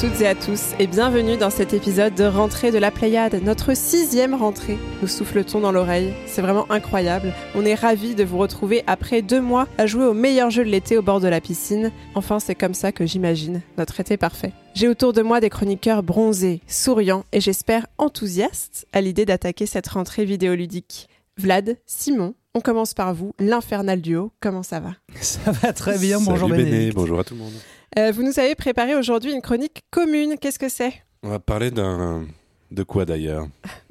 toutes 0.00 0.20
et 0.20 0.26
à 0.26 0.34
tous 0.34 0.74
et 0.78 0.86
bienvenue 0.86 1.38
dans 1.38 1.48
cet 1.48 1.72
épisode 1.72 2.14
de 2.14 2.24
Rentrée 2.24 2.70
de 2.70 2.76
la 2.76 2.90
Pléiade, 2.90 3.42
notre 3.42 3.74
sixième 3.74 4.34
rentrée. 4.34 4.76
Nous 5.00 5.08
souffletons 5.08 5.60
dans 5.60 5.72
l'oreille, 5.72 6.12
c'est 6.26 6.42
vraiment 6.42 6.70
incroyable. 6.70 7.32
On 7.54 7.64
est 7.64 7.74
ravis 7.74 8.14
de 8.14 8.22
vous 8.22 8.36
retrouver 8.36 8.84
après 8.86 9.22
deux 9.22 9.40
mois 9.40 9.66
à 9.78 9.86
jouer 9.86 10.04
au 10.04 10.12
meilleur 10.12 10.50
jeu 10.50 10.64
de 10.64 10.68
l'été 10.68 10.98
au 10.98 11.02
bord 11.02 11.20
de 11.20 11.28
la 11.28 11.40
piscine. 11.40 11.92
Enfin, 12.14 12.40
c'est 12.40 12.54
comme 12.54 12.74
ça 12.74 12.92
que 12.92 13.06
j'imagine 13.06 13.62
notre 13.78 13.98
été 13.98 14.18
parfait. 14.18 14.52
J'ai 14.74 14.88
autour 14.88 15.14
de 15.14 15.22
moi 15.22 15.40
des 15.40 15.48
chroniqueurs 15.48 16.02
bronzés, 16.02 16.60
souriants 16.66 17.24
et 17.32 17.40
j'espère 17.40 17.86
enthousiastes 17.96 18.86
à 18.92 19.00
l'idée 19.00 19.24
d'attaquer 19.24 19.64
cette 19.64 19.88
rentrée 19.88 20.26
vidéoludique. 20.26 21.08
Vlad, 21.38 21.78
Simon, 21.86 22.34
on 22.54 22.60
commence 22.60 22.92
par 22.92 23.14
vous, 23.14 23.32
l'infernal 23.38 24.02
duo. 24.02 24.30
Comment 24.40 24.62
ça 24.62 24.78
va? 24.78 24.90
Ça 25.22 25.52
va 25.52 25.72
très 25.72 25.96
bien, 25.98 26.20
bonjour 26.20 26.50
Salut 26.50 26.64
Béné, 26.64 26.90
bonjour 26.92 27.18
à 27.18 27.24
tout 27.24 27.34
le 27.34 27.40
monde. 27.40 27.54
Euh, 27.98 28.12
Vous 28.12 28.22
nous 28.22 28.38
avez 28.38 28.54
préparé 28.54 28.94
aujourd'hui 28.94 29.32
une 29.32 29.40
chronique 29.42 29.82
commune. 29.90 30.36
Qu'est-ce 30.40 30.58
que 30.58 30.68
c'est? 30.68 30.92
On 31.22 31.28
va 31.30 31.38
parler 31.38 31.70
d'un... 31.70 32.26
De 32.72 32.82
quoi 32.82 33.04
d'ailleurs? 33.04 33.46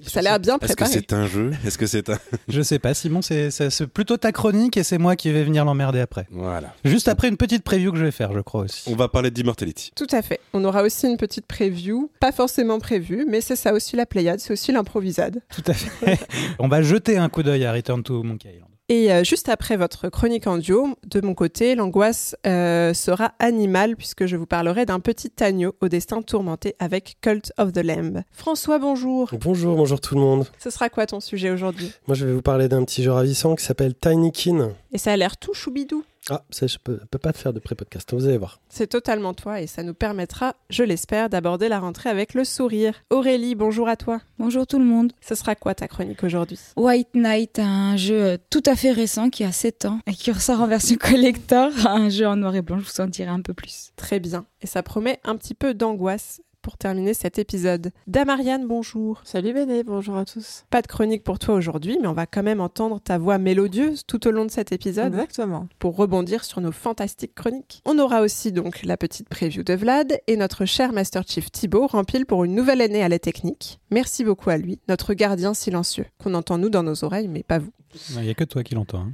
Ça 0.06 0.20
a 0.20 0.22
l'air 0.22 0.38
bien 0.38 0.56
Est-ce 0.62 0.74
que 0.74 0.84
préparé. 0.84 0.92
c'est 0.92 1.14
un 1.14 1.28
jeu? 1.28 1.54
Est-ce 1.66 1.78
que 1.78 1.86
c'est 1.88 2.10
un... 2.10 2.20
Je 2.50 2.62
sais 2.62 2.78
pas, 2.78 2.94
Simon, 2.94 3.22
c'est 3.22 3.50
c'est- 3.50 3.70
c'est 3.70 3.88
plutôt 3.88 4.18
ta 4.18 4.34
chronique 4.34 4.76
et 4.76 4.84
c'est 4.84 4.98
moi 4.98 5.16
qui 5.16 5.32
vais 5.32 5.46
venir 5.46 5.64
l'emmerder 5.64 6.02
après. 6.02 6.28
Voilà. 6.30 6.74
Juste 6.84 7.08
après 7.08 7.30
une 7.30 7.38
petite 7.38 7.64
preview 7.64 7.94
que 7.94 7.98
je 7.98 8.04
vais 8.04 8.12
faire, 8.12 8.34
je 8.34 8.42
crois 8.42 8.64
aussi. 8.64 8.84
On 8.92 8.98
va 8.98 9.08
parler 9.08 9.32
d'Immortality. 9.32 9.92
Tout 9.96 10.08
à 10.12 10.22
fait. 10.22 10.42
On 10.52 10.66
aura 10.66 10.84
aussi 10.84 11.08
une 11.08 11.16
petite 11.16 11.46
preview, 11.46 12.12
pas 12.20 12.34
forcément 12.34 12.80
prévue, 12.80 13.26
mais 13.30 13.40
c'est 13.40 13.56
ça 13.56 13.72
aussi 13.72 13.96
la 13.96 14.06
Pléiade, 14.06 14.42
c'est 14.42 14.52
aussi 14.52 14.74
l'improvisade. 14.74 15.42
Tout 15.56 15.64
à 15.68 15.74
fait. 15.74 16.20
On 16.60 16.68
va 16.68 16.82
jeter 16.82 17.16
un 17.18 17.30
coup 17.30 17.44
d'œil 17.44 17.64
à 17.64 17.72
Return 17.72 18.04
to 18.04 18.24
Monkey 18.24 18.50
Island. 18.56 18.70
Et 18.88 19.12
euh, 19.12 19.24
juste 19.24 19.50
après 19.50 19.78
votre 19.78 20.10
chronique 20.10 20.46
en 20.46 20.60
duo, 20.60 20.90
de 21.08 21.20
mon 21.20 21.34
côté, 21.34 21.74
l'angoisse 21.74 22.36
euh, 22.46 22.94
sera 22.94 23.34
animale 23.40 23.96
puisque 23.96 24.28
je 24.28 24.36
vous 24.36 24.46
parlerai 24.46 24.86
d'un 24.86 25.00
petit 25.00 25.32
agneau 25.42 25.74
au 25.82 25.88
destin 25.88 26.22
tourmenté 26.22 26.76
avec 26.78 27.18
Cult 27.22 27.52
of 27.58 27.72
the 27.72 27.84
Lamb. 27.84 28.22
François, 28.32 28.78
bonjour. 28.78 29.32
Bonjour, 29.42 29.76
bonjour 29.76 30.00
tout 30.00 30.14
le 30.14 30.22
monde. 30.22 30.46
Ce 30.60 30.70
sera 30.70 30.90
quoi 30.90 31.08
ton 31.08 31.20
sujet 31.20 31.50
aujourd'hui? 31.50 31.94
Moi 32.08 32.14
je 32.14 32.28
vais 32.28 32.34
vous 32.34 32.44
parler 32.44 32.68
d'un 32.68 32.84
petit 32.84 33.02
jeu 33.02 33.12
ravissant 33.12 33.56
qui 33.56 33.66
s'appelle 33.66 33.96
Tiny 33.96 34.32
Kin. 34.32 34.70
Et 34.92 35.00
ça 35.00 35.14
a 35.14 35.18
l'air 35.18 35.38
tout 35.38 35.56
choubidou. 35.56 36.04
Ah, 36.32 36.44
ça 36.50 36.66
je 36.66 36.78
peux, 36.80 37.00
peux 37.12 37.20
pas 37.20 37.34
te 37.34 37.38
faire 37.38 37.54
de 37.54 37.60
pré-podcast, 37.60 38.12
vous 38.16 38.26
allez 38.26 38.40
voir. 38.40 38.60
C'est 38.68 38.88
totalement 38.88 39.36
toi 39.36 39.62
et 39.62 39.68
ça 39.68 39.84
nous 39.84 39.94
permettra, 39.94 40.56
je 40.72 40.84
l'espère, 40.84 41.30
d'aborder 41.30 41.70
la 41.70 41.80
rentrée 41.80 42.10
avec 42.10 42.34
le 42.34 42.44
sourire. 42.44 42.96
Aurélie, 43.12 43.54
bonjour 43.54 43.88
à 43.88 43.96
toi. 43.96 44.22
Bonjour 44.40 44.66
tout 44.66 44.80
le 44.80 44.86
monde. 44.86 45.14
Ce 45.22 45.36
sera 45.36 45.54
quoi 45.54 45.76
ta 45.76 45.88
chronique 45.88 46.24
aujourd'hui? 46.24 46.60
White 46.78 47.14
Knight, 47.14 47.60
un 47.60 47.96
jeu 47.96 48.24
euh, 48.24 48.38
tout 48.50 48.64
à 48.66 48.76
fait 48.76 48.92
récent 48.92 49.30
qui 49.30 49.44
a 49.44 49.52
7 49.52 49.86
ans 49.86 50.00
et 50.08 50.14
qui 50.14 50.32
ressort 50.32 50.62
en 50.62 50.68
version 50.68 50.96
collector, 51.00 51.72
un 51.86 52.10
jeu 52.10 52.26
en 52.26 52.38
noir 52.38 52.56
et 52.56 52.64
blanc, 52.64 52.80
je 52.80 52.92
vous 52.92 53.02
en 53.02 53.08
dirai 53.08 53.30
un 53.30 53.42
peu 53.42 53.54
plus. 53.54 53.92
Très 53.96 54.20
bien. 54.20 54.48
Et 54.62 54.68
ça 54.68 54.82
promet 54.82 55.20
un 55.26 55.36
petit 55.36 55.54
peu 55.54 55.76
d'angoisse 55.76 56.42
pour 56.66 56.78
terminer 56.78 57.14
cet 57.14 57.38
épisode. 57.38 57.92
Damariane, 58.08 58.66
bonjour. 58.68 59.22
Salut 59.24 59.54
Béné, 59.54 59.84
bonjour 59.84 60.18
à 60.18 60.26
tous. 60.26 60.66
Pas 60.72 60.82
de 60.82 60.88
chronique 60.88 61.24
pour 61.24 61.38
toi 61.38 61.54
aujourd'hui, 61.54 62.00
mais 62.02 62.08
on 62.08 62.14
va 62.14 62.26
quand 62.26 62.42
même 62.42 62.60
entendre 62.60 63.00
ta 63.00 63.20
voix 63.20 63.38
mélodieuse 63.38 64.04
tout 64.08 64.28
au 64.28 64.32
long 64.32 64.46
de 64.46 64.50
cet 64.50 64.72
épisode 64.72 65.14
Exactement. 65.14 65.68
pour 65.78 65.96
rebondir 65.96 66.44
sur 66.44 66.62
nos 66.62 66.72
fantastiques 66.72 67.36
chroniques. 67.36 67.84
On 67.86 68.00
aura 68.00 68.22
aussi 68.22 68.52
donc 68.52 68.82
la 68.82 68.98
petite 68.98 69.30
preview 69.30 69.62
de 69.62 69.76
Vlad 69.76 70.20
et 70.26 70.38
notre 70.38 70.66
cher 70.66 70.92
Master 70.92 71.22
Chief 71.28 71.52
Thibaut 71.52 71.86
rempile 71.86 72.26
pour 72.26 72.44
une 72.46 72.56
nouvelle 72.56 72.82
année 72.82 73.04
à 73.04 73.10
la 73.10 73.20
technique. 73.20 73.80
Merci 73.92 74.24
beaucoup 74.24 74.50
à 74.50 74.58
lui, 74.58 74.80
notre 74.90 75.14
gardien 75.14 75.54
silencieux, 75.54 76.08
qu'on 76.18 76.34
entend 76.34 76.58
nous 76.58 76.70
dans 76.70 76.82
nos 76.82 77.04
oreilles, 77.04 77.28
mais 77.28 77.44
pas 77.44 77.60
vous. 77.60 77.70
Il 78.16 78.22
n'y 78.22 78.30
a 78.32 78.34
que 78.34 78.44
toi 78.44 78.64
qui 78.64 78.74
l'entends. 78.74 79.02
hein. 79.02 79.12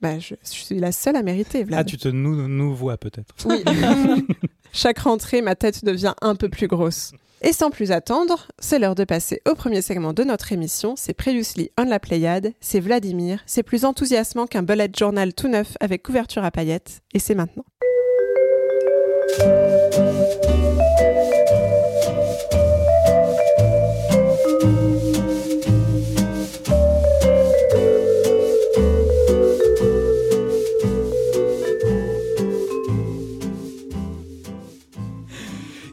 Bah, 0.00 0.18
je, 0.18 0.34
je 0.44 0.48
suis 0.48 0.78
la 0.78 0.92
seule 0.92 1.16
à 1.16 1.22
mériter, 1.22 1.64
Vlad. 1.64 1.80
Ah, 1.80 1.84
tu 1.84 1.96
te 1.96 2.08
nous, 2.08 2.46
nous 2.46 2.74
vois 2.74 2.96
peut-être. 2.96 3.34
Oui. 3.46 3.64
Chaque 4.72 5.00
rentrée, 5.00 5.42
ma 5.42 5.54
tête 5.54 5.84
devient 5.84 6.14
un 6.20 6.34
peu 6.36 6.48
plus 6.48 6.68
grosse. 6.68 7.12
Et 7.40 7.52
sans 7.52 7.70
plus 7.70 7.92
attendre, 7.92 8.48
c'est 8.58 8.78
l'heure 8.78 8.96
de 8.96 9.04
passer 9.04 9.40
au 9.48 9.54
premier 9.54 9.80
segment 9.80 10.12
de 10.12 10.24
notre 10.24 10.52
émission. 10.52 10.94
C'est 10.96 11.14
Previously 11.14 11.70
on 11.78 11.84
la 11.84 12.00
Pléiade. 12.00 12.52
C'est 12.60 12.80
Vladimir. 12.80 13.40
C'est 13.46 13.62
plus 13.62 13.84
enthousiasmant 13.84 14.46
qu'un 14.46 14.62
bullet 14.62 14.90
journal 14.96 15.32
tout 15.34 15.48
neuf 15.48 15.76
avec 15.80 16.02
couverture 16.02 16.44
à 16.44 16.50
paillettes. 16.50 17.00
Et 17.14 17.20
c'est 17.20 17.36
maintenant. 17.36 17.64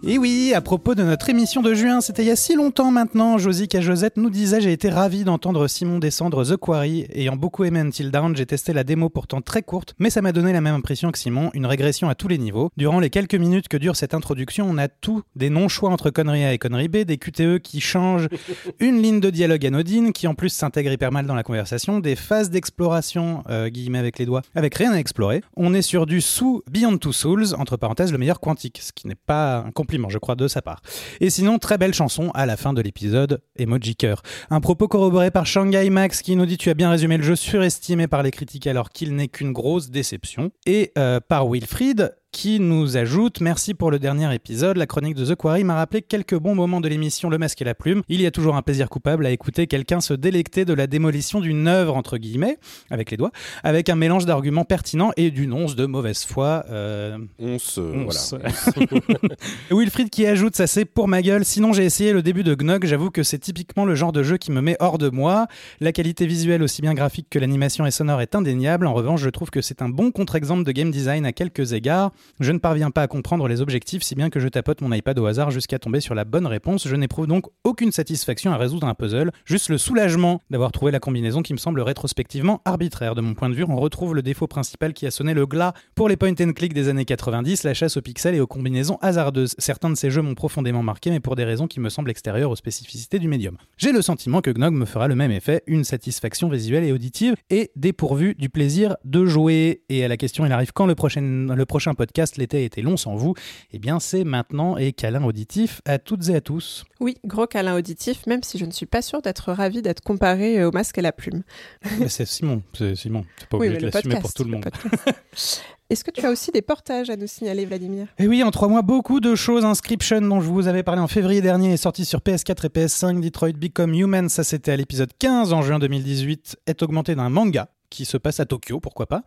Et 0.08 0.20
oui, 0.20 0.54
à 0.54 0.62
propos 0.62 0.94
de 0.94 1.02
notre 1.02 1.32
émission 1.32 1.64
de 1.64 1.74
juin, 1.74 2.00
c'était 2.00 2.22
il 2.22 2.28
y 2.28 2.32
a 2.32 2.36
si 2.36 2.54
longtemps 2.54 2.92
maintenant, 2.92 3.40
Josie 3.40 3.68
à 3.74 3.82
Josette 3.82 4.18
nous 4.18 4.30
disait 4.30 4.62
J'ai 4.62 4.72
été 4.72 4.88
ravi 4.90 5.24
d'entendre 5.24 5.68
Simon 5.68 5.98
descendre 5.98 6.46
The 6.46 6.58
Quarry. 6.58 7.08
Ayant 7.12 7.36
beaucoup 7.36 7.64
aimé 7.64 7.80
Until 7.80 8.12
Dawn, 8.12 8.36
j'ai 8.36 8.46
testé 8.46 8.72
la 8.72 8.84
démo 8.84 9.10
pourtant 9.10 9.42
très 9.42 9.64
courte, 9.64 9.96
mais 9.98 10.12
ça 10.12 10.22
m'a 10.22 10.32
donné 10.32 10.54
la 10.54 10.62
même 10.62 10.76
impression 10.76 11.12
que 11.12 11.18
Simon, 11.18 11.50
une 11.56 11.66
régression 11.66 12.08
à 12.08 12.14
tous 12.14 12.28
les 12.28 12.38
niveaux. 12.38 12.70
Durant 12.78 13.00
les 13.00 13.10
quelques 13.10 13.34
minutes 13.34 13.68
que 13.68 13.78
dure 13.78 13.96
cette 13.96 14.14
introduction, 14.14 14.68
on 14.70 14.78
a 14.78 14.90
tout 14.90 15.24
des 15.36 15.50
non-choix 15.50 15.90
entre 15.90 16.12
connerie 16.12 16.44
A 16.44 16.54
et 16.54 16.60
connerie 16.60 16.88
B, 16.88 16.98
des 16.98 17.18
QTE 17.18 17.58
qui 17.58 17.82
changent, 17.82 18.28
une 18.80 19.02
ligne 19.02 19.20
de 19.20 19.32
dialogue 19.32 19.66
anodine 19.66 20.14
qui 20.14 20.28
en 20.28 20.36
plus 20.36 20.50
s'intègre 20.50 20.92
hyper 20.92 21.12
mal 21.12 21.26
dans 21.26 21.34
la 21.34 21.42
conversation, 21.42 22.00
des 22.00 22.16
phases 22.16 22.52
d'exploration, 22.52 23.44
euh, 23.50 23.70
guillemets 23.70 23.98
avec 23.98 24.20
les 24.20 24.28
doigts, 24.28 24.44
avec 24.54 24.76
rien 24.76 24.92
à 24.92 24.98
explorer. 24.98 25.42
On 25.58 25.74
est 25.74 25.82
sur 25.82 26.06
du 26.06 26.22
sous 26.22 26.62
Beyond 26.70 27.00
Two 27.00 27.12
Souls, 27.12 27.56
entre 27.58 27.76
parenthèses 27.76 28.12
le 28.12 28.20
meilleur 28.20 28.40
quantique, 28.40 28.82
ce 28.84 28.92
qui 28.94 29.08
n'est 29.08 29.16
pas 29.16 29.64
un 29.66 29.72
compliment, 29.72 29.95
je 30.10 30.18
crois, 30.18 30.36
de 30.36 30.48
sa 30.48 30.62
part. 30.62 30.82
Et 31.22 31.30
sinon, 31.30 31.60
très 31.60 31.78
belle 31.78 31.94
chanson 31.94 32.32
à 32.34 32.46
la 32.46 32.58
fin 32.58 32.74
de 32.74 32.82
l'épisode, 32.82 33.42
Emoji 33.58 33.96
Cœur. 33.96 34.22
Un 34.50 34.62
propos 34.62 34.88
corroboré 34.88 35.32
par 35.32 35.46
Shanghai 35.46 35.90
Max 35.90 36.22
qui 36.22 36.36
nous 36.36 36.46
dit 36.46 36.58
Tu 36.58 36.70
as 36.70 36.74
bien 36.74 36.90
résumé 36.90 37.18
le 37.18 37.24
jeu 37.24 37.36
surestimé 37.36 38.08
par 38.08 38.24
les 38.24 38.32
critiques 38.32 38.68
alors 38.68 38.90
qu'il 38.90 39.16
n'est 39.16 39.28
qu'une 39.28 39.54
grosse 39.54 39.90
déception. 39.90 40.52
Et 40.66 40.92
euh, 40.98 41.20
par 41.20 41.48
Wilfried 41.48 42.16
qui 42.36 42.60
nous 42.60 42.98
ajoute 42.98 43.40
Merci 43.40 43.74
pour 43.74 43.92
le 43.92 43.98
dernier 43.98 44.36
épisode. 44.36 44.76
La 44.76 44.86
chronique 44.86 45.16
de 45.16 45.26
The 45.26 45.36
Quarry 45.36 45.64
m'a 45.64 45.76
rappelé 45.76 46.02
quelques 46.02 46.36
bons 46.36 46.54
moments 46.54 46.82
de 46.82 46.90
l'émission 46.90 47.30
Le 47.30 47.38
Masque 47.38 47.62
et 47.62 47.66
la 47.66 47.76
Plume. 47.76 48.02
Il 48.10 48.22
y 48.22 48.26
a 48.26 48.32
toujours 48.32 48.58
un 48.58 48.62
plaisir 48.62 48.90
coupable 48.90 49.26
à 49.26 49.32
écouter 49.32 49.68
quelqu'un 49.68 50.02
se 50.02 50.14
délecter 50.14 50.66
de 50.66 50.74
la 50.74 50.86
démolition 50.86 51.40
d'une 51.40 51.66
œuvre, 51.66 51.96
entre 51.96 52.18
guillemets, 52.18 52.58
avec 52.92 53.10
les 53.10 53.16
doigts, 53.16 53.32
avec 53.64 53.88
un 53.88 53.96
mélange 53.96 54.26
d'arguments 54.26 54.66
pertinents 54.66 55.12
et 55.16 55.32
d'une 55.32 55.54
once 55.54 55.78
de 55.78 55.86
mauvaise 55.86 56.26
foi. 56.26 56.66
euh, 56.70 57.18
se... 57.58 57.80
Once. 57.80 58.34
Voilà. 58.34 58.98
Wilfried 59.72 60.10
qui 60.10 60.26
ajoute 60.26 60.58
ça 60.58 60.68
c'est 60.68 60.84
pour 60.84 61.08
ma 61.08 61.22
gueule. 61.22 61.46
Sinon 61.46 61.72
j'ai 61.72 61.86
essayé 61.86 62.12
le 62.12 62.22
début 62.22 62.44
de 62.44 62.54
Gnog, 62.54 62.86
j'avoue 62.86 63.12
que 63.12 63.24
c'est 63.24 63.40
typiquement 63.40 63.86
le 63.86 63.96
genre 63.96 64.12
de 64.12 64.24
jeu 64.24 64.36
qui 64.36 64.52
me 64.52 64.60
met 64.60 64.76
hors 64.82 64.98
de 64.98 65.08
moi. 65.08 65.48
La 65.80 65.94
qualité 65.94 66.26
visuelle 66.26 66.64
aussi 66.64 66.82
bien 66.82 66.96
graphique 66.96 67.28
que 67.30 67.40
l'animation 67.40 67.86
et 67.86 67.92
sonore 67.92 68.20
est 68.20 68.36
indéniable. 68.36 68.88
En 68.88 68.94
revanche, 68.94 69.22
je 69.22 69.30
trouve 69.30 69.52
que 69.52 69.62
c'est 69.62 69.82
un 69.82 69.88
bon 69.88 70.12
contre-exemple 70.12 70.64
de 70.64 70.72
game 70.74 70.92
design 70.92 71.26
à 71.26 71.32
quelques 71.32 71.72
égards. 71.72 72.12
Je 72.40 72.52
ne 72.52 72.58
parviens 72.58 72.92
pas 72.92 73.02
à 73.02 73.08
comprendre 73.08 73.48
les 73.48 73.62
objectifs 73.62 74.04
si 74.04 74.16
bien 74.16 74.30
que 74.30 74.40
je 74.40 74.48
tapote 74.48 74.82
mon 74.82 74.92
iPad 74.92 75.18
au 75.20 75.26
hasard 75.26 75.52
jusqu'à 75.52 75.80
tomber 75.80 76.02
sur 76.02 76.16
la 76.16 76.26
bonne 76.26 76.48
réponse. 76.48 76.88
Je 76.88 76.96
n'éprouve 76.96 77.28
donc 77.28 77.46
aucune 77.64 77.92
satisfaction 77.92 78.52
à 78.52 78.58
résoudre 78.58 78.88
un 78.88 78.94
puzzle, 78.94 79.32
juste 79.46 79.70
le 79.70 79.78
soulagement 79.78 80.42
d'avoir 80.50 80.72
trouvé 80.72 80.92
la 80.92 81.00
combinaison 81.00 81.42
qui 81.42 81.54
me 81.54 81.58
semble 81.58 81.80
rétrospectivement 81.82 82.62
arbitraire. 82.66 83.16
De 83.16 83.22
mon 83.22 83.36
point 83.36 83.50
de 83.50 83.56
vue, 83.56 83.66
on 83.68 83.78
retrouve 83.78 84.16
le 84.16 84.22
défaut 84.22 84.48
principal 84.48 84.94
qui 84.94 85.06
a 85.06 85.12
sonné 85.12 85.34
le 85.34 85.46
glas 85.46 85.74
pour 85.96 86.10
les 86.10 86.18
point 86.18 86.34
and 86.40 86.54
click 86.54 86.74
des 86.74 86.90
années 86.90 87.06
90, 87.06 87.64
la 87.64 87.74
chasse 87.74 87.98
aux 87.98 88.02
pixels 88.02 88.36
et 88.36 88.40
aux 88.40 88.48
combinaisons 88.48 88.98
hasardeuses. 89.02 89.56
Certains 89.58 89.90
de 89.90 89.96
ces 89.96 90.10
jeux 90.10 90.22
m'ont 90.22 90.36
profondément 90.36 90.84
marqué, 90.84 91.12
mais 91.12 91.20
pour 91.20 91.36
des 91.36 91.46
raisons 91.46 91.68
qui 91.68 91.80
me 91.80 91.90
semblent 91.90 92.10
extérieures 92.10 92.52
aux 92.52 92.56
spécificités 92.56 93.20
du 93.20 93.28
médium. 93.28 93.58
J'ai 93.78 93.92
le 93.92 94.02
sentiment 94.02 94.42
que 94.42 94.52
Gnog 94.52 94.74
me 94.74 94.86
fera 94.86 95.08
le 95.08 95.16
même 95.16 95.32
effet, 95.32 95.64
une 95.68 95.84
satisfaction 95.84 96.50
visuelle 96.50 96.84
et 96.84 96.92
auditive, 96.92 97.36
et 97.50 97.72
dépourvu 97.76 98.36
du 98.36 98.50
plaisir 98.50 98.98
de 99.06 99.26
jouer. 99.26 99.84
Et 99.90 100.04
à 100.04 100.08
la 100.08 100.18
question, 100.18 100.46
il 100.46 100.52
arrive 100.52 100.72
quand 100.74 100.86
le 100.86 100.96
prochain, 100.96 101.22
le 101.22 101.66
prochain 101.66 101.94
podcast 101.94 102.15
L'été 102.38 102.58
a 102.58 102.62
été 102.62 102.82
long 102.82 102.98
sans 102.98 103.16
vous 103.16 103.34
Eh 103.72 103.80
bien, 103.80 104.00
c'est 104.00 104.24
maintenant 104.24 104.78
et 104.78 104.94
câlin 104.94 105.24
auditif 105.24 105.82
à 105.86 106.00
toutes 106.00 106.30
et 106.30 106.36
à 106.36 106.42
tous. 106.42 106.86
Oui, 107.00 107.16
gros 107.26 107.46
câlin 107.48 107.76
auditif, 107.76 108.26
même 108.26 108.42
si 108.44 108.58
je 108.58 108.66
ne 108.66 108.72
suis 108.72 108.86
pas 108.86 109.02
sûre 109.02 109.22
d'être 109.22 109.52
ravie 109.52 109.82
d'être 109.82 110.02
comparée 110.02 110.64
au 110.64 110.72
masque 110.72 110.98
et 110.98 111.02
la 111.02 111.12
plume. 111.12 111.44
Mais 112.00 112.08
c'est 112.10 112.26
Simon, 112.26 112.62
c'est 112.74 112.96
Simon, 112.96 113.26
c'est 113.38 113.50
pas 113.50 113.58
Oui, 113.58 113.68
obligé 113.68 113.86
de 113.88 113.92
l'assumer 113.92 114.16
podcast. 114.16 114.22
pour 114.22 114.34
tout 114.34 114.44
le 114.44 114.52
monde. 114.52 114.64
podcast. 114.64 115.62
Est-ce 115.92 116.04
que 116.04 116.10
tu 116.10 116.26
as 116.26 116.32
aussi 116.32 116.52
des 116.52 116.64
portages 116.64 117.12
à 117.12 117.16
nous 117.16 117.28
signaler, 117.28 117.64
Vladimir? 117.66 118.08
Et 118.18 118.28
oui, 118.28 118.42
en 118.42 118.50
trois 118.50 118.68
mois, 118.68 118.82
beaucoup 118.82 119.20
de 119.20 119.36
choses. 119.36 119.64
Inscription, 119.66 120.20
dont 120.22 120.42
je 120.42 120.50
vous 120.50 120.68
avais 120.68 120.82
parlé 120.82 121.00
en 121.00 121.08
février 121.08 121.42
dernier, 121.42 121.74
est 121.74 121.78
sorti 121.78 122.06
sur 122.06 122.22
PS4 122.22 122.66
et 122.66 122.70
PS5. 122.70 123.20
Detroit 123.20 123.52
Become 123.52 123.94
Human, 123.94 124.28
ça 124.28 124.44
c'était 124.44 124.72
à 124.72 124.78
l'épisode 124.78 125.12
15 125.20 125.54
en 125.54 125.62
juin 125.62 125.78
2018, 125.78 126.58
est 126.66 126.82
augmenté 126.82 127.14
d'un 127.14 127.30
manga 127.30 127.70
qui 127.90 128.06
se 128.06 128.18
passe 128.18 128.40
à 128.40 128.46
Tokyo, 128.46 128.80
pourquoi 128.80 129.08
pas. 129.08 129.24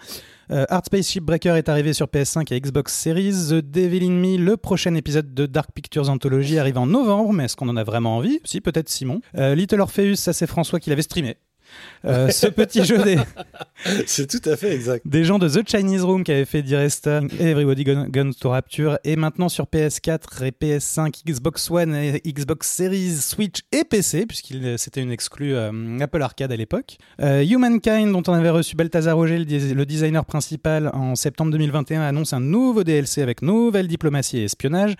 Euh, 0.50 0.64
Art 0.68 0.84
Spaceship 0.84 1.24
Breaker 1.24 1.56
est 1.56 1.68
arrivé 1.68 1.92
sur 1.92 2.06
PS5 2.06 2.52
et 2.52 2.60
Xbox 2.60 2.94
Series. 2.94 3.48
The 3.50 3.54
Devil 3.54 4.04
in 4.04 4.10
Me, 4.12 4.36
le 4.36 4.56
prochain 4.56 4.94
épisode 4.94 5.34
de 5.34 5.46
Dark 5.46 5.70
Pictures 5.72 6.08
Anthology, 6.08 6.58
arrive 6.58 6.78
en 6.78 6.86
novembre, 6.86 7.32
mais 7.32 7.44
est-ce 7.44 7.56
qu'on 7.56 7.68
en 7.68 7.76
a 7.76 7.84
vraiment 7.84 8.16
envie? 8.16 8.40
Si, 8.44 8.60
peut-être 8.60 8.88
Simon. 8.88 9.20
Euh, 9.36 9.54
Little 9.54 9.80
Orpheus, 9.80 10.16
ça 10.16 10.32
c'est 10.32 10.46
François 10.46 10.80
qui 10.80 10.90
l'avait 10.90 11.02
streamé. 11.02 11.36
Euh, 12.04 12.28
ce 12.30 12.46
petit 12.46 12.84
jeu 12.84 12.98
des, 12.98 13.18
C'est 14.06 14.26
tout 14.28 14.48
à 14.48 14.56
fait 14.56 14.72
exact. 14.74 15.06
des 15.06 15.24
gens 15.24 15.38
de 15.38 15.48
The 15.48 15.68
Chinese 15.68 16.02
Room 16.02 16.22
qui 16.24 16.32
avaient 16.32 16.44
fait 16.44 16.62
Diresta 16.62 17.20
et 17.40 17.46
Everybody 17.50 17.84
Gun- 17.84 18.08
Guns 18.08 18.30
to 18.40 18.50
Rapture 18.50 18.98
est 19.04 19.16
maintenant 19.16 19.48
sur 19.48 19.66
PS4 19.66 20.44
et 20.44 20.50
PS5, 20.50 21.22
Xbox 21.26 21.70
One 21.70 21.94
et 21.94 22.20
Xbox 22.24 22.70
Series, 22.70 23.16
Switch 23.16 23.60
et 23.72 23.84
PC 23.84 24.26
puisqu'il 24.26 24.76
c'était 24.78 25.02
une 25.02 25.10
exclue 25.12 25.54
euh, 25.54 25.98
Apple 26.00 26.22
Arcade 26.22 26.52
à 26.52 26.56
l'époque. 26.56 26.98
Euh, 27.20 27.44
Humankind 27.44 28.12
dont 28.12 28.22
on 28.28 28.32
avait 28.32 28.50
reçu 28.50 28.76
Balthazar 28.76 29.16
Roger, 29.16 29.38
le, 29.38 29.84
designer 29.84 30.24
principal 30.24 30.90
en 30.94 31.14
septembre 31.14 31.50
2021 31.52 32.00
annonce 32.02 32.32
un 32.32 32.40
nouveau 32.40 32.84
DLC 32.84 33.22
avec 33.22 33.42
nouvelle 33.42 33.88
diplomatie 33.88 34.38
et 34.38 34.44
espionnage. 34.44 34.94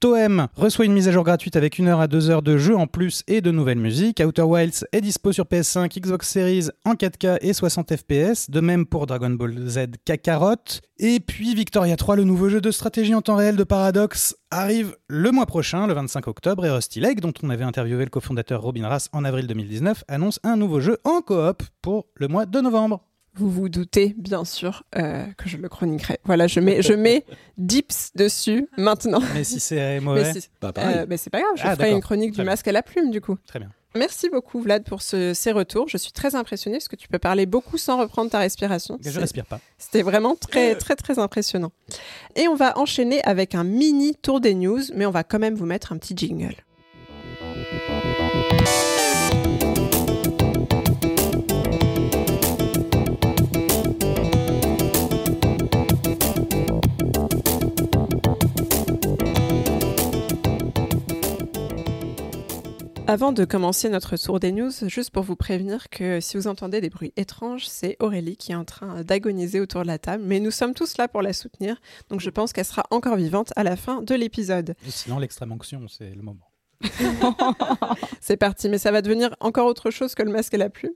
Toem 0.00 0.48
reçoit 0.56 0.84
une 0.86 0.92
mise 0.92 1.08
à 1.08 1.12
jour 1.12 1.24
gratuite 1.24 1.56
avec 1.56 1.78
1 1.78 1.86
heure 1.86 2.00
à 2.00 2.06
2 2.08 2.30
heures 2.30 2.42
de 2.42 2.56
jeu 2.56 2.76
en 2.76 2.86
plus 2.86 3.22
et 3.28 3.40
de 3.40 3.50
nouvelles 3.50 3.78
musiques. 3.78 4.22
Outer 4.24 4.42
Wilds 4.42 4.84
est 4.92 5.00
dispo 5.00 5.32
sur 5.32 5.44
PS5, 5.44 5.88
Xbox 6.00 6.09
Series 6.22 6.68
en 6.84 6.94
4K 6.94 7.38
et 7.40 7.52
60 7.52 7.96
FPS. 7.96 8.50
De 8.50 8.60
même 8.60 8.86
pour 8.86 9.06
Dragon 9.06 9.30
Ball 9.30 9.54
Z 9.68 9.86
Kakarot. 10.04 10.54
Et 10.98 11.20
puis 11.20 11.54
Victoria 11.54 11.96
3, 11.96 12.16
le 12.16 12.24
nouveau 12.24 12.48
jeu 12.48 12.60
de 12.60 12.70
stratégie 12.70 13.14
en 13.14 13.22
temps 13.22 13.36
réel 13.36 13.56
de 13.56 13.64
Paradox, 13.64 14.36
arrive 14.50 14.96
le 15.08 15.30
mois 15.30 15.46
prochain, 15.46 15.86
le 15.86 15.94
25 15.94 16.26
octobre. 16.28 16.64
Et 16.66 16.70
Rusty 16.70 17.00
Lake, 17.00 17.20
dont 17.20 17.32
on 17.42 17.50
avait 17.50 17.64
interviewé 17.64 18.04
le 18.04 18.10
cofondateur 18.10 18.60
Robin 18.62 18.86
Rass 18.86 19.08
en 19.12 19.24
avril 19.24 19.46
2019, 19.46 20.04
annonce 20.08 20.40
un 20.44 20.56
nouveau 20.56 20.80
jeu 20.80 20.98
en 21.04 21.20
coop 21.22 21.62
pour 21.82 22.06
le 22.16 22.28
mois 22.28 22.46
de 22.46 22.60
novembre. 22.60 23.04
Vous 23.34 23.48
vous 23.48 23.68
doutez, 23.68 24.12
bien 24.18 24.44
sûr, 24.44 24.82
euh, 24.98 25.24
que 25.38 25.48
je 25.48 25.56
le 25.56 25.68
chroniquerai. 25.68 26.18
Voilà, 26.24 26.48
je 26.48 26.58
mets, 26.58 26.82
je 26.82 26.92
mets 26.94 27.24
dips 27.58 28.10
dessus 28.16 28.68
maintenant. 28.76 29.20
Mais 29.34 29.44
si 29.44 29.60
c'est 29.60 29.76
Mais 29.76 30.00
mauvais, 30.00 30.32
c'est 30.32 30.50
Bah, 30.60 30.72
pareil. 30.72 30.96
euh, 30.98 31.06
mais 31.08 31.16
c'est 31.16 31.30
pas 31.30 31.38
grave, 31.40 31.52
je 31.54 31.62
Ah, 31.64 31.76
ferai 31.76 31.92
une 31.92 32.00
chronique 32.00 32.32
Très 32.32 32.42
du 32.42 32.44
bien. 32.44 32.52
masque 32.52 32.66
à 32.66 32.72
la 32.72 32.82
plume, 32.82 33.12
du 33.12 33.20
coup. 33.20 33.36
très 33.46 33.60
bien. 33.60 33.70
Merci 33.96 34.30
beaucoup, 34.30 34.60
Vlad, 34.60 34.84
pour 34.84 35.02
ce- 35.02 35.34
ces 35.34 35.50
retours. 35.52 35.88
Je 35.88 35.96
suis 35.96 36.12
très 36.12 36.34
impressionnée 36.36 36.76
parce 36.76 36.88
que 36.88 36.96
tu 36.96 37.08
peux 37.08 37.18
parler 37.18 37.44
beaucoup 37.46 37.76
sans 37.76 37.98
reprendre 37.98 38.30
ta 38.30 38.38
respiration. 38.38 38.98
Je 39.02 39.18
respire 39.18 39.44
pas. 39.46 39.58
C'était 39.78 40.02
vraiment 40.02 40.36
très, 40.36 40.74
très, 40.76 40.94
très 40.96 41.18
impressionnant. 41.18 41.72
Et 42.36 42.46
on 42.46 42.54
va 42.54 42.78
enchaîner 42.78 43.22
avec 43.24 43.54
un 43.54 43.64
mini 43.64 44.14
tour 44.14 44.40
des 44.40 44.54
news, 44.54 44.80
mais 44.94 45.06
on 45.06 45.10
va 45.10 45.24
quand 45.24 45.38
même 45.40 45.54
vous 45.56 45.66
mettre 45.66 45.92
un 45.92 45.98
petit 45.98 46.16
jingle. 46.16 46.54
Avant 63.10 63.32
de 63.32 63.44
commencer 63.44 63.88
notre 63.88 64.16
tour 64.16 64.38
des 64.38 64.52
news, 64.52 64.70
juste 64.86 65.10
pour 65.10 65.24
vous 65.24 65.34
prévenir 65.34 65.88
que 65.90 66.20
si 66.20 66.36
vous 66.36 66.46
entendez 66.46 66.80
des 66.80 66.90
bruits 66.90 67.12
étranges, 67.16 67.66
c'est 67.66 67.96
Aurélie 67.98 68.36
qui 68.36 68.52
est 68.52 68.54
en 68.54 68.64
train 68.64 69.02
d'agoniser 69.02 69.58
autour 69.58 69.82
de 69.82 69.88
la 69.88 69.98
table, 69.98 70.22
mais 70.24 70.38
nous 70.38 70.52
sommes 70.52 70.74
tous 70.74 70.96
là 70.96 71.08
pour 71.08 71.20
la 71.20 71.32
soutenir, 71.32 71.80
donc 72.08 72.20
je 72.20 72.30
pense 72.30 72.52
qu'elle 72.52 72.64
sera 72.64 72.84
encore 72.92 73.16
vivante 73.16 73.52
à 73.56 73.64
la 73.64 73.74
fin 73.74 74.00
de 74.00 74.14
l'épisode. 74.14 74.76
Sinon, 74.86 75.18
l'extrême 75.18 75.50
onction, 75.50 75.88
c'est 75.88 76.14
le 76.14 76.22
moment. 76.22 76.52
C'est 78.20 78.36
parti, 78.36 78.68
mais 78.68 78.78
ça 78.78 78.92
va 78.92 79.02
devenir 79.02 79.34
encore 79.40 79.66
autre 79.66 79.90
chose 79.90 80.14
que 80.14 80.22
le 80.22 80.30
masque 80.30 80.54
et 80.54 80.58
la 80.58 80.70
plume. 80.70 80.94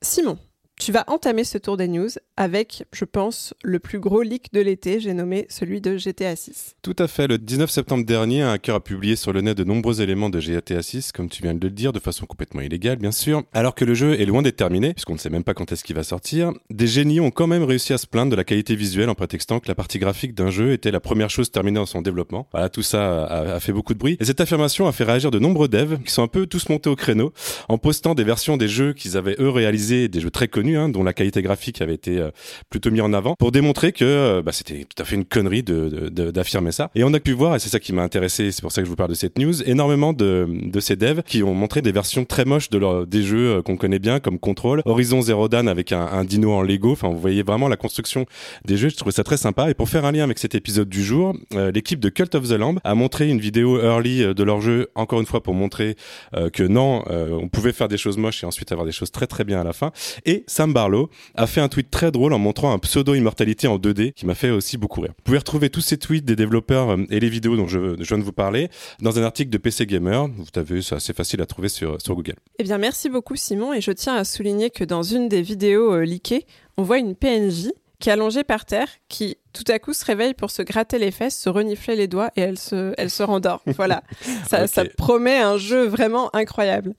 Simon, 0.00 0.38
tu 0.78 0.90
vas 0.90 1.04
entamer 1.06 1.44
ce 1.44 1.58
tour 1.58 1.76
des 1.76 1.86
news 1.86 2.08
avec, 2.36 2.84
je 2.92 3.04
pense, 3.04 3.54
le 3.62 3.78
plus 3.78 4.00
gros 4.00 4.22
leak 4.22 4.52
de 4.52 4.60
l'été, 4.60 4.98
j'ai 4.98 5.14
nommé 5.14 5.46
celui 5.48 5.80
de 5.80 5.96
GTA 5.96 6.34
6. 6.34 6.74
Tout 6.82 6.96
à 6.98 7.06
fait. 7.06 7.28
Le 7.28 7.38
19 7.38 7.70
septembre 7.70 8.04
dernier, 8.04 8.42
un 8.42 8.52
hacker 8.52 8.74
a 8.74 8.80
publié 8.80 9.14
sur 9.14 9.32
le 9.32 9.42
net 9.42 9.56
de 9.56 9.64
nombreux 9.64 10.00
éléments 10.00 10.30
de 10.30 10.40
GTA 10.40 10.82
6, 10.82 11.12
comme 11.12 11.28
tu 11.28 11.42
viens 11.42 11.54
de 11.54 11.60
le 11.60 11.70
dire, 11.70 11.92
de 11.92 12.00
façon 12.00 12.26
complètement 12.26 12.62
illégale, 12.62 12.96
bien 12.96 13.12
sûr. 13.12 13.44
Alors 13.52 13.74
que 13.74 13.84
le 13.84 13.94
jeu 13.94 14.20
est 14.20 14.24
loin 14.24 14.42
d'être 14.42 14.56
terminé, 14.56 14.92
puisqu'on 14.92 15.12
ne 15.12 15.18
sait 15.18 15.30
même 15.30 15.44
pas 15.44 15.54
quand 15.54 15.70
est-ce 15.70 15.84
qu'il 15.84 15.94
va 15.94 16.02
sortir, 16.02 16.52
des 16.70 16.86
génies 16.86 17.20
ont 17.20 17.30
quand 17.30 17.46
même 17.46 17.62
réussi 17.62 17.92
à 17.92 17.98
se 17.98 18.06
plaindre 18.06 18.32
de 18.32 18.36
la 18.36 18.44
qualité 18.44 18.74
visuelle 18.74 19.08
en 19.08 19.14
prétextant 19.14 19.60
que 19.60 19.68
la 19.68 19.74
partie 19.74 19.98
graphique 20.00 20.34
d'un 20.34 20.50
jeu 20.50 20.72
était 20.72 20.90
la 20.90 21.00
première 21.00 21.30
chose 21.30 21.50
terminée 21.50 21.78
dans 21.78 21.86
son 21.86 22.02
développement. 22.02 22.48
Voilà, 22.50 22.68
tout 22.68 22.82
ça 22.82 23.24
a, 23.24 23.54
a 23.54 23.60
fait 23.60 23.72
beaucoup 23.72 23.94
de 23.94 23.98
bruit. 23.98 24.16
Et 24.18 24.24
cette 24.24 24.40
affirmation 24.40 24.88
a 24.88 24.92
fait 24.92 25.04
réagir 25.04 25.30
de 25.30 25.38
nombreux 25.38 25.68
devs 25.68 26.02
qui 26.02 26.10
sont 26.10 26.22
un 26.22 26.28
peu 26.28 26.46
tous 26.46 26.68
montés 26.68 26.90
au 26.90 26.96
créneau 26.96 27.32
en 27.68 27.78
postant 27.78 28.14
des 28.14 28.24
versions 28.24 28.56
des 28.56 28.68
jeux 28.68 28.94
qu'ils 28.94 29.16
avaient 29.16 29.36
eux 29.38 29.48
réalisés, 29.48 30.08
des 30.08 30.20
jeux 30.20 30.30
très 30.30 30.48
connus, 30.48 30.71
hein, 30.76 30.88
dont 30.88 31.02
la 31.02 31.12
qualité 31.12 31.42
graphique 31.42 31.80
avait 31.80 31.94
été 31.94 32.18
euh, 32.18 32.30
plutôt 32.70 32.90
mis 32.90 33.00
en 33.00 33.12
avant, 33.12 33.34
pour 33.38 33.52
démontrer 33.52 33.92
que 33.92 34.04
euh, 34.04 34.42
bah, 34.42 34.52
c'était 34.52 34.84
tout 34.84 35.00
à 35.02 35.04
fait 35.04 35.16
une 35.16 35.24
connerie 35.24 35.62
de- 35.62 35.88
de- 35.88 36.08
de- 36.08 36.30
d'affirmer 36.30 36.72
ça. 36.72 36.90
Et 36.94 37.04
on 37.04 37.12
a 37.14 37.20
pu 37.20 37.32
voir, 37.32 37.54
et 37.56 37.58
c'est 37.58 37.68
ça 37.68 37.80
qui 37.80 37.92
m'a 37.92 38.02
intéressé, 38.02 38.50
c'est 38.52 38.62
pour 38.62 38.72
ça 38.72 38.80
que 38.80 38.86
je 38.86 38.90
vous 38.90 38.96
parle 38.96 39.10
de 39.10 39.14
cette 39.14 39.38
news, 39.38 39.62
énormément 39.68 40.12
de, 40.12 40.46
de 40.50 40.80
ces 40.80 40.96
devs 40.96 41.22
qui 41.22 41.42
ont 41.42 41.54
montré 41.54 41.82
des 41.82 41.92
versions 41.92 42.24
très 42.24 42.44
moches 42.44 42.70
de 42.70 42.78
leur, 42.78 43.06
des 43.06 43.22
jeux 43.22 43.56
euh, 43.58 43.62
qu'on 43.62 43.76
connaît 43.76 43.98
bien, 43.98 44.20
comme 44.20 44.38
Control, 44.38 44.82
Horizon 44.84 45.20
Zero 45.22 45.48
Dawn 45.48 45.68
avec 45.68 45.92
un, 45.92 46.00
un 46.06 46.24
dino 46.24 46.52
en 46.52 46.62
Lego. 46.62 46.92
Enfin, 46.92 47.08
vous 47.08 47.18
voyez 47.18 47.42
vraiment 47.42 47.68
la 47.68 47.76
construction 47.76 48.26
des 48.64 48.76
jeux. 48.76 48.88
Je 48.88 48.96
trouvais 48.96 49.12
ça 49.12 49.24
très 49.24 49.36
sympa. 49.36 49.70
Et 49.70 49.74
pour 49.74 49.88
faire 49.88 50.04
un 50.04 50.12
lien 50.12 50.24
avec 50.24 50.38
cet 50.38 50.54
épisode 50.54 50.88
du 50.88 51.02
jour, 51.02 51.34
euh, 51.54 51.70
l'équipe 51.72 52.00
de 52.00 52.08
Cult 52.08 52.34
of 52.34 52.48
the 52.48 52.52
Lamb 52.52 52.78
a 52.84 52.94
montré 52.94 53.28
une 53.28 53.40
vidéo 53.40 53.80
early 53.80 54.34
de 54.34 54.42
leur 54.42 54.60
jeu, 54.60 54.88
encore 54.94 55.20
une 55.20 55.26
fois 55.26 55.42
pour 55.42 55.54
montrer 55.54 55.96
euh, 56.34 56.50
que 56.50 56.62
non, 56.62 57.02
euh, 57.10 57.30
on 57.40 57.48
pouvait 57.48 57.72
faire 57.72 57.88
des 57.88 57.96
choses 57.98 58.16
moches 58.18 58.42
et 58.42 58.46
ensuite 58.46 58.72
avoir 58.72 58.86
des 58.86 58.92
choses 58.92 59.10
très 59.10 59.26
très 59.26 59.44
bien 59.44 59.60
à 59.60 59.64
la 59.64 59.72
fin. 59.72 59.92
Et 60.26 60.44
Sam 60.52 60.74
Barlow 60.74 61.08
a 61.34 61.46
fait 61.46 61.62
un 61.62 61.68
tweet 61.68 61.90
très 61.90 62.10
drôle 62.10 62.34
en 62.34 62.38
montrant 62.38 62.74
un 62.74 62.78
pseudo 62.78 63.14
immortalité 63.14 63.68
en 63.68 63.78
2D 63.78 64.12
qui 64.12 64.26
m'a 64.26 64.34
fait 64.34 64.50
aussi 64.50 64.76
beaucoup 64.76 65.00
rire. 65.00 65.12
Vous 65.16 65.22
pouvez 65.24 65.38
retrouver 65.38 65.70
tous 65.70 65.80
ces 65.80 65.96
tweets 65.96 66.26
des 66.26 66.36
développeurs 66.36 66.90
euh, 66.90 67.06
et 67.08 67.20
les 67.20 67.30
vidéos 67.30 67.56
dont 67.56 67.66
je, 67.66 67.96
viens 68.02 68.18
de 68.18 68.22
vous 68.22 68.32
parler 68.32 68.68
dans 69.00 69.18
un 69.18 69.22
article 69.22 69.48
de 69.50 69.56
PC 69.56 69.86
Gamer. 69.86 70.28
Vous 70.28 70.44
avez, 70.56 70.82
c'est 70.82 70.94
assez 70.94 71.14
facile 71.14 71.40
à 71.40 71.46
trouver 71.46 71.70
sur, 71.70 72.00
sur 72.02 72.14
Google. 72.14 72.34
Eh 72.58 72.64
bien, 72.64 72.76
merci 72.76 73.08
beaucoup, 73.08 73.34
Simon. 73.34 73.72
Et 73.72 73.80
je 73.80 73.92
tiens 73.92 74.14
à 74.14 74.24
souligner 74.24 74.68
que 74.68 74.84
dans 74.84 75.02
une 75.02 75.30
des 75.30 75.40
vidéos 75.40 75.94
euh, 75.94 76.04
leakées, 76.04 76.46
on 76.76 76.82
voit 76.82 76.98
une 76.98 77.14
PNJ 77.14 77.70
qui 77.98 78.10
est 78.10 78.12
allongée 78.12 78.44
par 78.44 78.66
terre, 78.66 78.88
qui 79.08 79.38
tout 79.52 79.64
à 79.68 79.78
coup 79.78 79.92
se 79.92 80.04
réveille 80.04 80.34
pour 80.34 80.50
se 80.50 80.62
gratter 80.62 80.98
les 80.98 81.10
fesses, 81.10 81.38
se 81.38 81.48
renifler 81.48 81.96
les 81.96 82.08
doigts 82.08 82.30
et 82.36 82.40
elle 82.42 82.58
se, 82.58 82.94
elle 82.98 83.10
se 83.10 83.22
rendort. 83.22 83.62
Voilà. 83.76 84.02
Ça, 84.48 84.66
ça 84.66 84.84
promet 84.96 85.38
un 85.38 85.56
jeu 85.56 85.86
vraiment 85.86 86.34
incroyable. 86.34 86.94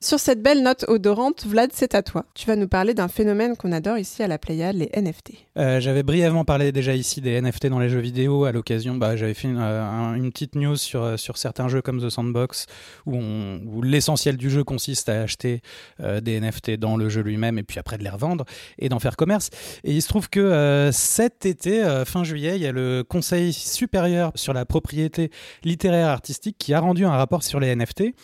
Sur 0.00 0.18
cette 0.18 0.42
belle 0.42 0.62
note 0.62 0.84
odorante, 0.88 1.44
Vlad, 1.46 1.70
c'est 1.72 1.94
à 1.94 2.02
toi. 2.02 2.24
Tu 2.34 2.46
vas 2.46 2.56
nous 2.56 2.66
parler 2.68 2.94
d'un 2.94 3.08
phénomène 3.08 3.56
qu'on 3.56 3.70
adore 3.72 3.98
ici 3.98 4.22
à 4.22 4.26
la 4.28 4.38
Pléiade, 4.38 4.76
les 4.76 4.90
NFT. 4.96 5.32
Euh, 5.58 5.80
j'avais 5.80 6.02
brièvement 6.02 6.44
parlé 6.44 6.72
déjà 6.72 6.94
ici 6.94 7.20
des 7.20 7.40
NFT 7.40 7.66
dans 7.66 7.78
les 7.78 7.88
jeux 7.88 8.00
vidéo 8.00 8.44
à 8.44 8.52
l'occasion. 8.52 8.94
Bah, 8.96 9.16
j'avais 9.16 9.34
fait 9.34 9.48
une, 9.48 9.58
euh, 9.60 9.82
un- 9.82 10.14
une 10.14 10.30
petite 10.32 10.54
news 10.56 10.76
sur, 10.76 11.02
euh, 11.02 11.16
sur 11.16 11.36
certains 11.38 11.68
jeux 11.68 11.82
comme 11.82 12.00
The 12.00 12.08
Sandbox 12.10 12.66
où, 13.06 13.16
on- 13.16 13.60
où 13.66 13.82
l'essentiel 13.82 14.36
du 14.36 14.50
jeu 14.50 14.64
consiste 14.64 15.08
à 15.08 15.22
acheter 15.22 15.60
euh, 16.00 16.20
des 16.20 16.40
NFT 16.40 16.76
dans 16.78 16.96
le 16.96 17.08
jeu 17.08 17.20
lui-même 17.22 17.58
et 17.58 17.62
puis 17.62 17.78
après 17.78 17.98
de 17.98 18.02
les 18.02 18.10
revendre 18.10 18.44
et 18.78 18.88
d'en 18.88 18.98
faire 18.98 19.16
commerce. 19.16 19.50
Et 19.84 19.92
il 19.92 20.02
se 20.02 20.08
trouve 20.08 20.28
que 20.30 20.40
euh, 20.40 20.90
cet 20.90 21.46
été, 21.46 21.82
euh, 21.92 22.04
fin 22.04 22.24
juillet, 22.24 22.56
il 22.56 22.62
y 22.62 22.66
a 22.66 22.72
le 22.72 23.04
Conseil 23.06 23.52
supérieur 23.52 24.32
sur 24.34 24.52
la 24.52 24.64
propriété 24.64 25.30
littéraire 25.62 26.08
artistique 26.08 26.56
qui 26.58 26.74
a 26.74 26.80
rendu 26.80 27.04
un 27.04 27.10
rapport 27.10 27.42
sur 27.42 27.60
les 27.60 27.74
NFT 27.74 28.14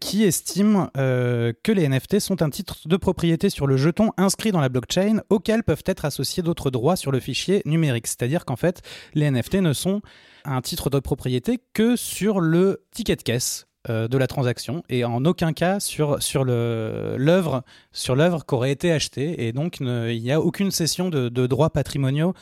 qui 0.00 0.24
estime 0.24 0.88
euh, 0.96 1.52
que 1.62 1.72
les 1.72 1.88
NFT 1.88 2.18
sont 2.18 2.42
un 2.42 2.50
titre 2.50 2.76
de 2.86 2.96
propriété 2.96 3.50
sur 3.50 3.66
le 3.66 3.76
jeton 3.76 4.10
inscrit 4.16 4.52
dans 4.52 4.60
la 4.60 4.68
blockchain 4.68 5.20
auquel 5.30 5.62
peuvent 5.62 5.84
être 5.86 6.04
associés 6.04 6.42
d'autres 6.42 6.70
droits 6.70 6.96
sur 6.96 7.12
le 7.12 7.20
fichier 7.20 7.62
numérique. 7.64 8.06
C'est-à-dire 8.06 8.44
qu'en 8.44 8.56
fait, 8.56 8.82
les 9.14 9.30
NFT 9.30 9.54
ne 9.56 9.72
sont 9.72 10.02
un 10.44 10.60
titre 10.60 10.90
de 10.90 10.98
propriété 10.98 11.60
que 11.72 11.96
sur 11.96 12.40
le 12.40 12.84
ticket 12.92 13.16
de 13.16 13.22
caisse 13.22 13.66
euh, 13.90 14.06
de 14.06 14.16
la 14.16 14.28
transaction. 14.28 14.84
Et 14.88 15.04
en 15.04 15.24
aucun 15.24 15.52
cas 15.52 15.80
sur, 15.80 16.22
sur 16.22 16.44
l'œuvre 16.44 17.64
sur 17.90 18.14
l'œuvre 18.14 18.46
qui 18.46 18.54
aurait 18.54 18.70
été 18.70 18.92
achetée. 18.92 19.44
Et 19.44 19.52
donc 19.52 19.80
il 19.80 20.22
n'y 20.22 20.30
a 20.30 20.40
aucune 20.40 20.70
cession 20.70 21.08
de, 21.08 21.28
de 21.28 21.46
droits 21.48 21.70
patrimoniaux 21.70 22.32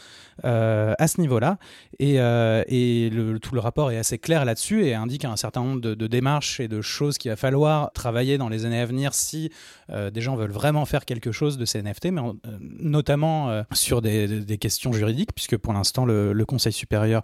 euh, 0.45 0.93
à 0.99 1.09
ce 1.09 1.19
niveau-là. 1.19 1.57
Et, 1.99 2.21
euh, 2.21 2.63
et 2.69 3.11
tout 3.41 3.55
le 3.55 3.61
rapport 3.61 3.91
est 3.91 3.97
assez 3.97 4.19
clair 4.19 4.45
là-dessus 4.45 4.85
et 4.85 4.95
indique 4.95 5.25
un 5.25 5.37
certain 5.37 5.65
nombre 5.65 5.81
de, 5.81 6.07
démarches 6.07 6.61
et 6.61 6.69
de 6.69 6.83
choses 6.83 7.17
qu'il 7.17 7.31
va 7.31 7.37
falloir 7.37 7.91
travailler 7.93 8.37
dans 8.37 8.51
les 8.51 8.67
années 8.67 8.81
à 8.81 8.87
venir 8.87 9.15
si 9.15 9.51
des 9.89 10.21
gens 10.21 10.37
veulent 10.37 10.53
vraiment 10.53 10.85
faire 10.85 11.07
quelque 11.07 11.33
chose 11.33 11.57
de 11.57 11.65
ces 11.65 11.83
NFT, 11.83 12.07
mais 12.13 12.21
en- 12.21 12.37
notamment 12.79 13.65
sur 13.73 14.03
des, 14.03 14.59
questions 14.59 14.93
juridiques, 14.93 15.31
puisque 15.35 15.57
pour 15.57 15.73
l'instant 15.73 16.05
le 16.05 16.45
Conseil 16.45 16.73
supérieur 16.73 17.23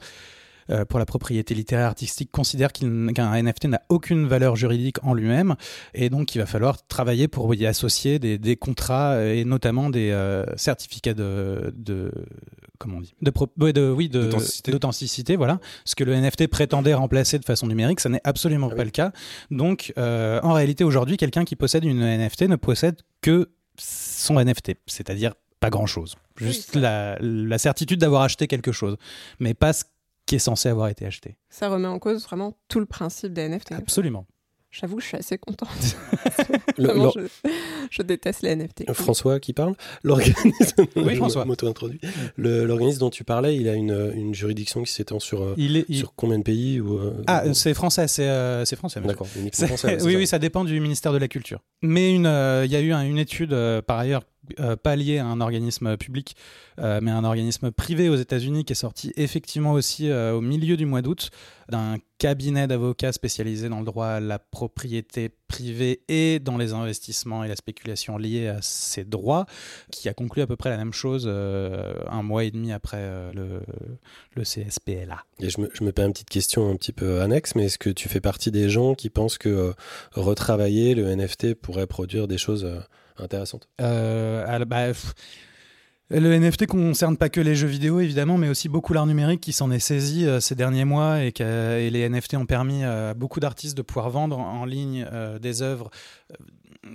euh, 0.71 0.85
pour 0.85 0.99
la 0.99 1.07
propriété 1.07 1.55
littéraire 1.55 1.87
artistique 1.87 2.31
considère 2.31 2.73
qu'un 2.73 3.43
NFT 3.43 3.67
n'a 3.67 3.83
aucune 3.89 4.27
valeur 4.27 4.57
juridique 4.57 4.97
en 5.05 5.15
lui-même. 5.15 5.57
Et 5.95 6.11
donc 6.11 6.35
il 6.35 6.39
va 6.39 6.47
falloir 6.47 6.87
travailler 6.87 7.29
pour 7.29 7.55
y 7.55 7.67
associer 7.67 8.19
des, 8.19 8.39
des 8.39 8.57
contrats 8.57 9.13
euh, 9.13 9.35
et 9.35 9.45
notamment 9.45 9.91
des 9.91 10.11
euh, 10.11 10.45
certificats 10.57 11.15
de, 11.15 11.73
de 11.77 12.11
comment 12.79 12.99
on 12.99 13.01
dit 13.01 13.15
de, 13.23 13.31
pro- 13.31 13.49
ouais, 13.59 13.73
de 13.73 13.91
oui 13.91 14.09
D'authenticité. 14.09 15.37
voilà. 15.37 15.61
Ce 15.85 15.95
que 15.95 16.05
le 16.05 16.15
NFT 16.15 16.47
prétendait 16.49 16.95
remplacer 16.95 17.39
de 17.39 17.45
façon 17.45 17.67
numérique 17.67 18.01
ça 18.01 18.09
n'est 18.09 18.21
absolument 18.25 18.69
Ah 18.73 18.75
pas 18.77 18.85
le 18.85 18.91
cas. 18.91 19.13
Donc 19.51 19.93
euh, 19.99 20.41
en 20.43 20.53
réalité 20.53 20.85
aujourd'hui 20.85 21.17
quelqu'un 21.17 21.45
qui 21.45 21.57
possède 21.57 21.85
une 21.85 22.01
NFT 22.01 22.43
ne 22.43 22.57
possède 22.57 22.97
que 23.21 23.51
son 23.79 24.41
NFT 24.43 24.73
c'est-à-dire 24.87 25.35
pas 25.61 25.71
grand-chose. 25.71 26.17
Juste 26.37 26.73
Oui, 26.75 26.83
la, 26.83 27.17
la 27.21 27.59
certitude 27.59 27.99
d'avoir 28.01 28.23
acheté 28.23 28.47
quelque 28.47 28.73
chose 28.73 28.97
mais 29.41 29.55
pas 29.55 29.73
ce 29.73 29.85
qui 30.27 30.35
est 30.37 30.41
censé 30.41 30.69
avoir 30.69 30.89
été 30.89 31.07
acheté 31.07 31.37
Ça 31.49 31.69
remet 31.69 31.89
en 31.89 31.99
cause 31.99 32.25
vraiment 32.25 32.57
tout 32.69 32.81
le 32.81 32.87
principe 32.87 33.33
des 33.33 33.49
NFT. 33.49 33.73
Absolument. 33.73 34.27
J'avoue, 34.73 35.01
je 35.01 35.07
suis 35.07 35.17
assez 35.17 35.39
contente. 35.39 35.69
Le- 36.77 36.89
Vraiment, 36.89 37.11
je, 37.17 37.49
je 37.91 38.03
déteste 38.03 38.43
les 38.43 38.55
NFT. 38.55 38.93
François 38.93 39.41
qui 39.41 39.55
parle 39.55 39.75
L'organisme. 40.03 40.85
Oui, 40.97 41.17
François. 41.17 41.47
m'auto-introduis. 41.47 42.01
Le- 42.37 42.65
L'organisme 42.67 42.99
dont 42.99 43.09
tu 43.11 43.25
parlais, 43.25 43.57
il 43.57 43.69
a 43.69 43.75
une, 43.75 44.13
une 44.15 44.35
juridiction 44.35 44.83
qui 44.83 44.93
s'étend 44.93 45.19
sur, 45.19 45.43
euh, 45.43 45.55
Il 45.57 45.79
est, 45.79 45.87
il- 45.89 45.97
sur 45.99 46.15
combien 46.15 46.39
de 46.39 46.43
pays 46.43 46.81
ou, 46.81 46.99
euh, 46.99 47.23
Ah, 47.27 47.45
euh, 47.47 47.55
c'est 47.55 47.73
français, 47.73 48.07
c'est 48.09 48.29
euh, 48.29 48.65
c'est 48.67 48.77
français. 48.77 49.01
D'accord, 49.01 49.29
uniquement 49.37 49.51
C'est- 49.53 49.67
français, 49.69 49.97
c'est 49.99 50.05
oui, 50.05 50.13
ça. 50.13 50.19
oui, 50.19 50.27
ça 50.27 50.39
dépend 50.39 50.65
du 50.65 50.79
ministère 50.81 51.13
de 51.13 51.19
la 51.19 51.29
Culture. 51.29 51.61
Mais 51.81 52.15
une, 52.15 52.27
euh, 52.27 52.65
il 52.67 52.71
y 52.73 52.77
a 52.77 52.81
eu 52.81 52.93
un- 52.93 53.03
une 53.07 53.19
étude, 53.19 53.55
euh, 53.55 53.81
par 53.81 53.99
ailleurs, 53.99 54.25
euh, 54.61 54.77
pas 54.77 54.97
liée 54.97 55.19
à 55.19 55.27
un 55.27 55.41
organisme 55.41 55.97
public, 55.97 56.37
euh, 56.79 57.01
mais 57.03 57.11
un 57.11 57.25
organisme 57.25 57.71
privé 57.71 58.09
aux 58.09 58.17
États-Unis 58.17 58.65
qui 58.65 58.73
est 58.73 58.77
sorti 58.77 59.13
effectivement 59.17 59.73
aussi 59.73 60.11
euh, 60.11 60.35
au 60.35 60.41
milieu 60.41 60.77
du 60.77 60.87
mois 60.87 61.03
d'août 61.03 61.31
d'un 61.69 61.97
cabinet 62.19 62.67
d'avocats 62.67 63.13
spécialisé 63.13 63.69
dans 63.69 63.81
le 63.81 63.85
droit 63.85 64.07
à 64.07 64.21
la 64.21 64.39
propriété 64.39 65.31
privée 65.49 66.01
et 66.09 66.39
dans 66.39 66.57
les 66.57 66.73
investissements 66.73 67.45
et 67.45 67.49
la 67.49 67.57
spéculation 67.57 68.19
liés 68.19 68.49
à 68.49 68.59
ces 68.63 69.05
droits, 69.05 69.47
qui 69.91 70.09
a 70.09 70.15
conclu 70.15 70.43
à 70.43 70.47
peu 70.47 70.57
près 70.57 70.71
la 70.71 70.77
même 70.77 70.93
chose 70.93 71.25
euh, 71.27 71.95
un 72.09 72.23
mois 72.23 72.45
et 72.45 72.51
demi 72.51 72.73
après 72.73 72.99
euh, 73.01 73.33
le, 73.33 73.61
le 74.35 74.43
CSPLA. 74.43 75.25
Et 75.41 75.51
je 75.51 75.61
me, 75.61 75.71
je 75.73 75.85
me 75.85 75.93
permets 75.93 76.09
une 76.09 76.13
petite 76.13 76.31
question 76.31 76.71
un 76.71 76.77
petit 76.77 76.93
peu 76.93 77.21
annexe, 77.21 77.55
mais 77.55 77.67
est-ce 77.67 77.79
que 77.79 77.91
tu 77.91 78.09
fais 78.09 78.21
partie 78.21 78.51
des 78.51 78.69
gens 78.69 78.95
qui 78.95 79.11
pensent 79.11 79.39
que 79.39 79.49
euh, 79.49 79.73
retravailler 80.13 80.95
le 80.95 81.15
NFT 81.15 81.55
pourrait 81.55 81.87
produire 81.87 82.29
des 82.29 82.39
choses 82.39 82.67
intéressantes? 83.19 83.69
Alors, 83.79 84.67
bah, 84.67 84.89
pff, 84.89 85.15
le 86.11 86.39
NFT 86.39 86.67
concerne 86.67 87.17
pas 87.17 87.29
que 87.29 87.41
les 87.41 87.57
jeux 87.57 87.67
vidéo 87.67 88.01
évidemment, 88.01 88.39
mais 88.39 88.49
aussi 88.49 88.69
beaucoup 88.69 88.93
l'art 88.93 89.07
numérique 89.07 89.41
qui 89.41 89.53
s'en 89.53 89.71
est 89.71 89.81
saisi 89.81 90.25
euh, 90.25 90.41
ces 90.41 90.55
derniers 90.55 90.85
mois 90.85 91.23
et, 91.23 91.33
les 91.39 92.09
NFT 92.09 92.35
ont 92.35 92.47
permis 92.47 92.85
à 92.85 93.15
beaucoup 93.15 93.41
d'artistes 93.41 93.77
de 93.77 93.83
pouvoir 93.83 94.11
vendre 94.11 94.39
en 94.39 94.65
ligne 94.65 95.07
euh, 95.13 95.39
des 95.39 95.63
œuvres 95.63 95.91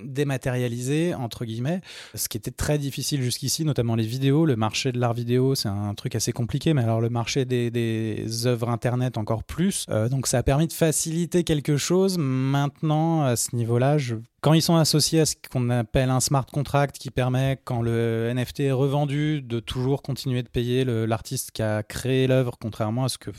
dématérialisées 0.03 1.13
entre 1.13 1.45
guillemets, 1.45 1.81
ce 2.15 2.29
qui 2.29 2.37
était 2.37 2.51
très 2.51 2.77
difficile 2.77 3.21
jusqu'ici, 3.21 3.65
notamment 3.65 3.95
les 3.95 4.05
vidéos. 4.05 4.45
Le 4.45 4.55
marché 4.55 4.91
de 4.91 4.99
l'art 4.99 5.13
vidéo, 5.13 5.55
c'est 5.55 5.69
un 5.69 5.93
truc 5.95 6.15
assez 6.15 6.31
compliqué, 6.31 6.73
mais 6.73 6.83
alors 6.83 7.01
le 7.01 7.09
marché 7.09 7.45
des, 7.45 8.45
œuvres 8.45 8.69
internet 8.69 9.17
encore 9.17 9.43
plus. 9.43 9.85
Euh, 9.89 10.09
donc 10.09 10.27
ça 10.27 10.39
a 10.39 10.43
permis 10.43 10.67
de 10.67 10.73
faciliter 10.73 11.43
quelque 11.43 11.77
chose. 11.77 12.17
Maintenant, 12.17 13.23
à 13.23 13.35
ce 13.35 13.55
niveau-là, 13.55 13.97
quand 14.41 14.53
ils 14.53 14.61
sont 14.61 14.75
associés 14.75 15.21
à 15.21 15.25
ce 15.25 15.35
qu'on 15.51 15.69
appelle 15.69 16.09
un 16.09 16.19
smart 16.19 16.45
contract 16.45 16.97
qui 16.97 17.11
permet, 17.11 17.59
quand 17.63 17.81
le 17.81 18.31
NFT 18.33 18.61
est 18.61 18.71
revendu, 18.71 19.41
de 19.41 19.59
toujours 19.59 20.01
continuer 20.01 20.43
de 20.43 20.49
payer 20.49 20.83
l'artiste 20.83 21.51
qui 21.51 21.61
a 21.61 21.83
créé 21.83 22.27
l'œuvre, 22.27 22.57
contrairement 22.59 23.05
à 23.05 23.09
ce 23.09 23.17
que 23.17 23.31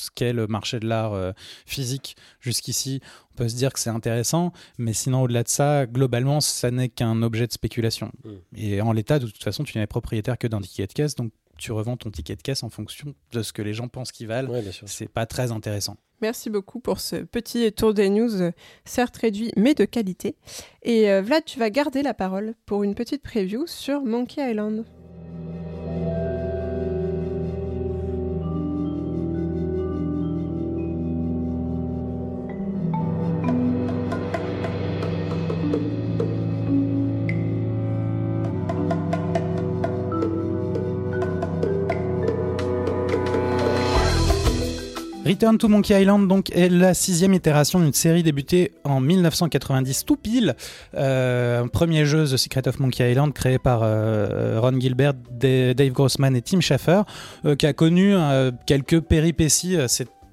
ce 0.00 0.10
qu'est 0.14 0.32
le 0.32 0.46
marché 0.46 0.80
de 0.80 0.86
l'art 0.86 1.12
euh, 1.12 1.32
physique 1.66 2.16
jusqu'ici, 2.40 3.00
on 3.32 3.36
peut 3.36 3.48
se 3.48 3.56
dire 3.56 3.72
que 3.72 3.78
c'est 3.78 3.90
intéressant, 3.90 4.52
mais 4.78 4.92
sinon 4.92 5.22
au-delà 5.22 5.42
de 5.42 5.48
ça, 5.48 5.86
globalement, 5.86 6.40
ça 6.40 6.70
n'est 6.70 6.88
qu'un 6.88 7.22
objet 7.22 7.46
de 7.46 7.52
spéculation. 7.52 8.12
Mm. 8.24 8.30
Et 8.56 8.80
en 8.80 8.92
l'état, 8.92 9.18
de 9.18 9.26
toute 9.26 9.42
façon, 9.42 9.64
tu 9.64 9.78
n'es 9.78 9.86
propriétaire 9.86 10.38
que 10.38 10.46
d'un 10.46 10.60
ticket 10.60 10.86
de 10.86 10.92
caisse, 10.92 11.14
donc 11.14 11.32
tu 11.58 11.72
revends 11.72 11.96
ton 11.96 12.10
ticket 12.10 12.36
de 12.36 12.42
caisse 12.42 12.62
en 12.62 12.70
fonction 12.70 13.14
de 13.32 13.42
ce 13.42 13.52
que 13.52 13.62
les 13.62 13.74
gens 13.74 13.88
pensent 13.88 14.12
qu'il 14.12 14.26
valent. 14.26 14.50
Sûr. 14.72 14.88
C'est 14.88 15.08
pas 15.08 15.26
très 15.26 15.52
intéressant. 15.52 15.96
Merci 16.22 16.50
beaucoup 16.50 16.80
pour 16.80 17.00
ce 17.00 17.16
petit 17.16 17.70
tour 17.72 17.94
des 17.94 18.10
news, 18.10 18.42
euh, 18.42 18.52
certes 18.84 19.16
réduit, 19.16 19.52
mais 19.56 19.74
de 19.74 19.84
qualité. 19.84 20.36
Et 20.82 21.10
euh, 21.10 21.22
Vlad, 21.22 21.44
tu 21.44 21.58
vas 21.58 21.70
garder 21.70 22.02
la 22.02 22.14
parole 22.14 22.54
pour 22.66 22.82
une 22.82 22.94
petite 22.94 23.22
preview 23.22 23.66
sur 23.66 24.02
Monkey 24.02 24.50
Island. 24.50 24.84
Return 45.30 45.58
to 45.58 45.68
Monkey 45.68 46.02
Island 46.02 46.26
donc 46.26 46.50
est 46.50 46.68
la 46.68 46.92
sixième 46.92 47.34
itération 47.34 47.78
d'une 47.78 47.92
série 47.92 48.24
débutée 48.24 48.72
en 48.82 49.00
1990 49.00 50.04
tout 50.04 50.16
pile. 50.16 50.56
Euh, 50.96 51.66
premier 51.68 52.04
jeu 52.04 52.24
The 52.24 52.36
Secret 52.36 52.66
of 52.66 52.80
Monkey 52.80 53.08
Island 53.12 53.32
créé 53.32 53.58
par 53.60 53.82
euh, 53.84 54.58
Ron 54.60 54.80
Gilbert, 54.80 55.14
Da- 55.30 55.72
Dave 55.74 55.90
Grossman 55.92 56.34
et 56.34 56.42
Tim 56.42 56.60
Schafer, 56.60 57.02
euh, 57.44 57.54
qui 57.54 57.66
a 57.66 57.72
connu 57.72 58.12
euh, 58.16 58.50
quelques 58.66 59.00
péripéties 59.00 59.76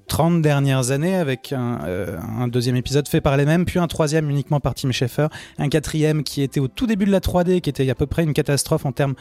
30 0.08 0.42
dernières 0.42 0.90
années 0.90 1.14
avec 1.14 1.52
un, 1.52 1.80
euh, 1.84 2.18
un 2.38 2.48
deuxième 2.48 2.76
épisode 2.76 3.06
fait 3.06 3.20
par 3.20 3.36
les 3.36 3.44
mêmes, 3.44 3.64
puis 3.64 3.78
un 3.78 3.86
troisième 3.86 4.28
uniquement 4.28 4.58
par 4.58 4.74
Tim 4.74 4.90
Schafer, 4.90 5.28
un 5.58 5.68
quatrième 5.68 6.24
qui 6.24 6.42
était 6.42 6.60
au 6.60 6.66
tout 6.66 6.86
début 6.86 7.04
de 7.04 7.12
la 7.12 7.20
3D, 7.20 7.60
qui 7.60 7.70
était 7.70 7.88
à 7.88 7.94
peu 7.94 8.06
près 8.06 8.24
une 8.24 8.32
catastrophe 8.32 8.86
en 8.86 8.92
termes 8.92 9.14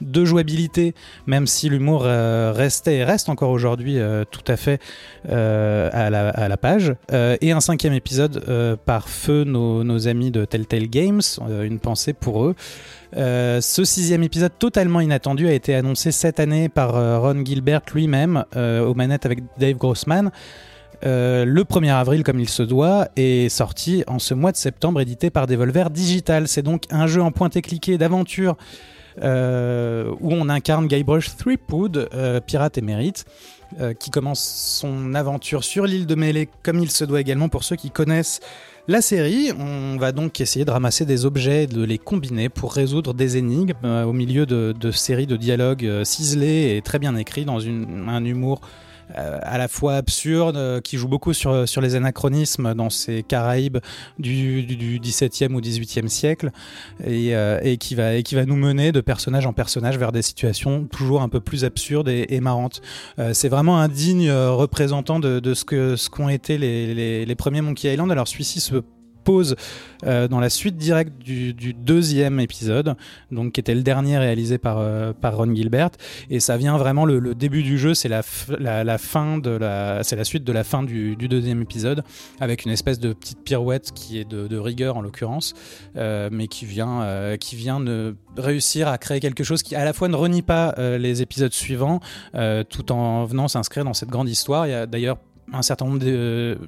de 0.00 0.24
jouabilité, 0.24 0.94
même 1.26 1.46
si 1.46 1.68
l'humour 1.68 2.02
euh, 2.04 2.52
restait 2.54 2.96
et 2.96 3.04
reste 3.04 3.28
encore 3.28 3.50
aujourd'hui 3.50 3.98
euh, 3.98 4.24
tout 4.28 4.44
à 4.48 4.56
fait 4.56 4.80
à, 5.28 6.10
la, 6.10 6.56
page. 6.56 6.94
Et 7.12 7.52
un 7.52 7.60
cinquième 7.60 7.92
épisode 7.92 8.78
par 8.84 9.08
feu 9.08 9.44
nos, 9.44 10.08
amis 10.08 10.30
de 10.30 10.44
Telltale 10.44 10.88
Games, 10.88 11.20
une 11.62 11.78
pensée 11.78 12.12
pour 12.12 12.44
eux. 12.44 12.54
Euh, 13.16 13.60
ce 13.60 13.84
sixième 13.84 14.22
épisode 14.22 14.52
totalement 14.58 15.00
inattendu 15.00 15.48
a 15.48 15.52
été 15.52 15.74
annoncé 15.74 16.12
cette 16.12 16.38
année 16.38 16.68
par 16.68 16.96
euh, 16.96 17.18
Ron 17.18 17.44
Gilbert 17.44 17.82
lui-même 17.92 18.44
euh, 18.54 18.84
aux 18.84 18.94
manettes 18.94 19.26
avec 19.26 19.40
Dave 19.58 19.76
Grossman. 19.76 20.30
Le 21.02 21.62
1er 21.62 21.94
avril, 21.94 22.22
comme 22.24 22.40
il 22.40 22.48
se 22.48 22.62
doit, 22.62 23.08
est 23.16 23.48
sorti 23.48 24.04
en 24.06 24.18
ce 24.18 24.34
mois 24.34 24.52
de 24.52 24.58
septembre, 24.58 25.00
édité 25.00 25.30
par 25.30 25.46
Devolver 25.46 25.88
Digital. 25.88 26.46
C'est 26.46 26.60
donc 26.60 26.82
un 26.90 27.06
jeu 27.06 27.22
en 27.22 27.32
pointé-cliqué 27.32 27.96
d'aventure 27.96 28.58
où 29.16 29.22
on 29.24 30.48
incarne 30.50 30.88
Guybrush 30.88 31.36
Threepwood, 31.36 32.10
pirate 32.46 32.76
émérite, 32.76 33.24
qui 33.98 34.10
commence 34.10 34.40
son 34.40 35.14
aventure 35.14 35.64
sur 35.64 35.86
l'île 35.86 36.04
de 36.04 36.14
Mêlée, 36.16 36.50
comme 36.62 36.80
il 36.80 36.90
se 36.90 37.06
doit 37.06 37.22
également 37.22 37.48
pour 37.48 37.64
ceux 37.64 37.76
qui 37.76 37.90
connaissent 37.90 38.40
la 38.88 39.00
série. 39.00 39.52
On 39.58 39.96
va 39.96 40.12
donc 40.12 40.40
essayer 40.40 40.64
de 40.64 40.70
ramasser 40.70 41.04
des 41.04 41.24
objets, 41.26 41.66
de 41.66 41.82
les 41.82 41.98
combiner 41.98 42.48
pour 42.48 42.72
résoudre 42.72 43.14
des 43.14 43.36
énigmes 43.36 43.74
euh, 43.84 44.04
au 44.04 44.12
milieu 44.12 44.46
de, 44.46 44.90
séries 44.90 45.26
de 45.26 45.36
dialogues 45.36 45.84
euh, 45.84 46.04
ciselés 46.04 46.76
et 46.76 46.82
très 46.82 46.98
bien 46.98 47.16
écrits 47.16 47.44
dans 47.44 47.60
un 47.60 48.24
humour 48.24 48.60
à 49.14 49.58
la 49.58 49.68
fois 49.68 49.94
absurde, 49.94 50.56
euh, 50.56 50.80
qui 50.80 50.96
joue 50.96 51.08
beaucoup 51.08 51.32
sur, 51.32 51.68
sur 51.68 51.80
les 51.80 51.94
anachronismes 51.94 52.74
dans 52.74 52.90
ces 52.90 53.22
Caraïbes 53.22 53.78
du, 54.18 54.62
du, 54.62 54.76
du 54.76 55.00
17e 55.00 55.52
ou 55.54 55.60
18e 55.60 56.08
siècle, 56.08 56.50
et, 57.04 57.34
euh, 57.34 57.60
et, 57.62 57.76
qui 57.76 57.94
va, 57.94 58.14
et 58.14 58.22
qui 58.22 58.34
va 58.34 58.44
nous 58.44 58.56
mener 58.56 58.92
de 58.92 59.00
personnage 59.00 59.46
en 59.46 59.52
personnage 59.52 59.98
vers 59.98 60.12
des 60.12 60.22
situations 60.22 60.84
toujours 60.84 61.22
un 61.22 61.28
peu 61.28 61.40
plus 61.40 61.64
absurdes 61.64 62.08
et, 62.08 62.26
et 62.30 62.40
marrantes. 62.40 62.80
Euh, 63.18 63.32
c'est 63.34 63.48
vraiment 63.48 63.78
un 63.78 63.88
digne 63.88 64.28
euh, 64.28 64.52
représentant 64.52 65.20
de, 65.20 65.40
de 65.40 65.54
ce 65.54 65.64
que 65.64 65.96
ce 65.96 66.10
qu'ont 66.10 66.28
été 66.28 66.58
les, 66.58 66.94
les, 66.94 67.26
les 67.26 67.34
premiers 67.34 67.60
Monkey 67.60 67.92
Island. 67.92 68.10
Alors 68.10 68.28
celui-ci 68.28 68.60
se 68.60 68.82
pose 69.24 69.56
euh, 70.04 70.28
dans 70.28 70.40
la 70.40 70.50
suite 70.50 70.76
directe 70.76 71.18
du, 71.18 71.52
deuxième 71.74 72.40
épisode, 72.40 72.96
donc 73.30 73.52
qui 73.52 73.60
était 73.60 73.74
le 73.74 73.82
dernier 73.82 74.18
réalisé 74.18 74.58
par, 74.58 74.78
euh, 74.78 75.12
Ron 75.22 75.54
Gilbert, 75.54 75.90
et 76.30 76.40
ça 76.40 76.56
vient 76.56 76.76
vraiment 76.76 77.04
le, 77.04 77.34
début 77.34 77.62
du 77.62 77.78
jeu, 77.78 77.94
c'est 77.94 78.08
la, 78.08 78.22
fin 78.22 79.38
de 79.38 79.50
la, 79.50 80.02
c'est 80.02 80.16
la 80.16 80.24
suite 80.24 80.44
de 80.44 80.52
la 80.52 80.64
fin 80.64 80.82
du, 80.82 81.16
deuxième 81.16 81.62
épisode, 81.62 82.02
avec 82.40 82.64
une 82.64 82.72
espèce 82.72 82.98
de 82.98 83.12
petite 83.12 83.42
pirouette 83.44 83.92
qui 83.94 84.18
est 84.18 84.24
de, 84.24 84.48
de 84.48 84.58
rigueur 84.58 84.96
en 84.96 85.02
l'occurrence, 85.02 85.54
euh, 85.96 86.28
mais 86.32 86.48
qui 86.48 86.64
vient, 86.64 87.36
qui 87.38 87.56
vient 87.56 87.80
ne 87.80 88.14
réussir 88.36 88.88
à 88.88 88.98
créer 88.98 89.20
quelque 89.20 89.44
chose 89.44 89.62
qui 89.62 89.74
à 89.74 89.84
la 89.84 89.92
fois 89.92 90.08
ne 90.08 90.16
renie 90.16 90.42
pas 90.42 90.74
les 90.98 91.22
épisodes 91.22 91.52
suivants, 91.52 92.00
tout 92.68 92.92
en 92.92 93.24
venant 93.24 93.48
s'inscrire 93.48 93.84
dans 93.84 93.94
cette 93.94 94.08
grande 94.08 94.28
histoire. 94.28 94.66
Il 94.66 94.70
y 94.70 94.74
a 94.74 94.86
d'ailleurs 94.86 95.18
un 95.52 95.62
certain 95.62 95.84
nombre 95.84 95.98
de 95.98 96.10
de- 96.10 96.58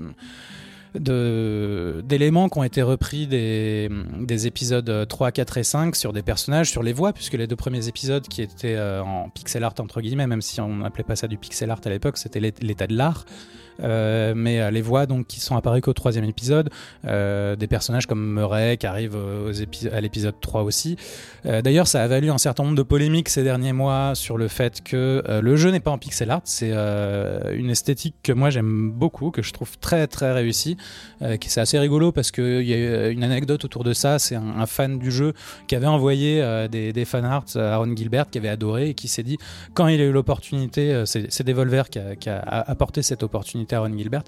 d'éléments 0.98 2.48
qui 2.48 2.58
ont 2.58 2.64
été 2.64 2.82
repris 2.82 3.26
des, 3.26 3.88
des 4.20 4.46
épisodes 4.46 5.06
3, 5.08 5.32
4 5.32 5.58
et 5.58 5.62
5 5.64 5.96
sur 5.96 6.12
des 6.12 6.22
personnages, 6.22 6.70
sur 6.70 6.82
les 6.82 6.92
voix, 6.92 7.12
puisque 7.12 7.34
les 7.34 7.46
deux 7.46 7.56
premiers 7.56 7.88
épisodes 7.88 8.26
qui 8.28 8.42
étaient 8.42 8.76
euh, 8.76 9.02
en 9.02 9.28
pixel 9.30 9.64
art 9.64 9.74
entre 9.78 10.00
guillemets, 10.00 10.26
même 10.26 10.42
si 10.42 10.60
on 10.60 10.76
n'appelait 10.76 11.04
pas 11.04 11.16
ça 11.16 11.28
du 11.28 11.38
pixel 11.38 11.70
art 11.70 11.80
à 11.84 11.88
l'époque, 11.88 12.18
c'était 12.18 12.40
l'é- 12.40 12.54
l'état 12.60 12.86
de 12.86 12.96
l'art. 12.96 13.24
Euh, 13.80 14.34
mais 14.36 14.60
euh, 14.60 14.70
les 14.70 14.82
voix 14.82 15.06
donc 15.06 15.26
qui 15.26 15.40
sont 15.40 15.56
apparues 15.56 15.80
qu'au 15.80 15.92
troisième 15.92 16.24
épisode, 16.24 16.70
euh, 17.06 17.56
des 17.56 17.66
personnages 17.66 18.06
comme 18.06 18.34
Murray 18.34 18.76
qui 18.76 18.86
arrivent 18.86 19.18
à 19.92 20.00
l'épisode 20.00 20.34
3 20.40 20.62
aussi. 20.62 20.96
D'ailleurs, 21.44 21.88
ça 21.88 22.02
a 22.02 22.06
valu 22.06 22.30
un 22.30 22.38
certain 22.38 22.62
nombre 22.62 22.76
de 22.76 22.82
polémiques 22.82 23.28
ces 23.28 23.42
derniers 23.42 23.72
mois 23.72 24.12
sur 24.14 24.38
le 24.38 24.48
fait 24.48 24.82
que 24.82 25.22
le 25.42 25.56
jeu 25.56 25.70
n'est 25.70 25.80
pas 25.80 25.90
en 25.90 25.98
pixel 25.98 26.30
art, 26.30 26.42
c'est 26.44 26.72
une 26.72 27.70
esthétique 27.70 28.14
que 28.22 28.32
moi 28.32 28.50
j'aime 28.50 28.90
beaucoup, 28.90 29.30
que 29.30 29.42
je 29.42 29.52
trouve 29.52 29.76
très 29.78 30.06
très 30.06 30.32
réussie, 30.32 30.76
qui 31.40 31.50
c'est 31.50 31.60
assez 31.60 31.78
rigolo 31.78 32.12
parce 32.12 32.30
qu'il 32.30 32.62
y 32.62 32.74
a 32.74 33.08
une 33.08 33.24
anecdote 33.24 33.64
autour 33.64 33.82
de 33.82 33.92
ça, 33.92 34.18
c'est 34.18 34.36
un, 34.36 34.66
fan 34.66 34.98
du 34.98 35.10
jeu 35.10 35.32
qui 35.66 35.74
avait 35.74 35.86
envoyé 35.86 36.42
des, 36.70 36.92
des 36.92 37.04
fan 37.04 37.24
arts 37.24 37.56
à 37.56 37.74
Aaron 37.74 37.94
Gilbert 37.96 38.30
qui 38.30 38.38
avait 38.38 38.48
adoré 38.48 38.90
et 38.90 38.94
qui 38.94 39.08
s'est 39.08 39.24
dit 39.24 39.38
quand 39.74 39.88
il 39.88 40.00
a 40.00 40.04
eu 40.04 40.12
l'opportunité, 40.12 41.02
c'est 41.06 41.42
Devolver 41.42 41.90
qui 41.90 41.98
a 41.98 42.40
apporté 42.42 43.02
cette 43.02 43.22
opportunité 43.22 43.61
opportunité 43.66 43.98
Gilbert. 43.98 44.24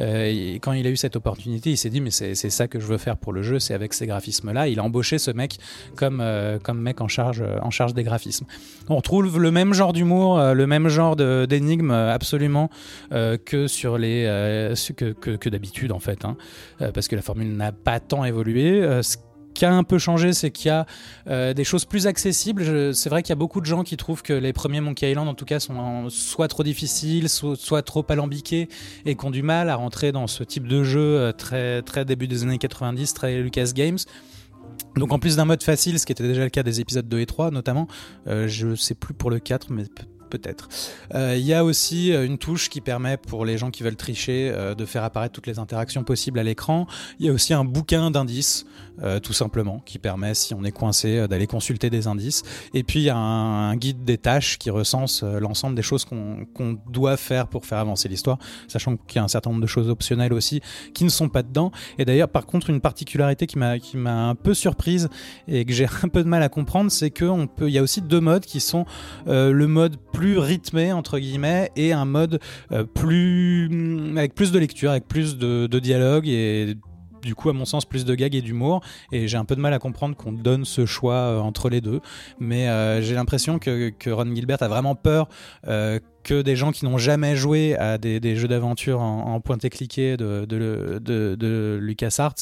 Euh, 0.00 0.24
et 0.26 0.54
quand 0.60 0.72
il 0.72 0.86
a 0.86 0.90
eu 0.90 0.96
cette 0.96 1.16
opportunité, 1.16 1.70
il 1.70 1.76
s'est 1.76 1.90
dit 1.90 2.00
mais 2.00 2.10
c'est 2.10 2.34
ça 2.34 2.68
que 2.68 2.80
je 2.80 2.86
veux 2.86 2.98
faire 2.98 3.16
pour 3.16 3.32
le 3.32 3.42
jeu, 3.42 3.58
c'est 3.58 3.74
avec 3.74 3.94
ces 3.94 4.06
graphismes-là. 4.06 4.68
Il 4.68 4.78
a 4.78 4.84
embauché 4.84 5.18
ce 5.18 5.30
mec 5.30 5.58
comme, 5.94 6.20
euh, 6.20 6.58
comme 6.62 6.80
mec 6.80 7.00
en 7.00 7.08
charge, 7.08 7.42
en 7.62 7.70
charge 7.70 7.94
des 7.94 8.04
graphismes. 8.04 8.46
On 8.88 8.96
retrouve 8.96 9.40
le 9.40 9.50
même 9.50 9.74
genre 9.74 9.92
d'humour, 9.92 10.38
euh, 10.38 10.54
le 10.54 10.66
même 10.66 10.88
genre 10.88 11.16
euh, 11.90 12.12
absolument 12.12 12.70
euh, 13.12 13.36
que 13.36 13.66
sur 13.66 13.98
les 13.98 14.24
euh, 14.26 14.74
que, 14.96 15.12
que, 15.12 15.30
que 15.36 15.48
d'habitude 15.48 15.92
en 15.92 16.00
fait, 16.00 16.24
hein. 16.24 16.36
Euh, 16.82 16.92
parce 16.92 17.08
que 17.08 17.16
la 17.16 17.22
formule 17.22 17.56
n'a 17.56 17.72
pas 17.72 18.00
tant 18.00 18.24
évolué. 18.24 18.82
Euh, 18.82 19.02
qui 19.58 19.64
a 19.64 19.72
un 19.72 19.84
peu 19.84 19.98
changé, 19.98 20.32
c'est 20.32 20.50
qu'il 20.50 20.66
y 20.68 20.70
a 20.70 20.86
euh, 21.28 21.52
des 21.54 21.64
choses 21.64 21.84
plus 21.84 22.06
accessibles. 22.06 22.94
C'est 22.94 23.08
vrai 23.10 23.22
qu'il 23.22 23.30
y 23.30 23.32
a 23.32 23.36
beaucoup 23.36 23.60
de 23.60 23.66
gens 23.66 23.82
qui 23.82 23.96
trouvent 23.96 24.22
que 24.22 24.32
les 24.32 24.52
premiers 24.52 24.80
Monkey 24.80 25.10
Island, 25.10 25.28
en 25.28 25.34
tout 25.34 25.44
cas, 25.44 25.60
sont 25.60 26.08
soit 26.10 26.48
trop 26.48 26.62
difficiles, 26.62 27.28
soit, 27.28 27.82
trop 27.82 28.04
alambiqués 28.08 28.68
et 29.04 29.14
qui 29.16 29.24
ont 29.24 29.30
du 29.30 29.42
mal 29.42 29.68
à 29.70 29.74
rentrer 29.76 30.12
dans 30.12 30.26
ce 30.26 30.42
type 30.44 30.66
de 30.68 30.82
jeu 30.84 31.00
euh, 31.00 31.32
très, 31.32 31.82
très 31.82 32.04
début 32.04 32.28
des 32.28 32.42
années 32.42 32.58
90, 32.58 33.14
très 33.14 33.40
Lucas 33.40 33.70
Games. 33.74 33.98
Donc 34.96 35.12
en 35.12 35.18
plus 35.18 35.36
d'un 35.36 35.44
mode 35.44 35.62
facile, 35.62 35.98
ce 35.98 36.06
qui 36.06 36.12
était 36.12 36.26
déjà 36.26 36.42
le 36.44 36.50
cas 36.50 36.62
des 36.62 36.80
épisodes 36.80 37.08
2 37.08 37.20
et 37.20 37.26
3 37.26 37.50
notamment, 37.50 37.86
euh, 38.26 38.48
je 38.48 38.74
sais 38.74 38.94
plus 38.94 39.14
pour 39.14 39.30
le 39.30 39.38
4, 39.38 39.70
mais 39.70 39.84
pe- 39.84 40.04
peut-être. 40.30 40.68
Euh, 41.14 41.36
Il 41.38 41.44
y 41.44 41.54
a 41.54 41.64
aussi 41.64 42.12
une 42.12 42.38
touche 42.38 42.68
qui 42.68 42.80
permet 42.80 43.16
pour 43.16 43.44
les 43.44 43.58
gens 43.58 43.70
qui 43.70 43.82
veulent 43.82 43.94
tricher 43.96 44.52
de 44.76 44.84
faire 44.84 45.04
apparaître 45.04 45.32
toutes 45.32 45.46
les 45.46 45.58
interactions 45.58 46.02
possibles 46.02 46.38
à 46.38 46.42
l'écran. 46.42 46.86
Il 47.20 47.26
y 47.26 47.28
a 47.28 47.32
aussi 47.32 47.54
un 47.54 47.64
bouquin 47.64 48.10
d'indices, 48.10 48.66
euh, 49.02 49.20
tout 49.20 49.32
simplement, 49.32 49.82
qui 49.84 49.98
permet, 49.98 50.34
si 50.34 50.54
on 50.54 50.64
est 50.64 50.72
coincé, 50.72 51.18
euh, 51.18 51.28
d'aller 51.28 51.46
consulter 51.46 51.90
des 51.90 52.06
indices. 52.06 52.42
Et 52.72 52.82
puis 52.82 53.00
il 53.00 53.04
y 53.04 53.10
a 53.10 53.16
un, 53.16 53.76
guide 53.76 54.04
des 54.04 54.16
tâches 54.16 54.58
qui 54.58 54.70
recense 54.70 55.22
euh, 55.22 55.38
l'ensemble 55.38 55.76
des 55.76 55.82
choses 55.82 56.04
qu'on 56.06 56.78
doit 56.90 57.16
faire 57.16 57.48
pour 57.48 57.66
faire 57.66 57.78
avancer 57.78 58.08
l'histoire, 58.08 58.38
sachant 58.68 58.96
qu'il 58.96 59.16
y 59.16 59.18
a 59.18 59.24
un 59.24 59.28
certain 59.28 59.50
nombre 59.50 59.60
de 59.60 59.66
choses 59.66 59.90
optionnelles 59.90 60.32
aussi 60.32 60.62
qui 60.94 61.04
ne 61.04 61.10
sont 61.10 61.28
pas 61.28 61.42
dedans. 61.42 61.72
Et 61.98 62.04
d'ailleurs, 62.06 62.28
par 62.28 62.46
contre, 62.46 62.70
une 62.70 62.80
particularité 62.80 63.46
qui 63.46 63.58
m'a 63.58 64.28
un 64.28 64.34
peu 64.34 64.54
surprise 64.54 65.08
et 65.46 65.64
que 65.64 65.72
j'ai 65.72 65.86
un 66.02 66.08
peu 66.08 66.22
de 66.22 66.28
mal 66.28 66.42
à 66.42 66.48
comprendre, 66.48 66.90
c'est 66.90 67.10
que 67.10 67.24
on 67.26 67.46
peut, 67.46 67.68
il 67.68 67.74
y 67.74 67.78
a 67.78 67.82
aussi 67.82 68.00
deux 68.00 68.20
modes 68.20 68.46
qui 68.46 68.60
sont 68.60 68.86
le 69.26 69.66
mode 69.66 69.96
plus 70.12 70.38
rythmé 70.38 70.92
entre 70.92 71.18
guillemets 71.18 71.70
et 71.76 71.92
un 71.92 72.04
mode 72.04 72.40
plus 72.94 73.68
avec 74.16 74.34
plus 74.34 74.52
de 74.52 74.58
lecture, 74.58 74.90
avec 74.90 75.06
plus 75.06 75.36
de, 75.36 75.66
de 75.66 75.78
dialogue 75.78 76.28
et 76.28 76.76
du 77.26 77.34
coup, 77.34 77.50
à 77.50 77.52
mon 77.52 77.64
sens, 77.64 77.84
plus 77.84 78.04
de 78.04 78.14
gags 78.14 78.34
et 78.34 78.40
d'humour. 78.40 78.80
Et 79.12 79.28
j'ai 79.28 79.36
un 79.36 79.44
peu 79.44 79.56
de 79.56 79.60
mal 79.60 79.74
à 79.74 79.78
comprendre 79.78 80.16
qu'on 80.16 80.32
donne 80.32 80.64
ce 80.64 80.86
choix 80.86 81.14
euh, 81.14 81.38
entre 81.40 81.68
les 81.68 81.82
deux. 81.82 82.00
Mais 82.38 82.68
euh, 82.68 83.02
j'ai 83.02 83.14
l'impression 83.14 83.58
que, 83.58 83.90
que 83.90 84.08
Ron 84.10 84.34
Gilbert 84.34 84.62
a 84.62 84.68
vraiment 84.68 84.94
peur 84.94 85.28
euh, 85.66 85.98
que 86.22 86.40
des 86.42 86.56
gens 86.56 86.72
qui 86.72 86.84
n'ont 86.84 86.98
jamais 86.98 87.36
joué 87.36 87.76
à 87.76 87.98
des, 87.98 88.36
jeux 88.36 88.48
d'aventure 88.48 89.00
en, 89.00 89.34
en 89.34 89.40
pointé-cliqué 89.40 90.16
de, 90.16 90.44
de, 90.44 91.00
de, 91.00 91.78
LucasArts 91.80 92.34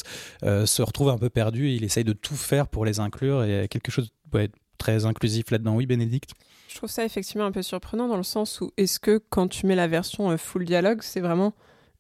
se 0.42 0.82
retrouvent 0.82 1.10
un 1.10 1.18
peu 1.18 1.28
perdus. 1.28 1.70
Il 1.70 1.84
essaye 1.84 2.04
de 2.04 2.14
tout 2.14 2.36
faire 2.36 2.68
pour 2.68 2.84
les 2.84 3.00
inclure 3.00 3.44
et 3.44 3.68
quelque 3.68 3.90
chose 3.90 4.10
ouais, 4.32 4.48
très 4.78 5.04
inclusif 5.04 5.50
là-dedans. 5.50 5.74
Oui, 5.74 5.84
Bénédicte? 5.84 6.30
Je 6.68 6.76
trouve 6.76 6.88
ça 6.88 7.04
effectivement 7.04 7.44
un 7.44 7.52
peu 7.52 7.62
surprenant 7.62 8.08
dans 8.08 8.16
le 8.16 8.22
sens 8.22 8.62
où 8.62 8.72
est-ce 8.78 8.98
que 8.98 9.22
quand 9.28 9.48
tu 9.48 9.66
mets 9.66 9.76
la 9.76 9.86
version 9.86 10.36
full 10.38 10.64
dialogue, 10.64 11.00
c'est 11.02 11.20
vraiment 11.20 11.52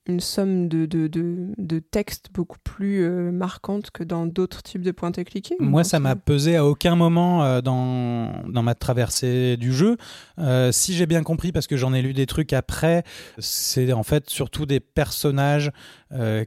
une 0.06 0.20
somme 0.20 0.68
de, 0.68 0.84
de, 0.86 1.06
de, 1.06 1.48
de 1.56 1.78
textes 1.78 2.26
beaucoup 2.32 2.58
plus 2.62 3.04
euh, 3.04 3.32
marquante 3.32 3.90
que 3.90 4.04
dans 4.04 4.26
d'autres 4.26 4.62
types 4.62 4.82
de 4.82 4.90
pointé 4.90 5.24
cliqué 5.24 5.56
Moi, 5.60 5.82
ça 5.82 5.98
m'a 5.98 6.14
pesé 6.14 6.56
à 6.56 6.66
aucun 6.66 6.94
moment 6.94 7.42
euh, 7.42 7.60
dans, 7.62 8.42
dans 8.48 8.62
ma 8.62 8.74
traversée 8.74 9.56
du 9.56 9.72
jeu. 9.72 9.96
Euh, 10.38 10.72
si 10.72 10.94
j'ai 10.94 11.06
bien 11.06 11.22
compris, 11.22 11.52
parce 11.52 11.66
que 11.66 11.76
j'en 11.76 11.94
ai 11.94 12.02
lu 12.02 12.12
des 12.12 12.26
trucs 12.26 12.52
après, 12.52 13.02
c'est 13.38 13.92
en 13.92 14.02
fait 14.02 14.28
surtout 14.28 14.66
des 14.66 14.80
personnages, 14.80 15.70
euh, 16.12 16.44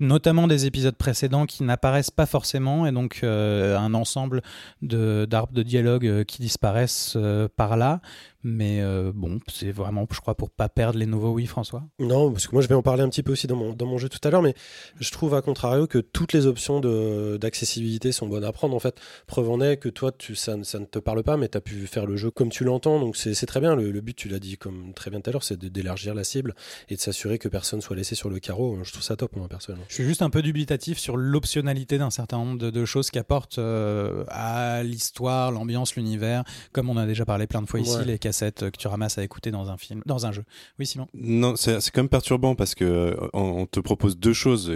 notamment 0.00 0.46
des 0.46 0.66
épisodes 0.66 0.96
précédents, 0.96 1.46
qui 1.46 1.62
n'apparaissent 1.62 2.10
pas 2.10 2.26
forcément, 2.26 2.86
et 2.86 2.92
donc 2.92 3.20
euh, 3.22 3.78
un 3.78 3.94
ensemble 3.94 4.42
d'arbres 4.82 5.52
de, 5.52 5.62
dialogue 5.62 6.24
qui 6.24 6.42
disparaissent 6.42 7.14
euh, 7.16 7.48
par 7.54 7.76
là. 7.76 8.00
Mais 8.48 8.80
euh, 8.80 9.10
bon, 9.12 9.40
c'est 9.48 9.72
vraiment, 9.72 10.06
je 10.12 10.20
crois, 10.20 10.36
pour 10.36 10.50
pas 10.50 10.68
perdre 10.68 11.00
les 11.00 11.06
nouveaux 11.06 11.32
oui, 11.32 11.46
François. 11.46 11.82
Non, 11.98 12.30
parce 12.30 12.46
que 12.46 12.52
moi 12.54 12.62
je 12.62 12.68
vais 12.68 12.76
en 12.76 12.82
parler 12.82 13.02
un 13.02 13.08
petit 13.08 13.24
peu 13.24 13.32
aussi 13.32 13.48
dans 13.48 13.56
mon, 13.56 13.72
dans 13.72 13.86
mon 13.86 13.98
jeu 13.98 14.08
tout 14.08 14.20
à 14.22 14.30
l'heure, 14.30 14.40
mais 14.42 14.54
je 15.00 15.10
trouve 15.10 15.34
à 15.34 15.42
contrario 15.42 15.88
que 15.88 15.98
toutes 15.98 16.32
les 16.32 16.46
options 16.46 16.78
de- 16.78 17.38
d'accessibilité 17.40 18.12
sont 18.12 18.28
bonnes 18.28 18.44
à 18.44 18.52
prendre. 18.52 18.76
En 18.76 18.78
fait, 18.78 19.00
preuve 19.26 19.50
en 19.50 19.60
est 19.60 19.78
que 19.78 19.88
toi, 19.88 20.12
tu, 20.12 20.36
ça, 20.36 20.54
ne- 20.56 20.62
ça 20.62 20.78
ne 20.78 20.84
te 20.84 21.00
parle 21.00 21.24
pas, 21.24 21.36
mais 21.36 21.48
tu 21.48 21.58
as 21.58 21.60
pu 21.60 21.88
faire 21.88 22.06
le 22.06 22.14
jeu 22.16 22.30
comme 22.30 22.50
tu 22.50 22.62
l'entends, 22.62 23.00
donc 23.00 23.16
c'est 23.16 23.34
c'est 23.34 23.46
très 23.46 23.58
bien. 23.60 23.74
Le, 23.74 23.90
le 23.90 24.00
but, 24.00 24.14
tu 24.14 24.28
l'as 24.28 24.38
dit 24.38 24.56
comme 24.56 24.94
très 24.94 25.10
bien 25.10 25.20
tout 25.20 25.30
à 25.30 25.32
l'heure, 25.32 25.42
c'est 25.42 25.58
d'élargir 25.58 26.14
la 26.14 26.22
cible 26.22 26.54
et 26.88 26.94
de 26.94 27.00
s'assurer 27.00 27.38
que 27.38 27.48
personne 27.48 27.80
soit 27.80 27.96
laissé 27.96 28.14
sur 28.14 28.30
le 28.30 28.38
carreau. 28.38 28.78
Je 28.84 28.92
trouve 28.92 29.02
ça 29.02 29.16
top, 29.16 29.34
moi, 29.34 29.48
personnellement. 29.48 29.86
Je 29.88 29.94
suis 29.94 30.04
juste 30.04 30.22
un 30.22 30.30
peu 30.30 30.40
dubitatif 30.42 30.98
sur 30.98 31.16
l'optionnalité 31.16 31.98
d'un 31.98 32.10
certain 32.10 32.38
nombre 32.38 32.58
de, 32.58 32.70
de 32.70 32.84
choses 32.84 33.10
qui 33.10 33.18
apportent 33.18 33.58
euh, 33.58 34.24
à 34.28 34.84
l'histoire, 34.84 35.50
l'ambiance, 35.50 35.96
l'univers, 35.96 36.44
comme 36.72 36.90
on 36.90 36.96
a 36.96 37.06
déjà 37.06 37.24
parlé 37.24 37.48
plein 37.48 37.60
de 37.62 37.66
fois 37.66 37.80
ici, 37.80 37.96
Ouais. 37.96 38.04
les 38.04 38.18
cassettes 38.36 38.70
que 38.70 38.76
tu 38.76 38.88
ramasses 38.88 39.18
à 39.18 39.24
écouter 39.24 39.50
dans 39.50 39.70
un 39.70 39.76
film, 39.76 40.02
dans 40.06 40.26
un 40.26 40.32
jeu. 40.32 40.44
Oui, 40.78 40.86
Simon? 40.86 41.08
Non, 41.14 41.56
c'est 41.56 41.78
quand 41.90 42.02
même 42.02 42.08
perturbant 42.08 42.54
parce 42.54 42.74
que 42.74 42.84
euh, 42.84 43.28
on, 43.32 43.66
te 43.66 43.80
propose 43.80 44.18
deux 44.18 44.32
choses. 44.32 44.70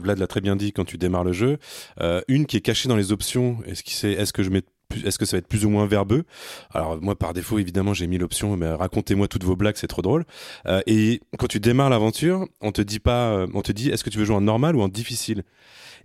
Vlad 0.00 0.18
l'a 0.18 0.26
très 0.26 0.40
bien 0.40 0.56
dit 0.56 0.72
quand 0.72 0.84
tu 0.84 0.98
démarres 0.98 1.24
le 1.24 1.32
jeu. 1.32 1.58
Euh, 2.00 2.20
une 2.28 2.46
qui 2.46 2.56
est 2.56 2.60
cachée 2.60 2.88
dans 2.88 2.96
les 2.96 3.12
options. 3.12 3.58
Est-ce 3.66 3.82
que 3.82 3.90
c'est, 3.90 4.12
est-ce 4.12 4.32
que 4.32 4.42
je 4.42 4.50
mets 4.50 4.62
est-ce 5.04 5.18
que 5.18 5.24
ça 5.24 5.36
va 5.36 5.38
être 5.38 5.48
plus 5.48 5.64
ou 5.64 5.70
moins 5.70 5.86
verbeux? 5.86 6.24
Alors 6.72 7.00
moi 7.00 7.16
par 7.16 7.34
défaut 7.34 7.58
évidemment 7.58 7.94
j'ai 7.94 8.06
mis 8.06 8.18
l'option 8.18 8.56
mais 8.56 8.68
racontez-moi 8.70 9.28
toutes 9.28 9.44
vos 9.44 9.56
blagues 9.56 9.76
c'est 9.76 9.86
trop 9.88 10.02
drôle. 10.02 10.24
Euh, 10.66 10.80
et 10.86 11.20
quand 11.38 11.48
tu 11.48 11.60
démarres 11.60 11.90
l'aventure 11.90 12.46
on 12.60 12.72
te 12.72 12.82
dit 12.82 13.00
pas 13.00 13.30
euh, 13.30 13.46
on 13.54 13.62
te 13.62 13.72
dit 13.72 13.90
est-ce 13.90 14.04
que 14.04 14.10
tu 14.10 14.18
veux 14.18 14.24
jouer 14.24 14.36
en 14.36 14.40
normal 14.40 14.76
ou 14.76 14.82
en 14.82 14.88
difficile? 14.88 15.42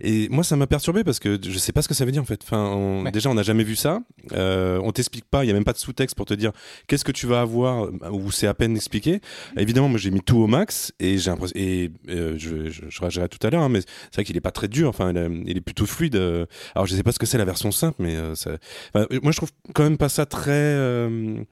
Et 0.04 0.28
moi, 0.30 0.42
ça 0.42 0.56
m'a 0.56 0.66
perturbé 0.66 1.04
parce 1.04 1.20
que 1.20 1.38
je 1.40 1.58
sais 1.58 1.70
pas 1.70 1.80
ce 1.80 1.86
que 1.86 1.94
ça 1.94 2.04
veut 2.04 2.10
dire 2.10 2.22
en 2.22 2.24
fait. 2.24 2.40
Enfin, 2.42 2.64
on- 2.74 3.04
Ouais. 3.04 3.12
déjà, 3.12 3.30
on 3.30 3.34
n'a 3.34 3.44
jamais 3.44 3.62
vu 3.62 3.76
ça. 3.76 4.00
Euh, 4.32 4.80
on 4.82 4.90
t'explique 4.90 5.26
pas. 5.26 5.44
Il 5.44 5.48
y 5.48 5.50
a 5.50 5.54
même 5.54 5.62
pas 5.62 5.74
de 5.74 5.78
sous-texte 5.78 6.16
pour 6.16 6.26
te 6.26 6.34
dire 6.34 6.50
qu'est-ce 6.88 7.04
que 7.04 7.12
tu 7.12 7.26
vas 7.28 7.42
avoir 7.42 7.88
ou 8.10 8.32
c'est 8.32 8.48
à 8.48 8.54
peine 8.54 8.74
expliqué. 8.74 9.20
Évidemment, 9.56 9.88
moi, 9.88 9.98
j'ai 9.98 10.10
mis 10.10 10.20
tout 10.22 10.38
au 10.38 10.48
max 10.48 10.92
et 10.98 11.18
j'ai. 11.18 11.30
Et 11.54 11.90
euh, 12.08 12.34
je, 12.36 12.70
je, 12.70 12.82
je 12.88 13.00
réagirai 13.00 13.28
tout 13.28 13.46
à 13.46 13.50
l'heure, 13.50 13.62
hein, 13.62 13.68
mais 13.68 13.80
c'est 13.82 14.14
vrai 14.16 14.24
qu'il 14.24 14.36
est 14.36 14.40
pas 14.40 14.50
très 14.50 14.66
dur. 14.66 14.88
Enfin, 14.88 15.12
il, 15.46 15.56
est- 15.56 15.60
plutôt 15.60 15.86
fluide. 15.86 16.16
euh. 16.16 16.46
Alors, 16.74 16.86
je 16.86 16.96
sais 16.96 17.04
pas 17.04 17.12
ce 17.12 17.20
que 17.20 17.26
c'est 17.26 17.38
la 17.38 17.44
version 17.44 17.70
simple, 17.70 17.96
mais 18.02 18.16
euh, 18.16 18.34
ça... 18.34 18.52
enfin, 18.94 19.06
moi, 19.22 19.32
je 19.32 19.36
trouve 19.36 19.50
quand 19.74 19.82
même 19.84 19.98
pas 19.98 20.08
ça 20.08 20.26
très 20.26 20.50
euh, 20.52 21.42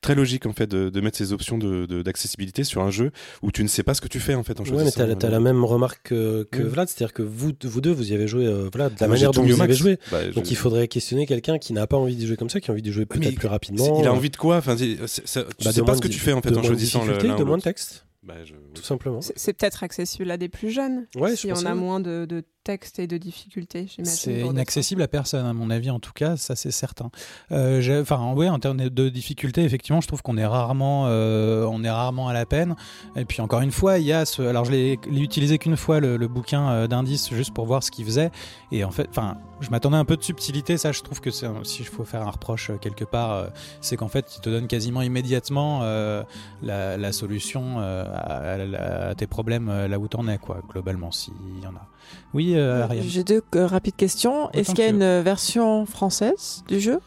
très 0.00 0.14
logique 0.14 0.46
en 0.46 0.52
fait 0.52 0.66
de, 0.66 0.88
de 0.90 1.00
mettre 1.00 1.16
ces 1.18 1.32
options 1.32 1.58
de 1.58 1.86
de- 1.86 2.02
d'accessibilité 2.02 2.64
sur 2.64 2.82
un 2.82 2.90
jeu 2.90 3.10
où 3.42 3.50
tu 3.52 3.62
ne 3.62 3.68
sais 3.68 3.82
pas 3.82 3.94
ce 3.94 4.00
que 4.00 4.08
tu 4.08 4.20
fais 4.20 4.34
en 4.34 4.42
fait 4.42 4.60
en 4.60 4.64
Ouais, 4.64 4.84
mais 4.84 4.90
t'as 4.92 5.04
as 5.26 5.30
la 5.30 5.40
même 5.40 5.64
remarque 5.64 6.00
que, 6.04 6.44
que 6.50 6.62
Oui. 6.62 6.68
Vlad, 6.68 6.88
c'est-à-dire 6.88 7.12
que 7.12 7.22
vous, 7.22 7.52
vous 7.64 7.80
deux, 7.80 7.90
vous 7.92 8.12
y 8.12 8.14
avez 8.14 8.28
joué 8.28 8.46
euh, 8.46 8.68
voilà, 8.72 8.88
de 8.90 8.94
la 9.00 9.06
Moi, 9.06 9.16
manière 9.16 9.30
dont 9.32 9.42
vous 9.42 9.58
y 9.58 9.60
avez 9.60 9.74
joué. 9.74 9.98
Bah, 10.10 10.18
je- 10.28 10.34
Donc 10.34 10.50
il 10.50 10.56
faudrait 10.56 10.88
questionner 10.88 11.26
quelqu'un 11.26 11.58
qui 11.58 11.72
n'a 11.72 11.86
pas 11.86 11.96
envie 11.96 12.16
de 12.16 12.26
jouer 12.26 12.36
comme 12.36 12.50
ça, 12.50 12.60
qui 12.60 12.70
a 12.70 12.72
envie 12.74 12.82
de 12.82 12.90
jouer 12.92 13.06
peut-être 13.06 13.24
Mais 13.24 13.32
plus 13.32 13.48
rapidement. 13.48 13.98
Il 14.00 14.06
a 14.06 14.10
euh, 14.10 14.14
envie 14.14 14.30
de 14.30 14.36
quoi? 14.36 14.56
Enfin, 14.58 14.76
ça- 14.76 14.84
tu 14.86 15.64
bah, 15.64 15.72
sais 15.72 15.80
de 15.80 15.84
pas 15.86 15.94
ce 15.96 16.00
que 16.00 16.08
de- 16.08 16.12
tu 16.12 16.18
fais 16.20 16.32
en 16.32 16.40
fait 16.42 16.50
de 16.50 16.56
en 16.56 16.60
de 16.60 16.66
choisissant 16.66 17.04
le. 17.04 17.16
de 17.18 17.44
moins 17.44 17.58
de 17.58 17.62
texte, 17.62 18.06
Bah, 18.22 18.34
je- 18.44 18.52
tout 18.74 18.82
simplement. 18.82 19.20
C'est 19.20 19.52
peut-être 19.54 19.82
accessible 19.82 20.30
à 20.30 20.36
des 20.36 20.48
plus 20.48 20.70
jeunes. 20.70 21.06
Ouais, 21.16 21.30
je 21.30 21.36
si 21.36 21.52
on 21.52 21.64
a 21.66 21.74
moins 21.74 22.00
de, 22.00 22.26
de 22.26 22.42
texte 22.62 22.98
et 22.98 23.06
de 23.06 23.16
difficultés, 23.16 23.86
j'imagine. 23.88 24.14
C'est 24.16 24.40
inaccessible 24.40 25.02
à 25.02 25.08
personne, 25.08 25.46
à 25.46 25.52
mon 25.52 25.70
avis, 25.70 25.90
en 25.90 25.98
tout 25.98 26.12
cas, 26.12 26.36
ça 26.36 26.56
c'est 26.56 26.70
certain. 26.70 27.10
Euh, 27.52 28.00
Enfin, 28.02 28.32
ouais, 28.34 28.48
en 28.48 28.58
termes 28.58 28.76
de 28.76 29.08
difficulté, 29.08 29.64
effectivement, 29.64 30.00
je 30.00 30.06
trouve 30.08 30.22
qu'on 30.22 30.36
est 30.36 30.46
rarement, 30.46 31.04
euh, 31.06 31.64
on 31.64 31.82
est 31.84 31.90
rarement 31.90 32.28
à 32.28 32.32
la 32.32 32.46
peine. 32.46 32.76
Et 33.16 33.24
puis 33.24 33.40
encore 33.40 33.60
une 33.62 33.70
fois, 33.72 33.98
il 33.98 34.04
y 34.06 34.12
a 34.12 34.24
ce, 34.24 34.42
alors 34.42 34.64
je 34.64 34.72
l'ai 34.72 34.98
utilisé 35.10 35.58
qu'une 35.58 35.76
fois 35.76 36.00
le, 36.00 36.16
le 36.16 36.28
bouquin 36.28 36.70
euh, 36.70 36.86
d'indices 36.86 37.32
juste 37.32 37.52
pour 37.54 37.66
voir 37.66 37.82
ce 37.82 37.90
qu'il 37.90 38.04
faisait. 38.04 38.30
Et 38.72 38.84
en 38.84 38.90
fait, 38.90 39.08
enfin, 39.10 39.38
je 39.60 39.70
m'attendais 39.70 39.96
un 39.96 40.04
peu 40.04 40.16
de 40.16 40.22
subtilité. 40.22 40.76
Ça, 40.76 40.92
je 40.92 41.00
trouve 41.02 41.20
que 41.20 41.30
si 41.30 41.44
il 41.80 41.84
faut 41.86 42.04
faire 42.04 42.22
un 42.26 42.30
reproche 42.30 42.70
quelque 42.80 43.04
part, 43.04 43.46
c'est 43.80 43.96
qu'en 43.96 44.08
fait, 44.08 44.36
il 44.36 44.40
te 44.40 44.50
donne 44.50 44.66
quasiment 44.68 45.02
immédiatement 45.02 45.80
euh, 45.82 46.22
la, 46.62 46.96
la 46.96 47.12
solution 47.12 47.78
à, 47.80 48.02
à- 48.02 49.08
à 49.10 49.14
tes 49.14 49.26
problèmes 49.26 49.86
là 49.86 49.98
où 49.98 50.06
t'en 50.08 50.28
es, 50.28 50.38
quoi, 50.38 50.60
globalement, 50.68 51.10
s'il 51.10 51.32
y 51.62 51.66
en 51.66 51.74
a. 51.74 51.86
Oui, 52.34 52.54
euh, 52.56 52.82
Ariane. 52.84 53.04
J'ai 53.06 53.24
deux 53.24 53.42
euh, 53.56 53.66
rapides 53.66 53.96
questions. 53.96 54.50
Est-ce 54.52 54.70
qu'il 54.70 54.84
y 54.84 54.86
a 54.86 54.90
une 54.90 55.02
euh, 55.02 55.22
version 55.22 55.86
française 55.86 56.62
du 56.68 56.80
jeu 56.80 56.98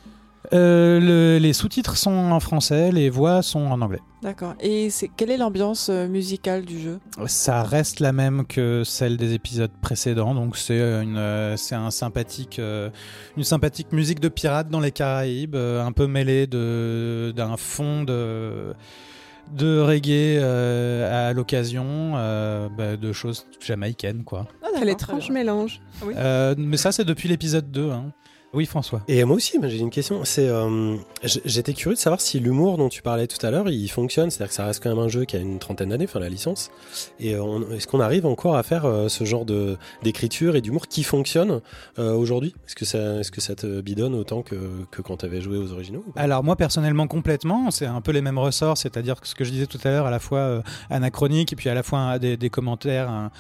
Euh, 0.52 1.00
le- 1.00 1.40
les 1.42 1.54
sous-titres 1.54 1.96
sont 1.96 2.12
en 2.12 2.40
français, 2.42 2.92
les 2.92 3.10
voix 3.10 3.42
sont 3.42 3.62
en 3.62 3.82
anglais. 3.82 4.02
D'accord. 4.22 4.56
Et 4.62 4.90
quelle 5.18 5.32
est 5.32 5.38
l'ambiance 5.38 5.88
euh, 5.90 6.08
musicale 6.08 6.64
du 6.66 6.80
jeu? 6.82 7.00
Ça 7.28 7.64
reste 7.64 8.02
la 8.02 8.12
même 8.12 8.46
que 8.46 8.84
celle 8.86 9.16
des 9.18 9.34
épisodes 9.34 9.72
précédents, 9.82 10.36
donc 10.36 10.58
c'est 10.58 10.80
une, 10.80 11.16
euh, 11.18 11.56
c'est 11.58 11.76
un 11.76 11.92
sympathique, 11.92 12.60
euh, 12.60 12.90
une 13.38 13.44
sympathique 13.46 13.92
musique 13.94 14.20
de 14.20 14.28
pirate 14.30 14.70
dans 14.70 14.82
les 14.82 14.92
Caraïbes, 14.92 15.56
euh, 15.56 15.84
un 15.84 15.94
peu 15.94 16.08
mêlée 16.08 16.46
de 16.46 17.34
d'un 17.36 17.56
fond 17.58 18.04
de 18.04 18.74
de 19.52 19.80
reggae 19.80 20.38
euh, 20.40 21.30
à 21.30 21.34
l'occasion, 21.34 22.14
euh, 22.16 22.70
bah, 22.70 22.96
de 22.98 23.12
choses 23.12 23.46
jamaïcaines 23.60 24.24
quoi. 24.24 24.48
Ah, 24.64 24.68
Quel 24.80 24.90
étrange 24.90 25.30
mélange. 25.30 25.82
Euh, 26.04 26.56
mais 26.58 26.78
ça 26.78 26.92
c'est 26.92 27.06
depuis 27.06 27.30
l'épisode 27.30 27.70
2. 27.72 27.92
hein. 27.92 28.12
Oui, 28.54 28.68
François. 28.68 29.02
Et 29.08 29.24
moi 29.24 29.36
aussi, 29.38 29.58
j'ai 29.64 29.80
une 29.80 29.90
question. 29.90 30.24
C'est, 30.26 30.48
euh, 30.48 30.96
j'étais 31.24 31.74
curieux 31.74 31.96
de 31.96 32.00
savoir 32.00 32.22
si 32.22 32.40
l'humour 32.40 32.78
dont 32.78 32.88
tu 32.88 33.02
parlais 33.02 33.26
tout 33.26 33.44
à 33.44 33.50
l'heure, 33.50 33.68
il 33.68 33.88
fonctionne. 33.90 34.30
C'est-à-dire 34.30 34.50
que 34.50 34.54
ça 34.56 34.66
reste 34.66 34.84
quand 34.84 34.90
même 34.90 35.00
un 35.04 35.08
jeu 35.08 35.26
qui 35.26 35.36
a 35.36 35.40
une 35.40 35.58
trentaine 35.58 35.90
d'années, 35.90 36.06
enfin 36.06 36.20
la 36.20 36.30
licence. 36.30 36.70
Et 37.20 37.36
on- 37.38 37.68
est-ce 37.72 37.88
qu'on 37.88 38.00
arrive 38.00 38.28
encore 38.28 38.56
à 38.56 38.62
faire 38.62 38.86
euh, 38.86 39.08
ce 39.10 39.24
genre 39.24 39.46
de 39.46 39.76
d'écriture 40.04 40.56
et 40.56 40.62
d'humour 40.62 40.88
qui 40.88 41.02
fonctionne 41.04 41.62
euh, 41.98 42.14
aujourd'hui? 42.14 42.54
Est-ce 42.68 42.76
que 42.76 42.86
ça, 42.86 43.16
est-ce 43.20 43.32
que 43.32 43.42
ça 43.42 43.56
te 43.56 43.82
bidonne 43.82 44.14
autant 44.14 44.44
que, 44.44 44.56
que 44.92 45.02
quand 45.02 45.18
tu 45.18 45.26
avais 45.26 45.42
joué 45.42 45.58
aux 45.58 45.72
originaux 45.72 46.06
Alors 46.16 46.44
moi 46.44 46.56
personnellement 46.56 47.08
complètement, 47.08 47.72
c'est 47.72 47.88
un 47.88 48.02
peu 48.02 48.12
les 48.12 48.22
mêmes 48.22 48.38
ressorts, 48.38 48.78
c'est-à-dire 48.78 49.20
que 49.20 49.28
ce 49.28 49.34
que 49.34 49.44
je 49.46 49.50
disais 49.52 49.66
tout 49.68 49.80
à 49.84 49.90
l'heure, 49.90 50.06
à 50.06 50.12
la 50.12 50.20
fois 50.20 50.62
anachronique 50.92 51.54
et 51.54 51.56
puis 51.56 51.70
à 51.70 51.74
la 51.74 51.82
fois 51.82 51.98
un- 52.00 52.20
des, 52.20 52.38
des 52.38 52.50
commentaires 52.52 53.32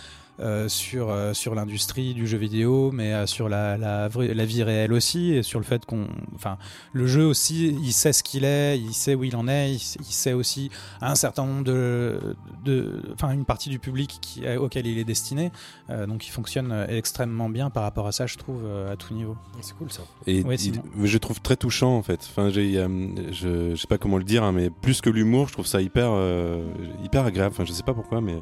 sur, 0.67 1.09
euh, 1.09 1.33
sur 1.33 1.55
l'industrie 1.55 2.13
du 2.13 2.27
jeu 2.27 2.37
vidéo, 2.37 2.91
mais 2.91 3.13
euh, 3.13 3.25
sur 3.25 3.47
la, 3.49 3.77
la, 3.77 4.07
vraie- 4.09 4.33
la 4.33 4.45
vie 4.45 4.63
réelle 4.63 4.91
aussi, 4.93 5.33
et 5.33 5.43
sur 5.43 5.59
le 5.59 5.65
fait 5.65 5.85
qu'on... 5.85 6.07
Enfin, 6.35 6.57
le 6.91 7.07
jeu 7.07 7.25
aussi, 7.25 7.67
il 7.81 7.93
sait 7.93 8.13
ce 8.13 8.23
qu'il 8.23 8.43
est, 8.43 8.77
il 8.79 8.93
sait 8.93 9.15
où 9.15 9.23
il 9.23 9.35
en 9.35 9.47
est, 9.47 9.73
il, 9.73 9.79
sait 9.79 10.33
aussi 10.33 10.69
un 11.01 11.15
certain 11.15 11.45
nombre 11.45 11.63
de... 11.63 12.35
de 12.65 13.01
enfin, 13.13 13.31
une 13.31 13.45
partie 13.45 13.69
du 13.69 13.79
public 13.79 14.17
qui, 14.21 14.43
auquel 14.57 14.87
il 14.87 14.97
est 14.97 15.03
destiné, 15.03 15.51
euh, 15.89 16.05
donc 16.05 16.27
il 16.27 16.31
fonctionne 16.31 16.71
euh, 16.71 16.85
extrêmement 16.89 17.49
bien 17.49 17.69
par 17.69 17.83
rapport 17.83 18.07
à 18.07 18.11
ça, 18.11 18.25
je 18.25 18.37
trouve, 18.37 18.61
euh, 18.65 18.91
à 18.93 18.95
tout 18.97 19.13
niveau. 19.13 19.35
C'est 19.61 19.75
cool 19.77 19.91
ça. 19.91 20.01
Et 20.27 20.43
Ouais, 20.43 20.55
il- 20.55 20.81
je 21.03 21.17
trouve 21.17 21.39
très 21.41 21.55
touchant 21.55 21.95
en 21.95 22.03
fait. 22.03 22.19
Enfin, 22.29 22.49
j'ai, 22.49 22.77
euh, 22.77 22.87
je, 23.31 23.71
je 23.71 23.75
sais 23.75 23.87
pas 23.87 23.97
comment 23.97 24.17
le 24.17 24.23
dire, 24.23 24.43
hein, 24.43 24.51
mais 24.51 24.69
plus 24.69 24.99
que 25.01 25.09
l'humour, 25.09 25.47
je 25.47 25.53
trouve 25.53 25.67
ça 25.67 25.81
hyper, 25.81 26.09
euh, 26.11 26.65
hyper 27.03 27.25
agréable. 27.25 27.53
Enfin, 27.53 27.65
je 27.65 27.71
sais 27.71 27.83
pas 27.83 27.93
pourquoi, 27.93 28.19
mais 28.21 28.35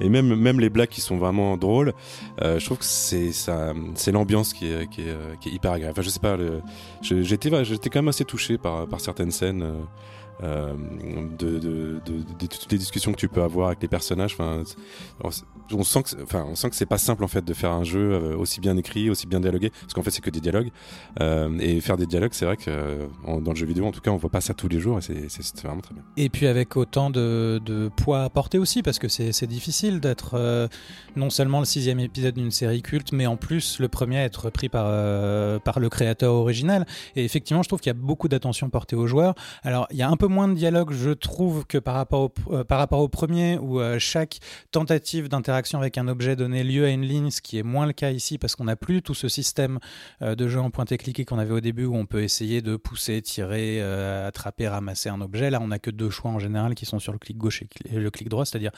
et 0.00 0.08
même, 0.08 0.34
même 0.34 0.60
les 0.60 0.70
blagues 0.70 0.88
qui 0.88 1.00
sont 1.00 1.16
vraiment 1.16 1.45
drôles, 1.56 1.94
euh, 2.42 2.58
je 2.58 2.64
trouve 2.64 2.78
que 2.78 2.84
c'est 2.84 3.30
ça, 3.32 3.72
c'est 3.94 4.10
l'ambiance 4.12 4.52
qui 4.52 4.66
est, 4.66 4.88
hyper 5.46 5.72
agréable. 5.72 5.92
Enfin, 5.92 6.02
je 6.02 6.10
sais 6.10 6.20
pas, 6.20 6.36
j'étais, 7.02 7.64
j'étais 7.64 7.90
quand 7.90 8.00
même 8.00 8.08
assez 8.08 8.24
touché 8.24 8.58
par, 8.58 8.86
certaines 8.98 9.30
scènes. 9.30 9.62
euh, 9.62 9.82
euh, 10.42 10.74
de, 11.38 11.58
de, 11.58 12.46
toutes 12.46 12.70
les 12.70 12.76
discussions 12.76 13.12
que 13.12 13.16
tu 13.16 13.28
peux 13.28 13.42
avoir 13.42 13.68
avec 13.68 13.80
les 13.80 13.88
personnages. 13.88 14.36
Enfin, 14.38 14.62
on, 15.72 15.84
sent 15.84 16.02
que, 16.02 16.22
enfin, 16.22 16.46
on 16.48 16.54
sent 16.54 16.70
que 16.70 16.76
c'est 16.76 16.86
pas 16.86 16.98
simple 16.98 17.24
en 17.24 17.28
fait 17.28 17.44
de 17.44 17.54
faire 17.54 17.72
un 17.72 17.84
jeu 17.84 18.12
euh, 18.12 18.36
aussi 18.36 18.60
bien 18.60 18.76
écrit, 18.76 19.10
aussi 19.10 19.26
bien 19.26 19.40
dialogué, 19.40 19.70
parce 19.70 19.94
qu'en 19.94 20.02
fait 20.02 20.10
c'est 20.10 20.22
que 20.22 20.30
des 20.30 20.40
dialogues. 20.40 20.70
Euh, 21.20 21.56
et 21.58 21.80
faire 21.80 21.96
des 21.96 22.06
dialogues, 22.06 22.32
c'est 22.32 22.44
vrai 22.44 22.56
que 22.56 22.64
euh, 22.68 23.06
dans 23.40 23.50
le 23.50 23.56
jeu 23.56 23.66
vidéo, 23.66 23.86
en 23.86 23.92
tout 23.92 24.00
cas, 24.00 24.10
on 24.10 24.16
voit 24.16 24.30
pas 24.30 24.40
ça 24.40 24.54
tous 24.54 24.68
les 24.68 24.80
jours, 24.80 24.98
et 24.98 25.02
c'est 25.28 25.62
vraiment 25.62 25.80
très 25.80 25.94
bien. 25.94 26.04
Et 26.16 26.28
puis 26.28 26.46
avec 26.46 26.76
autant 26.76 27.10
de, 27.10 27.90
poids 27.96 28.24
à 28.24 28.30
porter 28.30 28.58
aussi, 28.58 28.82
parce 28.82 28.98
que 28.98 29.08
c'est 29.08 29.46
difficile 29.46 30.00
d'être 30.00 30.68
non 31.16 31.30
seulement 31.30 31.60
le 31.60 31.64
sixième 31.64 32.00
épisode 32.00 32.34
d'une 32.34 32.50
série 32.50 32.82
culte, 32.82 33.12
mais 33.12 33.26
en 33.26 33.36
plus 33.36 33.78
le 33.78 33.88
premier 33.88 34.18
à 34.18 34.24
être 34.24 34.46
repris 34.46 34.68
par, 34.68 34.86
le 34.86 35.88
créateur 35.88 36.34
original. 36.34 36.86
Et 37.16 37.24
effectivement, 37.24 37.62
je 37.62 37.68
trouve 37.68 37.80
qu'il 37.80 37.90
y 37.90 37.96
a 37.96 37.98
beaucoup 37.98 38.28
d'attention 38.28 38.70
portée 38.70 38.96
aux 38.96 39.06
joueurs. 39.06 39.34
Alors, 39.62 39.86
il 39.90 39.96
y 39.96 40.02
a 40.02 40.08
un 40.08 40.16
peu 40.16 40.26
moins 40.26 40.48
de 40.48 40.54
dialogue, 40.54 40.92
je 40.92 41.10
trouve, 41.10 41.64
que 41.66 41.78
par 41.78 41.94
rapport 41.94 42.22
au, 42.22 42.64
par 42.64 42.78
rapport 42.78 43.00
au 43.00 43.08
premier, 43.08 43.58
où 43.58 43.80
chaque 43.98 44.38
tentative 44.70 45.28
d'interaction 45.28 45.55
avec 45.78 45.98
un 45.98 46.08
objet 46.08 46.36
donnait 46.36 46.64
lieu 46.64 46.84
à 46.84 46.90
une 46.90 47.02
ligne, 47.02 47.30
ce 47.30 47.40
qui 47.40 47.58
est 47.58 47.62
moins 47.62 47.86
le 47.86 47.92
cas 47.92 48.10
ici, 48.10 48.38
parce 48.38 48.56
qu'on 48.56 48.64
n'a 48.64 48.76
plus 48.76 49.02
tout 49.02 49.14
ce 49.14 49.28
système 49.28 49.78
euh, 50.22 50.34
de 50.34 50.48
jeu 50.48 50.60
en 50.60 50.70
pointé-cliqué 50.70 51.24
qu'on 51.24 51.38
avait 51.38 51.52
au 51.52 51.60
début, 51.60 51.84
où 51.84 51.96
on 51.96 52.06
peut 52.06 52.22
essayer 52.22 52.62
de 52.62 52.76
pousser, 52.76 53.22
tirer, 53.22 53.78
euh, 53.80 54.28
attraper, 54.28 54.68
ramasser 54.68 55.08
un 55.08 55.20
objet. 55.20 55.50
Là, 55.50 55.60
on 55.60 55.68
n'a 55.68 55.78
que 55.78 55.90
deux 55.90 56.10
choix 56.10 56.30
en 56.30 56.38
général 56.38 56.74
qui 56.74 56.86
sont 56.86 56.98
sur 56.98 57.12
le 57.12 57.18
clic 57.18 57.36
gauche 57.36 57.62
et 57.62 57.98
le 57.98 58.10
clic 58.10 58.28
droit, 58.28 58.44
c'est-à-dire 58.44 58.72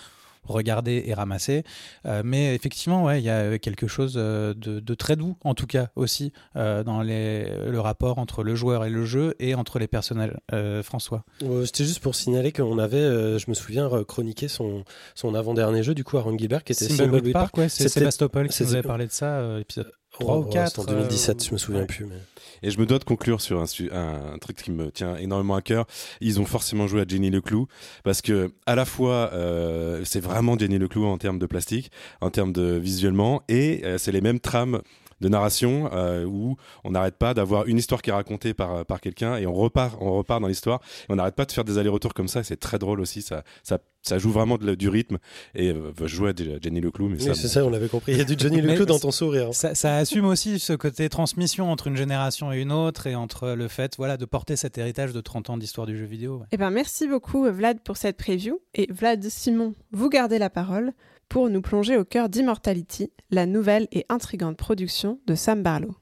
regarder 0.52 1.04
et 1.06 1.14
ramasser. 1.14 1.64
Euh, 2.06 2.22
mais 2.24 2.54
effectivement, 2.54 3.04
ouais, 3.04 3.20
il 3.20 3.24
y 3.24 3.30
a 3.30 3.58
quelque 3.58 3.86
chose 3.86 4.14
euh, 4.16 4.54
de, 4.54 4.80
de 4.80 4.94
très 4.94 5.16
doux, 5.16 5.36
en 5.44 5.54
tout 5.54 5.66
cas 5.66 5.88
aussi, 5.96 6.32
euh, 6.56 6.82
dans 6.82 7.02
les, 7.02 7.48
le 7.66 7.80
rapport 7.80 8.18
entre 8.18 8.42
le 8.42 8.54
joueur 8.54 8.84
et 8.84 8.90
le 8.90 9.04
jeu 9.04 9.34
et 9.38 9.54
entre 9.54 9.78
les 9.78 9.88
personnages. 9.88 10.32
Euh, 10.52 10.82
François. 10.82 11.24
C'était 11.64 11.84
juste 11.84 12.00
pour 12.00 12.14
signaler 12.14 12.52
qu'on 12.52 12.78
avait, 12.78 13.38
je 13.38 13.44
me 13.48 13.54
souviens, 13.54 13.90
chroniqué 14.06 14.48
son, 14.48 14.84
son 15.14 15.34
avant-dernier 15.34 15.82
jeu, 15.82 15.94
du 15.94 16.04
coup, 16.04 16.16
Aaron 16.18 16.36
Gilbert, 16.36 16.64
qui 16.64 16.72
était 16.72 16.86
Thimbleweed 16.86 17.10
Thimbleweed 17.10 17.32
Park, 17.32 17.56
ouais, 17.56 17.68
c'est 17.68 17.88
Sébastopol 17.88 18.48
qui 18.48 18.62
nous 18.62 18.74
avait 18.74 18.82
parlé 18.82 19.06
de 19.06 19.12
ça, 19.12 19.58
épisode 19.60 19.92
Oh, 20.20 20.24
3 20.24 20.36
ou 20.36 20.42
ouais, 20.44 20.50
4. 20.50 20.68
c'était 20.68 20.80
en 20.80 20.84
2017, 20.84 21.44
je 21.46 21.52
me 21.52 21.58
souviens 21.58 21.80
ouais. 21.82 21.86
plus. 21.86 22.06
Mais... 22.06 22.16
Et 22.62 22.70
je 22.70 22.78
me 22.78 22.86
dois 22.86 22.98
de 22.98 23.04
conclure 23.04 23.40
sur 23.40 23.60
un, 23.60 24.38
truc 24.40 24.56
qui 24.56 24.70
me 24.70 24.90
tient 24.90 25.16
énormément 25.16 25.54
à 25.54 25.62
cœur. 25.62 25.86
Ils 26.20 26.40
ont 26.40 26.44
forcément 26.44 26.86
joué 26.86 27.02
à 27.02 27.04
Jenny 27.06 27.30
Leclou 27.30 27.66
parce 28.04 28.22
que 28.22 28.50
à 28.66 28.74
la 28.74 28.84
fois 28.84 29.30
euh, 29.32 30.02
c'est 30.04 30.20
vraiment 30.20 30.58
Jenny 30.58 30.78
Leclou 30.78 31.06
en 31.06 31.18
termes 31.18 31.38
de 31.38 31.46
plastique, 31.46 31.90
en 32.20 32.30
termes 32.30 32.52
de 32.52 32.76
visuellement, 32.76 33.42
et 33.48 33.82
euh, 33.84 33.98
c'est 33.98 34.12
les 34.12 34.20
mêmes 34.20 34.40
trames 34.40 34.80
de 35.20 35.28
narration 35.28 35.90
euh, 35.92 36.24
où 36.24 36.56
on 36.84 36.90
n'arrête 36.92 37.16
pas 37.16 37.34
d'avoir 37.34 37.66
une 37.66 37.78
histoire 37.78 38.02
qui 38.02 38.10
est 38.10 38.12
racontée 38.12 38.54
par, 38.54 38.84
par 38.86 39.00
quelqu'un 39.00 39.36
et 39.36 39.46
on 39.46 39.52
repart, 39.54 39.96
on 40.00 40.16
repart 40.18 40.40
dans 40.40 40.48
l'histoire. 40.48 40.80
Et 41.08 41.12
on 41.12 41.16
n'arrête 41.16 41.34
pas 41.34 41.44
de 41.44 41.52
faire 41.52 41.64
des 41.64 41.78
allers-retours 41.78 42.14
comme 42.14 42.28
ça. 42.28 42.42
C'est 42.44 42.56
très 42.58 42.78
drôle 42.78 43.00
aussi. 43.00 43.22
Ça, 43.22 43.42
ça, 43.62 43.78
ça 44.02 44.18
joue 44.18 44.30
vraiment 44.30 44.56
de- 44.58 44.74
du 44.74 44.88
rythme 44.88 45.18
et 45.54 45.70
euh, 45.70 45.92
je 46.00 46.06
jouer 46.06 46.30
à 46.30 46.32
Jenny 46.62 46.80
Leclou, 46.80 47.08
mais 47.08 47.16
Oui, 47.16 47.22
ça, 47.24 47.34
c'est 47.34 47.48
ça, 47.48 47.64
on 47.64 47.72
avait 47.72 47.88
compris. 47.88 48.12
Il 48.12 48.18
y 48.18 48.20
a 48.20 48.24
du 48.24 48.34
Johnny 48.38 48.56
Mais 48.62 48.68
Leclou 48.72 48.86
dans 48.86 48.98
ton 48.98 49.10
sourire. 49.10 49.48
Ça, 49.52 49.74
ça 49.74 49.96
assume 49.96 50.24
aussi 50.24 50.58
ce 50.58 50.72
côté 50.72 51.08
transmission 51.08 51.70
entre 51.70 51.88
une 51.88 51.96
génération 51.96 52.52
et 52.52 52.60
une 52.60 52.72
autre 52.72 53.06
et 53.06 53.14
entre 53.14 53.50
le 53.50 53.68
fait 53.68 53.94
voilà, 53.98 54.16
de 54.16 54.24
porter 54.24 54.56
cet 54.56 54.78
héritage 54.78 55.12
de 55.12 55.20
30 55.20 55.50
ans 55.50 55.58
d'histoire 55.58 55.86
du 55.86 55.96
jeu 55.98 56.04
vidéo. 56.06 56.38
ouais. 56.38 56.46
Eh 56.52 56.56
ben, 56.56 56.70
merci 56.70 57.08
beaucoup 57.08 57.44
Vlad 57.50 57.80
pour 57.80 57.96
cette 57.96 58.16
preview. 58.16 58.60
Et 58.74 58.86
Vlad, 58.92 59.22
Simon, 59.28 59.74
vous 59.92 60.08
gardez 60.08 60.38
la 60.38 60.50
parole 60.50 60.92
pour 61.28 61.50
nous 61.50 61.62
plonger 61.62 61.96
au 61.96 62.04
cœur 62.04 62.28
d'Immortality, 62.28 63.12
la 63.30 63.46
nouvelle 63.46 63.88
et 63.92 64.06
intrigante 64.08 64.56
production 64.56 65.20
de 65.26 65.34
Sam 65.34 65.62
Barlow. 65.62 65.94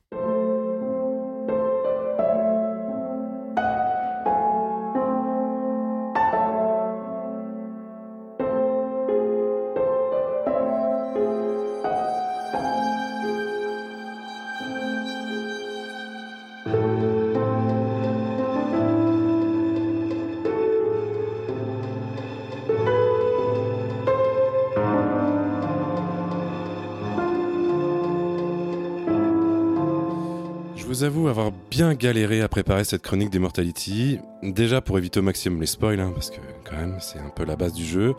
Avoir 31.29 31.51
bien 31.71 31.95
galéré 31.95 32.41
à 32.41 32.49
préparer 32.49 32.85
cette 32.85 33.03
chronique 33.03 33.31
d'Immortality. 33.31 34.19
Déjà 34.43 34.81
pour 34.81 34.97
éviter 34.97 35.19
au 35.19 35.23
maximum 35.23 35.61
les 35.61 35.67
spoils, 35.67 35.99
hein, 35.99 36.13
parce 36.15 36.31
que 36.31 36.37
quand 36.65 36.77
même 36.77 36.97
c'est 37.01 37.19
un 37.19 37.31
peu 37.31 37.45
la 37.45 37.57
base 37.57 37.73
du 37.73 37.85
jeu. 37.85 38.15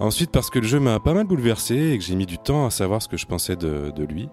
Ensuite 0.00 0.30
parce 0.30 0.48
que 0.48 0.58
le 0.58 0.66
jeu 0.66 0.80
m'a 0.80 0.98
pas 0.98 1.12
mal 1.12 1.26
bouleversé 1.26 1.92
et 1.92 1.98
que 1.98 2.04
j'ai 2.04 2.14
mis 2.14 2.24
du 2.24 2.38
temps 2.38 2.64
à 2.64 2.70
savoir 2.70 3.02
ce 3.02 3.08
que 3.08 3.16
je 3.16 3.26
pensais 3.26 3.56
de, 3.56 3.92
de 3.94 4.04
lui. 4.04 4.28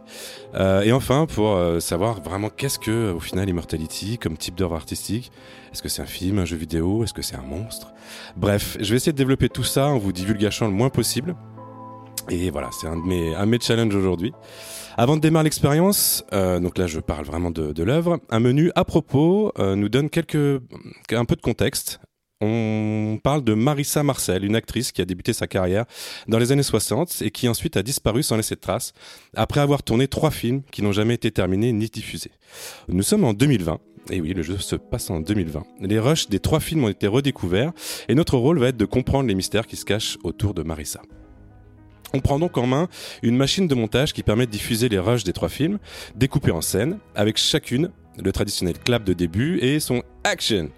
Euh, 0.56 0.82
et 0.84 0.94
enfin 0.94 1.26
pour 1.26 1.52
euh, 1.52 1.80
savoir 1.80 2.22
vraiment 2.22 2.50
qu'est-ce 2.50 2.80
que 2.80 3.12
au 3.12 3.20
final 3.20 3.50
Immortality 3.50 4.18
comme 4.18 4.38
type 4.38 4.56
d'œuvre 4.56 4.76
artistique. 4.76 5.32
Est-ce 5.74 5.82
que 5.82 5.90
c'est 5.90 6.02
un 6.02 6.08
film, 6.08 6.40
un 6.40 6.46
jeu 6.46 6.56
vidéo? 6.56 7.04
Est-ce 7.04 7.14
que 7.14 7.22
c'est 7.22 7.36
un 7.36 7.42
monstre? 7.42 7.94
Bref, 8.38 8.78
je 8.80 8.90
vais 8.92 8.96
essayer 8.96 9.12
de 9.12 9.18
développer 9.18 9.50
tout 9.50 9.64
ça 9.64 9.88
en 9.88 9.98
vous 9.98 10.14
divulgachant 10.14 10.68
le 10.68 10.74
moins 10.74 10.90
possible. 10.90 11.36
Et 12.30 12.50
voilà, 12.50 12.70
c'est 12.72 12.88
un 12.88 12.98
de 12.98 13.02
mes, 13.02 13.36
un 13.36 13.46
de 13.46 13.52
mes 13.52 13.60
challenges 13.60 13.96
aujourd'hui. 13.96 14.32
Avant 14.96 15.16
de 15.16 15.22
démarrer 15.22 15.46
l'expérience, 15.46 16.24
euh, 16.34 16.60
donc 16.60 16.78
là 16.78 16.88
je 16.88 17.00
parle 17.00 17.26
vraiment 17.26 17.52
de, 17.52 17.74
de 17.74 17.84
l'œuvre, 17.84 18.20
un 18.30 18.40
menu 18.40 18.72
à 18.76 18.86
propos 18.86 19.52
euh, 19.58 19.76
nous 19.76 19.90
donne 19.90 20.10
quelques, 20.10 20.62
un 21.12 21.26
peu 21.26 21.36
de 21.36 21.42
contexte. 21.42 22.00
On 22.42 23.20
parle 23.24 23.44
de 23.44 23.54
Marissa 23.54 24.04
Marcel, 24.04 24.44
une 24.44 24.56
actrice 24.56 24.92
qui 24.92 25.02
a 25.02 25.06
débuté 25.06 25.32
sa 25.32 25.48
carrière 25.48 25.86
dans 26.28 26.38
les 26.38 26.52
années 26.52 26.62
60 26.62 27.22
et 27.22 27.32
qui 27.32 27.48
ensuite 27.48 27.78
a 27.78 27.84
disparu 27.84 28.22
sans 28.22 28.36
laisser 28.36 28.56
de 28.56 28.60
traces, 28.60 28.94
après 29.36 29.62
avoir 29.62 29.82
tourné 29.82 30.08
trois 30.08 30.32
films 30.32 30.62
qui 30.72 30.82
n'ont 30.82 30.92
jamais 30.92 31.14
été 31.14 31.32
terminés 31.32 31.72
ni 31.72 31.88
diffusés. 31.88 32.32
Nous 32.90 33.04
sommes 33.04 33.24
en 33.24 33.34
2020. 33.34 33.80
Et 34.10 34.20
oui, 34.20 34.34
le 34.34 34.44
jeu 34.44 34.58
se 34.58 34.76
passe 34.76 35.10
en 35.10 35.22
2020. 35.22 35.64
Les 35.80 36.00
rushs 36.00 36.28
des 36.28 36.40
trois 36.40 36.60
films 36.60 36.84
ont 36.84 36.90
été 36.90 37.08
redécouverts 37.08 37.72
et 38.10 38.16
notre 38.16 38.38
rôle 38.38 38.60
va 38.60 38.68
être 38.68 38.78
de 38.78 38.86
comprendre 38.86 39.30
les 39.30 39.36
mystères 39.36 39.66
qui 39.66 39.78
se 39.78 39.86
cachent 39.86 40.18
autour 40.24 40.54
de 40.54 40.62
Marissa. 40.62 41.02
On 42.16 42.20
prend 42.20 42.38
donc 42.38 42.60
en 42.60 42.68
main 42.68 42.90
une 43.24 43.36
machine 43.36 43.68
de 43.68 43.74
montage 43.74 44.14
qui 44.14 44.22
permet 44.22 44.46
de 44.46 44.52
diffuser 44.52 44.88
les 44.88 45.00
rushs 45.00 45.24
des 45.24 45.34
trois 45.34 45.50
films, 45.50 45.80
découpés 46.16 46.52
en 46.52 46.62
scènes, 46.62 47.00
avec 47.16 47.38
chacune 47.38 47.90
le 48.22 48.32
traditionnel 48.32 48.78
clap 48.78 49.04
de 49.04 49.14
début 49.14 49.60
et 49.60 49.80
son 49.80 50.04
action, 50.24 50.70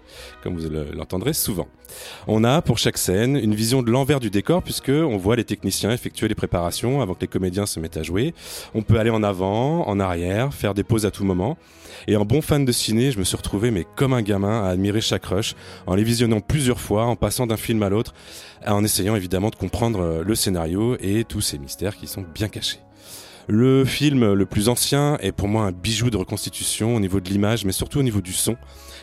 comme 0.42 0.56
vous 0.56 0.68
le- 0.68 0.90
l'entendrez 0.92 1.32
souvent. 1.32 1.68
On 2.26 2.42
a 2.44 2.62
pour 2.62 2.78
chaque 2.78 2.98
scène 2.98 3.36
une 3.36 3.54
vision 3.54 3.82
de 3.82 3.90
l'envers 3.90 4.18
du 4.20 4.28
décor 4.30 4.62
puisque 4.62 4.88
on 4.90 5.16
voit 5.16 5.36
les 5.36 5.44
techniciens 5.44 5.92
effectuer 5.92 6.28
les 6.28 6.34
préparations 6.34 7.00
avant 7.00 7.14
que 7.14 7.20
les 7.20 7.26
comédiens 7.28 7.66
se 7.66 7.78
mettent 7.78 7.96
à 7.96 8.02
jouer. 8.02 8.34
On 8.74 8.82
peut 8.82 8.98
aller 8.98 9.10
en 9.10 9.22
avant, 9.22 9.86
en 9.86 10.00
arrière, 10.00 10.52
faire 10.52 10.74
des 10.74 10.82
pauses 10.82 11.06
à 11.06 11.10
tout 11.10 11.24
moment. 11.24 11.56
Et 12.08 12.16
en 12.16 12.24
bon 12.24 12.42
fan 12.42 12.64
de 12.64 12.72
ciné, 12.72 13.10
je 13.12 13.18
me 13.18 13.24
suis 13.24 13.36
retrouvé 13.36 13.70
mais 13.70 13.86
comme 13.96 14.12
un 14.14 14.22
gamin 14.22 14.64
à 14.64 14.68
admirer 14.70 15.00
chaque 15.00 15.26
rush 15.26 15.54
en 15.86 15.94
les 15.94 16.04
visionnant 16.04 16.40
plusieurs 16.40 16.80
fois, 16.80 17.04
en 17.06 17.16
passant 17.16 17.46
d'un 17.46 17.56
film 17.56 17.82
à 17.82 17.88
l'autre, 17.88 18.14
en 18.66 18.82
essayant 18.84 19.14
évidemment 19.16 19.50
de 19.50 19.56
comprendre 19.56 20.00
euh, 20.00 20.22
le 20.24 20.34
scénario 20.34 20.96
et 21.00 21.24
tous 21.24 21.40
ces 21.40 21.58
mystères 21.58 21.96
qui 21.96 22.06
sont 22.06 22.24
bien 22.34 22.48
cachés. 22.48 22.78
Le 23.48 23.84
film 23.84 24.32
le 24.32 24.46
plus 24.46 24.68
ancien 24.68 25.18
est 25.20 25.32
pour 25.32 25.48
moi 25.48 25.64
un 25.64 25.72
bijou 25.72 26.10
de 26.10 26.16
reconstitution 26.16 26.96
au 26.96 27.00
niveau 27.00 27.20
de 27.20 27.28
l'image, 27.28 27.64
mais 27.64 27.72
surtout 27.72 28.00
au 28.00 28.02
niveau 28.02 28.20
du 28.20 28.32
son, 28.32 28.56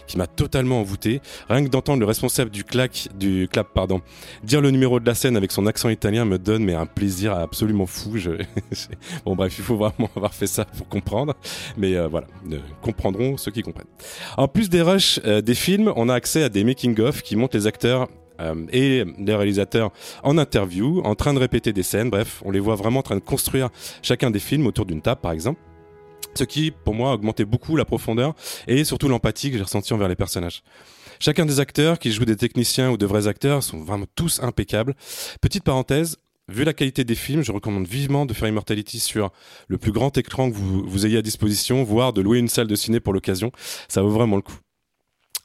qui 0.07 0.17
m'a 0.17 0.27
totalement 0.27 0.79
envoûté. 0.79 1.21
Rien 1.49 1.63
que 1.63 1.69
d'entendre 1.69 1.99
le 1.99 2.05
responsable 2.05 2.51
du 2.51 2.63
clap, 2.63 2.91
du 3.17 3.47
clap, 3.49 3.67
pardon, 3.73 4.01
dire 4.43 4.61
le 4.61 4.71
numéro 4.71 4.99
de 4.99 5.05
la 5.05 5.15
scène 5.15 5.37
avec 5.37 5.51
son 5.51 5.65
accent 5.65 5.89
italien 5.89 6.25
me 6.25 6.37
donne 6.37 6.63
mais 6.63 6.73
un 6.73 6.85
plaisir 6.85 7.33
absolument 7.33 7.85
fou. 7.85 8.13
Bon 9.25 9.35
bref, 9.35 9.55
il 9.57 9.63
faut 9.63 9.77
vraiment 9.77 10.09
avoir 10.15 10.33
fait 10.33 10.47
ça 10.47 10.65
pour 10.65 10.87
comprendre, 10.87 11.35
mais 11.77 11.95
euh, 11.95 12.07
voilà, 12.07 12.27
euh, 12.51 12.59
comprendront 12.81 13.37
ceux 13.37 13.51
qui 13.51 13.61
comprennent. 13.61 13.87
En 14.37 14.47
plus 14.47 14.69
des 14.69 14.81
rushs 14.81 15.19
euh, 15.25 15.41
des 15.41 15.55
films, 15.55 15.93
on 15.95 16.09
a 16.09 16.13
accès 16.13 16.43
à 16.43 16.49
des 16.49 16.63
making-of 16.63 17.21
qui 17.21 17.35
montrent 17.35 17.55
les 17.55 17.67
acteurs 17.67 18.07
euh, 18.39 18.65
et 18.71 19.03
les 19.17 19.35
réalisateurs 19.35 19.91
en 20.23 20.37
interview, 20.37 21.01
en 21.03 21.15
train 21.15 21.33
de 21.33 21.39
répéter 21.39 21.73
des 21.73 21.83
scènes. 21.83 22.09
Bref, 22.09 22.41
on 22.45 22.51
les 22.51 22.59
voit 22.59 22.75
vraiment 22.75 22.99
en 22.99 23.03
train 23.03 23.15
de 23.15 23.21
construire 23.21 23.69
chacun 24.01 24.31
des 24.31 24.39
films 24.39 24.67
autour 24.67 24.85
d'une 24.85 25.01
table, 25.01 25.21
par 25.21 25.31
exemple. 25.31 25.59
Ce 26.35 26.43
qui, 26.43 26.71
pour 26.71 26.95
moi, 26.95 27.11
a 27.11 27.13
augmenté 27.13 27.45
beaucoup 27.45 27.75
la 27.75 27.85
profondeur 27.85 28.33
et 28.67 28.83
surtout 28.83 29.07
l'empathie 29.07 29.51
que 29.51 29.57
j'ai 29.57 29.63
ressentie 29.63 29.93
envers 29.93 30.07
les 30.07 30.15
personnages. 30.15 30.63
Chacun 31.19 31.45
des 31.45 31.59
acteurs, 31.59 31.99
qui 31.99 32.11
jouent 32.11 32.25
des 32.25 32.35
techniciens 32.35 32.89
ou 32.89 32.97
de 32.97 33.05
vrais 33.05 33.27
acteurs, 33.27 33.61
sont 33.63 33.79
vraiment 33.79 34.07
tous 34.15 34.41
impeccables. 34.41 34.95
Petite 35.41 35.63
parenthèse, 35.63 36.17
Vu 36.49 36.65
la 36.65 36.73
qualité 36.73 37.05
des 37.05 37.15
films, 37.15 37.41
je 37.41 37.53
recommande 37.53 37.87
vivement 37.87 38.25
de 38.25 38.33
faire 38.33 38.49
Immortality 38.49 38.99
sur 38.99 39.31
le 39.69 39.77
plus 39.77 39.93
grand 39.93 40.17
écran 40.17 40.51
que 40.51 40.55
vous 40.55 41.05
ayez 41.05 41.19
à 41.19 41.21
disposition, 41.21 41.85
voire 41.85 42.11
de 42.11 42.21
louer 42.21 42.39
une 42.39 42.49
salle 42.49 42.67
de 42.67 42.75
ciné 42.75 42.99
pour 42.99 43.13
l'occasion. 43.13 43.53
Ça 43.87 44.01
vaut 44.01 44.09
vraiment 44.09 44.35
le 44.35 44.41
coup. 44.41 44.57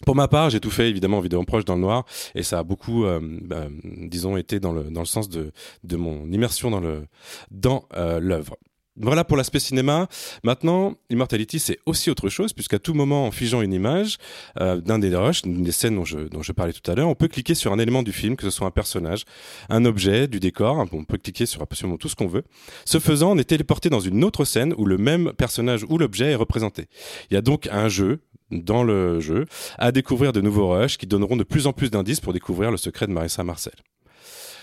Pour 0.07 0.15
ma 0.15 0.29
part, 0.29 0.51
j'ai 0.51 0.61
tout 0.61 0.71
fait 0.71 0.89
évidemment 0.89 1.19
en 1.19 1.21
vidéo 1.21 1.43
proche 1.45 1.65
dans 1.65 1.75
le 1.75 1.81
noir 1.81 2.05
et 2.35 2.43
ça 2.43 2.61
a 2.61 2.63
beaucoup, 2.63 3.05
euh, 3.05 3.21
bah, 3.23 3.67
disons, 3.85 4.37
été 4.37 4.61
dans 4.61 4.73
le 4.73 4.85
dans 4.85 5.01
le 5.01 5.07
sens 5.07 5.29
de 5.29 5.53
de 5.85 5.97
mon 5.97 6.31
immersion 6.31 6.71
dans 6.71 6.81
le 6.81 7.07
dans 7.51 7.85
euh, 7.95 8.21
l'œuvre. 8.21 8.57
Voilà 9.01 9.23
pour 9.23 9.37
l'aspect 9.37 9.61
cinéma. 9.61 10.09
Maintenant, 10.43 10.95
Immortality, 11.09 11.61
c'est 11.61 11.79
aussi 11.87 12.11
autre 12.11 12.29
chose, 12.29 12.53
puisqu'à 12.53 12.81
tout 12.81 12.95
moment, 12.95 13.27
en 13.27 13.31
figeant 13.31 13.63
une 13.63 13.73
image 13.73 14.19
euh, 14.61 14.81
d'un 14.81 14.99
des 14.99 15.15
rushs, 15.15 15.43
d'une 15.43 15.63
des 15.63 15.71
scènes 15.71 15.95
dont 15.95 16.05
je, 16.05 16.19
dont 16.19 16.43
je 16.43 16.51
parlais 16.51 16.73
tout 16.73 16.91
à 16.91 16.97
l'heure, 16.97 17.09
on 17.09 17.15
peut 17.15 17.29
cliquer 17.29 17.55
sur 17.55 17.73
un 17.73 17.79
élément 17.79 18.03
du 18.03 18.13
film, 18.13 18.35
que 18.35 18.43
ce 18.43 18.51
soit 18.51 18.67
un 18.67 18.73
personnage, 18.73 19.25
un 19.69 19.85
objet, 19.85 20.27
du 20.27 20.41
décor, 20.41 20.85
on 20.93 21.05
peut 21.05 21.19
cliquer 21.19 21.47
sur 21.47 21.63
absolument 21.63 21.97
tout 21.97 22.09
ce 22.09 22.17
qu'on 22.17 22.27
veut. 22.27 22.43
Ce 22.85 22.99
faisant, 22.99 23.33
on 23.33 23.39
est 23.39 23.45
téléporté 23.45 23.89
dans 23.89 24.01
une 24.01 24.25
autre 24.25 24.45
scène 24.45 24.75
où 24.77 24.85
le 24.85 24.99
même 24.99 25.33
personnage 25.33 25.85
ou 25.89 25.97
l'objet 25.97 26.33
est 26.33 26.35
représenté. 26.35 26.89
Il 27.31 27.35
y 27.35 27.37
a 27.37 27.41
donc 27.41 27.69
un 27.71 27.89
jeu, 27.89 28.21
dans 28.51 28.83
le 28.83 29.21
jeu, 29.21 29.47
à 29.79 29.93
découvrir 29.93 30.33
de 30.33 30.41
nouveaux 30.41 30.71
rushs 30.71 30.97
qui 30.97 31.07
donneront 31.07 31.37
de 31.37 31.45
plus 31.45 31.67
en 31.67 31.73
plus 31.73 31.91
d'indices 31.91 32.21
pour 32.21 32.33
découvrir 32.33 32.71
le 32.71 32.77
secret 32.77 33.07
de 33.07 33.13
Marissa 33.13 33.45
Marcel. 33.45 33.75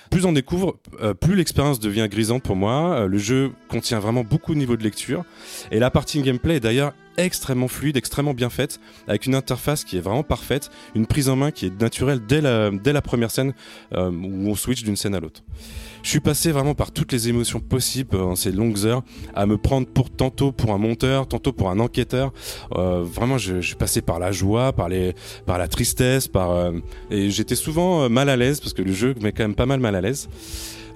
Plus 0.10 0.26
on 0.26 0.32
découvre, 0.32 0.78
euh, 1.02 1.14
plus 1.14 1.36
l'expérience 1.36 1.80
devient 1.80 2.08
grisante 2.10 2.44
pour 2.44 2.56
moi. 2.56 3.00
Euh, 3.00 3.08
le 3.08 3.18
jeu 3.18 3.52
contient 3.70 4.00
vraiment 4.00 4.24
beaucoup 4.24 4.54
de 4.54 4.60
niveaux 4.60 4.78
de 4.78 4.84
lecture. 4.84 5.24
Et 5.72 5.80
la 5.80 5.90
partie 5.90 6.22
gameplay 6.22 6.58
est 6.58 6.60
d'ailleurs 6.60 6.94
extrêmement 7.18 7.68
fluide, 7.68 7.98
extrêmement 7.98 8.34
bien 8.34 8.50
faite, 8.50 8.80
avec 9.08 9.26
une 9.26 9.36
interface 9.36 9.84
qui 9.84 9.98
est 9.98 10.02
vraiment 10.02 10.24
parfaite, 10.24 10.70
une 10.96 11.06
prise 11.06 11.30
en 11.30 11.36
main 11.36 11.52
qui 11.52 11.68
est 11.68 11.82
naturelle 11.82 12.22
dès 12.28 12.42
la, 12.42 12.72
dès 12.72 12.94
la 12.94 13.02
première 13.02 13.32
scène 13.32 13.54
euh, 13.94 14.12
où 14.12 14.50
on 14.50 14.56
switch 14.56 14.84
d'une 14.84 14.96
scène 14.96 15.16
à 15.16 15.20
l'autre. 15.20 15.44
Je 16.06 16.12
suis 16.12 16.20
passé 16.20 16.52
vraiment 16.52 16.76
par 16.76 16.92
toutes 16.92 17.12
les 17.12 17.30
émotions 17.30 17.60
possibles 17.60 18.18
en 18.18 18.36
ces 18.36 18.52
longues 18.52 18.86
heures, 18.86 19.02
à 19.34 19.48
me 19.48 19.58
prendre 19.58 19.88
pour 19.88 20.12
tantôt 20.12 20.52
pour 20.52 20.72
un 20.72 20.78
monteur, 20.78 21.28
tantôt 21.28 21.52
pour 21.52 21.72
un 21.72 21.80
enquêteur. 21.80 22.32
Euh, 22.74 23.02
vraiment, 23.04 23.40
je, 23.40 23.60
je, 23.60 23.66
suis 23.66 23.76
passé 23.76 24.04
par 24.04 24.20
la 24.20 24.32
joie, 24.32 24.72
par 24.72 24.88
les, 24.88 25.16
par 25.48 25.58
la 25.58 25.68
tristesse, 25.68 26.28
par 26.28 26.52
euh, 26.52 26.74
et 27.10 27.32
j'étais 27.32 27.56
souvent 27.56 28.04
euh, 28.04 28.10
mal 28.10 28.30
à 28.30 28.38
l'aise 28.38 28.60
parce 28.60 28.74
que 28.74 28.84
le 28.84 28.94
jeu 28.94 29.16
met 29.20 29.32
quand 29.32 29.42
même 29.42 29.56
pas 29.56 29.66
mal 29.66 29.80
mal 29.80 29.96
à 29.96 30.02
l'aise. 30.02 30.30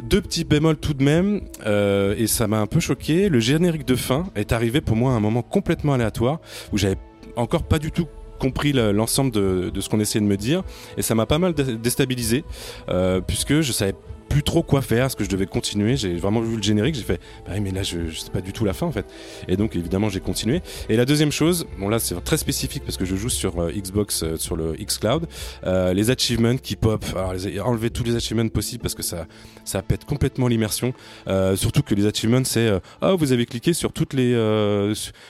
Deux 0.03 0.21
petits 0.21 0.43
bémols 0.43 0.77
tout 0.77 0.93
de 0.93 1.03
même, 1.03 1.41
euh, 1.65 2.15
et 2.17 2.27
ça 2.27 2.47
m'a 2.47 2.59
un 2.59 2.67
peu 2.67 2.79
choqué. 2.79 3.29
Le 3.29 3.39
générique 3.39 3.85
de 3.85 3.95
fin 3.95 4.25
est 4.35 4.51
arrivé 4.51 4.81
pour 4.81 4.95
moi 4.95 5.13
à 5.13 5.15
un 5.15 5.19
moment 5.19 5.41
complètement 5.41 5.93
aléatoire 5.93 6.39
où 6.71 6.77
j'avais 6.77 6.97
encore 7.35 7.63
pas 7.63 7.79
du 7.79 7.91
tout 7.91 8.07
compris 8.39 8.71
l'ensemble 8.71 9.31
de, 9.31 9.71
ce 9.79 9.89
qu'on 9.89 9.99
essayait 9.99 10.23
de 10.23 10.29
me 10.29 10.37
dire 10.37 10.63
et 10.97 11.01
ça 11.01 11.13
m'a 11.13 11.25
pas 11.25 11.39
mal 11.39 11.53
déstabilisé 11.53 12.45
euh, 12.87 13.19
puisque 13.19 13.59
je 13.59 13.71
savais 13.73 13.93
plus 14.29 14.43
trop 14.43 14.63
quoi 14.63 14.81
faire, 14.81 15.05
est-ce 15.05 15.15
que 15.15 15.23
je 15.23 15.29
devais 15.29 15.47
continuer. 15.47 15.97
J'ai 15.97 16.15
vraiment 16.15 16.41
vu 16.41 16.55
le 16.55 16.61
générique, 16.63 16.95
j'ai 16.95 17.03
fait, 17.03 17.19
bah 17.47 17.53
mais 17.59 17.71
là 17.71 17.83
je, 17.83 18.07
je 18.07 18.19
sais 18.19 18.29
pas 18.29 18.41
du 18.41 18.53
tout 18.53 18.63
la 18.63 18.73
fin 18.73 18.85
en 18.85 18.91
fait. 18.91 19.05
Et 19.47 19.57
donc 19.57 19.75
évidemment 19.75 20.09
j'ai 20.09 20.19
continué. 20.19 20.61
Et 20.87 20.95
la 20.95 21.05
deuxième 21.05 21.31
chose, 21.31 21.65
bon 21.79 21.89
là 21.89 21.99
c'est 21.99 22.15
très 22.23 22.37
spécifique 22.37 22.83
parce 22.85 22.97
que 22.97 23.05
je 23.05 23.15
joue 23.15 23.29
sur 23.29 23.59
euh, 23.59 23.71
Xbox, 23.71 24.23
euh, 24.23 24.37
sur 24.37 24.55
le 24.55 24.73
Xcloud, 24.73 25.27
euh, 25.65 25.93
les 25.93 26.11
achievements 26.11 26.57
qui 26.57 26.75
pop, 26.75 27.03
alors 27.15 27.33
les, 27.33 27.59
enlever 27.59 27.89
tous 27.89 28.03
les 28.03 28.15
achievements 28.15 28.47
possibles 28.49 28.81
parce 28.81 28.95
que 28.95 29.03
ça, 29.03 29.25
ça 29.65 29.81
pète 29.81 30.05
complètement 30.05 30.47
l'immersion. 30.47 30.93
Euh, 31.27 31.55
surtout 31.55 31.81
que 31.81 31.95
les 31.95 32.05
achievements 32.05 32.43
c'est, 32.45 32.71
oh 33.01 33.17
vous 33.17 33.31
avez 33.31 33.45
cliqué 33.45 33.73
sur 33.73 33.91
toutes 33.91 34.13
les, 34.13 34.33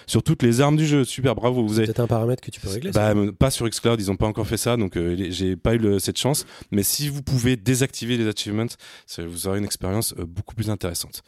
sur 0.08 0.24
toutes 0.24 0.44
les 0.44 0.62
armes 0.62 0.76
du 0.76 0.86
jeu, 0.86 1.06
super 1.06 1.36
bravo. 1.36 1.66
Vous 1.66 1.78
avez 1.78 1.88
peut-être 1.88 2.02
un 2.02 2.08
paramètre 2.08 2.44
que 2.44 2.52
tu 2.52 2.60
peux 2.60 2.70
régler. 2.70 2.92
Bah, 2.92 3.14
pas 3.38 3.50
sur 3.50 3.68
Xcloud, 3.68 4.00
ils 4.00 4.12
ont 4.12 4.18
pas 4.18 4.28
encore 4.28 4.48
fait 4.48 4.58
ça, 4.58 4.76
donc 4.78 4.98
j'ai 5.30 5.56
pas 5.56 5.76
eu 5.76 5.78
le, 5.78 6.00
cette 6.00 6.18
chance. 6.18 6.46
Mais 6.72 6.84
si 6.84 7.10
vous 7.10 7.22
pouvez 7.22 7.56
désactiver 7.56 8.18
les 8.18 8.28
achievements, 8.28 8.66
vous 9.18 9.48
aurez 9.48 9.60
une 9.60 9.66
expérience 9.66 10.14
euh, 10.18 10.26
beaucoup 10.26 10.56
plus 10.56 10.70
intéressante. 10.70 11.24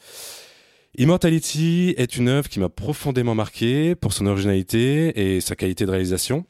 Immortality 0.98 1.94
est 1.98 2.18
une 2.18 2.28
œuvre 2.28 2.50
qui 2.50 2.60
m'a 2.60 2.70
profondément 2.70 3.34
marqué 3.34 3.96
pour 3.96 4.12
son 4.12 4.26
originalité 4.26 5.36
et 5.36 5.42
sa 5.42 5.56
qualité 5.56 5.86
de 5.86 5.92
réalisation. 5.92 6.46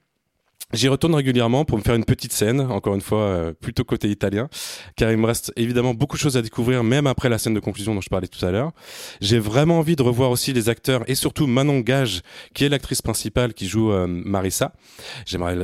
J'y 0.74 0.88
retourne 0.88 1.16
régulièrement 1.16 1.66
pour 1.66 1.78
me 1.78 1.84
faire 1.84 1.96
une 1.96 2.06
petite 2.06 2.32
scène, 2.32 2.62
encore 2.62 2.96
une 2.96 3.02
fois 3.02 3.20
euh, 3.20 3.54
plutôt 3.54 3.84
côté 3.84 4.10
italien, 4.10 4.48
car 4.96 5.12
il 5.12 5.18
me 5.18 5.26
reste 5.26 5.52
évidemment 5.58 5.94
beaucoup 5.94 6.16
de 6.16 6.22
choses 6.22 6.38
à 6.38 6.42
découvrir, 6.42 6.84
même 6.84 7.08
après 7.08 7.28
la 7.28 7.38
scène 7.38 7.54
de 7.54 7.60
conclusion 7.60 7.94
dont 7.94 8.02
je 8.02 8.10
parlais 8.10 8.28
tout 8.28 8.46
à 8.46 8.52
l'heure. 8.52 8.72
J'ai 9.20 9.40
vraiment 9.40 9.80
envie 9.80 9.96
de 9.98 10.04
revoir 10.04 10.32
aussi 10.32 10.54
les 10.54 10.70
acteurs 10.70 11.04
et 11.10 11.16
surtout 11.16 11.46
Manon 11.46 11.80
Gage, 11.80 12.22
qui 12.54 12.64
est 12.64 12.70
l'actrice 12.70 13.02
principale 13.02 13.54
qui 13.54 13.68
joue 13.68 13.92
euh, 13.92 14.08
Marissa. 14.08 14.74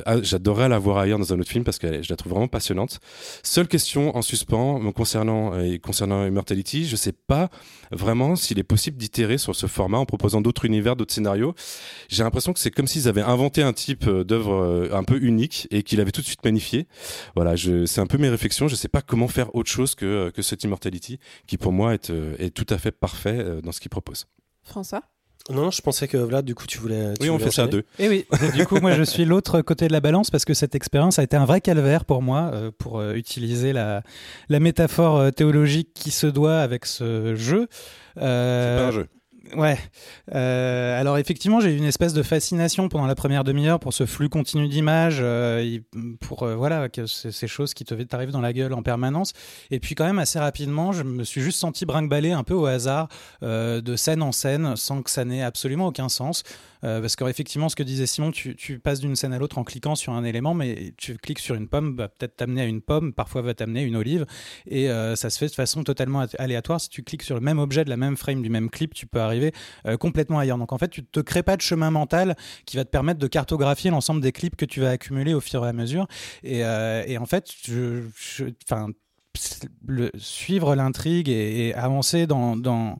Ah, 0.05 0.21
j'adorerais 0.21 0.67
la 0.67 0.79
voir 0.79 0.97
ailleurs 0.97 1.19
dans 1.19 1.33
un 1.33 1.39
autre 1.39 1.49
film 1.49 1.63
parce 1.63 1.79
que 1.79 2.01
je 2.01 2.09
la 2.09 2.15
trouve 2.17 2.33
vraiment 2.33 2.47
passionnante. 2.49 2.99
Seule 3.43 3.67
question 3.67 4.15
en 4.17 4.21
suspens 4.21 4.91
concernant 4.91 5.53
euh, 5.53 5.77
concernant 5.77 6.25
Immortality, 6.25 6.85
je 6.85 6.95
sais 6.95 7.13
pas 7.13 7.49
vraiment 7.91 8.35
s'il 8.35 8.59
est 8.59 8.63
possible 8.63 8.97
d'itérer 8.97 9.37
sur 9.37 9.55
ce 9.55 9.67
format 9.67 9.97
en 9.97 10.05
proposant 10.05 10.41
d'autres 10.41 10.65
univers, 10.65 10.95
d'autres 10.95 11.13
scénarios. 11.13 11.55
J'ai 12.09 12.23
l'impression 12.23 12.53
que 12.53 12.59
c'est 12.59 12.71
comme 12.71 12.87
s'ils 12.87 13.07
avaient 13.07 13.21
inventé 13.21 13.63
un 13.63 13.73
type 13.73 14.09
d'œuvre 14.09 14.89
un 14.91 15.03
peu 15.03 15.21
unique 15.21 15.67
et 15.71 15.83
qu'il 15.83 16.01
avait 16.01 16.11
tout 16.11 16.21
de 16.21 16.25
suite 16.25 16.43
magnifié. 16.43 16.87
Voilà, 17.35 17.55
c'est 17.57 18.01
un 18.01 18.07
peu 18.07 18.17
mes 18.17 18.29
réflexions. 18.29 18.67
Je 18.67 18.75
sais 18.75 18.87
pas 18.87 19.01
comment 19.01 19.27
faire 19.27 19.53
autre 19.55 19.69
chose 19.69 19.95
que, 19.95 20.29
que 20.29 20.41
cet 20.41 20.63
Immortality, 20.63 21.19
qui 21.47 21.57
pour 21.57 21.71
moi 21.71 21.93
est, 21.93 22.09
euh, 22.09 22.35
est 22.39 22.51
tout 22.51 22.65
à 22.69 22.77
fait 22.77 22.91
parfait 22.91 23.37
euh, 23.37 23.61
dans 23.61 23.71
ce 23.71 23.79
qu'il 23.79 23.89
propose. 23.89 24.25
François? 24.63 25.03
Non, 25.49 25.71
je 25.71 25.81
pensais 25.81 26.07
que 26.07 26.17
là, 26.17 26.41
du 26.41 26.55
coup, 26.55 26.65
tu 26.67 26.77
voulais. 26.77 27.13
Tu 27.15 27.23
oui, 27.23 27.29
on 27.29 27.39
fait 27.39 27.51
ça 27.51 27.63
à 27.63 27.67
deux. 27.67 27.83
Et 27.99 28.09
oui, 28.09 28.25
du 28.55 28.65
coup, 28.65 28.79
moi, 28.81 28.91
je 28.93 29.03
suis 29.03 29.23
l'autre 29.25 29.61
côté 29.61 29.87
de 29.87 29.93
la 29.93 30.01
balance 30.01 30.29
parce 30.29 30.43
que 30.45 30.53
cette 30.53 30.75
expérience 30.75 31.19
a 31.19 31.23
été 31.23 31.37
un 31.37 31.45
vrai 31.45 31.61
calvaire 31.61 32.03
pour 32.05 32.21
moi, 32.21 32.51
euh, 32.53 32.71
pour 32.77 32.99
euh, 32.99 33.13
utiliser 33.13 33.71
la, 33.73 34.03
la 34.49 34.59
métaphore 34.59 35.17
euh, 35.17 35.31
théologique 35.31 35.89
qui 35.93 36.11
se 36.11 36.27
doit 36.27 36.59
avec 36.59 36.85
ce 36.85 37.35
jeu. 37.35 37.67
Euh, 38.17 38.75
C'est 38.77 38.83
pas 38.83 38.87
un 38.87 38.91
jeu. 38.91 39.07
Ouais. 39.55 39.77
Euh, 40.35 40.99
alors 40.99 41.17
effectivement, 41.17 41.59
j'ai 41.59 41.73
eu 41.73 41.77
une 41.77 41.85
espèce 41.85 42.13
de 42.13 42.23
fascination 42.23 42.89
pendant 42.89 43.05
la 43.05 43.15
première 43.15 43.43
demi-heure 43.43 43.79
pour 43.79 43.93
ce 43.93 44.05
flux 44.05 44.29
continu 44.29 44.67
d'images, 44.67 45.19
euh, 45.21 45.79
pour 46.19 46.43
euh, 46.43 46.55
voilà 46.55 46.89
que 46.89 47.05
ces 47.05 47.47
choses 47.47 47.73
qui 47.73 47.85
te 47.85 47.93
t'arrivent 48.03 48.31
dans 48.31 48.41
la 48.41 48.53
gueule 48.53 48.73
en 48.73 48.83
permanence. 48.83 49.33
Et 49.71 49.79
puis 49.79 49.95
quand 49.95 50.05
même 50.05 50.19
assez 50.19 50.39
rapidement, 50.39 50.91
je 50.91 51.03
me 51.03 51.23
suis 51.23 51.41
juste 51.41 51.59
senti 51.59 51.85
brinque 51.85 52.11
un 52.13 52.43
peu 52.43 52.53
au 52.53 52.65
hasard 52.65 53.09
de 53.41 53.95
scène 53.95 54.21
en 54.21 54.31
scène, 54.31 54.75
sans 54.75 55.01
que 55.01 55.09
ça 55.09 55.25
n'ait 55.25 55.43
absolument 55.43 55.87
aucun 55.87 56.09
sens. 56.09 56.43
Parce 56.81 57.15
qu'effectivement, 57.15 57.67
ce 57.67 57.75
que 57.75 57.83
disait 57.83 58.05
Simon, 58.05 58.31
tu, 58.31 58.55
tu 58.55 58.79
passes 58.79 59.01
d'une 59.01 59.15
scène 59.15 59.33
à 59.33 59.39
l'autre 59.39 59.57
en 59.57 59.63
cliquant 59.63 59.95
sur 59.95 60.13
un 60.13 60.23
élément, 60.23 60.53
mais 60.53 60.93
tu 60.95 61.17
cliques 61.17 61.39
sur 61.39 61.55
une 61.55 61.67
pomme, 61.67 61.97
peut-être 61.97 62.37
t'amener 62.37 62.61
à 62.61 62.65
une 62.65 62.81
pomme, 62.81 63.13
parfois 63.13 63.41
va 63.41 63.53
t'amener 63.53 63.81
à 63.81 63.83
une 63.83 63.95
olive, 63.95 64.25
et 64.67 64.87
ça 65.15 65.29
se 65.29 65.37
fait 65.37 65.47
de 65.47 65.53
façon 65.53 65.83
totalement 65.83 66.25
aléatoire. 66.39 66.79
Si 66.79 66.89
tu 66.89 67.03
cliques 67.03 67.23
sur 67.23 67.35
le 67.35 67.41
même 67.41 67.59
objet 67.59 67.83
de 67.83 67.89
la 67.89 67.97
même 67.97 68.15
frame 68.15 68.41
du 68.41 68.49
même 68.49 68.69
clip, 68.69 68.93
tu 68.93 69.05
peux 69.05 69.19
arriver 69.27 69.53
euh, 69.85 69.97
complètement 69.97 70.39
ailleurs. 70.39 70.57
Donc 70.57 70.73
en 70.73 70.77
fait, 70.77 70.89
tu 70.89 71.03
te 71.05 71.19
crées 71.19 71.43
pas 71.43 71.55
de 71.55 71.61
chemin 71.61 71.91
mental 71.91 72.35
qui 72.65 72.77
va 72.77 72.85
te 72.85 72.89
permettre 72.89 73.19
de 73.19 73.27
cartographier 73.27 73.91
l'ensemble 73.91 74.21
des 74.21 74.31
clips 74.31 74.55
que 74.55 74.65
tu 74.65 74.81
vas 74.81 74.89
accumuler 74.89 75.33
au 75.33 75.41
fur 75.41 75.65
et 75.65 75.69
à 75.69 75.73
mesure. 75.73 76.07
Et, 76.43 76.63
euh, 76.63 77.17
en 77.19 77.25
fait, 77.25 77.51
je, 77.65 78.03
enfin, 78.69 78.87
suivre 80.17 80.75
l'intrigue 80.75 81.29
et, 81.29 81.73
avancer 81.75 82.27
dans, 82.27 82.55
dans 82.55 82.97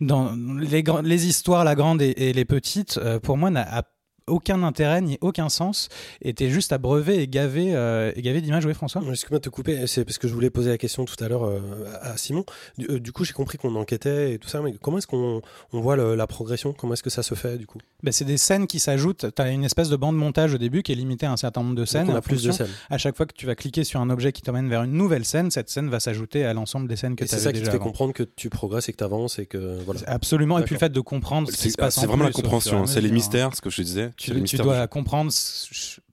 dans 0.00 0.34
les, 0.34 1.26
histoires, 1.26 1.62
la 1.62 1.74
grande 1.74 2.00
et, 2.00 2.14
et 2.16 2.32
les 2.32 2.46
petites, 2.46 2.96
euh, 2.96 3.20
pour 3.20 3.36
moi, 3.36 3.50
n'a 3.50 3.82
aucun 4.30 4.62
intérêt 4.62 5.00
ni 5.02 5.18
aucun 5.20 5.48
sens 5.48 5.88
était 6.22 6.48
juste 6.48 6.72
à 6.72 6.78
brevet 6.78 7.18
et 7.22 7.28
gaver 7.28 7.74
euh, 7.74 8.12
et 8.16 8.22
gaver 8.22 8.40
d'images 8.40 8.64
oui 8.64 8.74
François 8.74 9.02
excuse-moi 9.10 9.38
de 9.40 9.44
te 9.44 9.50
couper 9.50 9.86
c'est 9.86 10.04
parce 10.04 10.18
que 10.18 10.28
je 10.28 10.32
voulais 10.34 10.50
poser 10.50 10.70
la 10.70 10.78
question 10.78 11.04
tout 11.04 11.22
à 11.22 11.28
l'heure 11.28 11.44
euh, 11.44 11.60
à 12.00 12.16
Simon 12.16 12.44
du, 12.78 12.86
euh, 12.90 12.98
du 13.00 13.12
coup 13.12 13.24
j'ai 13.24 13.32
compris 13.34 13.58
qu'on 13.58 13.74
enquêtait 13.74 14.32
et 14.34 14.38
tout 14.38 14.48
ça 14.48 14.60
mais 14.62 14.74
comment 14.80 14.98
est-ce 14.98 15.06
qu'on 15.06 15.42
on 15.72 15.80
voit 15.80 15.96
le, 15.96 16.14
la 16.14 16.26
progression? 16.26 16.72
Comment 16.72 16.94
est-ce 16.94 17.02
que 17.02 17.10
ça 17.10 17.22
se 17.22 17.34
fait 17.34 17.58
du 17.58 17.66
coup? 17.66 17.78
Ben, 18.02 18.12
c'est 18.12 18.24
des 18.24 18.38
scènes 18.38 18.66
qui 18.66 18.78
s'ajoutent. 18.78 19.26
Tu 19.34 19.42
as 19.42 19.50
une 19.50 19.64
espèce 19.64 19.88
de 19.88 19.96
bande 19.96 20.16
montage 20.16 20.54
au 20.54 20.58
début 20.58 20.82
qui 20.82 20.92
est 20.92 20.94
limitée 20.94 21.26
à 21.26 21.32
un 21.32 21.36
certain 21.36 21.62
nombre 21.62 21.74
de 21.74 21.84
scènes. 21.84 22.06
Donc, 22.06 22.12
on 22.12 22.14
Et 22.14 22.18
a 22.18 22.22
plus 22.22 22.42
de 22.42 22.52
scènes. 22.52 22.68
À 22.88 22.98
chaque 22.98 23.16
fois 23.16 23.26
que 23.26 23.34
tu 23.34 23.46
vas 23.46 23.54
cliquer 23.54 23.84
sur 23.84 24.00
un 24.00 24.08
objet 24.10 24.32
qui 24.32 24.42
t'emmène 24.42 24.68
vers 24.68 24.82
une 24.84 24.92
nouvelle 24.92 25.24
scène, 25.24 25.50
cette 25.50 25.68
scène 25.68 25.90
va 25.90 26.00
s'ajouter 26.00 26.44
à 26.44 26.54
l'ensemble 26.54 26.88
des 26.88 26.96
scènes 26.96 27.16
que 27.16 27.24
Et 27.24 27.26
tu 27.26 27.30
c'est 27.30 27.36
avais 27.36 27.44
ça 27.44 27.52
qui 27.52 27.60
te 27.60 27.64
fait 27.64 27.70
avant. 27.76 27.84
comprendre 27.84 28.12
que 28.12 28.22
tu 28.22 28.48
progresses 28.50 28.88
et 28.88 28.92
que 28.92 28.98
tu 28.98 29.04
avances 29.04 29.38
et 29.38 29.46
que 29.46 29.78
voilà. 29.84 30.00
Absolument. 30.06 30.58
Et 30.58 30.62
puis 30.62 30.74
le 30.74 30.78
fait 30.78 30.90
de 30.90 31.00
comprendre 31.00 31.48
ce 31.50 31.56
qui 31.56 31.62
C'est 31.62 31.70
se 31.70 31.76
passe 31.76 31.94
c'est 31.96 32.02
en 32.04 32.06
vraiment 32.08 32.24
la 32.24 32.30
plus 32.30 32.38
au 32.38 32.42
compréhension, 32.42 32.78
et 32.78 32.82
hein. 32.82 32.86
c'est 32.86 32.96
les 33.00 33.08
mesure. 33.08 33.14
mystères, 33.14 33.54
ce 33.56 33.60
que 33.60 33.70
je 33.70 33.82
disais. 33.82 34.10
Tu, 34.20 34.56
dois 34.58 34.86
comprendre 34.86 35.32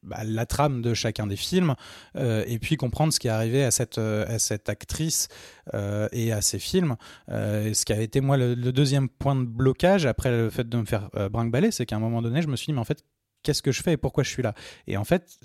bah, 0.02 0.24
la 0.24 0.46
trame 0.46 0.82
de 0.82 0.94
chacun 0.94 1.28
des 1.28 1.36
films 1.36 1.76
euh, 2.16 2.46
et 2.48 2.58
puis 2.58 2.78
comprendre 2.78 3.12
ce 3.12 3.20
qui 3.20 3.28
est 3.28 3.32
arrivé 3.32 3.66
à 3.66 3.72
cette, 3.72 3.98
euh, 3.98 4.26
à 4.28 4.40
cette 4.40 4.70
actrice 4.70 5.28
euh, 5.74 6.08
et 6.14 6.32
à 6.32 6.42
ces 6.42 6.58
films. 6.58 6.96
Euh, 7.30 7.74
ce 7.74 7.84
qui 7.84 7.92
a 7.92 8.00
été, 8.00 8.22
moi, 8.22 8.38
le, 8.38 8.54
le 8.54 8.72
deuxième 8.72 9.10
point 9.10 9.36
de 9.36 9.44
blocage 9.44 10.06
après 10.06 10.32
le 10.32 10.50
fait 10.50 10.70
de 10.70 10.78
me 10.78 10.86
faire 10.86 11.10
brinque-baller, 11.32 11.72
c'est 11.72 11.86
qu'à 11.86 11.98
un 11.98 12.00
moment 12.00 12.22
donné, 12.22 12.42
je 12.42 12.48
me 12.48 12.56
suis 12.56 12.68
dit, 12.68 12.74
mais 12.74 12.80
en 12.80 12.86
fait, 12.86 13.04
qu'est-ce 13.44 13.62
que 13.62 13.72
je 13.72 13.82
fais 13.82 13.94
et 13.94 13.98
pourquoi 13.98 14.24
je 14.24 14.30
suis 14.30 14.44
là 14.44 14.54
Et 14.88 14.98
en 14.98 15.04
fait, 15.04 15.38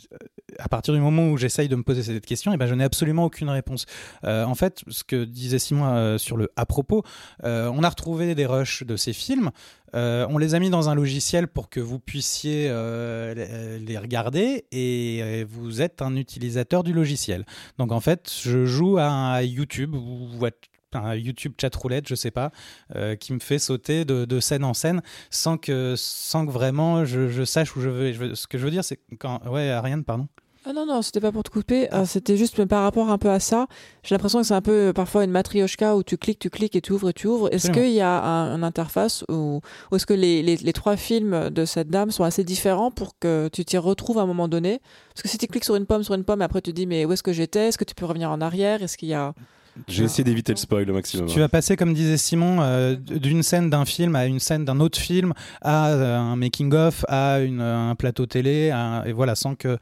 à 0.59 0.69
partir 0.69 0.95
du 0.95 1.01
moment 1.01 1.29
où 1.29 1.37
j'essaye 1.37 1.69
de 1.69 1.77
me 1.77 1.83
poser 1.83 2.03
cette 2.03 2.27
question, 2.27 2.53
et 2.53 2.57
ben, 2.57 2.67
je 2.67 2.75
n'ai 2.75 2.85
absolument 2.85 3.25
aucune 3.25 3.49
réponse. 3.49 3.87
Euh, 4.25 4.45
en 4.45 4.55
fait, 4.55 4.83
ce 4.89 5.05
que 5.05 5.25
disait 5.25 5.59
Simon 5.59 5.87
euh, 5.87 6.19
sur 6.19 6.37
le 6.37 6.51
à 6.57 6.67
propos, 6.67 7.03
euh, 7.45 7.71
on 7.73 7.83
a 7.83 7.89
retrouvé 7.89 8.35
des 8.35 8.47
rushs 8.47 8.83
de 8.85 8.97
ces 8.97 9.13
films. 9.13 9.51
On 9.95 10.39
les 10.39 10.55
a 10.55 10.59
mis 10.59 10.71
dans 10.71 10.89
un 10.89 10.95
logiciel 10.95 11.49
pour 11.49 11.69
que 11.69 11.79
vous 11.79 11.99
puissiez 11.99 12.69
les- 12.69 13.99
regarder 13.99 14.65
et 14.73 15.45
vous 15.45 15.83
êtes 15.83 16.01
un 16.01 16.17
utilisateur 16.17 16.83
du 16.83 16.95
logiciel. 16.95 17.45
Donc 17.77 17.93
en 17.93 18.01
fait, 18.01 18.33
je 18.43 18.65
joue 18.65 18.97
à 18.99 19.43
YouTube 19.43 19.95
ou 19.95 20.31
ou 20.41 20.47
à 20.47 20.51
un 20.95 21.15
YouTube 21.15 21.53
chat 21.61 21.75
roulette, 21.75 22.09
je 22.09 22.15
sais 22.15 22.31
pas, 22.31 22.51
euh, 22.97 23.17
qui 23.17 23.33
me 23.33 23.39
fait 23.41 23.59
sauter 23.59 24.05
de, 24.05 24.25
de 24.25 24.41
scène 24.41 24.65
en 24.65 24.75
scène 24.75 25.03
sans 25.31 25.57
que, 25.57 25.95
sans 25.97 26.47
que 26.47 26.51
vraiment 26.51 27.05
je, 27.05 27.29
je 27.29 27.45
sache 27.45 27.75
où 27.77 27.81
je 27.81 27.89
veux. 27.89 28.07
Et 28.07 28.13
je 28.13 28.19
veux- 28.19 28.35
Ce 28.35 28.47
que 28.47 28.59
je 28.59 28.65
veux 28.65 28.71
dire, 28.71 28.85
c'est 28.85 28.99
quand. 29.19 29.41
Ouais, 29.47 29.71
Ariane, 29.71 30.05
pardon. 30.05 30.29
Ah 30.65 30.73
non, 30.73 30.87
non, 30.87 31.03
c'était 31.03 31.21
pas 31.21 31.33
pour 31.33 31.43
te 31.43 31.51
couper, 31.51 31.93
euh, 31.93 32.05
c'était 32.07 32.37
juste 32.37 32.65
par 32.67 32.85
rapport 32.85 33.11
un 33.11 33.19
peu 33.19 33.29
à 33.31 33.41
ça. 33.41 33.67
J'ai 34.05 34.15
l'impression 34.15 34.41
que 34.41 34.47
c'est 34.47 34.55
un 34.55 34.61
peu 34.63 34.71
euh, 34.91 34.93
parfois 34.93 35.25
une 35.25 35.33
matrioshka 35.33 35.97
où 35.97 36.05
tu 36.05 36.17
cliques, 36.17 36.39
tu 36.39 36.51
cliques 36.51 36.77
et 36.77 36.81
tu 36.81 36.93
ouvres 36.93 37.09
et 37.09 37.13
tu 37.13 37.27
ouvres. 37.27 37.53
Est-ce 37.53 37.73
qu'il 37.73 37.91
y 37.91 38.01
a 38.01 38.23
un, 38.23 38.55
une 38.57 38.63
interface 38.63 39.25
ou, 39.29 39.61
ou 39.91 39.97
est-ce 39.97 40.07
que 40.07 40.15
les, 40.15 40.41
les, 40.41 40.55
les 40.55 40.73
trois 40.73 40.97
films 40.97 41.51
de 41.51 41.65
cette 41.65 41.89
dame 41.89 42.13
sont 42.13 42.23
assez 42.23 42.45
différents 42.45 42.93
pour 42.93 43.19
que 43.19 43.51
tu 43.53 43.65
t'y 43.65 43.77
retrouves 43.77 44.19
à 44.19 44.23
un 44.23 44.27
moment 44.27 44.47
donné? 44.47 44.81
Parce 45.13 45.23
que 45.23 45.29
si 45.29 45.37
tu 45.37 45.49
cliques 45.49 45.65
sur 45.65 45.75
une 45.75 45.85
pomme, 45.85 46.05
sur 46.05 46.15
une 46.15 46.23
pomme, 46.23 46.43
après 46.43 46.61
tu 46.61 46.71
te 46.71 46.77
dis 46.77 46.87
mais 46.87 47.05
où 47.07 47.13
est-ce 47.13 47.25
que 47.25 47.33
j'étais? 47.33 47.67
Est-ce 47.67 47.79
que 47.79 47.83
tu 47.85 47.97
peux 47.97 48.07
revenir 48.07 48.31
en 48.31 48.41
arrière? 48.41 48.85
Est-ce 48.85 48.97
qu'il 48.97 49.09
y 49.09 49.15
a... 49.15 49.35
J'ai 49.89 50.05
essayé 50.05 50.23
d'éviter 50.25 50.53
le 50.53 50.59
spoil 50.59 50.91
au 50.91 50.95
maximum. 50.95 51.27
Tu 51.27 51.39
vas 51.39 51.49
passer, 51.49 51.77
comme 51.77 51.95
disait 51.95 52.17
Simon, 52.19 52.59
euh, 52.61 52.95
d'une 52.95 53.43
scène 53.43 53.71
d'un 53.71 53.85
film 53.85 54.15
à 54.17 54.27
une 54.27 54.39
scène 54.39 54.65
d'un 54.65 54.81
autre 54.81 54.99
film, 54.99 55.33
à 55.63 55.89
euh, 55.91 56.19
un 56.19 56.37
making-of, 56.37 57.05
à 57.09 57.41
une, 57.41 57.61
un 57.61 57.95
plateau 57.95 58.27
télé, 58.27 58.71
à- 58.71 59.03
et 59.07 59.13
voilà, 59.13 59.35
sans 59.35 59.55
que. 59.55 59.79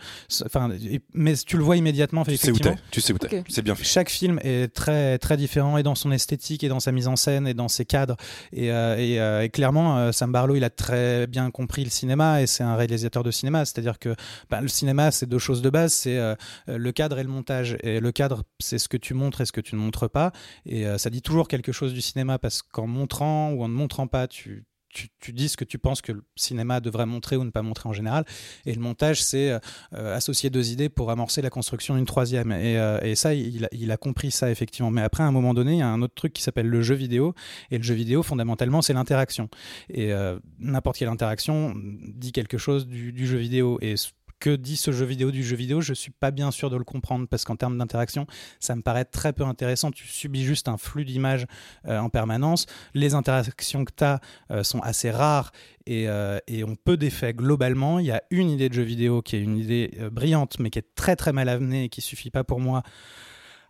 Enfin, 0.47 0.69
mais 1.15 1.35
tu 1.35 1.57
le 1.57 1.65
vois 1.65 1.77
immédiatement, 1.77 2.25
Tu 2.25 2.37
sais 2.37 2.49
où 2.49 2.51
effectivement. 2.55 2.75
t'es. 2.77 2.83
Tu 2.93 3.01
sais 3.01 3.13
où 3.13 3.19
t'es. 3.19 3.39
Ok. 3.41 3.45
C'est 3.49 3.63
bien 3.63 3.75
fait. 3.75 3.85
Chaque 3.85 4.11
film 4.11 4.39
est 4.45 4.73
très 4.73 5.19
très 5.19 5.37
différent 5.37 5.77
et 5.77 5.83
dans 5.83 5.95
son 5.97 6.13
esthétique 6.13 6.63
et 6.63 6.69
dans 6.69 6.81
sa 6.81 6.93
mise 6.93 7.09
en 7.09 7.17
scène 7.17 7.47
et 7.49 7.55
dans 7.55 7.69
ses 7.69 7.85
cadres 7.85 8.17
et, 8.53 8.71
euh, 8.71 8.97
et, 8.97 9.21
euh, 9.21 9.43
et 9.43 9.49
clairement 9.49 9.99
euh, 9.99 10.13
Sam 10.13 10.31
Barlow 10.33 10.55
il 10.57 10.65
a 10.65 10.71
très 10.71 11.27
bien 11.27 11.51
compris 11.51 11.83
le 11.85 11.91
cinéma 11.91 12.43
et 12.43 12.47
c'est 12.47 12.63
un 12.63 12.77
réalisateur 12.77 13.23
de 13.25 13.31
cinéma 13.31 13.65
c'est-à-dire 13.65 13.99
que 13.99 14.15
bah, 14.51 14.61
le 14.61 14.69
cinéma 14.69 15.11
c'est 15.11 15.27
deux 15.27 15.39
choses 15.39 15.63
de 15.63 15.71
base 15.71 15.93
c'est 15.93 16.17
euh, 16.17 16.35
le 16.67 16.93
cadre 16.93 17.19
et 17.19 17.23
le 17.23 17.29
montage 17.29 17.77
et 17.83 18.01
le 18.01 18.13
cadre 18.13 18.43
c'est 18.61 18.79
ce 18.79 18.89
que 18.89 18.97
tu 18.97 19.15
montres 19.15 19.41
et 19.41 19.47
ce 19.47 19.53
que 19.53 19.61
tu 19.61 19.75
ne 19.75 19.80
montres 19.81 20.09
pas 20.09 20.33
et 20.67 20.87
euh, 20.87 20.99
ça 20.99 21.11
dit 21.11 21.23
toujours 21.23 21.49
quelque 21.49 21.73
chose 21.73 21.93
du 21.93 22.01
cinéma 22.01 22.39
parce 22.39 22.63
qu'en 22.63 22.87
montrant 22.87 23.51
ou 23.51 23.63
en 23.65 23.69
ne 23.69 23.75
montrant 23.75 24.07
pas 24.07 24.29
tu 24.29 24.65
tu, 24.93 25.09
tu 25.21 25.33
dis 25.33 25.49
ce 25.49 25.57
que 25.57 25.65
tu 25.65 25.79
penses 25.79 26.03
que 26.03 26.13
le 26.13 26.25
cinéma 26.37 26.81
devrait 26.81 27.07
montrer 27.07 27.37
ou 27.37 27.45
ne 27.45 27.51
pas 27.51 27.63
montrer 27.63 27.89
en 27.89 27.93
général. 27.93 28.25
Et 28.67 28.75
le 28.75 28.81
montage, 28.81 29.23
c'est 29.23 29.53
euh, 29.95 30.17
associer 30.17 30.51
deux 30.51 30.73
idées 30.73 30.89
pour 30.89 31.11
amorcer 31.11 31.43
la 31.43 31.51
construction 31.51 31.95
d'une 31.95 32.07
troisième. 32.07 32.53
Et, 32.53 32.77
euh, 32.77 32.99
et 33.03 33.15
ça, 33.15 33.33
il 33.35 33.67
a, 33.67 33.69
il 33.73 33.91
a 33.93 33.97
compris 33.97 34.31
ça, 34.31 34.51
effectivement. 34.51 34.91
Mais 34.91 35.03
après, 35.03 35.23
à 35.23 35.27
un 35.27 35.33
moment 35.33 35.55
donné, 35.55 35.75
il 35.75 35.79
y 35.79 35.83
a 35.83 35.89
un 35.89 36.03
autre 36.03 36.15
truc 36.15 36.33
qui 36.33 36.43
s'appelle 36.43 36.67
le 36.67 36.83
jeu 36.83 36.95
vidéo. 36.95 37.35
Et 37.71 37.79
le 37.79 37.85
jeu 37.85 37.95
vidéo, 37.95 38.23
fondamentalement, 38.23 38.83
c'est 38.83 38.93
l'interaction. 38.93 39.49
Et 39.89 40.13
n'importe 40.59 40.99
quelle 40.99 41.09
interaction 41.09 41.75
dit 41.77 42.33
quelque 42.33 42.59
chose 42.59 42.87
du, 42.87 43.13
du 43.13 43.27
jeu 43.27 43.39
vidéo. 43.39 43.79
Et 43.81 43.95
que 44.41 44.57
dit 44.57 44.77
ce 44.77 44.91
jeu 44.91 45.05
vidéo 45.05 45.31
du 45.31 45.45
jeu 45.45 45.55
vidéo, 45.55 45.81
je 45.81 45.93
suis 45.93 46.11
pas 46.11 46.31
bien 46.31 46.51
sûr 46.51 46.71
de 46.71 46.77
le 46.77 46.85
comprendre 46.85 47.29
parce 47.29 47.45
qu'en 47.45 47.57
termes 47.57 47.79
d'interaction, 47.79 48.27
ça 48.59 48.75
me 48.75 48.83
paraît 48.83 49.05
très 49.05 49.33
peu 49.33 49.45
intéressant. 49.45 49.91
Tu 49.93 50.07
subis 50.07 50.43
juste 50.43 50.67
un 50.67 50.79
flux 50.79 51.05
d'images 51.05 51.47
euh, 51.87 51.99
en 51.99 52.09
permanence. 52.09 52.67
Les 52.95 53.15
interactions 53.15 53.85
que 53.85 53.93
tu 53.95 54.03
as 54.03 54.21
euh, 54.51 54.65
sont 54.65 54.81
assez 54.81 55.11
rares 55.11 55.53
et, 55.87 56.09
euh, 56.09 56.39
ont 56.67 56.77
peu 56.77 56.97
d'effet 56.97 57.35
globalement. 57.35 57.99
Il 57.99 58.07
y 58.07 58.11
a 58.11 58.23
une 58.31 58.51
idée 58.51 58.69
de 58.69 58.75
jeu 58.75 58.83
vidéo 58.83 59.23
qui 59.23 59.37
est 59.37 59.41
une 59.41 59.59
idée 59.59 59.91
brillante 60.11 60.59
mais 60.59 60.71
qui 60.71 60.79
est 60.79 60.95
très 60.95 61.17
très 61.17 61.33
mal 61.33 61.49
amenée 61.49 61.85
et 61.85 61.89
qui 61.89 62.01
suffit 62.01 62.31
pas 62.31 62.45
pour 62.45 62.61
moi 62.61 62.83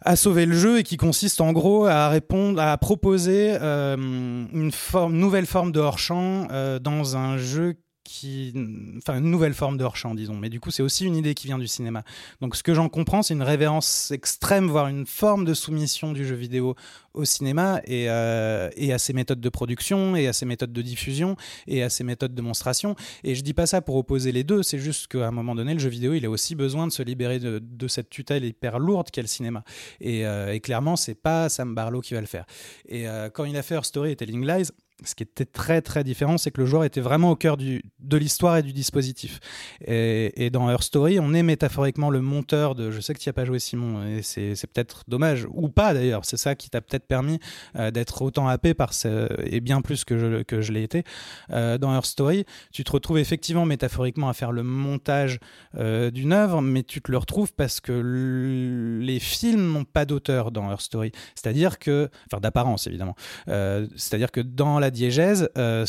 à 0.03 0.17
sauver 0.17 0.47
le 0.47 0.55
jeu 0.57 0.79
et 0.79 0.83
qui 0.83 0.97
consiste 0.97 1.41
en 1.41 1.53
gros 1.53 1.85
à 1.85 2.09
répondre, 2.09 2.61
à 2.61 2.77
proposer 2.79 3.51
une 3.53 4.71
nouvelle 5.11 5.47
forme 5.47 5.73
de 5.73 5.81
hors-champ 5.81 6.49
dans 6.81 7.17
un 7.17 7.37
jeu 7.37 7.77
qui, 8.05 8.51
une 8.51 9.01
nouvelle 9.31 9.55
forme 9.55 9.77
de 9.77 9.85
hors-champ, 9.85 10.15
disons. 10.15 10.35
Mais 10.35 10.49
du 10.49 10.61
coup, 10.61 10.71
c'est 10.71 10.83
aussi 10.83 11.05
une 11.05 11.17
idée 11.17 11.35
qui 11.35 11.47
vient 11.47 11.59
du 11.59 11.69
cinéma. 11.69 12.03
Donc, 12.41 12.57
ce 12.57 12.63
que 12.63 12.75
j'en 12.75 12.89
comprends, 12.89 13.23
c'est 13.23 13.35
une 13.35 13.43
révérence 13.43 14.11
extrême, 14.11 14.69
voire 14.69 14.89
une 14.89 15.07
forme 15.07 15.45
de 15.45 15.55
soumission 15.55 16.13
du 16.13 16.27
jeu 16.27 16.35
vidéo 16.35 16.75
au 17.15 17.25
cinéma 17.25 17.81
et, 17.85 18.09
euh, 18.09 18.71
à 18.91 18.99
ses 18.99 19.13
méthodes 19.13 19.41
de 19.41 19.49
production 19.49 20.17
et 20.17 20.27
à 20.27 20.33
ses 20.33 20.47
méthodes 20.47 20.73
de 20.73 20.83
diffusion 20.83 21.37
et 21.67 21.83
à 21.83 21.91
ses 21.91 22.05
méthodes 22.05 22.35
de 22.35 22.43
monstration. 22.43 22.97
Et 23.25 23.35
je 23.35 23.43
dis 23.43 23.55
pas 23.55 23.67
ça 23.67 23.81
pour 23.83 23.97
opposer 23.97 24.33
les 24.33 24.45
deux, 24.45 24.63
c'est 24.63 24.79
juste 24.79 25.09
qu'à 25.09 25.29
un 25.29 25.31
moment 25.31 25.55
donné, 25.55 25.75
le 25.75 25.81
jeu 25.81 25.91
vidéo, 25.91 26.15
il 26.15 26.25
a 26.25 26.31
aussi 26.31 26.55
besoin 26.55 26.87
de 26.87 26.93
se 26.93 27.03
libérer 27.03 27.39
de, 27.39 27.61
de 27.63 27.89
cette 27.89 28.11
tutelle 28.11 28.45
hyper 28.45 28.79
lourde 28.79 29.11
qu'est 29.11 29.23
le 29.23 29.29
cinéma. 29.29 29.65
Et, 30.01 30.27
euh, 30.27 30.53
et 30.53 30.61
clairement, 30.61 30.97
c'est 30.97 31.15
pas 31.15 31.49
Sam 31.49 31.75
Barlow 31.75 32.01
qui 32.01 32.15
va 32.15 32.21
le 32.21 32.27
faire. 32.27 32.47
Et 32.89 33.09
euh, 33.09 33.29
quand 33.31 33.45
il 33.45 33.57
a 33.57 33.63
fait 33.63 33.75
Her 33.75 33.85
Story 33.85 34.13
et 34.13 34.17
Telling 34.17 34.47
Lies, 34.47 34.71
ce 35.05 35.15
qui 35.15 35.23
était 35.23 35.45
très 35.45 35.81
très 35.83 36.05
différent, 36.05 36.39
c'est 36.39 36.51
que 36.51 36.61
le 36.61 36.67
joueur 36.67 36.85
était 36.85 37.01
vraiment 37.01 37.31
au 37.31 37.37
cœur 37.37 37.57
de 37.57 38.17
l'histoire 38.17 38.59
et 38.59 38.63
du 38.63 38.73
dispositif. 38.73 39.41
Et, 39.87 40.51
dans 40.51 40.71
Her 40.71 40.83
Story, 40.83 41.19
on 41.21 41.33
est 41.33 41.43
métaphoriquement 41.43 42.11
le 42.11 42.21
monteur 42.21 42.75
de. 42.75 42.91
Je 42.91 43.01
sais 43.01 43.15
que 43.15 43.19
tu 43.19 43.29
n'y 43.29 43.31
as 43.31 43.35
pas 43.35 43.45
joué, 43.45 43.59
Simon, 43.59 44.05
et 44.07 44.23
c'est, 44.23 44.55
peut-être 44.73 45.05
dommage, 45.09 45.47
ou 45.51 45.69
pas 45.69 45.95
d'ailleurs. 45.95 46.25
C'est 46.25 46.37
ça 46.37 46.55
qui 46.55 46.71
t'a 46.71 46.81
peut-être 46.81 47.07
permis 47.07 47.39
euh, 47.77 47.91
d'être 47.91 48.23
autant 48.23 48.49
happé 48.49 48.75
par 48.75 48.93
ce, 48.93 49.29
et 49.45 49.61
bien 49.61 49.81
plus 49.81 50.05
que 50.05 50.19
je, 50.19 50.73
l'ai 50.73 50.83
été. 50.83 51.05
Euh, 51.51 51.79
dans 51.79 51.95
Her 51.95 52.05
Story, 52.05 52.45
tu 52.73 52.85
te 52.85 52.93
retrouves 52.93 53.19
effectivement 53.19 53.67
métaphoriquement 53.67 54.29
à 54.29 54.33
faire 54.33 54.53
le 54.53 54.63
montage 54.63 55.39
euh, 55.77 56.11
d'une 56.11 56.33
œuvre, 56.33 56.61
mais 56.63 56.83
tu 56.83 57.01
te 57.01 57.11
le 57.11 57.19
retrouves 57.19 57.53
parce 57.55 57.81
que 57.81 59.01
les 59.03 59.19
films 59.19 59.73
n'ont 59.73 59.85
pas 59.85 60.05
d'auteur 60.05 60.51
dans 60.51 60.71
Her 60.71 60.81
Story. 60.81 61.13
C'est-à-dire 61.35 61.79
que. 61.79 62.09
Enfin, 62.27 62.41
d'apparence 62.41 62.87
évidemment. 62.87 63.15
C'est-à-dire 63.47 64.31
que 64.31 64.41
dans 64.41 64.79
la 64.79 64.90
diégèse, 64.91 65.49
euh, 65.57 65.85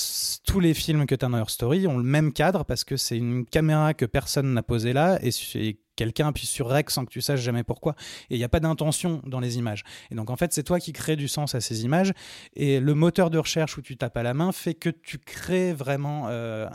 tous 0.45 0.59
les 0.59 0.73
films 0.73 1.05
que 1.05 1.15
tu 1.15 1.25
as 1.25 1.29
dans 1.29 1.37
Her 1.37 1.49
Story 1.49 1.87
ont 1.87 1.97
le 1.97 2.03
même 2.03 2.33
cadre 2.33 2.65
parce 2.65 2.83
que 2.83 2.97
c'est 2.97 3.17
une 3.17 3.45
caméra 3.45 3.93
que 3.93 4.05
personne 4.05 4.53
n'a 4.53 4.63
posée 4.63 4.93
là 4.93 5.19
et, 5.21 5.29
et 5.55 5.79
quelqu'un 5.95 6.27
appuie 6.27 6.45
sur 6.45 6.67
rec 6.67 6.89
sans 6.89 7.06
que 7.06 7.12
tu 7.12 7.21
saches 7.21 7.41
jamais 7.41 7.63
pourquoi. 7.63 7.95
Et 8.30 8.36
il 8.36 8.38
n'y 8.38 8.43
a 8.43 8.49
pas 8.49 8.60
d'intention 8.60 9.21
dans 9.25 9.39
les 9.39 9.58
images. 9.58 9.84
Et 10.10 10.15
donc 10.15 10.30
en 10.30 10.36
fait, 10.36 10.54
c'est 10.54 10.63
toi 10.63 10.80
qui 10.80 10.93
crée 10.93 11.15
du 11.15 11.27
sens 11.27 11.56
à 11.56 11.62
ces 11.62 11.84
images. 11.84 12.13
Et 12.56 12.80
le 12.80 12.93
moteur 12.93 13.30
de 13.30 13.38
recherche 13.38 13.77
où 13.77 13.82
tu 13.82 13.97
tapes 13.97 14.17
à 14.17 14.23
la 14.23 14.34
main 14.34 14.51
fait 14.51 14.73
que 14.73 14.89
tu 14.89 15.17
crées 15.17 15.73
vraiment 15.73 16.25
euh, 16.30 16.67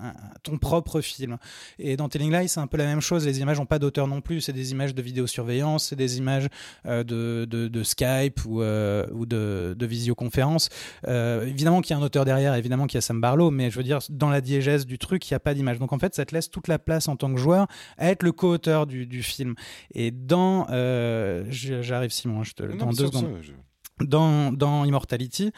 ton 0.42 0.58
propre 0.58 1.00
film. 1.00 1.38
Et 1.78 1.96
dans 1.96 2.08
Telling 2.08 2.32
Lies, 2.32 2.48
c'est 2.48 2.60
un 2.60 2.66
peu 2.66 2.76
la 2.76 2.84
même 2.84 3.00
chose. 3.00 3.26
Les 3.26 3.40
images 3.40 3.58
n'ont 3.58 3.66
pas 3.66 3.78
d'auteur 3.78 4.06
non 4.06 4.20
plus. 4.20 4.40
C'est 4.40 4.52
des 4.52 4.72
images 4.72 4.94
de 4.94 5.02
vidéosurveillance, 5.02 5.88
c'est 5.88 5.96
des 5.96 6.18
images 6.18 6.48
euh, 6.86 7.04
de, 7.04 7.44
de, 7.46 7.82
Skype 7.82 8.44
ou, 8.44 8.62
euh, 8.62 9.06
ou 9.12 9.26
de, 9.26 9.74
de 9.78 9.86
visioconférence. 9.86 10.68
Évidemment 11.06 11.80
qu'il 11.80 11.94
y 11.94 11.98
a 11.98 12.00
un 12.00 12.04
auteur 12.04 12.24
derrière, 12.24 12.54
évidemment 12.54 12.86
qu'il 12.86 12.96
y 12.96 12.98
a 12.98 13.02
Sam 13.02 13.20
Barlow, 13.20 13.50
mais 13.50 13.70
je 13.70 13.76
veux 13.76 13.84
dire, 13.84 13.98
dans 14.10 14.28
la 14.28 14.40
diégèse 14.40 14.86
du 14.86 14.98
truc, 14.98 15.28
il 15.28 15.32
n'y 15.32 15.36
a 15.36 15.40
pas 15.40 15.54
d'image. 15.54 15.78
Donc 15.78 15.92
en 15.92 15.98
fait, 15.98 16.14
ça 16.14 16.24
te 16.24 16.34
laisse 16.34 16.50
toute 16.50 16.68
la 16.68 16.78
place 16.78 17.08
en 17.08 17.16
tant 17.16 17.32
que 17.32 17.40
joueur 17.40 17.66
à 17.98 18.10
être 18.10 18.22
le 18.22 18.32
co-auteur 18.32 18.86
du, 18.86 19.15
film. 19.22 19.54
Et 19.94 20.10
dans. 20.10 20.66
Euh, 20.70 21.44
J'arrive, 21.50 22.10
Simon, 22.10 22.42
je 22.42 22.52
te, 22.52 22.62
non, 22.62 22.76
dans 22.76 22.90
deux 22.90 23.06
secondes. 23.06 23.42
Ça, 23.42 23.52
je... 24.00 24.04
dans, 24.04 24.52
dans, 24.52 24.84
Immortality, 24.84 25.52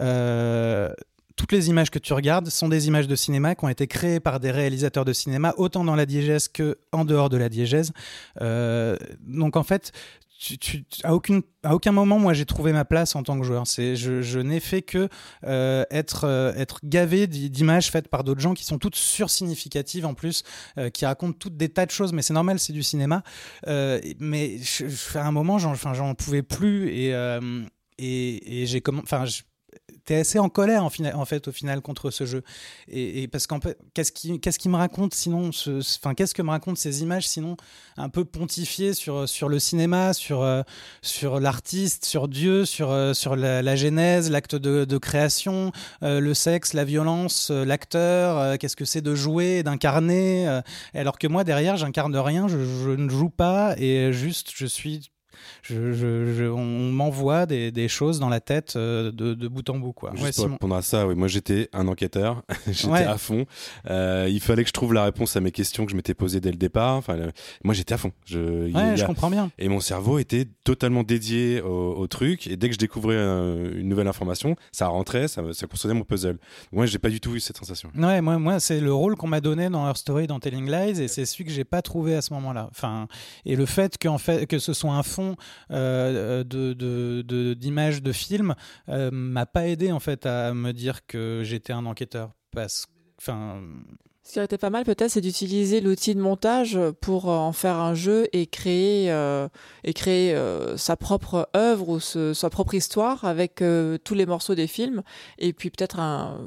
euh, 0.00 0.92
toutes 1.36 1.52
les 1.52 1.68
images 1.68 1.90
que 1.90 1.98
tu 1.98 2.12
regardes 2.12 2.48
sont 2.48 2.68
des 2.68 2.86
images 2.86 3.08
de 3.08 3.16
cinéma 3.16 3.54
qui 3.54 3.64
ont 3.64 3.68
été 3.68 3.86
créées 3.86 4.20
par 4.20 4.40
des 4.40 4.50
réalisateurs 4.50 5.04
de 5.04 5.12
cinéma, 5.12 5.54
autant 5.56 5.84
dans 5.84 5.96
la 5.96 6.06
diégèse 6.06 6.48
que 6.48 6.78
en 6.92 7.04
dehors 7.04 7.28
de 7.28 7.36
la 7.36 7.48
diégèse. 7.48 7.92
Euh, 8.40 8.96
donc 9.20 9.56
en 9.56 9.64
fait, 9.64 9.92
à, 11.04 11.14
aucun 11.14 11.92
moment, 11.92 12.18
moi, 12.18 12.32
j'ai 12.32 12.44
trouvé 12.44 12.72
ma 12.72 12.84
place 12.84 13.16
en 13.16 13.22
tant 13.22 13.38
que 13.38 13.44
joueur. 13.44 13.66
C'est, 13.66 13.96
je, 13.96 14.38
n'ai 14.38 14.60
fait 14.60 14.82
que 14.82 15.08
euh, 15.44 15.84
être, 15.90 16.24
euh, 16.24 16.52
être 16.54 16.80
gavé 16.84 17.26
d'images 17.26 17.90
faites 17.90 18.08
par 18.08 18.24
d'autres 18.24 18.40
gens 18.40 18.54
qui 18.54 18.64
sont 18.64 18.78
toutes 18.78 18.96
sursignificatives 18.96 20.06
en 20.06 20.14
plus, 20.14 20.42
euh, 20.78 20.90
qui 20.90 21.06
racontent 21.06 21.36
toutes 21.38 21.56
des 21.56 21.68
tas 21.68 21.86
de 21.86 21.90
choses, 21.90 22.12
mais 22.12 22.22
c'est 22.22 22.34
normal, 22.34 22.58
c'est 22.58 22.72
du 22.72 22.82
cinéma. 22.82 23.22
Mais 23.66 24.58
à 25.14 25.26
un 25.26 25.32
moment, 25.32 25.58
j'en, 25.58 26.14
pouvais 26.14 26.42
plus 26.42 26.88
et, 26.90 27.10
et, 27.98 28.62
et 28.62 28.66
j'ai 28.66 28.82
enfin, 29.02 29.24
es 30.12 30.20
assez 30.20 30.38
en 30.38 30.48
colère 30.48 30.84
en, 30.84 31.24
fait 31.24 31.48
au 31.48 31.52
final 31.52 31.80
contre 31.80 32.10
ce 32.10 32.26
jeu. 32.26 32.42
Et, 32.88 33.28
parce 33.28 33.46
qu'en 33.46 33.60
qu'est-ce 33.94 34.12
qui, 34.12 34.40
qu'est-ce 34.40 34.68
me 34.68 34.76
raconte 34.76 35.14
sinon 35.14 35.50
Enfin, 35.66 36.14
qu'est-ce 36.14 36.34
que 36.34 36.42
me 36.42 36.50
racontent 36.50 36.76
ces 36.76 37.02
images 37.02 37.28
sinon 37.28 37.56
un 37.96 38.08
peu 38.08 38.24
pontifiées 38.24 38.94
sur, 38.94 39.48
le 39.48 39.58
cinéma, 39.58 40.12
sur, 40.12 40.42
euh, 40.42 40.62
sur 41.02 41.40
l'artiste, 41.40 42.04
sur 42.04 42.28
Dieu, 42.28 42.64
sur, 42.64 42.90
euh, 42.90 43.12
la, 43.36 43.76
genèse, 43.76 44.30
l'acte 44.30 44.56
de, 44.56 44.98
création, 44.98 45.72
euh, 46.02 46.20
le 46.20 46.34
sexe, 46.34 46.72
la 46.72 46.84
violence, 46.84 47.50
l'acteur, 47.50 48.58
qu'est-ce 48.58 48.76
que 48.76 48.84
c'est 48.84 49.02
de 49.02 49.14
jouer, 49.14 49.62
d'incarner. 49.62 50.60
alors 50.94 51.18
que 51.18 51.26
moi, 51.26 51.44
derrière, 51.44 51.76
j'incarne 51.76 52.16
rien, 52.16 52.48
je 52.48 52.90
ne 52.90 53.08
joue 53.08 53.30
pas 53.30 53.74
et 53.78 54.12
juste, 54.12 54.52
je 54.54 54.66
suis. 54.66 55.13
Je, 55.62 55.92
je- 55.92 56.32
je- 56.34 56.44
on 56.44 56.64
m'envoie 56.92 57.46
des, 57.46 57.70
des 57.72 57.88
choses 57.88 58.18
dans 58.20 58.28
la 58.28 58.40
tête 58.40 58.74
euh, 58.76 59.10
de, 59.12 59.34
de 59.34 59.48
bout 59.48 59.68
en 59.70 59.78
bout. 59.78 59.92
Quoi. 59.92 60.10
Juste 60.12 60.22
Ouais, 60.24 60.30
pour 60.32 60.42
Simon. 60.42 60.52
répondre 60.54 60.74
à 60.76 60.82
ça, 60.82 61.06
oui, 61.06 61.14
moi 61.14 61.28
j'étais 61.28 61.68
un 61.72 61.88
enquêteur, 61.88 62.42
j'étais 62.66 62.88
Ouais. 62.88 63.04
à 63.04 63.18
fond. 63.18 63.46
Euh, 63.90 64.28
il 64.30 64.40
fallait 64.40 64.62
que 64.62 64.68
je 64.68 64.72
trouve 64.72 64.92
la 64.94 65.04
réponse 65.04 65.36
à 65.36 65.40
mes 65.40 65.50
questions 65.52 65.84
que 65.84 65.90
je 65.92 65.96
m'étais 65.96 66.14
posées 66.14 66.40
dès 66.40 66.50
le 66.50 66.56
départ. 66.56 66.96
Enfin, 66.96 67.16
le- 67.16 67.32
moi 67.64 67.74
j'étais 67.74 67.94
à 67.94 67.98
fond. 67.98 68.12
Je, 68.24 68.66
il 68.66 68.72
y 68.72 68.74
Ouais, 68.74 68.80
a- 68.82 68.96
je 68.96 69.04
comprends 69.04 69.30
bien. 69.30 69.50
Et 69.58 69.68
mon 69.68 69.80
cerveau 69.80 70.18
était 70.18 70.46
totalement 70.64 71.02
dédié 71.02 71.60
au, 71.60 71.94
au 71.96 72.06
truc. 72.06 72.46
Et 72.46 72.56
dès 72.56 72.68
que 72.68 72.74
je 72.74 72.78
découvrais 72.78 73.14
euh, 73.16 73.78
une 73.80 73.88
nouvelle 73.88 74.08
information, 74.08 74.56
ça 74.72 74.86
rentrait, 74.88 75.28
ça, 75.28 75.42
ça 75.52 75.66
construisait 75.66 75.94
mon 75.94 76.04
puzzle. 76.04 76.38
Moi, 76.72 76.86
j'ai 76.86 76.98
pas 76.98 77.08
du 77.10 77.20
tout 77.20 77.34
eu 77.34 77.40
cette 77.40 77.56
sensation. 77.56 77.90
Ouais, 77.96 78.20
moi, 78.20 78.38
moi 78.38 78.60
c'est 78.60 78.80
le 78.80 78.92
rôle 78.92 79.16
qu'on 79.16 79.28
m'a 79.28 79.40
donné 79.40 79.68
dans 79.70 79.88
Her 79.88 79.96
Story, 79.96 80.26
dans 80.26 80.40
Telling 80.40 80.70
Lies, 80.70 81.00
et 81.02 81.08
c'est 81.08 81.24
celui 81.24 81.44
que 81.44 81.50
j'ai 81.50 81.64
pas 81.64 81.82
trouvé 81.82 82.14
à 82.14 82.22
ce 82.22 82.32
moment-là. 82.34 82.68
Enfin, 82.70 83.08
et 83.44 83.56
le 83.56 83.66
fait 83.66 83.98
que 83.98 84.58
ce 84.58 84.72
soit 84.72 84.92
un 84.92 85.02
fond 85.02 85.23
euh, 85.70 86.44
de, 86.44 86.72
de, 86.72 87.22
de- 87.26 87.54
d'images 87.54 88.02
de 88.02 88.12
films 88.12 88.54
euh, 88.88 89.10
m'a 89.12 89.46
pas 89.46 89.66
aidé 89.66 89.92
en 89.92 90.00
fait 90.00 90.26
à 90.26 90.52
me 90.54 90.72
dire 90.72 91.06
que 91.06 91.42
j'étais 91.44 91.72
un 91.72 91.86
enquêteur. 91.86 92.30
Parce 92.52 92.86
enfin, 93.18 93.60
Ce 94.22 94.32
qui 94.32 94.38
aurait 94.38 94.44
été 94.46 94.58
pas 94.58 94.70
mal, 94.70 94.84
peut-être, 94.84 95.10
c'est 95.10 95.20
d'utiliser 95.20 95.80
l'outil 95.80 96.14
de 96.14 96.20
montage 96.20 96.78
pour 97.00 97.28
euh, 97.30 97.34
en 97.36 97.52
faire 97.52 97.76
un 97.76 97.94
jeu 97.94 98.26
et 98.32 98.46
créer, 98.46 99.10
euh, 99.12 99.48
et 99.82 99.92
créer 99.92 100.34
euh, 100.34 100.76
sa 100.76 100.96
propre 100.96 101.48
œuvre 101.56 101.88
ou 101.90 102.00
ce- 102.00 102.32
sa 102.32 102.48
propre 102.48 102.74
histoire 102.74 103.24
avec 103.24 103.60
euh, 103.60 103.98
tous 104.02 104.14
les 104.14 104.24
morceaux 104.26 104.54
des 104.54 104.66
films. 104.66 105.02
Et 105.38 105.52
puis 105.52 105.68
peut-être 105.70 105.98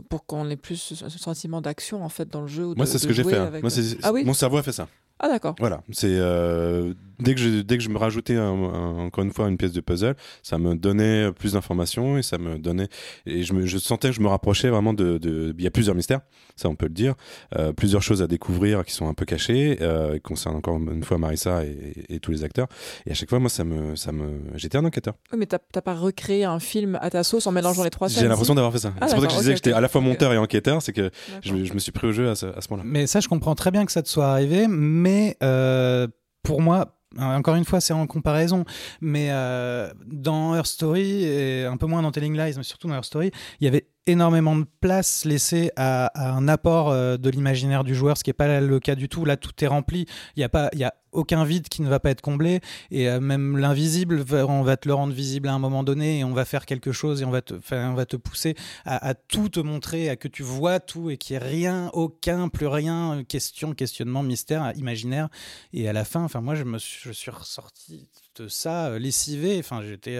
pour 0.09 0.25
qu'on 0.25 0.49
ait 0.49 0.55
plus 0.55 0.77
ce, 0.95 1.09
sentiment 1.09 1.61
d'action 1.61 2.03
en 2.03 2.09
fait 2.09 2.27
dans 2.29 2.41
le 2.41 2.47
jeu. 2.47 2.65
ou 2.65 2.73
Moi, 2.75 2.85
c'est 2.85 2.99
ce 2.99 3.07
que 3.07 3.13
j'ai 3.13 3.23
fait. 3.23 3.35
hein. 3.37 3.45
avec- 3.47 3.61
Moi, 3.63 3.69
c'est, 3.69 3.97
Ah 4.03 4.11
oui 4.13 4.23
mon 4.25 4.33
cerveau 4.33 4.57
a 4.57 4.63
fait 4.63 4.71
ça. 4.71 4.87
Ah 5.19 5.29
d'accord. 5.29 5.55
Voilà, 5.59 5.81
c'est 5.91 6.15
euh, 6.19 6.93
dès 7.19 7.33
que 7.35 7.39
je 7.41 7.61
dès 7.61 7.77
que 7.77 7.83
je 7.83 7.89
me 7.89 7.97
rajoutais 7.97 8.35
un- 8.35 8.43
un- 8.43 8.97
encore 9.05 9.23
une 9.23 9.31
fois 9.31 9.47
une 9.47 9.57
pièce 9.57 9.71
de 9.73 9.81
puzzle, 9.81 10.15
ça 10.43 10.57
me 10.57 10.75
donnait 10.75 11.31
plus 11.31 11.53
d'informations 11.53 12.17
et 12.17 12.23
ça 12.23 12.37
me 12.37 12.57
donnait 12.57 12.87
et 13.25 13.43
je 13.43 13.53
me 13.53 13.65
je 13.65 13.77
sentais 13.77 14.09
que 14.09 14.15
je 14.15 14.21
me 14.21 14.27
rapprochais 14.27 14.69
vraiment 14.69 14.93
de 14.93 15.17
de 15.17 15.53
il 15.57 15.63
y 15.63 15.67
a 15.67 15.71
plusieurs 15.71 15.95
mystères, 15.95 16.21
ça 16.55 16.69
on 16.69 16.75
peut 16.75 16.87
le 16.87 16.93
dire, 16.93 17.15
euh, 17.57 17.73
plusieurs 17.73 18.01
choses 18.01 18.21
à 18.21 18.27
découvrir 18.27 18.83
qui 18.85 18.93
sont 18.93 19.07
un 19.07 19.13
peu 19.13 19.25
cachées, 19.25 19.77
euh, 19.81 20.15
qui 20.15 20.21
concernent 20.21 20.55
encore 20.57 20.77
une 20.77 21.03
fois 21.03 21.17
Marissa 21.17 21.63
et, 21.65 22.05
et 22.09 22.19
tous 22.19 22.31
les 22.31 22.43
acteurs 22.43 22.67
et 23.05 23.11
à 23.11 23.13
chaque 23.13 23.29
fois 23.29 23.39
moi 23.39 23.49
ça 23.49 23.63
me 23.63 23.95
ça 23.95 24.11
me 24.11 24.39
j'étais 24.55 24.77
un 24.77 24.85
enquêteur. 24.85 25.15
Oui, 25.31 25.39
mais 25.39 25.45
t'as 25.45 25.59
t'as 25.59 25.81
pas 25.81 25.95
recréé 25.95 26.43
un 26.45 26.59
film 26.59 26.97
à 27.01 27.09
ta 27.09 27.23
sauce 27.23 27.47
en 27.47 27.51
mélangeant 27.51 27.83
les 27.83 27.89
trois. 27.89 28.07
J'ai 28.07 28.21
l'impression 28.27 28.53
si 28.53 28.55
d'avoir 28.55 28.71
fait 28.73 28.79
ça. 28.79 28.93
Ah, 29.01 29.07
c'est 29.07 29.15
pour 29.15 29.23
ça 29.23 29.27
que 29.27 29.33
je 29.33 29.39
disais 29.39 29.51
que 29.51 29.57
j'étais 29.57 29.73
à 29.73 29.81
la 29.81 29.87
fois 29.87 30.01
monteur 30.01 30.33
et 30.33 30.37
enquêteur, 30.37 30.81
c'est 30.81 30.93
que 30.93 31.09
je, 31.43 31.53
me- 31.53 31.63
je 31.65 31.73
me 31.73 31.79
suis 31.79 31.91
pris 31.91 32.07
au 32.07 32.11
jeu 32.11 32.29
à 32.29 32.35
ce, 32.35 32.45
à 32.45 32.61
ce 32.61 32.67
moment-là. 32.71 32.89
mais 32.89 33.07
ça, 33.07 33.19
je 33.19 33.27
comprends 33.27 33.55
très 33.55 33.71
bien 33.71 33.85
que 33.85 33.91
ça 33.91 34.01
te 34.01 34.09
soit 34.09 34.27
arrivé, 34.27 34.67
mais 34.67 35.35
euh, 35.43 36.07
pour 36.43 36.61
moi. 36.61 36.96
Encore 37.17 37.55
une 37.55 37.65
fois, 37.65 37.79
c'est 37.79 37.93
en 37.93 38.05
comparaison, 38.05 38.65
mais 38.99 39.29
euh, 39.31 39.91
dans 40.05 40.55
Her 40.55 40.65
Story 40.65 41.23
et 41.23 41.65
un 41.65 41.77
peu 41.77 41.85
moins 41.85 42.01
dans 42.01 42.11
Telling 42.11 42.37
Lies, 42.37 42.53
mais 42.57 42.63
surtout 42.63 42.87
dans 42.87 42.95
Her 42.95 43.05
Story, 43.05 43.31
il 43.59 43.65
y 43.65 43.67
avait 43.67 43.87
énormément 44.07 44.55
de 44.55 44.65
place 44.81 45.25
laissée 45.25 45.71
à, 45.75 46.11
un 46.35 46.47
apport 46.47 46.89
euh, 46.89 47.17
de 47.17 47.29
l'imaginaire 47.29 47.83
du 47.83 47.93
joueur, 47.93 48.17
ce 48.17 48.23
qui 48.23 48.29
n'est 48.29 48.33
pas 48.35 48.59
le 48.59 48.79
cas 48.79 48.95
du 48.95 49.09
tout. 49.09 49.25
Là, 49.25 49.37
tout 49.37 49.63
est 49.63 49.67
rempli. 49.67 50.05
Il 50.35 50.39
n'y 50.39 50.43
a 50.43 50.49
pas, 50.49 50.69
il 50.73 50.79
y 50.79 50.83
a 50.83 50.93
aucun 51.11 51.43
vide 51.45 51.67
qui 51.67 51.81
ne 51.81 51.89
va 51.89 51.99
pas 51.99 52.11
être 52.11 52.21
comblé, 52.21 52.61
et 52.91 53.09
euh, 53.09 53.19
même 53.19 53.57
l'invisible, 53.57 54.23
on 54.31 54.61
va 54.61 54.77
te 54.77 54.87
le 54.87 54.93
rendre 54.93 55.13
visible 55.13 55.47
à 55.47 55.53
un 55.53 55.59
moment 55.59 55.83
donné, 55.83 56.19
et 56.19 56.23
on 56.23 56.33
va 56.33 56.45
faire 56.45 56.65
quelque 56.65 56.91
chose, 56.91 57.21
et 57.21 57.25
on 57.25 57.31
va 57.31 57.41
te, 57.41 57.55
on 57.71 57.93
va 57.93 58.05
te 58.05 58.15
pousser 58.17 58.55
à, 58.85 59.13
tout 59.15 59.49
te 59.49 59.59
montrer, 59.59 60.09
à 60.09 60.15
que 60.15 60.27
tu 60.27 60.43
vois 60.43 60.79
tout, 60.79 61.09
et 61.09 61.17
qu'il 61.17 61.37
n'y 61.37 61.43
ait 61.43 61.47
rien, 61.47 61.89
aucun, 61.93 62.49
plus 62.49 62.67
rien, 62.67 63.23
question, 63.27 63.73
questionnement, 63.73 64.23
mystère, 64.23 64.71
imaginaire. 64.75 65.29
Et 65.73 65.89
à 65.89 65.93
la 65.93 66.05
fin, 66.05 66.23
enfin, 66.23 66.41
moi, 66.41 66.55
je 66.55 66.63
me 66.63 66.77
suis, 66.77 67.01
je 67.03 67.11
suis 67.11 67.31
ressorti 67.31 68.07
de 68.35 68.47
ça 68.47 68.87
euh, 68.87 68.99
lessivé. 68.99 69.57
Enfin, 69.59 69.81
j'étais, 69.81 70.17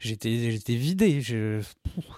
j'étais, 0.00 0.50
j'étais 0.50 0.74
vidé. 0.74 1.20
Je... 1.20 1.60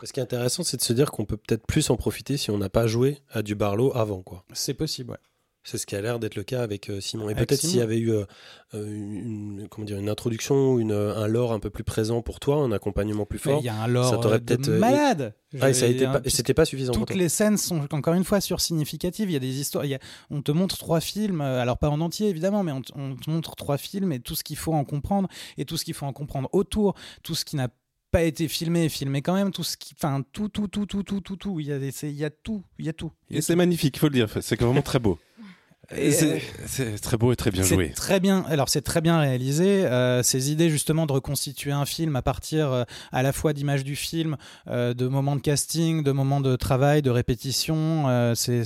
Ce 0.03 0.13
qui 0.13 0.21
est 0.21 0.23
intéressant, 0.23 0.63
c'est 0.63 0.77
de 0.77 0.83
se 0.83 0.93
dire 0.93 1.11
qu'on 1.11 1.25
peut 1.25 1.37
peut-être 1.37 1.67
plus 1.67 1.91
en 1.91 1.97
profiter 1.97 2.37
si 2.37 2.51
on 2.51 2.59
n'a 2.59 2.69
pas 2.69 2.87
joué 2.87 3.19
à 3.31 3.43
du 3.43 3.55
Barlow 3.55 3.97
avant, 3.97 4.23
quoi. 4.23 4.45
C'est 4.53 4.75
possible, 4.75 5.13
ouais. 5.13 5.19
C'est 5.63 5.77
ce 5.77 5.85
qui 5.85 5.95
a 5.95 6.01
l'air 6.01 6.19
d'être 6.19 6.37
le 6.37 6.43
cas 6.43 6.63
avec 6.63 6.89
euh, 6.89 7.01
Simon. 7.03 7.29
Et 7.29 7.35
peut-être 7.35 7.61
s'il 7.61 7.77
y 7.77 7.83
avait 7.83 7.99
eu 7.99 8.13
euh, 8.13 8.25
euh, 8.75 8.87
une, 8.87 9.67
comment 9.71 9.85
dire, 9.85 9.99
une 9.99 10.09
introduction, 10.09 10.79
une, 10.79 10.93
un 10.93 11.27
lore 11.27 11.53
un 11.53 11.59
peu 11.61 11.69
plus 11.69 11.85
présent 11.85 12.23
pour 12.23 12.41
toi, 12.41 12.57
un 12.57 12.73
accompagnement 12.73 13.27
plus 13.27 13.39
fort. 13.39 13.59
il 13.61 13.67
y 13.67 13.69
a 13.69 13.75
un 13.75 13.87
lore 13.87 14.09
ça 14.09 14.17
t'aurait 14.17 14.41
peut-être, 14.41 14.69
malade. 14.71 15.35
Ah, 15.61 15.69
et 15.69 15.75
ça 15.75 15.85
a 15.85 15.89
été 15.89 16.05
pas- 16.07 16.23
c'était 16.27 16.55
pas 16.55 16.65
suffisant 16.65 16.93
pour 16.93 17.01
Toutes 17.03 17.09
toi. 17.09 17.17
les 17.17 17.29
scènes 17.29 17.59
sont 17.59 17.87
encore 17.93 18.15
une 18.15 18.25
fois 18.25 18.41
sursignificatives. 18.41 19.29
Il 19.29 19.35
y 19.35 19.37
a 19.37 19.41
des 19.41 19.61
histoires. 19.61 19.85
il 19.85 19.91
y 19.91 19.95
a- 19.95 19.99
on 20.31 20.41
te 20.41 20.51
montre 20.51 20.79
trois 20.79 21.01
films, 21.01 21.43
alors 21.43 21.77
pas 21.77 21.91
en 21.91 22.01
entier 22.01 22.29
évidemment, 22.31 22.63
mais 22.63 22.73
on, 22.73 22.81
te- 22.81 22.93
on 22.95 23.17
te 23.17 23.29
montre 23.31 23.55
trois 23.55 23.77
films 23.77 24.13
et 24.13 24.21
tout 24.21 24.35
ce 24.35 24.43
qu'il 24.45 24.57
faut 24.57 24.73
en 24.73 24.85
comprendre 24.85 25.29
et 25.59 25.67
tout 25.67 25.77
ce 25.77 25.85
qu'il 25.85 25.95
faut 25.95 26.07
en 26.07 26.13
comprendre 26.15 26.49
autour, 26.53 26.95
tout 27.23 27.35
ce 27.35 27.45
qui 27.45 27.57
n'a 27.57 27.69
pas 28.13 28.23
été 28.23 28.49
filmé 28.49 28.89
filmé 28.89 29.23
quand 29.23 29.35
même, 29.35 29.53
tout 29.53 29.63
ce 29.63 29.77
qui, 29.77 29.95
enfin 29.97 30.23
tout, 30.33 30.49
tout, 30.49 30.67
tout, 30.69 30.85
tout, 30.87 31.03
tout, 31.05 31.21
tout, 31.21 31.37
tout. 31.37 31.61
Il 31.61 31.67
y 31.67 31.73
a, 31.73 31.79
des- 31.79 31.93
il 32.05 32.13
y 32.17 32.25
a 32.25 32.31
tout, 32.31 32.65
il 32.79 32.87
y 32.87 32.89
a 32.89 32.93
tout. 32.93 33.13
Il 33.29 33.35
y 33.35 33.37
a 33.37 33.39
Et 33.39 33.43
c'est 33.43 33.55
magnifique, 33.57 33.97
il 33.97 34.01
faut 34.01 34.09
le 34.09 34.15
dire, 34.15 34.29
c'est 34.41 34.59
vraiment 34.61 34.83
très 34.83 34.99
beau. 34.99 35.19
C'est- 35.93 36.37
euh, 36.37 36.39
C'est 36.67 36.99
très 37.01 37.17
beau 37.17 37.33
et 37.33 37.37
très 37.37 37.51
bien 37.51 37.63
joué. 37.75 37.91
Très 37.91 38.21
bien. 38.21 38.45
Alors 38.49 38.69
c'est 38.69 38.81
très 38.83 39.01
bien 39.01 39.19
réalisé. 39.19 39.85
Euh, 39.87 40.23
ces 40.23 40.53
idées 40.53 40.71
justement 40.71 41.05
de 41.05 41.13
reconstituer 41.13 41.73
un 41.73 41.85
film 41.85 42.15
à 42.15 42.23
partir 42.23 42.71
euh, 42.71 42.85
à 43.11 43.23
la 43.25 43.33
fois 43.33 43.53
d'images 43.53 43.83
du 43.83 43.97
film, 43.97 44.37
euh, 44.69 44.95
de 44.95 45.09
moments 45.09 45.35
de 45.35 45.41
casting, 45.41 46.05
de 46.05 46.13
moments 46.13 46.41
de 46.41 46.55
travail, 46.55 47.03
de 47.03 47.11
répétition, 47.11 48.07
c'est- 48.37 48.63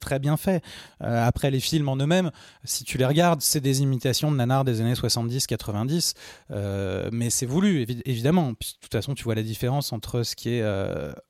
très 0.00 0.18
bien 0.18 0.36
fait. 0.36 0.62
Après 1.00 1.50
les 1.52 1.60
films 1.60 1.88
en 1.88 1.96
eux-mêmes, 1.96 2.30
si 2.64 2.82
tu 2.84 2.98
les 2.98 3.04
regardes, 3.06 3.42
c'est 3.42 3.60
des 3.60 3.82
imitations 3.82 4.32
de 4.32 4.36
nanars 4.36 4.64
des 4.64 4.80
années 4.80 4.94
70-90, 4.96 6.14
euh, 6.50 7.08
mais 7.12 7.30
c'est 7.30 7.46
voulu 7.46 7.84
évi- 7.84 8.02
évidemment. 8.06 8.54
Puis, 8.54 8.74
de 8.76 8.80
toute 8.82 8.92
façon, 8.92 9.14
tu 9.14 9.22
vois 9.24 9.34
la 9.36 9.42
différence 9.44 9.92
entre 9.92 10.22
ce 10.24 10.34
qui 10.34 10.50
est 10.50 10.64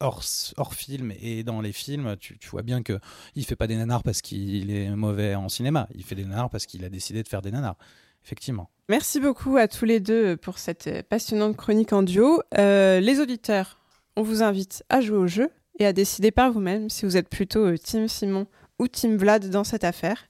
hors 0.00 0.22
hors 0.56 0.74
film 0.74 1.12
et 1.20 1.42
dans 1.44 1.60
les 1.60 1.72
films. 1.72 2.16
Tu, 2.20 2.38
tu 2.38 2.48
vois 2.48 2.62
bien 2.62 2.82
que 2.82 2.98
il 3.34 3.44
fait 3.44 3.56
pas 3.56 3.66
des 3.66 3.76
nanars 3.76 4.02
parce 4.02 4.22
qu'il 4.22 4.70
est 4.70 4.88
mauvais 4.90 5.15
en 5.34 5.48
cinéma. 5.48 5.88
Il 5.94 6.04
fait 6.04 6.14
des 6.14 6.24
nanars 6.24 6.50
parce 6.50 6.66
qu'il 6.66 6.84
a 6.84 6.88
décidé 6.88 7.22
de 7.22 7.28
faire 7.28 7.42
des 7.42 7.50
nanars. 7.50 7.76
Effectivement. 8.24 8.70
Merci 8.88 9.20
beaucoup 9.20 9.56
à 9.56 9.68
tous 9.68 9.84
les 9.84 10.00
deux 10.00 10.36
pour 10.36 10.58
cette 10.58 10.88
euh, 10.88 11.02
passionnante 11.08 11.56
chronique 11.56 11.92
en 11.92 12.02
duo. 12.02 12.42
Euh, 12.58 12.98
les 12.98 13.20
auditeurs, 13.20 13.78
on 14.16 14.22
vous 14.22 14.42
invite 14.42 14.84
à 14.88 15.00
jouer 15.00 15.16
au 15.16 15.26
jeu 15.28 15.50
et 15.78 15.86
à 15.86 15.92
décider 15.92 16.30
par 16.30 16.52
vous-même 16.52 16.90
si 16.90 17.04
vous 17.04 17.16
êtes 17.16 17.28
plutôt 17.28 17.66
euh, 17.66 17.76
Team 17.76 18.08
Simon 18.08 18.46
ou 18.78 18.88
Team 18.88 19.16
Vlad 19.16 19.48
dans 19.48 19.64
cette 19.64 19.84
affaire, 19.84 20.24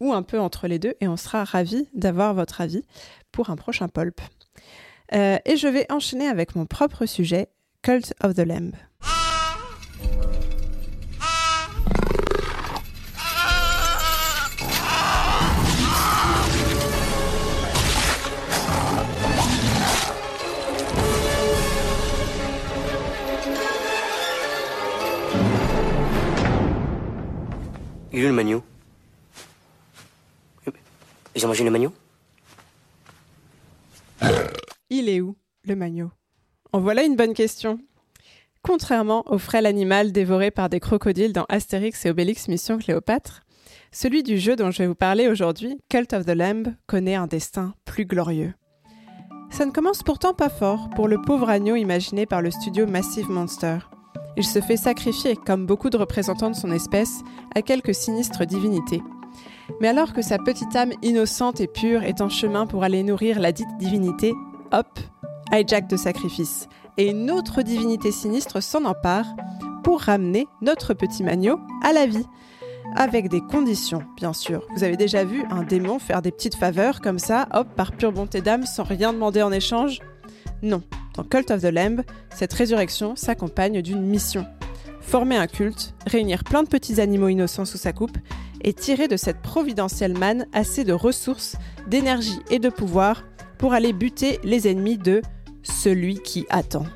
ou 0.00 0.12
un 0.12 0.22
peu 0.22 0.38
entre 0.38 0.66
les 0.66 0.78
deux, 0.78 0.94
et 1.00 1.08
on 1.08 1.16
sera 1.16 1.44
ravis 1.44 1.88
d'avoir 1.94 2.34
votre 2.34 2.60
avis 2.60 2.84
pour 3.32 3.50
un 3.50 3.56
prochain 3.56 3.88
Pulp. 3.88 4.20
Euh, 5.14 5.38
et 5.44 5.56
je 5.56 5.68
vais 5.68 5.90
enchaîner 5.90 6.26
avec 6.26 6.56
mon 6.56 6.66
propre 6.66 7.06
sujet, 7.06 7.48
Cult 7.82 8.14
of 8.22 8.34
the 8.34 8.46
Lamb. 8.46 8.72
Il 28.14 28.24
est 28.24 28.30
le 28.30 28.62
Ils 31.34 31.44
ont 31.44 31.48
mangé 31.48 31.64
le 31.64 31.70
magneau 31.70 31.92
Il 34.90 35.08
est 35.08 35.22
où, 35.22 35.34
le 35.64 35.76
magneau 35.76 36.10
En 36.74 36.80
voilà 36.80 37.04
une 37.04 37.16
bonne 37.16 37.32
question. 37.32 37.78
Contrairement 38.62 39.24
au 39.32 39.38
frêle 39.38 39.64
animal 39.64 40.12
dévoré 40.12 40.50
par 40.50 40.68
des 40.68 40.78
crocodiles 40.78 41.32
dans 41.32 41.46
Astérix 41.48 42.04
et 42.04 42.10
Obélix 42.10 42.48
Mission 42.48 42.76
Cléopâtre, 42.76 43.40
celui 43.92 44.22
du 44.22 44.36
jeu 44.36 44.56
dont 44.56 44.70
je 44.70 44.82
vais 44.82 44.88
vous 44.88 44.94
parler 44.94 45.28
aujourd'hui, 45.28 45.78
Cult 45.88 46.12
of 46.12 46.26
the 46.26 46.36
Lamb, 46.36 46.76
connaît 46.86 47.14
un 47.14 47.26
destin 47.26 47.74
plus 47.86 48.04
glorieux. 48.04 48.52
Ça 49.50 49.64
ne 49.64 49.72
commence 49.72 50.02
pourtant 50.02 50.34
pas 50.34 50.50
fort 50.50 50.90
pour 50.90 51.08
le 51.08 51.20
pauvre 51.20 51.48
agneau 51.48 51.76
imaginé 51.76 52.26
par 52.26 52.42
le 52.42 52.50
studio 52.50 52.86
Massive 52.86 53.30
Monster. 53.30 53.78
Il 54.36 54.44
se 54.44 54.60
fait 54.60 54.76
sacrifier, 54.76 55.36
comme 55.36 55.66
beaucoup 55.66 55.90
de 55.90 55.96
représentants 55.96 56.50
de 56.50 56.56
son 56.56 56.72
espèce, 56.72 57.22
à 57.54 57.62
quelques 57.62 57.94
sinistres 57.94 58.46
divinités. 58.46 59.02
Mais 59.80 59.88
alors 59.88 60.12
que 60.12 60.22
sa 60.22 60.38
petite 60.38 60.74
âme 60.74 60.92
innocente 61.02 61.60
et 61.60 61.66
pure 61.66 62.02
est 62.02 62.20
en 62.20 62.28
chemin 62.28 62.66
pour 62.66 62.82
aller 62.82 63.02
nourrir 63.02 63.40
la 63.40 63.52
dite 63.52 63.76
divinité, 63.78 64.32
hop, 64.72 64.98
hijack 65.52 65.88
de 65.88 65.96
sacrifice, 65.96 66.68
et 66.96 67.10
une 67.10 67.30
autre 67.30 67.62
divinité 67.62 68.10
sinistre 68.10 68.62
s'en 68.62 68.84
empare 68.84 69.26
pour 69.82 70.00
ramener 70.00 70.46
notre 70.60 70.94
petit 70.94 71.22
Magno 71.22 71.58
à 71.82 71.92
la 71.92 72.06
vie. 72.06 72.26
Avec 72.94 73.28
des 73.28 73.40
conditions, 73.40 74.02
bien 74.16 74.32
sûr. 74.32 74.66
Vous 74.74 74.84
avez 74.84 74.96
déjà 74.96 75.24
vu 75.24 75.44
un 75.50 75.62
démon 75.62 75.98
faire 75.98 76.20
des 76.20 76.30
petites 76.30 76.56
faveurs 76.56 77.00
comme 77.00 77.18
ça, 77.18 77.48
hop, 77.54 77.68
par 77.74 77.92
pure 77.92 78.12
bonté 78.12 78.40
d'âme, 78.40 78.66
sans 78.66 78.82
rien 78.82 79.12
demander 79.12 79.42
en 79.42 79.52
échange? 79.52 80.00
Non. 80.62 80.82
Dans 81.14 81.24
Cult 81.24 81.50
of 81.50 81.60
the 81.60 81.72
Lamb, 81.72 82.02
cette 82.34 82.52
résurrection 82.52 83.16
s'accompagne 83.16 83.82
d'une 83.82 84.02
mission. 84.02 84.46
Former 85.00 85.36
un 85.36 85.46
culte, 85.46 85.94
réunir 86.06 86.42
plein 86.44 86.62
de 86.62 86.68
petits 86.68 87.00
animaux 87.00 87.28
innocents 87.28 87.64
sous 87.64 87.78
sa 87.78 87.92
coupe, 87.92 88.16
et 88.62 88.72
tirer 88.72 89.08
de 89.08 89.16
cette 89.16 89.42
providentielle 89.42 90.16
manne 90.16 90.46
assez 90.52 90.84
de 90.84 90.92
ressources, 90.92 91.56
d'énergie 91.88 92.38
et 92.50 92.58
de 92.58 92.68
pouvoir 92.68 93.24
pour 93.58 93.74
aller 93.74 93.92
buter 93.92 94.38
les 94.44 94.68
ennemis 94.68 94.98
de 94.98 95.20
celui 95.62 96.20
qui 96.20 96.46
attend. 96.48 96.86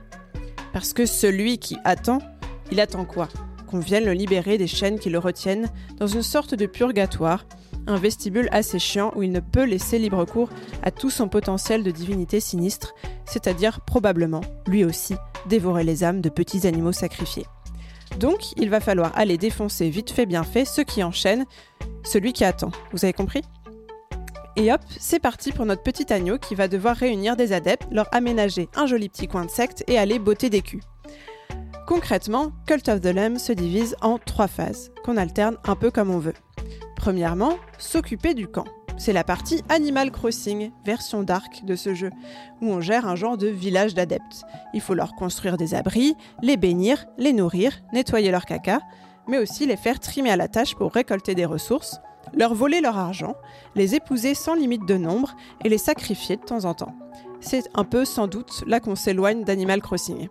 Parce 0.73 0.93
que 0.93 1.07
celui 1.07 1.59
qui 1.59 1.77
attend, 1.85 2.19
il 2.71 2.81
attend 2.81 3.05
quoi? 3.05 3.29
Qu'on 3.67 3.81
vienne 3.81 4.05
le 4.05 4.13
libérer 4.13 4.59
des 4.59 4.67
chaînes 4.67 4.99
qui 4.99 5.11
le 5.11 5.19
retiennent 5.19 5.69
dans 5.99 6.07
une 6.07 6.23
sorte 6.23 6.55
de 6.55 6.67
purgatoire, 6.67 7.47
un 7.87 7.97
vestibule 7.97 8.49
assez 8.53 8.79
chiant 8.79 9.13
où 9.17 9.23
il 9.23 9.33
ne 9.33 9.41
peut 9.41 9.65
laisser 9.65 9.99
libre 9.99 10.25
cours 10.25 10.51
à 10.83 10.91
tout 10.91 11.11
son 11.11 11.29
potentiel 11.29 11.83
de 11.83 11.91
divinité 11.91 12.41
sinistre, 12.41 12.95
c'est-à-dire 13.25 13.81
probablement, 13.81 14.43
lui 14.67 14.85
aussi, 14.85 15.15
dévorer 15.47 15.85
les 15.85 16.05
âmes 16.05 16.21
de 16.21 16.29
petits 16.29 16.67
animaux 16.67 16.93
sacrifiés. 16.93 17.47
Donc, 18.19 18.53
il 18.57 18.71
va 18.71 18.81
falloir 18.81 19.13
aller 19.17 19.37
défoncer 19.37 19.91
vite 19.91 20.11
fait 20.11 20.27
bien 20.27 20.43
fait 20.45 20.65
ceux 20.65 20.85
qui 20.85 21.03
enchaînent, 21.03 21.45
celui 22.05 22.33
qui 22.33 22.45
attend. 22.45 22.71
Vous 22.93 23.05
avez 23.05 23.13
compris? 23.13 23.43
Et 24.57 24.73
hop, 24.73 24.81
c'est 24.99 25.19
parti 25.19 25.53
pour 25.53 25.67
notre 25.67 25.83
petit 25.83 26.11
agneau 26.13 26.39
qui 26.39 26.55
va 26.55 26.67
devoir 26.67 26.97
réunir 26.97 27.37
des 27.37 27.53
adeptes, 27.53 27.87
leur 27.91 28.09
aménager 28.15 28.69
un 28.75 28.87
joli 28.87 29.11
petit 29.11 29.29
coin 29.29 29.45
de 29.45 29.51
secte 29.51 29.85
et 29.87 29.99
aller 29.99 30.19
botter 30.19 30.49
des 30.49 30.63
culs. 30.63 30.81
Concrètement, 31.87 32.53
Cult 32.67 32.89
of 32.89 33.01
the 33.01 33.15
Lamb 33.15 33.39
se 33.39 33.53
divise 33.53 33.97
en 34.01 34.19
trois 34.19 34.49
phases, 34.49 34.91
qu'on 35.05 35.19
alterne 35.19 35.57
un 35.65 35.77
peu 35.77 35.91
comme 35.91 36.11
on 36.11 36.19
veut. 36.19 36.35
Premièrement, 36.97 37.59
s'occuper 37.79 38.35
du 38.35 38.49
camp. 38.49 38.65
C'est 38.99 39.13
la 39.13 39.25
partie 39.25 39.63
Animal 39.69 40.11
Crossing, 40.11 40.73
version 40.85 41.23
dark 41.23 41.65
de 41.65 41.77
ce 41.77 41.95
jeu, 41.95 42.11
où 42.63 42.71
on 42.71 42.81
gère 42.81 43.07
un 43.07 43.15
genre 43.15 43.37
de 43.37 43.47
village 43.47 43.95
d'adeptes. 43.95 44.43
Il 44.73 44.81
faut 44.81 44.95
leur 44.95 45.15
construire 45.15 45.59
des 45.59 45.75
abris, 45.75 46.17
les 46.43 46.57
bénir, 46.57 47.05
les 47.19 47.35
nourrir, 47.35 47.73
nettoyer 47.93 48.31
leur 48.31 48.47
caca, 48.47 48.81
mais 49.29 49.39
aussi 49.39 49.67
les 49.67 49.77
faire 49.77 50.01
trimer 50.01 50.31
à 50.31 50.37
la 50.37 50.49
tâche 50.49 50.75
pour 50.75 50.93
récolter 50.93 51.35
des 51.35 51.45
ressources, 51.45 52.01
leur 52.33 52.55
voler 52.55 52.81
leur 52.81 52.97
argent, 52.97 53.35
les 53.75 53.95
épouser 53.95 54.35
sans 54.35 54.55
limite 54.55 54.87
de 54.87 54.97
nombre 54.97 55.37
et 55.65 55.69
les 55.69 55.79
sacrifier 55.79 56.37
de 56.37 56.43
temps 56.43 56.65
en 56.65 56.75
temps. 56.75 56.95
C'est 57.41 57.69
un 57.75 57.85
peu 57.85 58.05
sans 58.05 58.27
doute 58.27 58.65
là 58.67 58.81
qu'on 58.81 58.97
s'éloigne 58.97 59.45
d'Animal 59.45 59.83
Crossing. 59.83 60.29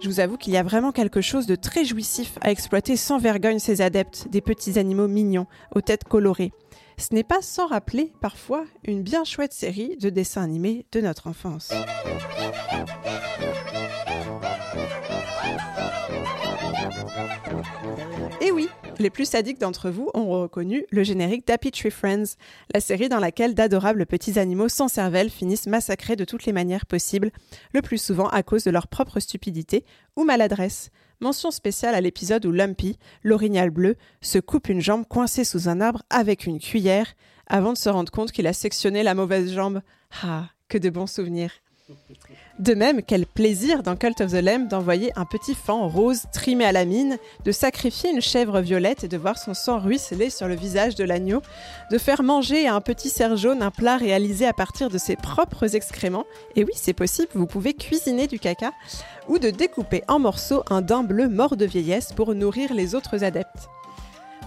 Je 0.00 0.08
vous 0.08 0.20
avoue 0.20 0.36
qu'il 0.36 0.52
y 0.52 0.56
a 0.56 0.62
vraiment 0.62 0.92
quelque 0.92 1.20
chose 1.20 1.46
de 1.46 1.56
très 1.56 1.84
jouissif 1.84 2.38
à 2.40 2.50
exploiter 2.50 2.96
sans 2.96 3.18
vergogne 3.18 3.58
ces 3.58 3.80
adeptes, 3.80 4.28
des 4.30 4.40
petits 4.40 4.78
animaux 4.78 5.08
mignons, 5.08 5.46
aux 5.74 5.80
têtes 5.80 6.04
colorées. 6.04 6.52
Ce 6.96 7.14
n'est 7.14 7.24
pas 7.24 7.42
sans 7.42 7.66
rappeler 7.66 8.12
parfois 8.20 8.64
une 8.84 9.02
bien 9.02 9.24
chouette 9.24 9.52
série 9.52 9.96
de 9.96 10.10
dessins 10.10 10.42
animés 10.42 10.86
de 10.92 11.00
notre 11.00 11.26
enfance. 11.26 11.72
Et 18.40 18.52
oui, 18.52 18.68
les 19.00 19.10
plus 19.10 19.24
sadiques 19.24 19.60
d'entre 19.60 19.90
vous 19.90 20.10
ont 20.14 20.28
reconnu 20.28 20.84
le 20.90 21.02
générique 21.02 21.46
d'Happy 21.46 21.72
Tree 21.72 21.90
Friends, 21.90 22.36
la 22.72 22.80
série 22.80 23.08
dans 23.08 23.18
laquelle 23.18 23.54
d'adorables 23.54 24.06
petits 24.06 24.38
animaux 24.38 24.68
sans 24.68 24.86
cervelle 24.86 25.28
finissent 25.28 25.66
massacrés 25.66 26.14
de 26.14 26.24
toutes 26.24 26.46
les 26.46 26.52
manières 26.52 26.86
possibles, 26.86 27.32
le 27.74 27.82
plus 27.82 27.98
souvent 27.98 28.28
à 28.28 28.44
cause 28.44 28.62
de 28.62 28.70
leur 28.70 28.86
propre 28.86 29.18
stupidité 29.18 29.84
ou 30.14 30.24
maladresse. 30.24 30.90
Mention 31.20 31.50
spéciale 31.50 31.96
à 31.96 32.00
l'épisode 32.00 32.46
où 32.46 32.52
Lumpy, 32.52 32.96
l'orignal 33.24 33.70
bleu, 33.70 33.96
se 34.20 34.38
coupe 34.38 34.68
une 34.68 34.80
jambe 34.80 35.06
coincée 35.08 35.42
sous 35.42 35.68
un 35.68 35.80
arbre 35.80 36.02
avec 36.08 36.46
une 36.46 36.60
cuillère 36.60 37.14
avant 37.48 37.72
de 37.72 37.78
se 37.78 37.88
rendre 37.88 38.12
compte 38.12 38.30
qu'il 38.30 38.46
a 38.46 38.52
sectionné 38.52 39.02
la 39.02 39.14
mauvaise 39.14 39.52
jambe. 39.52 39.82
Ah, 40.22 40.48
que 40.68 40.78
de 40.78 40.90
bons 40.90 41.08
souvenirs. 41.08 41.50
De 42.58 42.74
même, 42.74 43.02
quel 43.02 43.24
plaisir 43.24 43.84
dans 43.84 43.94
Cult 43.94 44.20
of 44.20 44.32
the 44.32 44.42
Lamb 44.42 44.66
d'envoyer 44.66 45.12
un 45.14 45.24
petit 45.24 45.54
fan 45.54 45.82
rose 45.82 46.22
trimé 46.32 46.64
à 46.64 46.72
la 46.72 46.84
mine, 46.84 47.16
de 47.44 47.52
sacrifier 47.52 48.10
une 48.10 48.20
chèvre 48.20 48.60
violette 48.60 49.04
et 49.04 49.08
de 49.08 49.16
voir 49.16 49.38
son 49.38 49.54
sang 49.54 49.78
ruisseler 49.78 50.28
sur 50.28 50.48
le 50.48 50.56
visage 50.56 50.96
de 50.96 51.04
l'agneau, 51.04 51.40
de 51.92 51.98
faire 51.98 52.24
manger 52.24 52.66
à 52.66 52.74
un 52.74 52.80
petit 52.80 53.10
cerf 53.10 53.36
jaune 53.36 53.62
un 53.62 53.70
plat 53.70 53.96
réalisé 53.96 54.44
à 54.44 54.52
partir 54.52 54.90
de 54.90 54.98
ses 54.98 55.14
propres 55.14 55.76
excréments, 55.76 56.26
et 56.56 56.64
oui 56.64 56.72
c'est 56.74 56.94
possible, 56.94 57.28
vous 57.34 57.46
pouvez 57.46 57.74
cuisiner 57.74 58.26
du 58.26 58.40
caca, 58.40 58.72
ou 59.28 59.38
de 59.38 59.50
découper 59.50 60.02
en 60.08 60.18
morceaux 60.18 60.64
un 60.68 60.80
daim 60.80 61.04
bleu 61.04 61.28
mort 61.28 61.56
de 61.56 61.64
vieillesse 61.64 62.12
pour 62.12 62.34
nourrir 62.34 62.74
les 62.74 62.96
autres 62.96 63.22
adeptes. 63.22 63.68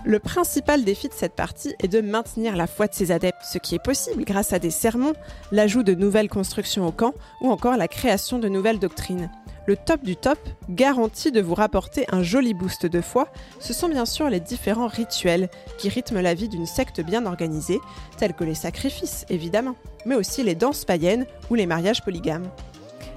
Le 0.03 0.17
principal 0.17 0.83
défi 0.83 1.09
de 1.09 1.13
cette 1.13 1.35
partie 1.35 1.75
est 1.79 1.87
de 1.87 2.01
maintenir 2.01 2.55
la 2.55 2.65
foi 2.65 2.87
de 2.87 2.93
ses 2.93 3.11
adeptes, 3.11 3.43
ce 3.43 3.59
qui 3.59 3.75
est 3.75 3.83
possible 3.83 4.23
grâce 4.23 4.51
à 4.51 4.57
des 4.57 4.71
sermons, 4.71 5.13
l'ajout 5.51 5.83
de 5.83 5.93
nouvelles 5.93 6.27
constructions 6.27 6.87
au 6.87 6.91
camp 6.91 7.13
ou 7.39 7.51
encore 7.51 7.77
la 7.77 7.87
création 7.87 8.39
de 8.39 8.47
nouvelles 8.47 8.79
doctrines. 8.79 9.29
Le 9.67 9.77
top 9.77 10.01
du 10.01 10.15
top, 10.15 10.39
garantit 10.69 11.31
de 11.31 11.39
vous 11.39 11.53
rapporter 11.53 12.05
un 12.11 12.23
joli 12.23 12.55
boost 12.55 12.87
de 12.87 12.99
foi, 12.99 13.27
ce 13.59 13.73
sont 13.73 13.89
bien 13.89 14.07
sûr 14.07 14.27
les 14.27 14.39
différents 14.39 14.87
rituels 14.87 15.49
qui 15.77 15.87
rythment 15.87 16.21
la 16.21 16.33
vie 16.33 16.49
d'une 16.49 16.65
secte 16.65 16.99
bien 16.99 17.27
organisée, 17.27 17.79
tels 18.17 18.33
que 18.33 18.43
les 18.43 18.55
sacrifices 18.55 19.25
évidemment, 19.29 19.75
mais 20.07 20.15
aussi 20.15 20.41
les 20.41 20.55
danses 20.55 20.83
païennes 20.83 21.27
ou 21.51 21.55
les 21.55 21.67
mariages 21.67 22.03
polygames. 22.03 22.49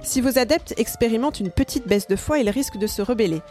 Si 0.03 0.21
vos 0.21 0.37
adeptes 0.37 0.75
expérimentent 0.77 1.39
une 1.39 1.49
petite 1.49 1.87
baisse 1.87 2.07
de 2.07 2.15
foi, 2.15 2.37
ils 2.37 2.49
risquent 2.51 2.77
de 2.77 2.85
se 2.85 3.01
rebeller 3.01 3.41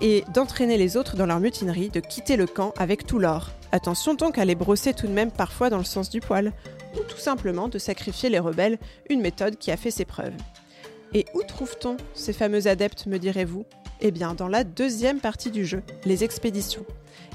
et 0.00 0.24
d'entraîner 0.34 0.76
les 0.76 0.96
autres 0.96 1.16
dans 1.16 1.26
leur 1.26 1.40
mutinerie, 1.40 1.90
de 1.90 2.00
quitter 2.00 2.36
le 2.36 2.46
camp 2.46 2.72
avec 2.78 3.06
tout 3.06 3.18
l'or. 3.18 3.50
Attention 3.72 4.14
donc 4.14 4.38
à 4.38 4.44
les 4.44 4.54
brosser 4.54 4.94
tout 4.94 5.06
de 5.06 5.12
même 5.12 5.30
parfois 5.30 5.70
dans 5.70 5.78
le 5.78 5.84
sens 5.84 6.10
du 6.10 6.20
poil, 6.20 6.52
ou 6.96 7.00
tout 7.04 7.18
simplement 7.18 7.68
de 7.68 7.78
sacrifier 7.78 8.28
les 8.28 8.38
rebelles, 8.38 8.78
une 9.08 9.20
méthode 9.20 9.56
qui 9.56 9.70
a 9.70 9.76
fait 9.76 9.90
ses 9.90 10.04
preuves. 10.04 10.34
Et 11.14 11.26
où 11.34 11.42
trouve-t-on 11.42 11.96
ces 12.14 12.32
fameux 12.32 12.66
adeptes, 12.66 13.06
me 13.06 13.18
direz-vous? 13.18 13.64
Eh 14.00 14.10
bien, 14.10 14.34
dans 14.34 14.48
la 14.48 14.64
deuxième 14.64 15.20
partie 15.20 15.50
du 15.50 15.64
jeu, 15.64 15.82
les 16.04 16.24
expéditions. 16.24 16.84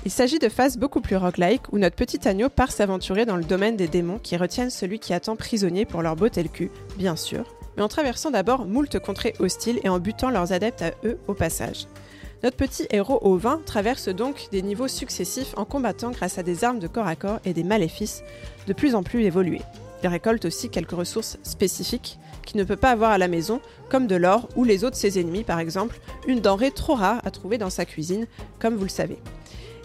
Il 0.05 0.12
s'agit 0.12 0.39
de 0.39 0.49
phases 0.49 0.78
beaucoup 0.78 1.01
plus 1.01 1.16
roguelike 1.16 1.72
où 1.72 1.78
notre 1.78 1.95
petit 1.95 2.28
agneau 2.28 2.49
part 2.49 2.72
s'aventurer 2.72 3.26
dans 3.26 3.38
le 3.38 3.43
domaine 3.43 3.78
des 3.78 3.88
démons 3.88 4.20
qui 4.20 4.38
retiennent 4.38 4.70
celui 4.70 4.99
qui 4.99 5.14
attend 5.14 5.36
prisonnier 5.36 5.86
pour 5.86 6.01
leur 6.01 6.16
botter 6.16 6.43
le 6.43 6.49
cul, 6.49 6.72
bien 6.97 7.16
sûr, 7.16 7.55
mais 7.76 7.84
en 7.84 7.88
traversant 7.88 8.32
d'abord 8.32 8.66
moult 8.66 8.99
contrées 8.99 9.34
hostiles 9.39 9.80
et 9.84 9.89
en 9.89 9.99
butant 9.99 10.30
leurs 10.30 10.51
adeptes 10.51 10.82
à 10.82 10.91
eux 11.03 11.20
au 11.28 11.34
passage. 11.34 11.88
Notre 12.43 12.57
petit 12.57 12.85
héros 12.91 13.19
au 13.23 13.35
vin 13.38 13.61
traverse 13.65 14.09
donc 14.09 14.49
des 14.51 14.61
niveaux 14.61 14.88
successifs 14.88 15.53
en 15.57 15.65
combattant 15.65 16.11
grâce 16.11 16.38
à 16.38 16.43
des 16.43 16.63
armes 16.63 16.79
de 16.79 16.88
corps 16.88 17.07
à 17.07 17.15
corps 17.15 17.39
et 17.45 17.53
des 17.53 17.63
maléfices 17.63 18.23
de 18.67 18.73
plus 18.73 18.93
en 18.93 19.01
plus 19.01 19.23
évolués. 19.23 19.63
Il 20.03 20.09
récolte 20.09 20.45
aussi 20.45 20.69
quelques 20.69 20.91
ressources 20.91 21.39
spécifiques 21.41 22.19
qu'il 22.45 22.57
ne 22.57 22.63
peut 22.63 22.75
pas 22.75 22.91
avoir 22.91 23.11
à 23.11 23.17
la 23.17 23.27
maison, 23.27 23.59
comme 23.89 24.05
de 24.05 24.15
l'or 24.15 24.47
ou 24.55 24.63
les 24.63 24.85
os 24.85 24.91
de 24.91 24.95
ses 24.95 25.19
ennemis 25.19 25.43
par 25.43 25.59
exemple, 25.59 25.99
une 26.27 26.39
denrée 26.39 26.69
trop 26.69 26.93
rare 26.93 27.21
à 27.25 27.31
trouver 27.31 27.57
dans 27.57 27.71
sa 27.71 27.85
cuisine, 27.85 28.27
comme 28.59 28.75
vous 28.75 28.83
le 28.83 28.89
savez. 28.89 29.17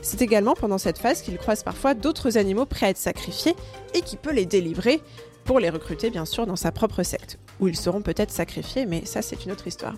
C'est 0.02 0.20
également 0.20 0.54
pendant 0.54 0.78
cette 0.78 0.98
phase 0.98 1.22
qu'il 1.22 1.38
croise 1.38 1.62
parfois 1.62 1.94
d'autres 1.94 2.36
animaux 2.36 2.66
prêts 2.66 2.86
à 2.86 2.90
être 2.90 2.98
sacrifiés 2.98 3.56
et 3.94 4.02
qui 4.02 4.16
peut 4.16 4.32
les 4.32 4.46
délivrer 4.46 5.00
pour 5.44 5.58
les 5.58 5.70
recruter 5.70 6.10
bien 6.10 6.26
sûr 6.26 6.46
dans 6.46 6.56
sa 6.56 6.70
propre 6.70 7.02
secte, 7.02 7.38
où 7.60 7.68
ils 7.68 7.76
seront 7.76 8.02
peut-être 8.02 8.30
sacrifiés, 8.30 8.84
mais 8.84 9.06
ça 9.06 9.22
c'est 9.22 9.44
une 9.44 9.52
autre 9.52 9.66
histoire. 9.66 9.94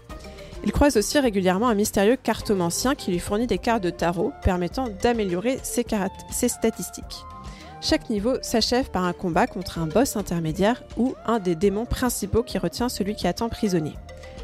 Il 0.64 0.72
croise 0.72 0.96
aussi 0.96 1.18
régulièrement 1.18 1.68
un 1.68 1.74
mystérieux 1.74 2.16
cartomancien 2.16 2.94
qui 2.94 3.10
lui 3.10 3.18
fournit 3.18 3.46
des 3.46 3.58
cartes 3.58 3.84
de 3.84 3.90
tarot 3.90 4.32
permettant 4.42 4.88
d'améliorer 5.02 5.58
ses, 5.62 5.84
statistiques. 6.48 7.24
Chaque 7.82 8.08
niveau 8.08 8.36
s'achève 8.40 8.90
par 8.90 9.04
un 9.04 9.12
combat 9.12 9.46
contre 9.46 9.78
un 9.78 9.86
boss 9.86 10.16
intermédiaire 10.16 10.82
ou 10.96 11.14
un 11.26 11.38
des 11.38 11.54
démons 11.54 11.84
principaux 11.84 12.42
qui 12.42 12.56
retient 12.56 12.88
celui 12.88 13.14
qui 13.14 13.26
attend 13.26 13.50
prisonnier. 13.50 13.92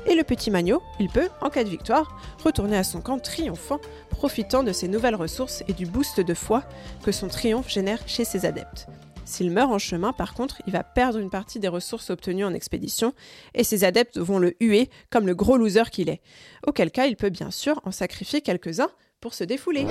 Et 0.06 0.14
le 0.14 0.22
petit 0.22 0.50
Magno, 0.50 0.82
il 0.98 1.08
peut, 1.08 1.28
en 1.40 1.48
cas 1.48 1.64
de 1.64 1.70
victoire, 1.70 2.18
retourner 2.44 2.76
à 2.76 2.84
son 2.84 3.00
camp 3.00 3.18
triomphant, 3.18 3.80
profitant 4.10 4.62
de 4.62 4.72
ses 4.72 4.88
nouvelles 4.88 5.14
ressources 5.14 5.64
et 5.68 5.72
du 5.72 5.86
boost 5.86 6.20
de 6.20 6.34
foi 6.34 6.64
que 7.02 7.12
son 7.12 7.28
triomphe 7.28 7.70
génère 7.70 8.00
chez 8.06 8.26
ses 8.26 8.44
adeptes. 8.44 8.88
S'il 9.24 9.50
meurt 9.50 9.70
en 9.70 9.78
chemin, 9.78 10.12
par 10.12 10.34
contre, 10.34 10.60
il 10.66 10.72
va 10.72 10.84
perdre 10.84 11.18
une 11.18 11.30
partie 11.30 11.58
des 11.58 11.68
ressources 11.68 12.10
obtenues 12.10 12.44
en 12.44 12.54
expédition, 12.54 13.14
et 13.54 13.64
ses 13.64 13.84
adeptes 13.84 14.18
vont 14.18 14.38
le 14.38 14.54
huer 14.60 14.90
comme 15.10 15.26
le 15.26 15.34
gros 15.34 15.56
loser 15.56 15.90
qu'il 15.90 16.08
est. 16.08 16.20
Auquel 16.66 16.90
cas, 16.90 17.06
il 17.06 17.16
peut 17.16 17.30
bien 17.30 17.50
sûr 17.50 17.80
en 17.84 17.92
sacrifier 17.92 18.40
quelques-uns 18.40 18.90
pour 19.20 19.34
se 19.34 19.44
défouler. 19.44 19.86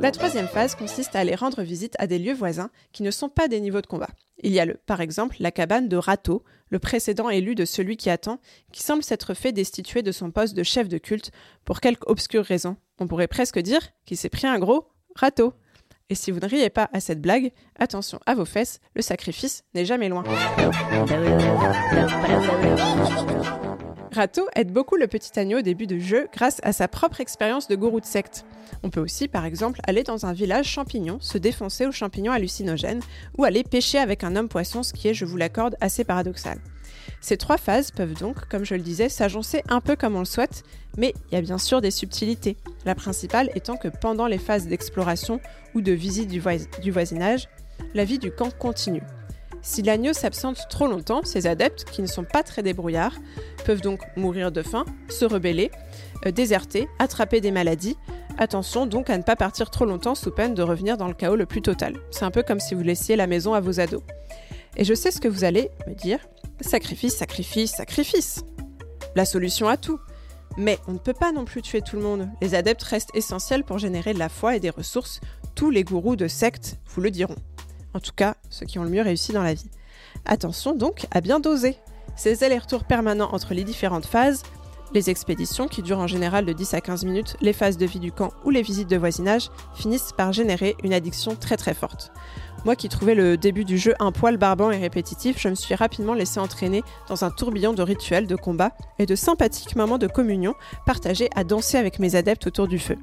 La 0.00 0.10
troisième 0.12 0.48
phase 0.48 0.74
consiste 0.74 1.14
à 1.14 1.20
aller 1.20 1.34
rendre 1.34 1.62
visite 1.62 1.94
à 1.98 2.06
des 2.06 2.18
lieux 2.18 2.32
voisins 2.32 2.70
qui 2.92 3.02
ne 3.02 3.10
sont 3.10 3.28
pas 3.28 3.48
des 3.48 3.60
niveaux 3.60 3.82
de 3.82 3.86
combat. 3.86 4.08
Il 4.42 4.52
y 4.52 4.58
a 4.58 4.64
le, 4.64 4.78
par 4.86 5.02
exemple 5.02 5.36
la 5.40 5.50
cabane 5.50 5.88
de 5.88 5.96
Rato, 5.96 6.42
le 6.70 6.78
précédent 6.78 7.28
élu 7.28 7.54
de 7.54 7.64
celui 7.64 7.96
qui 7.96 8.08
attend, 8.10 8.40
qui 8.72 8.82
semble 8.82 9.02
s'être 9.02 9.34
fait 9.34 9.52
destituer 9.52 10.02
de 10.02 10.12
son 10.12 10.30
poste 10.30 10.54
de 10.54 10.62
chef 10.62 10.88
de 10.88 10.98
culte 10.98 11.30
pour 11.64 11.80
quelque 11.80 12.08
obscure 12.08 12.44
raison. 12.44 12.76
On 12.98 13.06
pourrait 13.06 13.28
presque 13.28 13.58
dire 13.58 13.80
qu'il 14.06 14.16
s'est 14.16 14.28
pris 14.28 14.46
un 14.46 14.58
gros 14.58 14.88
râteau. 15.16 15.52
Et 16.08 16.14
si 16.14 16.30
vous 16.30 16.40
ne 16.40 16.48
riez 16.48 16.70
pas 16.70 16.90
à 16.92 17.00
cette 17.00 17.20
blague, 17.20 17.52
attention 17.78 18.18
à 18.26 18.34
vos 18.34 18.44
fesses, 18.44 18.80
le 18.94 19.02
sacrifice 19.02 19.62
n'est 19.74 19.84
jamais 19.84 20.08
loin. 20.08 20.24
Rato 24.12 24.48
aide 24.56 24.72
beaucoup 24.72 24.96
le 24.96 25.06
petit 25.06 25.38
agneau 25.38 25.58
au 25.58 25.62
début 25.62 25.86
de 25.86 25.98
jeu 25.98 26.26
grâce 26.34 26.60
à 26.64 26.72
sa 26.72 26.88
propre 26.88 27.20
expérience 27.20 27.68
de 27.68 27.76
gourou 27.76 28.00
de 28.00 28.04
secte. 28.04 28.44
On 28.82 28.90
peut 28.90 29.00
aussi, 29.00 29.28
par 29.28 29.44
exemple, 29.44 29.80
aller 29.86 30.02
dans 30.02 30.26
un 30.26 30.32
village 30.32 30.66
champignon, 30.66 31.18
se 31.20 31.38
défoncer 31.38 31.86
aux 31.86 31.92
champignons 31.92 32.32
hallucinogènes, 32.32 33.02
ou 33.38 33.44
aller 33.44 33.62
pêcher 33.62 33.98
avec 33.98 34.24
un 34.24 34.34
homme 34.34 34.48
poisson, 34.48 34.82
ce 34.82 34.92
qui 34.92 35.06
est, 35.06 35.14
je 35.14 35.24
vous 35.24 35.36
l'accorde, 35.36 35.76
assez 35.80 36.02
paradoxal. 36.02 36.58
Ces 37.20 37.36
trois 37.36 37.56
phases 37.56 37.92
peuvent 37.92 38.14
donc, 38.14 38.48
comme 38.48 38.64
je 38.64 38.74
le 38.74 38.82
disais, 38.82 39.08
s'agencer 39.08 39.62
un 39.68 39.80
peu 39.80 39.94
comme 39.94 40.16
on 40.16 40.20
le 40.20 40.24
souhaite, 40.24 40.64
mais 40.96 41.14
il 41.30 41.34
y 41.34 41.38
a 41.38 41.42
bien 41.42 41.58
sûr 41.58 41.80
des 41.80 41.92
subtilités. 41.92 42.56
La 42.84 42.96
principale 42.96 43.50
étant 43.54 43.76
que 43.76 43.88
pendant 43.88 44.26
les 44.26 44.38
phases 44.38 44.66
d'exploration 44.66 45.40
ou 45.74 45.82
de 45.82 45.92
visite 45.92 46.28
du, 46.28 46.42
du 46.82 46.90
voisinage, 46.90 47.48
la 47.94 48.04
vie 48.04 48.18
du 48.18 48.32
camp 48.32 48.50
continue. 48.50 49.02
Si 49.62 49.82
l'agneau 49.82 50.12
s'absente 50.12 50.66
trop 50.70 50.86
longtemps, 50.86 51.22
ses 51.24 51.46
adeptes, 51.46 51.84
qui 51.84 52.02
ne 52.02 52.06
sont 52.06 52.24
pas 52.24 52.42
très 52.42 52.62
débrouillards, 52.62 53.16
peuvent 53.64 53.80
donc 53.80 54.00
mourir 54.16 54.52
de 54.52 54.62
faim, 54.62 54.84
se 55.08 55.24
rebeller, 55.24 55.70
euh, 56.26 56.30
déserter, 56.30 56.88
attraper 56.98 57.40
des 57.40 57.50
maladies. 57.50 57.96
Attention 58.38 58.86
donc 58.86 59.10
à 59.10 59.18
ne 59.18 59.22
pas 59.22 59.36
partir 59.36 59.70
trop 59.70 59.84
longtemps 59.84 60.14
sous 60.14 60.30
peine 60.30 60.54
de 60.54 60.62
revenir 60.62 60.96
dans 60.96 61.08
le 61.08 61.14
chaos 61.14 61.36
le 61.36 61.46
plus 61.46 61.60
total. 61.60 62.00
C'est 62.10 62.24
un 62.24 62.30
peu 62.30 62.42
comme 62.42 62.60
si 62.60 62.74
vous 62.74 62.82
laissiez 62.82 63.16
la 63.16 63.26
maison 63.26 63.52
à 63.52 63.60
vos 63.60 63.80
ados. 63.80 64.02
Et 64.76 64.84
je 64.84 64.94
sais 64.94 65.10
ce 65.10 65.20
que 65.20 65.28
vous 65.28 65.44
allez 65.44 65.70
me 65.86 65.94
dire. 65.94 66.20
Sacrifice, 66.60 67.16
sacrifice, 67.16 67.72
sacrifice. 67.72 68.44
La 69.14 69.24
solution 69.24 69.68
à 69.68 69.76
tout. 69.76 70.00
Mais 70.56 70.78
on 70.88 70.92
ne 70.92 70.98
peut 70.98 71.12
pas 71.12 71.32
non 71.32 71.44
plus 71.44 71.62
tuer 71.62 71.80
tout 71.80 71.96
le 71.96 72.02
monde. 72.02 72.28
Les 72.40 72.54
adeptes 72.54 72.82
restent 72.82 73.14
essentiels 73.14 73.64
pour 73.64 73.78
générer 73.78 74.14
de 74.14 74.18
la 74.18 74.28
foi 74.28 74.56
et 74.56 74.60
des 74.60 74.70
ressources. 74.70 75.20
Tous 75.54 75.70
les 75.70 75.84
gourous 75.84 76.16
de 76.16 76.28
secte 76.28 76.78
vous 76.86 77.00
le 77.00 77.10
diront. 77.10 77.36
En 77.94 78.00
tout 78.00 78.12
cas, 78.14 78.36
ceux 78.50 78.66
qui 78.66 78.78
ont 78.78 78.84
le 78.84 78.90
mieux 78.90 79.02
réussi 79.02 79.32
dans 79.32 79.42
la 79.42 79.54
vie. 79.54 79.70
Attention 80.24 80.74
donc 80.74 81.06
à 81.10 81.20
bien 81.20 81.40
doser. 81.40 81.76
Ces 82.16 82.44
allers-retours 82.44 82.84
permanents 82.84 83.32
entre 83.32 83.54
les 83.54 83.64
différentes 83.64 84.06
phases, 84.06 84.42
les 84.92 85.10
expéditions 85.10 85.68
qui 85.68 85.82
durent 85.82 86.00
en 86.00 86.06
général 86.06 86.44
de 86.44 86.52
10 86.52 86.74
à 86.74 86.80
15 86.80 87.04
minutes, 87.04 87.36
les 87.40 87.52
phases 87.52 87.76
de 87.76 87.86
vie 87.86 88.00
du 88.00 88.12
camp 88.12 88.32
ou 88.44 88.50
les 88.50 88.62
visites 88.62 88.90
de 88.90 88.96
voisinage 88.96 89.48
finissent 89.74 90.12
par 90.16 90.32
générer 90.32 90.76
une 90.82 90.92
addiction 90.92 91.36
très 91.36 91.56
très 91.56 91.74
forte. 91.74 92.12
Moi 92.64 92.76
qui 92.76 92.88
trouvais 92.88 93.14
le 93.14 93.36
début 93.36 93.64
du 93.64 93.78
jeu 93.78 93.94
un 94.00 94.12
poil 94.12 94.36
barbant 94.36 94.70
et 94.70 94.78
répétitif, 94.78 95.40
je 95.40 95.48
me 95.48 95.54
suis 95.54 95.74
rapidement 95.74 96.14
laissé 96.14 96.40
entraîner 96.40 96.82
dans 97.08 97.24
un 97.24 97.30
tourbillon 97.30 97.72
de 97.72 97.82
rituels, 97.82 98.26
de 98.26 98.36
combats 98.36 98.72
et 98.98 99.06
de 99.06 99.14
sympathiques 99.14 99.76
moments 99.76 99.98
de 99.98 100.08
communion 100.08 100.54
partagés 100.84 101.30
à 101.34 101.44
danser 101.44 101.78
avec 101.78 101.98
mes 101.98 102.16
adeptes 102.16 102.46
autour 102.46 102.68
du 102.68 102.78
feu. 102.78 102.96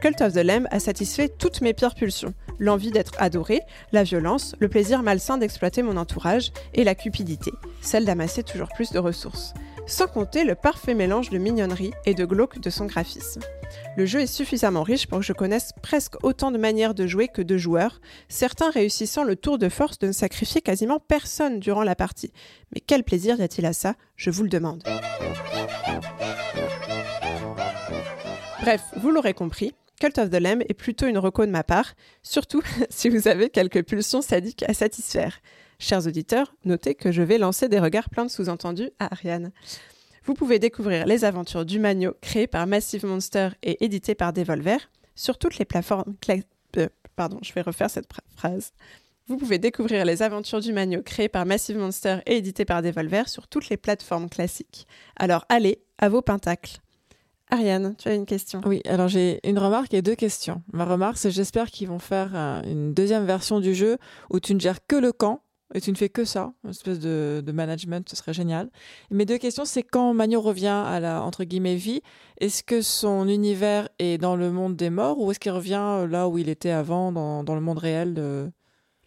Cult 0.00 0.22
of 0.22 0.32
the 0.32 0.38
Lamb 0.38 0.66
a 0.70 0.80
satisfait 0.80 1.28
toutes 1.28 1.60
mes 1.60 1.74
pires 1.74 1.94
pulsions. 1.94 2.32
L'envie 2.58 2.90
d'être 2.90 3.12
adoré, 3.18 3.60
la 3.92 4.02
violence, 4.02 4.54
le 4.58 4.68
plaisir 4.68 5.02
malsain 5.02 5.36
d'exploiter 5.36 5.82
mon 5.82 5.98
entourage 5.98 6.52
et 6.72 6.84
la 6.84 6.94
cupidité, 6.94 7.52
celle 7.82 8.06
d'amasser 8.06 8.42
toujours 8.42 8.70
plus 8.74 8.92
de 8.92 8.98
ressources. 8.98 9.52
Sans 9.86 10.06
compter 10.06 10.44
le 10.44 10.54
parfait 10.54 10.94
mélange 10.94 11.28
de 11.28 11.36
mignonnerie 11.36 11.92
et 12.06 12.14
de 12.14 12.24
glauque 12.24 12.60
de 12.60 12.70
son 12.70 12.86
graphisme. 12.86 13.42
Le 13.98 14.06
jeu 14.06 14.20
est 14.20 14.26
suffisamment 14.26 14.84
riche 14.84 15.06
pour 15.06 15.18
que 15.18 15.24
je 15.24 15.34
connaisse 15.34 15.72
presque 15.82 16.14
autant 16.24 16.50
de 16.50 16.58
manières 16.58 16.94
de 16.94 17.06
jouer 17.06 17.28
que 17.28 17.42
de 17.42 17.58
joueurs, 17.58 18.00
certains 18.30 18.70
réussissant 18.70 19.22
le 19.22 19.36
tour 19.36 19.58
de 19.58 19.68
force 19.68 19.98
de 19.98 20.06
ne 20.06 20.12
sacrifier 20.12 20.62
quasiment 20.62 20.98
personne 20.98 21.60
durant 21.60 21.82
la 21.82 21.94
partie. 21.94 22.32
Mais 22.74 22.80
quel 22.80 23.04
plaisir 23.04 23.38
y 23.38 23.42
a-t-il 23.42 23.66
à 23.66 23.74
ça 23.74 23.96
Je 24.16 24.30
vous 24.30 24.44
le 24.44 24.48
demande. 24.48 24.82
Bref, 28.62 28.82
vous 28.96 29.10
l'aurez 29.10 29.32
compris, 29.32 29.72
Cult 30.00 30.18
of 30.18 30.30
the 30.30 30.40
Lamb 30.40 30.62
est 30.66 30.74
plutôt 30.74 31.06
une 31.06 31.18
reco 31.18 31.44
de 31.44 31.50
ma 31.50 31.62
part, 31.62 31.94
surtout 32.22 32.62
si 32.90 33.10
vous 33.10 33.28
avez 33.28 33.50
quelques 33.50 33.84
pulsions 33.84 34.22
sadiques 34.22 34.64
à 34.66 34.72
satisfaire. 34.72 35.40
Chers 35.78 36.06
auditeurs, 36.06 36.54
notez 36.64 36.94
que 36.94 37.12
je 37.12 37.20
vais 37.20 37.36
lancer 37.36 37.68
des 37.68 37.78
regards 37.78 38.08
pleins 38.08 38.24
de 38.24 38.30
sous-entendus 38.30 38.90
à 38.98 39.12
Ariane. 39.12 39.52
Vous 40.24 40.32
pouvez 40.32 40.58
découvrir 40.58 41.06
les 41.06 41.24
aventures 41.24 41.66
du 41.66 41.78
Magno 41.78 42.14
créé 42.22 42.46
par 42.46 42.66
Massive 42.66 43.04
Monster 43.04 43.50
et 43.62 43.84
édité 43.84 44.14
par 44.14 44.32
Devolver 44.32 44.78
sur 45.14 45.36
toutes 45.36 45.58
les 45.58 45.66
plateformes. 45.66 46.14
Euh, 46.78 46.88
pardon, 47.14 47.38
je 47.42 47.52
vais 47.52 47.62
refaire 47.62 47.90
cette 47.90 48.08
phrase. 48.36 48.72
Vous 49.26 49.36
pouvez 49.36 49.58
découvrir 49.58 50.06
les 50.06 50.22
aventures 50.22 50.60
du 50.60 50.72
Magno 50.72 51.02
créé 51.02 51.28
par 51.28 51.44
Massive 51.44 51.76
Monster 51.76 52.18
et 52.24 52.38
édité 52.38 52.64
par 52.64 52.80
Devolver 52.80 53.28
sur 53.28 53.48
toutes 53.48 53.68
les 53.68 53.76
plateformes 53.76 54.30
classiques. 54.30 54.86
Alors 55.16 55.44
allez, 55.50 55.82
à 55.98 56.08
vos 56.08 56.22
pentacles. 56.22 56.80
Ariane, 57.50 57.94
tu 57.98 58.08
as 58.08 58.14
une 58.14 58.26
question 58.26 58.60
Oui, 58.64 58.80
alors 58.86 59.08
j'ai 59.08 59.40
une 59.44 59.58
remarque 59.58 59.92
et 59.92 60.02
deux 60.02 60.14
questions. 60.14 60.62
Ma 60.72 60.84
remarque, 60.84 61.18
c'est 61.18 61.30
j'espère 61.30 61.70
qu'ils 61.70 61.88
vont 61.88 61.98
faire 61.98 62.30
euh, 62.34 62.62
une 62.62 62.94
deuxième 62.94 63.26
version 63.26 63.60
du 63.60 63.74
jeu 63.74 63.98
où 64.30 64.38
tu 64.38 64.54
ne 64.54 64.60
gères 64.60 64.86
que 64.86 64.96
le 64.96 65.12
camp 65.12 65.42
et 65.74 65.80
tu 65.80 65.90
ne 65.90 65.96
fais 65.96 66.08
que 66.08 66.24
ça, 66.24 66.52
une 66.64 66.70
espèce 66.70 66.98
de, 66.98 67.42
management, 67.52 68.08
ce 68.08 68.16
serait 68.16 68.32
génial. 68.32 68.70
mes 69.10 69.24
deux 69.24 69.38
questions, 69.38 69.64
c'est 69.64 69.84
quand 69.84 70.14
Magno 70.14 70.40
revient 70.40 70.66
à 70.66 70.98
la 70.98 71.22
entre 71.22 71.44
guillemets 71.44 71.76
vie, 71.76 72.02
est-ce 72.38 72.64
que 72.64 72.82
son 72.82 73.28
univers 73.28 73.88
est 74.00 74.18
dans 74.18 74.34
le 74.34 74.50
monde 74.50 74.74
des 74.76 74.90
morts 74.90 75.20
ou 75.20 75.30
est-ce 75.30 75.38
qu'il 75.38 75.52
revient 75.52 75.80
euh, 75.80 76.06
là 76.06 76.28
où 76.28 76.38
il 76.38 76.48
était 76.48 76.70
avant, 76.70 77.12
dans, 77.12 77.44
dans 77.44 77.54
le 77.54 77.60
monde 77.60 77.78
réel 77.78 78.14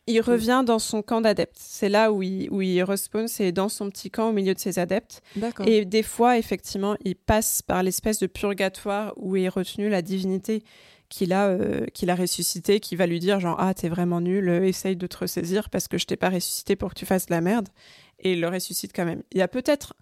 il 0.08 0.20
revient 0.22 0.64
dans 0.66 0.80
son 0.80 1.02
camp 1.02 1.22
d'adeptes. 1.22 1.58
C'est 1.58 1.90
là 1.90 2.12
où 2.12 2.22
il, 2.24 2.50
où 2.52 2.62
il 2.62 2.82
respawn, 2.84 3.28
c'est 3.28 3.52
dans 3.52 3.70
son 3.70 3.90
petit 3.90 4.12
camp 4.12 4.30
au 4.30 4.34
milieu 4.34 4.54
de 4.54 4.60
ses 4.60 4.80
adeptes. 4.80 5.22
Et 5.66 5.86
des 5.86 6.04
fois, 6.04 6.38
effectivement, 6.38 6.96
il 7.04 7.16
passe 7.16 7.62
par 7.62 7.84
l'espèce 7.84 8.20
de 8.20 8.28
purgatoire 8.28 9.14
où 9.18 9.36
est 9.36 9.48
retenue 9.48 9.90
la 9.90 10.02
divinité 10.02 10.64
qu'il 11.10 11.32
a, 11.32 11.48
euh, 11.48 11.86
qu'il 11.94 12.10
a 12.10 12.16
ressuscité, 12.16 12.80
qui 12.80 12.96
va 12.96 13.06
lui 13.06 13.20
dire 13.20 13.40
genre 13.40 13.56
ah 13.60 13.74
t'es 13.74 13.88
vraiment 13.88 14.20
nul, 14.20 14.50
euh, 14.50 14.66
essaye 14.66 14.96
de 14.96 15.06
te 15.06 15.18
ressaisir 15.18 15.70
parce 15.70 15.88
que 15.88 15.98
je 15.98 16.06
t'ai 16.06 16.16
pas 16.16 16.30
ressuscité 16.30 16.76
pour 16.76 16.90
que 16.90 17.00
tu 17.00 17.06
fasses 17.06 17.28
de 17.28 17.34
la 17.34 17.42
merde. 17.42 17.70
Et 18.20 18.34
il 18.34 18.42
le 18.42 18.48
ressuscite 18.48 18.92
quand 18.96 19.06
même. 19.06 19.24
Il 19.32 19.38
y 19.38 19.42
a 19.42 19.48
peut-être 19.48 19.94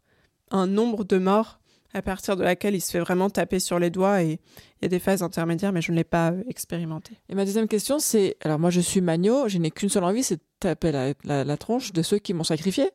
un 0.51 0.67
nombre 0.67 1.03
de 1.03 1.17
morts 1.17 1.60
à 1.93 2.01
partir 2.01 2.35
de 2.35 2.43
laquelle 2.43 2.75
il 2.75 2.81
se 2.81 2.91
fait 2.91 2.99
vraiment 2.99 3.29
taper 3.29 3.59
sur 3.59 3.79
les 3.79 3.89
doigts 3.89 4.21
et 4.23 4.31
il 4.33 4.83
y 4.83 4.85
a 4.85 4.87
des 4.87 4.99
phases 4.99 5.23
intermédiaires, 5.23 5.71
mais 5.71 5.81
je 5.81 5.91
ne 5.91 5.97
l'ai 5.97 6.03
pas 6.03 6.31
euh, 6.31 6.43
expérimenté. 6.47 7.13
Et 7.29 7.35
ma 7.35 7.45
deuxième 7.45 7.67
question, 7.67 7.99
c'est 7.99 8.37
alors 8.41 8.59
moi 8.59 8.69
je 8.69 8.81
suis 8.81 9.01
Magno, 9.01 9.47
je 9.47 9.57
n'ai 9.57 9.71
qu'une 9.71 9.89
seule 9.89 10.03
envie, 10.03 10.23
c'est 10.23 10.37
de 10.37 10.41
taper 10.59 10.91
la, 11.23 11.57
tronche 11.57 11.91
de 11.93 12.01
ceux 12.01 12.19
qui 12.19 12.33
m'ont 12.33 12.43
sacrifié. 12.43 12.89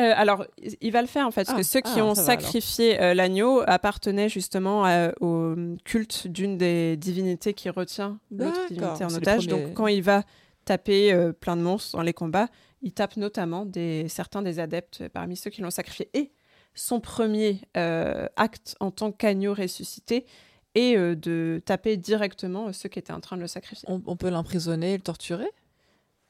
Euh, 0.00 0.12
alors, 0.16 0.44
il 0.80 0.90
va 0.90 1.02
le 1.02 1.06
faire 1.06 1.24
en 1.24 1.30
fait, 1.30 1.44
parce 1.44 1.56
que 1.56 1.60
ah, 1.60 1.62
ceux 1.62 1.80
qui 1.80 2.00
ah, 2.00 2.04
ont 2.04 2.16
sacrifié 2.16 3.00
euh, 3.00 3.14
l'agneau 3.14 3.62
appartenaient 3.64 4.28
justement 4.28 4.84
au 5.20 5.54
culte 5.84 6.26
d'une 6.26 6.58
des 6.58 6.96
divinités 6.96 7.54
qui 7.54 7.70
retient 7.70 8.18
l'autre 8.32 8.66
divinité 8.68 9.04
en 9.04 9.14
otage. 9.14 9.46
Donc, 9.46 9.74
quand 9.74 9.86
il 9.86 10.02
va 10.02 10.24
taper 10.64 11.16
plein 11.38 11.56
de 11.56 11.62
monstres 11.62 11.96
dans 11.96 12.02
les 12.02 12.14
combats, 12.14 12.48
il 12.82 12.92
tape 12.92 13.16
notamment 13.16 13.64
des, 13.64 14.08
certains 14.08 14.42
des 14.42 14.58
adeptes 14.58 15.08
parmi 15.08 15.36
ceux 15.36 15.50
qui 15.50 15.62
l'ont 15.62 15.70
sacrifié. 15.70 16.10
Et 16.12 16.32
son 16.74 17.00
premier 17.00 17.60
euh, 17.76 18.26
acte 18.36 18.76
en 18.80 18.90
tant 18.90 19.12
qu'agneau 19.12 19.54
ressuscité 19.54 20.26
et 20.74 20.96
euh, 20.96 21.14
de 21.14 21.62
taper 21.64 21.96
directement 21.96 22.72
ceux 22.72 22.88
qui 22.88 22.98
étaient 22.98 23.12
en 23.12 23.20
train 23.20 23.36
de 23.36 23.42
le 23.42 23.46
sacrifier. 23.46 23.88
On, 23.88 24.16
peut 24.16 24.30
l'emprisonner 24.30 24.94
et 24.94 24.96
le 24.96 25.02
torturer? 25.02 25.48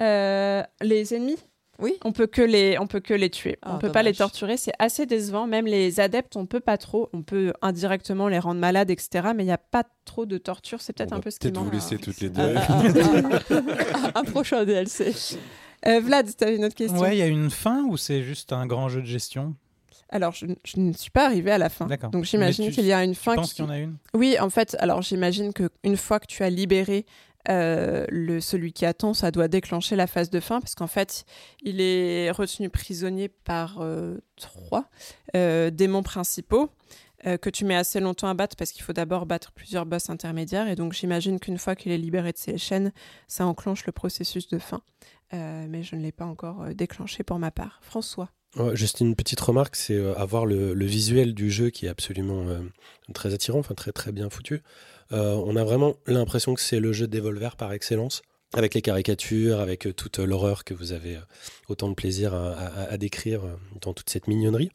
Euh, 0.02 0.62
Les 0.82 1.14
ennemis? 1.14 1.38
Oui. 1.80 1.94
On 2.04 2.12
peut 2.12 2.28
que 2.28 2.42
les, 2.42 2.78
on 2.78 2.86
peut 2.86 3.00
que 3.00 3.14
les 3.14 3.30
tuer. 3.30 3.58
on 3.64 3.70
on 3.70 3.74
ah, 3.74 3.78
peut 3.78 3.90
pas 3.90 4.04
les 4.04 4.12
torturer. 4.12 4.56
C'est 4.56 4.74
assez 4.78 5.06
décevant. 5.06 5.48
Même 5.48 5.66
les 5.66 5.98
adeptes, 5.98 6.36
on 6.36 6.46
peut 6.46 6.60
pas 6.60 6.78
trop. 6.78 7.08
On 7.12 7.22
peut 7.22 7.52
indirectement 7.62 8.28
les 8.28 8.38
rendre 8.38 8.60
malades, 8.60 8.90
etc. 8.90 9.30
Mais 9.34 9.42
il 9.42 9.46
n'y 9.46 9.52
a 9.52 9.58
pas 9.58 9.82
trop 10.04 10.24
de 10.24 10.38
torture. 10.38 10.80
C'est 10.80 10.92
peut-être 10.92 11.12
un 11.12 11.18
peu 11.18 11.32
ce 11.32 11.40
qui 11.40 11.48
manque. 11.48 11.70
Peut-être 11.70 11.82
vous 11.82 11.90
laisser 11.90 11.98
toutes 11.98 12.20
les 12.20 12.30
deux. 12.30 12.54
un 14.14 14.22
prochain 14.22 14.64
DLC. 14.64 15.12
Vlad, 15.84 16.30
tu 16.36 16.44
avais 16.44 16.56
une 16.56 16.64
autre 16.64 16.76
question? 16.76 17.00
Ouais, 17.00 17.16
il 17.16 17.18
y 17.18 17.22
a 17.22 17.26
une 17.26 17.50
fin 17.50 17.82
ou 17.82 17.96
c'est 17.96 18.22
juste 18.22 18.52
un 18.52 18.66
grand 18.66 18.88
jeu 18.88 19.00
de 19.00 19.06
gestion? 19.06 19.56
Alors, 20.08 20.32
je, 20.32 20.46
ne 20.76 20.92
suis 20.92 21.10
pas 21.10 21.26
arrivée 21.26 21.50
à 21.50 21.58
la 21.58 21.68
fin. 21.68 21.86
Donc, 22.12 22.24
j'imagine 22.24 22.70
qu'il 22.70 22.84
y 22.84 22.92
a 22.92 23.02
une 23.02 23.14
fin. 23.14 23.32
Tu 23.32 23.36
penses 23.36 23.54
qu'il 23.54 23.64
y 23.64 23.68
en 23.68 23.70
a 23.70 23.78
une? 23.78 23.96
Oui, 24.14 24.36
en 24.38 24.50
fait, 24.50 24.76
alors 24.78 25.02
j'imagine 25.02 25.52
qu'une 25.52 25.96
fois 25.96 26.20
que 26.20 26.26
tu 26.26 26.42
as 26.42 26.50
libéré 26.50 27.06
euh, 27.48 28.06
le, 28.08 28.40
celui 28.40 28.72
qui 28.72 28.86
attend, 28.86 29.12
ça 29.12 29.30
doit 29.30 29.48
déclencher 29.48 29.96
la 29.96 30.06
phase 30.06 30.30
de 30.30 30.40
fin, 30.40 30.60
parce 30.60 30.74
qu'en 30.74 30.86
fait, 30.86 31.24
il 31.62 31.80
est 31.80 32.30
retenu 32.30 32.70
prisonnier 32.70 33.28
par 33.28 33.78
euh, 33.80 34.18
trois 34.36 34.88
euh, 35.36 35.70
démons 35.70 36.02
principaux. 36.02 36.70
que 37.40 37.48
tu 37.48 37.64
mets 37.64 37.74
assez 37.74 38.00
longtemps 38.00 38.28
à 38.28 38.34
battre 38.34 38.54
parce 38.54 38.70
qu'il 38.70 38.82
faut 38.82 38.92
d'abord 38.92 39.24
battre 39.24 39.50
plusieurs 39.52 39.86
boss 39.86 40.10
intermédiaires. 40.10 40.68
Et 40.68 40.76
donc, 40.76 40.92
j'imagine 40.92 41.40
qu'une 41.40 41.56
fois 41.56 41.74
qu'il 41.74 41.90
est 41.90 41.98
libéré 41.98 42.32
de 42.32 42.36
ses 42.36 42.58
chaînes, 42.58 42.92
ça 43.28 43.46
enclenche 43.46 43.86
le 43.86 43.92
processus 43.92 44.46
de 44.48 44.58
fin. 44.58 44.82
mais 45.32 45.82
je 45.82 45.96
ne 45.96 46.02
l'ai 46.02 46.12
pas 46.12 46.26
encore 46.26 46.66
déclenché 46.74 47.24
pour 47.24 47.38
ma 47.38 47.50
part. 47.50 47.78
François 47.80 48.28
juste 48.74 49.00
une 49.00 49.14
petite 49.14 49.40
remarque, 49.40 49.76
c'est 49.76 49.96
euh, 49.96 50.14
avoir 50.14 50.46
le, 50.46 50.84
visuel 50.84 51.34
du 51.34 51.50
jeu 51.50 51.70
qui 51.70 51.86
est 51.86 51.88
absolument 51.88 52.48
euh, 52.48 52.60
très 53.12 53.34
attirant, 53.34 53.58
enfin 53.58 53.74
très 53.74 53.92
très 53.92 54.12
bien 54.12 54.30
foutu. 54.30 54.62
Euh, 55.12 55.34
on 55.44 55.56
a 55.56 55.64
vraiment 55.64 55.96
l'impression 56.06 56.54
que 56.54 56.60
c'est 56.60 56.80
le 56.80 56.92
jeu 56.92 57.06
Devolver 57.06 57.56
par 57.56 57.72
excellence, 57.72 58.22
avec 58.52 58.74
les 58.74 58.82
caricatures, 58.82 59.60
avec 59.60 59.88
toute 59.96 60.18
l'horreur 60.18 60.64
que 60.64 60.74
vous 60.74 60.92
avez 60.92 61.18
autant 61.68 61.88
de 61.88 61.94
plaisir 61.94 62.34
à, 62.34 62.96
décrire 62.96 63.42
dans 63.80 63.92
toute 63.92 64.08
cette 64.08 64.28
mignonnerie. 64.28 64.70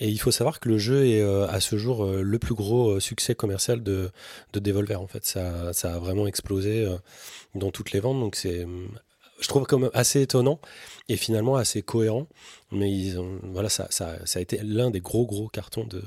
Et 0.00 0.08
il 0.08 0.18
faut 0.18 0.30
savoir 0.30 0.60
que 0.60 0.68
le 0.68 0.76
jeu 0.76 1.06
est 1.06 1.22
à 1.22 1.60
ce 1.60 1.78
jour 1.78 2.04
le 2.04 2.38
plus 2.38 2.54
gros 2.54 3.00
succès 3.00 3.34
commercial 3.34 3.82
de, 3.82 4.10
de 4.52 4.60
Devolver. 4.60 5.00
En 5.00 5.06
fait, 5.06 5.24
ça, 5.24 5.72
ça 5.72 5.94
a 5.94 5.98
vraiment 5.98 6.26
explosé 6.26 6.86
dans 7.54 7.70
toutes 7.70 7.92
les 7.92 8.00
ventes. 8.00 8.20
Donc 8.20 8.36
c'est, 8.36 8.64
hum, 8.64 8.90
je 9.40 9.48
trouve 9.48 9.66
même 9.72 9.90
assez 9.94 10.22
étonnant 10.22 10.60
et 11.08 11.16
finalement 11.16 11.56
assez 11.56 11.82
cohérent. 11.82 12.28
Mais 12.72 12.90
ils 12.90 13.18
ont, 13.18 13.40
voilà, 13.44 13.68
ça, 13.68 13.86
ça, 13.90 14.16
ça 14.24 14.38
a 14.38 14.42
été 14.42 14.58
l'un 14.62 14.90
des 14.90 15.00
gros 15.00 15.26
gros 15.26 15.48
cartons 15.48 15.84
de, 15.84 16.02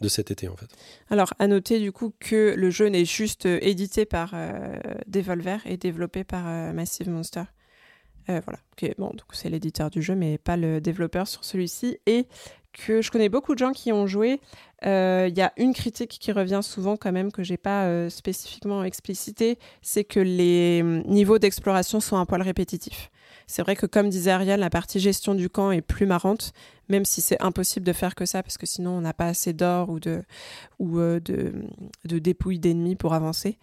de 0.00 0.08
cet 0.08 0.30
été 0.30 0.48
en 0.48 0.56
fait. 0.56 0.68
Alors, 1.10 1.34
à 1.38 1.46
noter 1.46 1.80
du 1.80 1.92
coup 1.92 2.12
que 2.18 2.54
le 2.56 2.70
jeu 2.70 2.86
n'est 2.86 3.04
juste 3.04 3.46
euh, 3.46 3.58
édité 3.62 4.04
par 4.04 4.32
euh, 4.34 4.76
Devolver 5.06 5.60
et 5.66 5.76
développé 5.76 6.24
par 6.24 6.46
euh, 6.46 6.72
Massive 6.72 7.08
Monster. 7.08 7.44
Voilà, 8.28 8.58
Ok, 8.72 8.92
bon, 8.98 9.12
c'est 9.32 9.48
l'éditeur 9.48 9.88
du 9.88 10.02
jeu, 10.02 10.16
mais 10.16 10.36
pas 10.36 10.56
le 10.56 10.80
développeur 10.80 11.28
sur 11.28 11.44
celui-ci. 11.44 11.98
Et 12.06 12.26
que 12.76 13.02
je 13.02 13.10
connais 13.10 13.28
beaucoup 13.28 13.54
de 13.54 13.58
gens 13.58 13.72
qui 13.72 13.92
ont 13.92 14.06
joué. 14.06 14.40
Euh, 14.84 15.26
Il 15.30 15.36
y 15.36 15.42
a 15.42 15.52
une 15.56 15.72
critique 15.72 16.18
qui 16.20 16.32
revient 16.32 16.60
souvent 16.62 16.96
quand 16.96 17.12
même 17.12 17.32
que 17.32 17.42
j'ai 17.42 17.56
pas 17.56 17.84
euh, 17.84 18.10
spécifiquement 18.10 18.84
explicité, 18.84 19.58
c'est 19.82 20.04
que 20.04 20.20
les 20.20 20.80
hum, 20.82 21.02
niveaux 21.06 21.38
d'exploration 21.38 22.00
sont 22.00 22.16
un 22.16 22.26
poil 22.26 22.42
répétitifs. 22.42 23.10
C'est 23.46 23.62
vrai 23.62 23.76
que 23.76 23.86
comme 23.86 24.08
disait 24.08 24.32
Ariel, 24.32 24.60
la 24.60 24.70
partie 24.70 24.98
gestion 24.98 25.34
du 25.34 25.48
camp 25.48 25.70
est 25.70 25.80
plus 25.80 26.06
marrante, 26.06 26.52
même 26.88 27.04
si 27.04 27.20
c'est 27.20 27.40
impossible 27.40 27.86
de 27.86 27.92
faire 27.92 28.14
que 28.14 28.26
ça 28.26 28.42
parce 28.42 28.58
que 28.58 28.66
sinon 28.66 28.90
on 28.90 29.00
n'a 29.00 29.14
pas 29.14 29.26
assez 29.26 29.52
d'or 29.52 29.88
ou 29.88 30.00
de 30.00 30.22
ou 30.78 30.98
euh, 30.98 31.20
de, 31.20 32.18
dépouilles 32.18 32.58
d'ennemis 32.58 32.96
pour 32.96 33.14
avancer. 33.14 33.58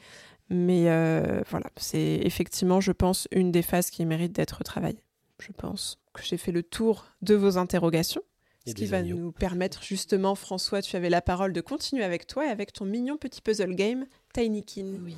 Mais 0.49 0.89
euh, 0.89 1.41
voilà, 1.49 1.67
c'est 1.77 2.19
effectivement, 2.23 2.81
je 2.81 2.91
pense, 2.91 3.27
une 3.31 3.51
des 3.51 3.61
phases 3.61 3.89
qui 3.89 4.05
mérite 4.05 4.33
d'être 4.33 4.57
retravaillée. 4.59 5.03
Je 5.39 5.51
pense 5.51 5.99
que 6.13 6.21
j'ai 6.23 6.37
fait 6.37 6.51
le 6.51 6.63
tour 6.63 7.05
de 7.21 7.35
vos 7.35 7.57
interrogations. 7.57 8.21
Ce 8.65 8.73
qui 8.73 8.85
va 8.85 8.97
agneaux. 8.97 9.17
nous 9.17 9.31
permettre 9.31 9.83
justement, 9.83 10.35
François, 10.35 10.81
tu 10.81 10.95
avais 10.95 11.09
la 11.09 11.21
parole 11.21 11.51
de 11.51 11.61
continuer 11.61 12.03
avec 12.03 12.27
toi 12.27 12.45
et 12.45 12.49
avec 12.49 12.71
ton 12.71 12.85
mignon 12.85 13.17
petit 13.17 13.41
puzzle 13.41 13.75
game, 13.75 14.05
Tinykin. 14.33 14.99
Oui. 15.03 15.15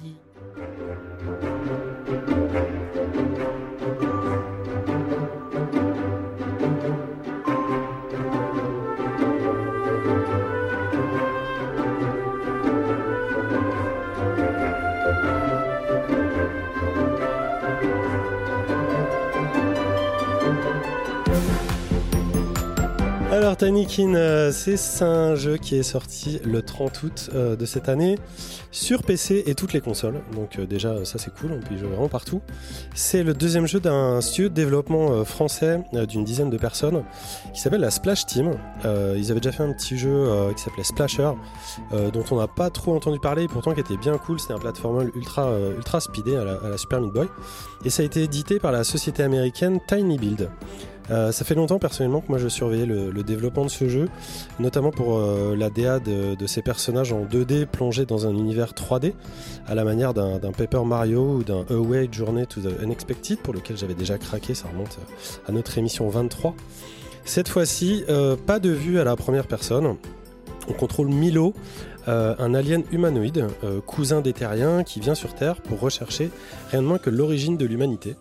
Alors 23.36 23.58
Tinykin, 23.58 24.16
euh, 24.16 24.54
c'est 24.54 25.04
un 25.04 25.36
jeu 25.36 25.58
qui 25.58 25.76
est 25.76 25.84
sorti 25.84 26.40
le 26.46 26.62
30 26.62 27.04
août 27.04 27.30
euh, 27.36 27.58
de 27.58 27.66
cette 27.66 27.90
année 27.90 28.18
sur 28.72 29.04
PC 29.04 29.44
et 29.46 29.56
toutes 29.56 29.74
les 29.74 29.82
consoles. 29.82 30.22
Donc 30.34 30.58
euh, 30.58 30.66
déjà 30.66 31.04
ça 31.04 31.20
c'est 31.20 31.34
cool, 31.34 31.52
on 31.52 31.60
peut 31.60 31.76
y 31.76 31.78
jouer 31.78 31.90
vraiment 31.90 32.08
partout. 32.08 32.42
C'est 32.94 33.24
le 33.24 33.34
deuxième 33.34 33.68
jeu 33.68 33.82
d'un 33.82 34.22
studio 34.22 34.48
de 34.48 34.54
développement 34.54 35.26
français 35.26 35.84
d'une 36.08 36.24
dizaine 36.24 36.50
de 36.50 36.56
personnes 36.58 37.04
qui 37.54 37.60
s'appelle 37.60 37.82
la 37.82 37.92
Splash 37.92 38.26
Team. 38.26 38.52
Ils 38.86 39.32
avaient 39.32 39.42
déjà 39.42 39.52
fait 39.52 39.64
un 39.64 39.74
petit 39.74 39.98
jeu 39.98 40.30
qui 40.56 40.64
s'appelait 40.64 40.86
Splasher 40.86 41.32
dont 41.92 42.24
on 42.32 42.38
n'a 42.38 42.48
pas 42.48 42.70
trop 42.70 42.96
entendu 42.96 43.20
parler 43.20 43.44
et 43.44 43.48
pourtant 43.50 43.74
qui 43.74 43.82
était 43.82 43.98
bien 43.98 44.18
cool. 44.18 44.40
C'était 44.40 44.54
un 44.54 44.60
platformer 44.60 45.08
ultra, 45.14 45.52
ultra 45.76 46.00
speedé 46.00 46.38
à 46.38 46.46
la, 46.46 46.54
à 46.54 46.70
la 46.70 46.78
Super 46.78 47.02
Meat 47.02 47.12
Boy. 47.12 47.28
Et 47.84 47.90
ça 47.90 48.02
a 48.02 48.06
été 48.06 48.24
édité 48.24 48.60
par 48.60 48.72
la 48.72 48.86
société 48.86 49.24
américaine 49.24 49.82
Tiny 49.88 50.18
Build. 50.18 50.50
Euh, 51.12 51.32
ça 51.32 51.46
fait 51.46 51.56
longtemps 51.56 51.80
personnellement 51.80 52.22
que 52.22 52.28
moi 52.30 52.38
je 52.38 52.48
surveillais 52.48 52.86
le, 52.86 53.24
développement 53.24 53.66
de 53.66 53.70
ce 53.70 53.88
jeu, 53.88 54.08
notamment 54.60 54.92
pour 54.92 55.18
euh, 55.18 55.56
la 55.56 55.70
DA 55.70 56.00
de, 56.00 56.36
ces 56.46 56.62
personnages 56.62 57.12
en 57.12 57.26
2D 57.26 57.66
plongés 57.66 58.06
dans 58.06 58.28
un 58.28 58.32
univers 58.32 58.74
3D, 58.74 59.14
à 59.68 59.76
la 59.76 59.84
manière 59.84 60.14
d'un 60.14 60.52
Paper 60.52 60.84
Mario 60.86 61.38
ou 61.38 61.44
d'un 61.44 61.66
Away 61.70 62.08
Journey 62.12 62.46
to 62.46 62.62
the 62.62 62.82
Unexpected, 62.84 63.40
pour 63.40 63.54
lequel 63.54 63.78
j'avais 63.78 63.96
déjà 63.96 64.18
craqué, 64.18 64.54
ça 64.54 64.68
remonte 64.72 65.00
à 65.48 65.52
notre 65.52 65.78
émission 65.78 66.08
23. 66.10 66.56
Cette 67.24 67.50
fois-ci, 67.50 68.04
euh, 68.08 68.36
pas 68.36 68.60
de 68.60 68.70
vue 68.70 69.00
à 69.00 69.04
la 69.04 69.16
première 69.16 69.48
personne. 69.48 69.98
On 70.68 70.74
contrôle 70.74 71.08
Milo, 71.08 71.54
euh, 72.08 72.36
un 72.38 72.54
alien 72.54 72.84
humanoïde, 72.92 73.48
euh, 73.64 73.82
cousin 73.82 74.22
des 74.22 74.34
terriens, 74.34 74.84
qui 74.84 75.00
vient 75.00 75.16
sur 75.16 75.34
Terre 75.34 75.62
pour 75.62 75.80
rechercher 75.80 76.30
rien 76.72 76.82
de 76.82 76.88
moins 76.88 76.98
que 76.98 77.10
l'origine 77.10 77.58
de 77.58 77.66
l'humanité, 77.66 78.16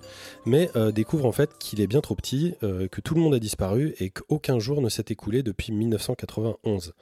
mais 0.47 0.71
euh, 0.77 0.91
découvre 0.91 1.27
en 1.27 1.33
fait 1.33 1.59
qu'il 1.59 1.81
est 1.81 1.87
bien 1.87 2.01
trop 2.01 2.15
petit, 2.15 2.55
que 2.61 3.01
tout 3.01 3.15
le 3.15 3.21
monde 3.21 3.35
a 3.35 3.39
disparu 3.39 3.95
et 3.99 4.11
qu'aucun 4.11 4.59
jour 4.59 4.81
ne 4.81 4.89
s'est 4.89 5.05
écoulé 5.09 5.43
depuis 5.43 5.73
1991. 5.73 6.93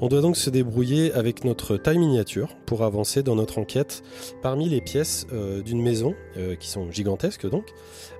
On 0.00 0.08
doit 0.08 0.20
donc 0.20 0.36
se 0.36 0.50
débrouiller 0.50 1.12
avec 1.12 1.44
notre 1.44 1.76
taille 1.76 1.98
miniature 1.98 2.54
pour 2.66 2.82
avancer 2.82 3.22
dans 3.22 3.34
notre 3.34 3.58
enquête 3.58 4.02
parmi 4.42 4.68
les 4.68 4.80
pièces 4.80 5.26
d'une 5.64 5.82
maison, 5.82 6.14
qui 6.58 6.68
sont 6.68 6.90
gigantesques 6.90 7.48
donc, 7.48 7.66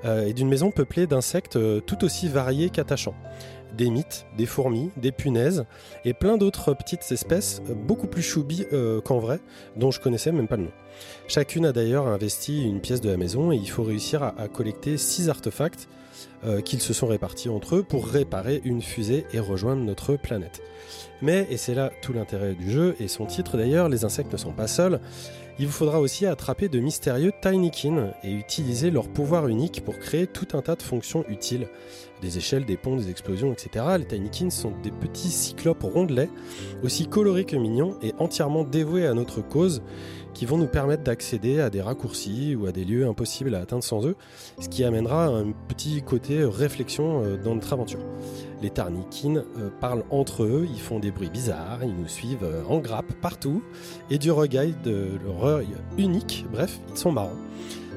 et 0.04 0.32
d'une 0.32 0.48
maison 0.48 0.70
peuplée 0.70 1.06
d'insectes 1.06 1.58
tout 1.86 2.04
aussi 2.04 2.28
variés 2.28 2.70
qu'attachants. 2.70 3.16
Des 3.76 3.90
mythes, 3.90 4.26
des 4.36 4.46
fourmis, 4.46 4.90
des 4.96 5.12
punaises 5.12 5.64
et 6.04 6.12
plein 6.12 6.36
d'autres 6.36 6.74
petites 6.74 7.10
espèces 7.12 7.62
beaucoup 7.86 8.06
plus 8.06 8.22
choubi 8.22 8.66
euh, 8.72 9.00
qu'en 9.00 9.18
vrai, 9.18 9.40
dont 9.76 9.90
je 9.90 10.00
connaissais 10.00 10.32
même 10.32 10.48
pas 10.48 10.56
le 10.56 10.64
nom. 10.64 10.72
Chacune 11.28 11.66
a 11.66 11.72
d'ailleurs 11.72 12.06
investi 12.08 12.62
une 12.62 12.80
pièce 12.80 13.00
de 13.00 13.10
la 13.10 13.16
maison 13.16 13.52
et 13.52 13.56
il 13.56 13.70
faut 13.70 13.82
réussir 13.82 14.22
à, 14.22 14.34
à 14.38 14.48
collecter 14.48 14.98
six 14.98 15.28
artefacts 15.28 15.88
euh, 16.44 16.62
qu'ils 16.62 16.80
se 16.80 16.94
sont 16.94 17.06
répartis 17.06 17.50
entre 17.50 17.76
eux 17.76 17.82
pour 17.82 18.06
réparer 18.06 18.62
une 18.64 18.80
fusée 18.80 19.26
et 19.34 19.40
rejoindre 19.40 19.82
notre 19.82 20.16
planète. 20.16 20.62
Mais, 21.20 21.46
et 21.50 21.58
c'est 21.58 21.74
là 21.74 21.90
tout 22.00 22.14
l'intérêt 22.14 22.54
du 22.54 22.70
jeu 22.70 22.96
et 22.98 23.08
son 23.08 23.26
titre 23.26 23.58
d'ailleurs, 23.58 23.90
les 23.90 24.06
insectes 24.06 24.32
ne 24.32 24.38
sont 24.38 24.52
pas 24.52 24.66
seuls, 24.66 25.00
il 25.60 25.66
vous 25.66 25.72
faudra 25.72 26.00
aussi 26.00 26.24
attraper 26.24 26.70
de 26.70 26.80
mystérieux 26.80 27.32
Tinykin 27.42 28.14
et 28.24 28.32
utiliser 28.32 28.90
leur 28.90 29.08
pouvoir 29.08 29.46
unique 29.46 29.84
pour 29.84 29.98
créer 29.98 30.26
tout 30.26 30.48
un 30.54 30.62
tas 30.62 30.74
de 30.74 30.82
fonctions 30.82 31.22
utiles. 31.28 31.68
Des 32.22 32.38
échelles, 32.38 32.64
des 32.64 32.78
ponts, 32.78 32.96
des 32.96 33.10
explosions, 33.10 33.52
etc. 33.52 33.84
Les 33.98 34.06
Tinykin 34.06 34.48
sont 34.48 34.72
des 34.82 34.90
petits 34.90 35.28
cyclopes 35.28 35.82
rondelets, 35.82 36.30
aussi 36.82 37.08
colorés 37.08 37.44
que 37.44 37.56
mignons 37.56 37.98
et 38.02 38.14
entièrement 38.18 38.64
dévoués 38.64 39.06
à 39.06 39.12
notre 39.12 39.42
cause, 39.42 39.82
qui 40.40 40.46
vont 40.46 40.56
nous 40.56 40.68
permettre 40.68 41.02
d'accéder 41.02 41.60
à 41.60 41.68
des 41.68 41.82
raccourcis 41.82 42.56
ou 42.56 42.64
à 42.64 42.72
des 42.72 42.86
lieux 42.86 43.06
impossibles 43.06 43.54
à 43.54 43.58
atteindre 43.58 43.84
sans 43.84 44.06
eux, 44.06 44.16
ce 44.58 44.70
qui 44.70 44.84
amènera 44.84 45.26
un 45.26 45.52
petit 45.68 46.00
côté 46.00 46.42
réflexion 46.44 47.22
euh, 47.22 47.36
dans 47.36 47.54
notre 47.54 47.70
aventure. 47.74 48.00
Les 48.62 48.70
Tarnikin 48.70 49.36
euh, 49.36 49.68
parlent 49.82 50.04
entre 50.08 50.44
eux, 50.44 50.66
ils 50.66 50.80
font 50.80 50.98
des 50.98 51.10
bruits 51.10 51.28
bizarres, 51.28 51.80
ils 51.84 51.94
nous 51.94 52.08
suivent 52.08 52.44
euh, 52.44 52.62
en 52.70 52.78
grappe 52.78 53.12
partout, 53.20 53.62
et 54.08 54.16
du 54.16 54.30
regard 54.30 54.64
de 54.82 55.08
leur 55.22 55.44
œil 55.44 55.68
unique, 55.98 56.46
bref, 56.50 56.80
ils 56.90 56.96
sont 56.96 57.12
marrants. 57.12 57.36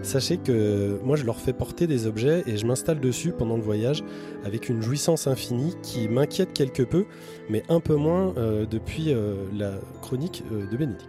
Sachez 0.02 0.36
que 0.36 1.00
moi 1.02 1.16
je 1.16 1.24
leur 1.24 1.38
fais 1.38 1.54
porter 1.54 1.88
des 1.88 2.08
objets 2.08 2.44
et 2.46 2.58
je 2.58 2.66
m'installe 2.66 3.00
dessus 3.00 3.32
pendant 3.32 3.56
le 3.56 3.62
voyage 3.62 4.04
avec 4.44 4.68
une 4.68 4.82
jouissance 4.82 5.28
infinie 5.28 5.76
qui 5.82 6.10
m'inquiète 6.10 6.52
quelque 6.52 6.84
peu, 6.84 7.06
mais 7.50 7.64
un 7.70 7.80
peu 7.80 7.96
moins 7.96 8.34
euh, 8.36 8.66
depuis 8.66 9.14
euh, 9.14 9.36
la 9.58 9.72
chronique 10.02 10.44
euh, 10.52 10.70
de 10.70 10.76
Bénédicte. 10.76 11.08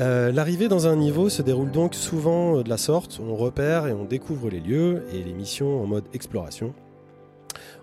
Euh, 0.00 0.32
L'arrivée 0.32 0.68
dans 0.68 0.88
un 0.88 0.96
niveau 0.96 1.28
se 1.28 1.40
déroule 1.42 1.70
donc 1.70 1.94
souvent 1.94 2.58
euh, 2.58 2.62
de 2.64 2.68
la 2.68 2.78
sorte, 2.78 3.20
on 3.22 3.36
repère 3.36 3.86
et 3.86 3.92
on 3.92 4.04
découvre 4.04 4.50
les 4.50 4.58
lieux 4.58 5.04
et 5.12 5.22
les 5.22 5.32
missions 5.32 5.82
en 5.82 5.86
mode 5.86 6.04
exploration. 6.12 6.74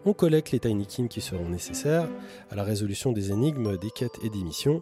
On 0.03 0.14
collecte 0.14 0.51
les 0.51 0.59
Tinykin 0.59 1.07
qui 1.07 1.22
seront 1.22 1.47
nécessaires 1.47 2.09
à 2.49 2.55
la 2.55 2.64
résolution 2.64 3.12
des 3.12 3.32
énigmes, 3.32 3.78
des 3.78 3.91
quêtes 3.91 4.20
et 4.24 4.30
des 4.30 4.43
missions. 4.43 4.82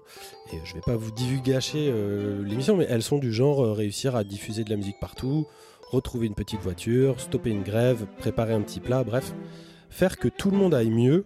Et 0.53 0.57
je 0.63 0.73
vais 0.73 0.81
pas 0.81 0.95
vous 0.95 1.11
divulgacher 1.11 1.89
euh, 1.91 2.43
les 2.43 2.55
missions, 2.55 2.77
mais 2.77 2.87
elles 2.89 3.03
sont 3.03 3.17
du 3.17 3.33
genre 3.33 3.63
euh, 3.63 3.73
réussir 3.73 4.15
à 4.15 4.23
diffuser 4.23 4.63
de 4.63 4.69
la 4.69 4.77
musique 4.77 4.99
partout, 4.99 5.45
retrouver 5.91 6.27
une 6.27 6.35
petite 6.35 6.61
voiture, 6.61 7.19
stopper 7.19 7.49
une 7.49 7.63
grève, 7.63 8.05
préparer 8.17 8.53
un 8.53 8.61
petit 8.61 8.79
plat, 8.79 9.03
bref, 9.03 9.33
faire 9.89 10.17
que 10.17 10.29
tout 10.29 10.51
le 10.51 10.57
monde 10.57 10.73
aille 10.73 10.89
mieux 10.89 11.25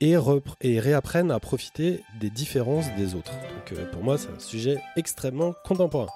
et, 0.00 0.16
repre- 0.16 0.56
et 0.60 0.80
réapprenne 0.80 1.30
à 1.30 1.40
profiter 1.40 2.02
des 2.20 2.30
différences 2.30 2.86
des 2.96 3.14
autres. 3.14 3.32
Donc 3.32 3.72
euh, 3.72 3.90
pour 3.90 4.02
moi, 4.02 4.18
c'est 4.18 4.28
un 4.28 4.38
sujet 4.38 4.78
extrêmement 4.96 5.54
contemporain. 5.64 6.08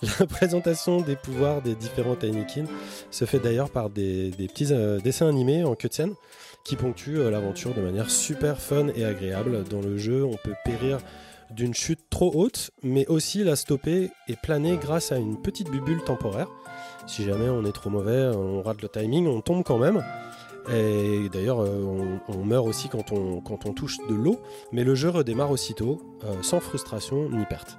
La 0.20 0.26
présentation 0.26 1.00
des 1.00 1.16
pouvoirs 1.16 1.60
des 1.60 1.74
différents 1.74 2.14
Tinykin 2.14 2.64
se 3.10 3.24
fait 3.24 3.40
d'ailleurs 3.40 3.70
par 3.70 3.90
des, 3.90 4.30
petits 4.38 4.68
euh, 4.70 5.00
dessins 5.00 5.28
animés 5.28 5.64
en 5.64 5.74
cutscene 5.74 6.14
qui 6.64 6.76
ponctuent 6.76 7.18
euh, 7.18 7.30
l'aventure 7.30 7.74
de 7.74 7.80
manière 7.80 8.08
super 8.08 8.60
fun 8.60 8.88
et 8.94 9.04
agréable. 9.04 9.64
Dans 9.64 9.80
le 9.80 9.98
jeu, 9.98 10.24
on 10.24 10.36
peut 10.36 10.54
périr 10.64 10.98
d'une 11.50 11.74
chute 11.74 12.00
trop 12.10 12.30
haute, 12.34 12.70
mais 12.82 13.06
aussi 13.06 13.42
la 13.42 13.56
stopper 13.56 14.10
et 14.28 14.36
planer 14.36 14.76
grâce 14.76 15.10
à 15.12 15.16
une 15.16 15.40
petite 15.40 15.70
bubule 15.70 16.04
temporaire. 16.04 16.48
Si 17.06 17.24
jamais 17.24 17.48
on 17.48 17.64
est 17.64 17.72
trop 17.72 17.90
mauvais, 17.90 18.30
on 18.36 18.62
rate 18.62 18.82
le 18.82 18.88
timing, 18.88 19.26
on 19.26 19.40
tombe 19.40 19.64
quand 19.64 19.78
même. 19.78 20.04
Et 20.70 21.28
d'ailleurs, 21.32 21.60
euh, 21.60 22.18
on, 22.28 22.44
meurt 22.44 22.66
aussi 22.66 22.88
quand 22.88 23.12
on, 23.12 23.72
touche 23.72 23.98
de 24.08 24.14
l'eau, 24.14 24.40
mais 24.72 24.84
le 24.84 24.94
jeu 24.94 25.08
redémarre 25.08 25.50
aussitôt, 25.50 26.02
euh, 26.24 26.42
sans 26.42 26.60
frustration 26.60 27.30
ni 27.30 27.44
perte. 27.46 27.78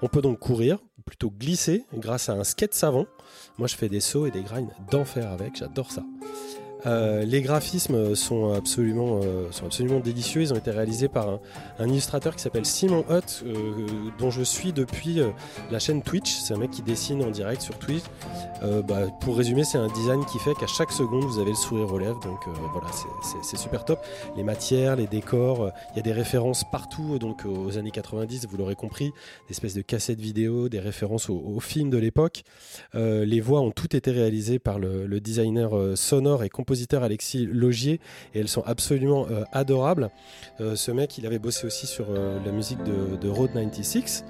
On 0.00 0.08
peut 0.08 0.22
donc 0.22 0.38
courir, 0.38 0.78
ou 0.98 1.02
plutôt 1.02 1.30
glisser, 1.30 1.84
grâce 1.94 2.28
à 2.28 2.32
un 2.32 2.44
skate 2.44 2.74
savant. 2.74 3.06
Moi, 3.58 3.68
je 3.68 3.76
fais 3.76 3.88
des 3.88 4.00
sauts 4.00 4.26
et 4.26 4.30
des 4.30 4.42
grinds 4.42 4.68
d'enfer 4.90 5.30
avec, 5.30 5.56
j'adore 5.56 5.90
ça. 5.90 6.02
Euh, 6.86 7.24
les 7.24 7.40
graphismes 7.42 8.14
sont 8.14 8.52
absolument, 8.52 9.20
euh, 9.22 9.50
sont 9.50 9.66
absolument 9.66 10.00
délicieux. 10.00 10.42
Ils 10.42 10.52
ont 10.52 10.56
été 10.56 10.70
réalisés 10.70 11.08
par 11.08 11.40
un, 11.78 11.88
illustrateur 11.88 12.34
qui 12.36 12.42
s'appelle 12.42 12.66
Simon 12.66 13.04
Hutt, 13.08 13.44
euh, 13.46 13.86
dont 14.18 14.30
je 14.30 14.42
suis 14.42 14.72
depuis 14.72 15.20
la 15.70 15.78
chaîne 15.78 16.02
Twitch. 16.02 16.32
C'est 16.32 16.54
un 16.54 16.58
mec 16.58 16.70
qui 16.70 16.82
dessine 16.82 17.22
en 17.22 17.30
direct 17.30 17.62
sur 17.62 17.78
Twitch. 17.78 18.02
Bah, 18.88 19.08
pour 19.20 19.36
résumer, 19.36 19.62
c'est 19.62 19.76
un 19.76 19.88
design 19.88 20.24
qui 20.24 20.38
fait 20.38 20.54
qu'à 20.54 20.66
chaque 20.66 20.90
seconde, 20.90 21.24
vous 21.24 21.38
avez 21.38 21.50
le 21.50 21.56
sourire 21.56 21.92
aux 21.92 21.98
lèvres. 21.98 22.20
Donc 22.20 22.40
voilà, 22.72 22.88
c'est- 23.42 23.56
super 23.56 23.84
top. 23.84 23.98
Les 24.36 24.42
matières, 24.42 24.96
les 24.96 25.06
décors, 25.06 25.70
il 25.92 25.96
y 25.96 25.98
a 26.00 26.02
des 26.02 26.12
références 26.12 26.64
partout 26.64 27.18
donc 27.18 27.44
aux 27.44 27.76
années 27.76 27.90
90, 27.90 28.46
vous 28.50 28.56
l'aurez 28.56 28.74
compris, 28.74 29.12
des 29.48 29.52
espèces 29.52 29.74
de 29.74 29.82
cassettes 29.82 30.20
vidéo, 30.20 30.68
des 30.68 30.80
références 30.80 31.28
aux, 31.28 31.60
films 31.60 31.90
de 31.90 31.98
l'époque. 31.98 32.42
Les 32.94 33.40
voix 33.40 33.60
ont 33.60 33.70
toutes 33.70 33.94
été 33.94 34.10
réalisées 34.10 34.58
par 34.58 34.78
le, 34.78 35.20
designer 35.20 35.96
sonore 35.96 36.42
et 36.42 36.48
compositeur 36.48 36.73
Alexis 37.02 37.46
Logier 37.46 38.00
et 38.34 38.40
elles 38.40 38.48
sont 38.48 38.62
absolument 38.66 39.26
euh, 39.30 39.44
adorables. 39.52 40.10
Euh, 40.60 40.76
ce 40.76 40.90
mec, 40.90 41.18
il 41.18 41.26
avait 41.26 41.38
bossé 41.38 41.66
aussi 41.66 41.86
sur 41.86 42.06
euh, 42.10 42.38
la 42.44 42.52
musique 42.52 42.82
de, 42.84 43.16
de 43.16 43.28
Road 43.28 43.50
96 43.54 44.24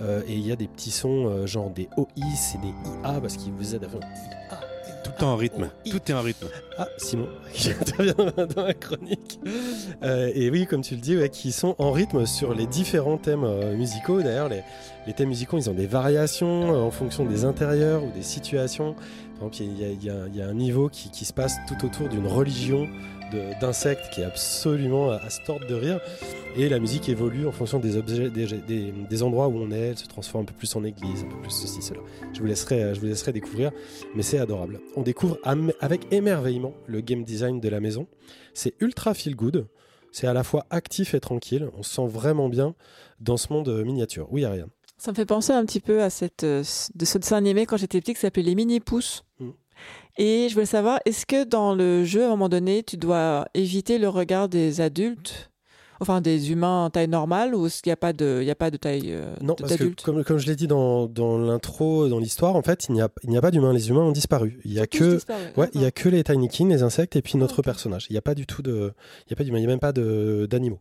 euh, 0.00 0.22
et 0.26 0.34
il 0.34 0.46
y 0.46 0.52
a 0.52 0.56
des 0.56 0.68
petits 0.68 0.90
sons 0.90 1.46
genre 1.46 1.70
des 1.70 1.88
OIS 1.96 2.06
et 2.54 2.58
des 2.58 2.68
IA 3.02 3.20
parce 3.20 3.36
qu'il 3.36 3.52
vous 3.52 3.74
aide 3.74 3.84
à 3.84 3.88
faire 3.88 4.00
IA. 4.00 4.60
Tout 5.02 5.12
temps 5.12 5.32
en 5.32 5.36
rythme. 5.36 5.70
Oh, 5.86 5.90
Tout 5.90 6.00
est 6.10 6.14
en 6.14 6.20
rythme. 6.20 6.46
Ah, 6.76 6.88
Simon, 6.98 7.28
qui 7.52 7.70
intervient 7.70 8.14
dans 8.54 8.62
la 8.64 8.74
chronique. 8.74 9.40
Euh, 10.02 10.30
et 10.34 10.50
oui, 10.50 10.66
comme 10.66 10.82
tu 10.82 10.94
le 10.94 11.00
dis, 11.00 11.16
ouais, 11.16 11.30
qui 11.30 11.52
sont 11.52 11.74
en 11.78 11.90
rythme 11.90 12.26
sur 12.26 12.52
les 12.54 12.66
différents 12.66 13.16
thèmes 13.16 13.44
euh, 13.44 13.74
musicaux. 13.76 14.22
D'ailleurs, 14.22 14.48
les, 14.48 14.62
les 15.06 15.12
thèmes 15.14 15.28
musicaux, 15.28 15.56
ils 15.58 15.70
ont 15.70 15.74
des 15.74 15.86
variations 15.86 16.74
euh, 16.74 16.80
en 16.80 16.90
fonction 16.90 17.24
des 17.24 17.44
intérieurs 17.44 18.04
ou 18.04 18.10
des 18.10 18.22
situations. 18.22 18.94
Il 19.60 20.04
y, 20.04 20.10
a- 20.10 20.48
un 20.48 20.54
niveau 20.54 20.88
qui, 20.88 21.24
se 21.24 21.32
passe 21.32 21.56
tout 21.66 21.86
autour 21.86 22.08
d'une 22.08 22.26
religion 22.26 22.88
d'insectes 23.60 24.10
qui 24.12 24.22
est 24.22 24.24
absolument 24.24 25.10
à, 25.10 25.16
à 25.16 25.30
se 25.30 25.40
tordre 25.42 25.66
de 25.66 25.74
rire. 25.74 26.00
Et 26.56 26.68
la 26.68 26.80
musique 26.80 27.08
évolue 27.08 27.46
en 27.46 27.52
fonction 27.52 27.78
des 27.78 27.96
objets, 27.96 28.28
des, 28.28 29.22
endroits 29.22 29.48
où 29.48 29.56
on 29.56 29.70
est. 29.70 29.90
Elle 29.90 29.98
se 29.98 30.06
transforme 30.06 30.42
un 30.42 30.46
peu 30.46 30.54
plus 30.54 30.74
en 30.76 30.84
église, 30.84 31.24
un 31.24 31.28
peu 31.28 31.40
plus 31.40 31.50
ceci, 31.52 31.80
cela. 31.80 32.00
Je 32.32 32.40
vous 32.40 32.46
laisserai, 32.46 32.82
euh, 32.82 32.94
je 32.94 33.00
vous 33.00 33.06
laisserai 33.06 33.32
découvrir 33.32 33.70
mais 34.14 34.22
c'est 34.22 34.38
adorable. 34.38 34.80
On 34.96 35.02
découvre 35.02 35.38
avec 35.80 36.12
émerveillement 36.12 36.74
le 36.86 37.00
game 37.00 37.24
design 37.24 37.60
de 37.60 37.68
la 37.68 37.80
maison. 37.80 38.06
C'est 38.52 38.74
ultra 38.80 39.14
feel 39.14 39.36
good. 39.36 39.68
C'est 40.12 40.26
à 40.26 40.32
la 40.32 40.42
fois 40.42 40.66
actif 40.70 41.14
et 41.14 41.20
tranquille. 41.20 41.70
On 41.78 41.82
se 41.82 41.94
sent 41.94 42.06
vraiment 42.06 42.48
bien 42.48 42.74
dans 43.20 43.36
ce 43.36 43.52
monde 43.52 43.68
miniature. 43.84 44.26
Oui, 44.30 44.44
Ariane. 44.44 44.70
Ça 45.02 45.12
me 45.12 45.16
fait 45.16 45.24
penser 45.24 45.52
un 45.52 45.64
petit 45.64 45.80
peu 45.80 46.02
à 46.02 46.10
cette, 46.10 46.44
euh, 46.44 46.62
de 46.94 47.04
ce 47.06 47.16
dessin 47.16 47.36
animé 47.38 47.64
quand 47.64 47.78
j'étais 47.78 48.00
petit 48.02 48.12
qui 48.12 48.20
s'appelait 48.20 48.42
Les 48.42 48.54
Mini-Pousses. 48.54 49.24
Mm. 49.38 49.48
Et 50.18 50.46
je 50.50 50.52
voulais 50.54 50.66
savoir, 50.66 51.00
est-ce 51.06 51.24
que 51.24 51.44
dans 51.44 51.74
le 51.74 52.04
jeu, 52.04 52.22
à 52.24 52.26
un 52.26 52.30
moment 52.30 52.50
donné, 52.50 52.82
tu 52.82 52.98
dois 52.98 53.46
éviter 53.54 53.96
le 53.96 54.10
regard 54.10 54.50
des 54.50 54.82
adultes, 54.82 55.50
enfin 56.00 56.20
des 56.20 56.52
humains 56.52 56.84
en 56.84 56.90
taille 56.90 57.08
normale, 57.08 57.54
ou 57.54 57.64
est-ce 57.64 57.80
qu'il 57.80 57.88
n'y 57.88 57.94
a, 57.94 57.96
pas 57.96 58.12
de- 58.12 58.42
y 58.44 58.50
a 58.50 58.54
pas 58.54 58.70
de 58.70 58.76
taille 58.76 59.06
euh, 59.12 59.34
Non, 59.40 59.54
de- 59.54 59.62
parce 59.62 59.76
que 59.76 59.84
comme, 60.04 60.22
comme 60.22 60.36
je 60.36 60.46
l'ai 60.48 60.56
dit 60.56 60.66
dans, 60.66 61.06
dans 61.06 61.38
l'intro, 61.38 62.06
dans 62.08 62.18
l'histoire, 62.18 62.54
en 62.54 62.62
fait, 62.62 62.84
il 62.90 62.92
n'y 62.92 63.00
a, 63.00 63.08
il 63.24 63.30
n'y 63.30 63.38
a 63.38 63.40
pas 63.40 63.50
d'humains. 63.50 63.72
Les 63.72 63.88
humains 63.88 64.02
ont 64.02 64.12
disparu. 64.12 64.60
Il 64.66 64.72
y 64.74 64.80
a 64.80 64.86
que, 64.86 65.18
ouais, 65.56 65.70
il 65.72 65.80
y 65.80 65.86
a 65.86 65.90
que 65.90 66.10
les 66.10 66.22
Tinykin, 66.24 66.68
les 66.68 66.82
insectes 66.82 67.16
et 67.16 67.22
puis 67.22 67.38
notre 67.38 67.62
personnage. 67.62 68.06
Il 68.10 68.12
n'y 68.12 68.18
a 68.18 68.22
pas 68.22 68.34
du 68.34 68.44
tout 68.44 68.60
de, 68.60 68.92
il 69.26 69.30
y 69.30 69.32
a 69.32 69.36
pas 69.36 69.44
d'humains. 69.44 69.56
Il 69.58 69.62
n'y 69.62 69.66
a 69.66 69.70
même 69.70 69.80
pas 69.80 69.92
d'animaux. 69.92 70.80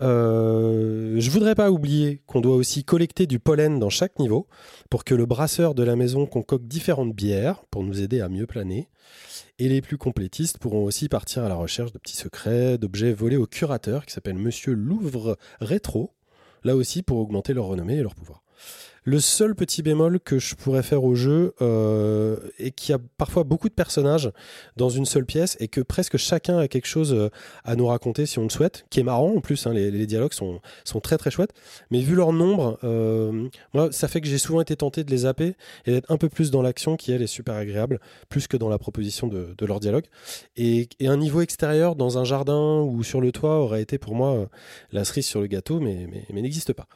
Euh, 0.00 1.16
je 1.18 1.30
voudrais 1.30 1.54
pas 1.54 1.70
oublier 1.70 2.22
qu'on 2.26 2.40
doit 2.40 2.56
aussi 2.56 2.84
collecter 2.84 3.26
du 3.26 3.38
pollen 3.38 3.78
dans 3.78 3.90
chaque 3.90 4.18
niveau 4.18 4.48
pour 4.90 5.04
que 5.04 5.14
le 5.14 5.26
brasseur 5.26 5.74
de 5.74 5.82
la 5.82 5.96
maison 5.96 6.26
concocte 6.26 6.64
différentes 6.64 7.14
bières 7.14 7.64
pour 7.70 7.82
nous 7.84 8.00
aider 8.00 8.20
à 8.20 8.28
mieux 8.28 8.46
planer. 8.46 8.88
Et 9.58 9.68
les 9.68 9.82
plus 9.82 9.98
complétistes 9.98 10.58
pourront 10.58 10.84
aussi 10.84 11.08
partir 11.08 11.44
à 11.44 11.48
la 11.48 11.54
recherche 11.54 11.92
de 11.92 11.98
petits 11.98 12.16
secrets, 12.16 12.78
d'objets 12.78 13.12
volés 13.12 13.36
au 13.36 13.46
curateur 13.46 14.06
qui 14.06 14.12
s'appelle 14.12 14.34
Monsieur 14.34 14.72
Louvre 14.72 15.36
Rétro, 15.60 16.14
là 16.64 16.74
aussi 16.74 17.02
pour 17.02 17.18
augmenter 17.18 17.54
leur 17.54 17.66
renommée 17.66 17.98
et 17.98 18.02
leur 18.02 18.14
pouvoir. 18.14 18.42
Le 19.04 19.18
seul 19.18 19.56
petit 19.56 19.82
bémol 19.82 20.20
que 20.20 20.38
je 20.38 20.54
pourrais 20.54 20.84
faire 20.84 21.02
au 21.02 21.16
jeu 21.16 21.54
euh, 21.60 22.36
est 22.58 22.70
qu'il 22.70 22.92
y 22.92 22.94
a 22.94 23.00
parfois 23.18 23.42
beaucoup 23.42 23.68
de 23.68 23.74
personnages 23.74 24.30
dans 24.76 24.90
une 24.90 25.06
seule 25.06 25.26
pièce 25.26 25.56
et 25.58 25.66
que 25.66 25.80
presque 25.80 26.16
chacun 26.18 26.58
a 26.58 26.68
quelque 26.68 26.86
chose 26.86 27.12
euh, 27.12 27.28
à 27.64 27.74
nous 27.74 27.86
raconter 27.86 28.26
si 28.26 28.38
on 28.38 28.44
le 28.44 28.50
souhaite, 28.50 28.84
qui 28.90 29.00
est 29.00 29.02
marrant 29.02 29.34
en 29.34 29.40
plus, 29.40 29.66
hein, 29.66 29.72
les, 29.72 30.06
dialogues 30.06 30.32
sont, 30.32 30.60
sont 30.84 31.00
très 31.00 31.18
très 31.18 31.32
chouettes, 31.32 31.52
mais 31.90 32.00
vu 32.00 32.14
leur 32.14 32.32
nombre, 32.32 32.78
euh, 32.84 33.48
moi, 33.74 33.90
ça 33.90 34.06
fait 34.06 34.20
que 34.20 34.28
j'ai 34.28 34.38
souvent 34.38 34.60
été 34.60 34.76
tenté 34.76 35.02
de 35.02 35.10
les 35.10 35.18
zapper 35.18 35.56
et 35.84 35.90
d'être 35.90 36.10
un 36.10 36.16
peu 36.16 36.28
plus 36.28 36.52
dans 36.52 36.62
l'action 36.62 36.96
qui 36.96 37.10
elle 37.10 37.22
est 37.22 37.26
super 37.26 37.56
agréable, 37.56 37.98
plus 38.28 38.46
que 38.46 38.56
dans 38.56 38.68
la 38.68 38.78
proposition 38.78 39.26
de, 39.26 39.66
leur 39.66 39.80
dialogue. 39.80 40.06
Et, 40.56 40.88
un 41.02 41.16
niveau 41.16 41.40
extérieur 41.40 41.94
dans 41.94 42.16
un 42.16 42.24
jardin 42.24 42.80
ou 42.80 43.02
sur 43.02 43.20
le 43.20 43.32
toit 43.32 43.58
aurait 43.58 43.82
été 43.82 43.98
pour 43.98 44.14
moi 44.14 44.34
euh, 44.34 44.46
la 44.92 45.04
cerise 45.04 45.26
sur 45.26 45.40
le 45.40 45.46
gâteau, 45.46 45.80
mais, 45.80 46.08
n'existe 46.32 46.72
pas. 46.72 46.86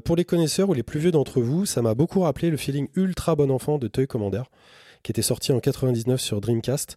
Pour 0.00 0.16
les 0.16 0.24
connaisseurs 0.24 0.70
ou 0.70 0.74
les 0.74 0.82
plus 0.82 1.00
vieux 1.00 1.07
d'entre 1.10 1.40
vous, 1.40 1.66
ça 1.66 1.82
m'a 1.82 1.94
beaucoup 1.94 2.20
rappelé 2.20 2.50
le 2.50 2.56
feeling 2.56 2.88
ultra 2.94 3.34
bon 3.34 3.50
enfant 3.50 3.78
de 3.78 3.88
Toy 3.88 4.06
Commander, 4.06 4.42
qui 5.02 5.12
était 5.12 5.22
sorti 5.22 5.52
en 5.52 5.60
99 5.60 6.20
sur 6.20 6.40
Dreamcast. 6.40 6.96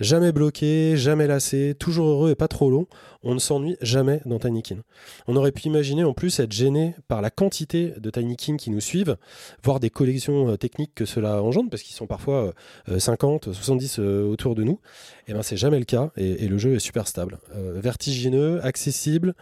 Jamais 0.00 0.32
bloqué, 0.32 0.96
jamais 0.96 1.26
lassé, 1.26 1.74
toujours 1.78 2.08
heureux 2.08 2.30
et 2.30 2.34
pas 2.34 2.48
trop 2.48 2.70
long, 2.70 2.86
on 3.22 3.34
ne 3.34 3.38
s'ennuie 3.38 3.76
jamais 3.80 4.20
dans 4.26 4.38
Tinykin. 4.38 4.78
On 5.26 5.36
aurait 5.36 5.52
pu 5.52 5.64
imaginer 5.64 6.04
en 6.04 6.14
plus 6.14 6.38
être 6.40 6.52
gêné 6.52 6.94
par 7.08 7.20
la 7.20 7.30
quantité 7.30 7.92
de 7.98 8.10
Tinykin 8.10 8.56
qui 8.56 8.70
nous 8.70 8.80
suivent, 8.80 9.16
voire 9.62 9.80
des 9.80 9.90
collections 9.90 10.50
euh, 10.50 10.56
techniques 10.56 10.94
que 10.94 11.04
cela 11.04 11.42
engendre, 11.42 11.70
parce 11.70 11.82
qu'ils 11.82 11.96
sont 11.96 12.06
parfois 12.06 12.52
euh, 12.88 12.98
50, 12.98 13.52
70 13.52 13.98
euh, 13.98 14.24
autour 14.24 14.54
de 14.54 14.62
nous. 14.62 14.80
Et 15.28 15.34
ben 15.34 15.42
c'est 15.42 15.58
jamais 15.58 15.78
le 15.78 15.84
cas, 15.84 16.10
et, 16.16 16.48
le 16.48 16.56
jeu 16.56 16.74
est 16.74 16.78
super 16.78 17.06
stable. 17.06 17.38
Euh, 17.54 17.78
vertigineux, 17.78 18.64
accessible, 18.64 19.34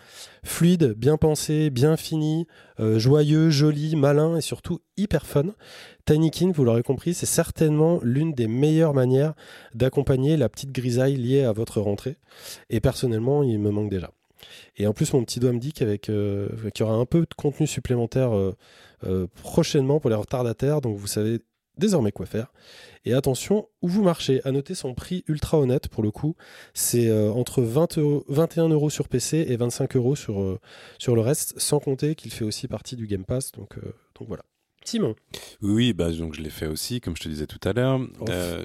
fluide, 0.42 0.94
bien 0.96 1.16
pensé, 1.16 1.70
bien 1.70 1.96
fini, 1.96 2.48
euh, 2.80 2.98
joyeux, 2.98 3.50
joli, 3.50 3.94
malin 3.94 4.36
et 4.36 4.40
surtout 4.40 4.80
hyper 4.96 5.24
fun. 5.24 5.54
Tinykin, 6.04 6.50
vous 6.52 6.64
l'aurez 6.64 6.82
compris, 6.82 7.14
c'est 7.14 7.24
certainement 7.24 8.00
l'une 8.02 8.32
des 8.32 8.48
meilleures 8.48 8.94
manières 8.94 9.34
d'accompagner 9.74 10.36
la 10.36 10.48
petite 10.48 10.72
grisaille 10.72 11.16
liée 11.16 11.44
à 11.44 11.52
votre 11.52 11.80
rentrée. 11.80 12.16
Et 12.68 12.80
personnellement, 12.80 13.44
il 13.44 13.60
me 13.60 13.65
manque 13.70 13.90
déjà. 13.90 14.10
Et 14.76 14.86
en 14.86 14.92
plus, 14.92 15.12
mon 15.12 15.24
petit 15.24 15.40
doigt 15.40 15.52
me 15.52 15.58
dit 15.58 15.72
qu'avec, 15.72 16.08
euh, 16.08 16.48
qu'il 16.74 16.84
y 16.84 16.88
aura 16.88 16.96
un 16.96 17.06
peu 17.06 17.20
de 17.20 17.34
contenu 17.36 17.66
supplémentaire 17.66 18.36
euh, 18.36 18.54
euh, 19.04 19.26
prochainement 19.42 19.98
pour 20.00 20.10
les 20.10 20.16
retardataires, 20.16 20.80
donc 20.80 20.96
vous 20.96 21.06
savez 21.06 21.40
désormais 21.78 22.12
quoi 22.12 22.26
faire. 22.26 22.52
Et 23.04 23.14
attention, 23.14 23.68
où 23.82 23.88
vous 23.88 24.02
marchez. 24.02 24.40
À 24.44 24.52
noter 24.52 24.74
son 24.74 24.94
prix 24.94 25.24
ultra 25.28 25.58
honnête 25.58 25.88
pour 25.88 26.02
le 26.02 26.10
coup. 26.10 26.34
C'est 26.74 27.12
entre 27.28 27.62
20 27.62 27.98
euros- 27.98 28.24
21 28.28 28.68
euros 28.70 28.90
sur 28.90 29.08
PC 29.08 29.44
et 29.48 29.56
25 29.56 29.96
euros 29.96 30.16
sur, 30.16 30.58
sur 30.98 31.14
le 31.14 31.20
reste, 31.20 31.58
sans 31.60 31.78
compter 31.78 32.14
qu'il 32.14 32.32
fait 32.32 32.44
aussi 32.44 32.66
partie 32.66 32.96
du 32.96 33.06
Game 33.06 33.24
Pass. 33.24 33.52
Donc, 33.52 33.76
donc 34.18 34.26
voilà. 34.28 34.42
Simon. 34.88 35.14
Oui, 35.62 35.92
bah, 35.92 36.10
donc 36.10 36.34
je 36.34 36.42
l'ai 36.42 36.50
fait 36.50 36.66
aussi, 36.66 37.00
comme 37.00 37.16
je 37.16 37.22
te 37.22 37.28
disais 37.28 37.46
tout 37.46 37.60
à 37.68 37.72
l'heure. 37.72 38.00
Euh, 38.28 38.64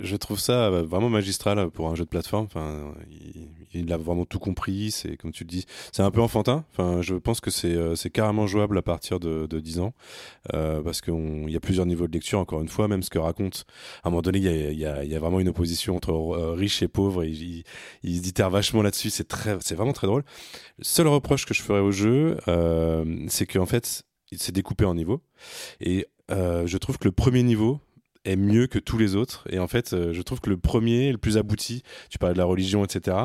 je 0.00 0.16
trouve 0.16 0.40
ça 0.40 0.66
euh, 0.66 0.82
vraiment 0.82 1.10
magistral 1.10 1.70
pour 1.70 1.88
un 1.88 1.94
jeu 1.94 2.04
de 2.04 2.08
plateforme. 2.08 2.46
Enfin, 2.46 2.94
il, 3.10 3.48
il 3.74 3.92
a 3.92 3.96
vraiment 3.96 4.24
tout 4.24 4.38
compris. 4.38 4.90
C'est 4.90 5.16
comme 5.16 5.32
tu 5.32 5.44
le 5.44 5.48
dis, 5.48 5.64
c'est 5.92 6.02
un 6.02 6.10
peu 6.10 6.20
enfantin. 6.20 6.64
Enfin, 6.72 7.02
je 7.02 7.14
pense 7.14 7.40
que 7.40 7.50
c'est 7.50 7.74
euh, 7.74 7.94
c'est 7.94 8.10
carrément 8.10 8.46
jouable 8.46 8.78
à 8.78 8.82
partir 8.82 9.20
de, 9.20 9.46
de 9.46 9.60
10 9.60 9.80
ans 9.80 9.94
euh, 10.54 10.82
parce 10.82 11.00
qu'il 11.00 11.50
y 11.50 11.56
a 11.56 11.60
plusieurs 11.60 11.86
niveaux 11.86 12.06
de 12.06 12.12
lecture. 12.12 12.38
Encore 12.38 12.60
une 12.60 12.68
fois, 12.68 12.88
même 12.88 13.02
ce 13.02 13.10
que 13.10 13.18
raconte. 13.18 13.64
À 14.02 14.08
un 14.08 14.10
moment 14.10 14.22
donné, 14.22 14.38
il 14.38 14.44
y 14.44 14.48
a, 14.48 14.70
il 14.70 14.78
y 14.78 14.86
a, 14.86 15.04
il 15.04 15.10
y 15.10 15.14
a 15.14 15.18
vraiment 15.18 15.40
une 15.40 15.48
opposition 15.48 15.96
entre 15.96 16.12
euh, 16.12 16.52
riches 16.52 16.82
et 16.82 16.88
pauvres. 16.88 17.24
Et 17.24 17.28
il, 17.28 17.64
il, 18.02 18.26
il 18.26 18.42
vachement 18.50 18.82
là-dessus. 18.82 19.10
C'est 19.10 19.28
très, 19.28 19.56
c'est 19.60 19.74
vraiment 19.74 19.92
très 19.92 20.06
drôle. 20.06 20.24
Le 20.78 20.84
seul 20.84 21.08
reproche 21.08 21.44
que 21.44 21.54
je 21.54 21.62
ferais 21.62 21.80
au 21.80 21.90
jeu, 21.90 22.38
euh, 22.48 23.04
c'est 23.28 23.46
qu'en 23.46 23.66
fait, 23.66 24.04
il 24.30 24.38
s'est 24.38 24.52
découpé 24.52 24.84
en 24.84 24.94
niveaux. 24.94 25.22
Et 25.80 26.06
euh, 26.30 26.66
je 26.66 26.78
trouve 26.78 26.98
que 26.98 27.06
le 27.06 27.12
premier 27.12 27.42
niveau 27.42 27.80
est 28.24 28.36
mieux 28.36 28.66
que 28.66 28.78
tous 28.78 28.98
les 28.98 29.16
autres. 29.16 29.46
Et 29.50 29.58
en 29.58 29.68
fait, 29.68 29.92
euh, 29.92 30.12
je 30.12 30.22
trouve 30.22 30.40
que 30.40 30.50
le 30.50 30.58
premier, 30.58 31.12
le 31.12 31.18
plus 31.18 31.38
abouti, 31.38 31.82
tu 32.10 32.18
parlais 32.18 32.34
de 32.34 32.38
la 32.38 32.44
religion, 32.44 32.84
etc., 32.84 33.16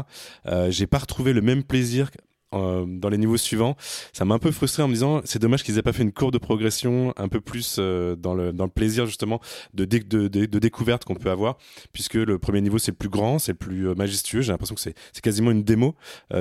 euh, 0.47 0.71
j'ai 0.71 0.87
pas 0.87 0.99
retrouvé 0.99 1.33
le 1.33 1.41
même 1.41 1.63
plaisir 1.63 2.09
euh, 2.53 2.85
dans 2.87 3.09
les 3.09 3.17
niveaux 3.17 3.37
suivants. 3.37 3.75
Ça 4.13 4.25
m'a 4.25 4.35
un 4.35 4.39
peu 4.39 4.51
frustré 4.51 4.83
en 4.83 4.87
me 4.87 4.93
disant, 4.93 5.21
c'est 5.25 5.39
dommage 5.39 5.63
qu'ils 5.63 5.77
aient 5.77 5.83
pas 5.83 5.93
fait 5.93 6.03
une 6.03 6.11
courbe 6.11 6.33
de 6.33 6.37
progression 6.37 7.13
un 7.17 7.27
peu 7.27 7.41
plus 7.41 7.77
euh, 7.79 8.15
dans, 8.15 8.33
le, 8.33 8.53
dans 8.53 8.65
le 8.65 8.69
plaisir 8.69 9.05
justement 9.05 9.39
de, 9.73 9.85
de, 9.85 9.99
de, 9.99 10.27
de 10.27 10.59
découverte 10.59 11.03
qu'on 11.05 11.15
peut 11.15 11.31
avoir, 11.31 11.57
puisque 11.91 12.15
le 12.15 12.39
premier 12.39 12.61
niveau 12.61 12.77
c'est 12.77 12.91
le 12.91 12.97
plus 12.97 13.09
grand, 13.09 13.39
c'est 13.39 13.53
le 13.53 13.57
plus 13.57 13.89
euh, 13.89 13.95
majestueux. 13.95 14.41
J'ai 14.41 14.51
l'impression 14.51 14.75
que 14.75 14.81
c'est 14.81 14.95
quasiment 15.21 15.51
une 15.51 15.63
démo 15.63 15.95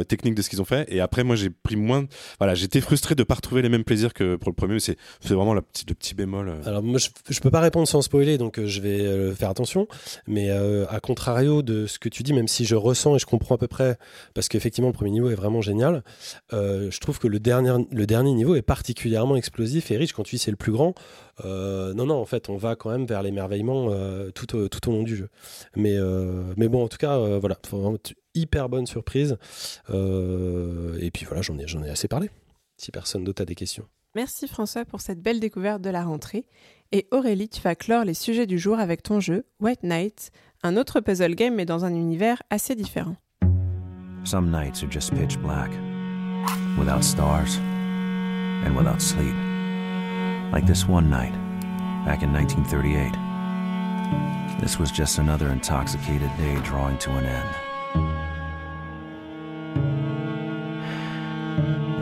technique 0.08 0.34
de 0.34 0.42
ce 0.42 0.50
qu'ils 0.50 0.60
ont 0.60 0.64
fait. 0.64 0.92
Et 0.92 1.00
après, 1.00 1.22
moi, 1.22 1.36
j'ai 1.36 1.50
pris 1.50 1.76
moins. 1.76 2.06
Voilà, 2.38 2.54
j'étais 2.54 2.80
frustré 2.80 3.14
de 3.14 3.22
pas 3.22 3.34
retrouver 3.34 3.62
les 3.62 3.68
mêmes 3.68 3.84
plaisirs 3.84 4.12
que 4.12 4.36
pour 4.36 4.50
le 4.50 4.54
premier. 4.54 4.80
C'est 4.80 4.96
vraiment 5.24 5.54
la 5.54 5.62
petite, 5.62 5.88
le 5.88 5.94
petit 5.94 6.14
bémol. 6.14 6.52
Alors 6.66 6.82
moi 6.82 6.98
je, 6.98 7.08
je 7.28 7.40
peux 7.40 7.50
pas 7.50 7.60
répondre 7.60 7.86
sans 7.86 8.02
spoiler 8.02 8.38
donc 8.38 8.60
je 8.64 8.80
vais 8.80 9.34
faire 9.34 9.50
attention 9.50 9.86
mais 10.26 10.50
à 10.50 11.00
contrario 11.00 11.62
de 11.62 11.86
ce 11.86 11.98
que 11.98 12.08
tu 12.08 12.22
dis 12.22 12.32
même 12.32 12.48
si 12.48 12.64
je 12.64 12.74
ressens 12.74 13.16
et 13.16 13.18
je 13.18 13.26
comprends 13.26 13.54
à 13.54 13.58
peu 13.58 13.68
près 13.68 13.96
parce 14.34 14.48
qu'effectivement 14.48 14.88
le 14.88 14.94
premier 14.94 15.10
niveau 15.10 15.30
est 15.30 15.34
vraiment 15.34 15.60
génial 15.60 16.01
film, 16.02 16.60
euh, 16.60 16.90
je 16.90 16.98
trouve 17.00 17.18
que 17.18 17.28
le 17.28 17.38
dernier, 17.40 17.72
le 17.90 18.06
dernier 18.06 18.32
niveau 18.32 18.54
est 18.54 18.62
particulièrement 18.62 19.36
explosif 19.36 19.90
et 19.90 19.96
riche. 19.96 20.12
Quand 20.12 20.22
tu 20.22 20.36
dis 20.36 20.38
c'est 20.42 20.50
le 20.50 20.56
plus 20.56 20.72
grand, 20.72 20.94
euh, 21.44 21.94
non, 21.94 22.06
non, 22.06 22.16
en 22.16 22.24
fait, 22.26 22.48
on 22.48 22.56
va 22.56 22.76
quand 22.76 22.90
même 22.90 23.06
vers 23.06 23.22
l'émerveillement 23.22 23.88
euh, 23.90 24.30
tout, 24.30 24.54
au- 24.56 24.68
tout 24.68 24.88
au 24.88 24.92
long 24.92 25.02
du 25.02 25.16
jeu. 25.16 25.28
Mais, 25.76 25.96
euh, 25.96 26.52
mais 26.56 26.68
bon, 26.68 26.84
en 26.84 26.88
tout 26.88 26.98
cas, 26.98 27.18
euh, 27.18 27.38
voilà, 27.38 27.56
hyper 28.34 28.68
bonne 28.68 28.86
surprise. 28.86 29.36
Euh, 29.90 30.96
et 31.00 31.10
puis 31.10 31.24
voilà, 31.24 31.42
j'en 31.42 31.58
ai, 31.58 31.66
j'en 31.66 31.82
ai 31.82 31.90
assez 31.90 32.08
parlé. 32.08 32.30
Si 32.76 32.90
personne 32.90 33.24
d'autre 33.24 33.42
a 33.42 33.44
des 33.44 33.54
questions. 33.54 33.84
Merci 34.14 34.46
François 34.48 34.84
pour 34.84 35.00
cette 35.00 35.20
belle 35.22 35.40
découverte 35.40 35.80
de 35.80 35.88
la 35.90 36.04
rentrée. 36.04 36.44
Et 36.92 37.06
Aurélie, 37.12 37.48
tu 37.48 37.60
vas 37.62 37.74
clore 37.74 38.04
les 38.04 38.12
sujets 38.14 38.46
du 38.46 38.58
jour 38.58 38.78
avec 38.78 39.02
ton 39.02 39.20
jeu 39.20 39.46
White 39.60 39.82
Knight, 39.82 40.30
un 40.62 40.76
autre 40.76 41.00
puzzle 41.00 41.34
game 41.34 41.54
mais 41.54 41.64
dans 41.64 41.84
un 41.86 41.94
univers 41.94 42.42
assez 42.50 42.74
différent. 42.74 43.16
Some 44.24 44.50
nights 44.50 44.82
are 44.84 44.90
just 44.90 45.12
pitch 45.14 45.38
black, 45.38 45.70
without 46.78 47.04
stars, 47.04 47.58
and 48.64 48.76
without 48.76 49.00
sleep. 49.00 49.34
Like 50.52 50.66
this 50.66 50.86
one 50.86 51.08
night, 51.08 51.32
back 52.04 52.22
in 52.22 52.32
1938. 52.32 53.12
This 54.60 54.78
was 54.78 54.90
just 54.90 55.18
another 55.18 55.48
intoxicated 55.48 56.30
day 56.38 56.56
drawing 56.62 56.98
to 56.98 57.10
an 57.10 57.24
end. 57.24 57.48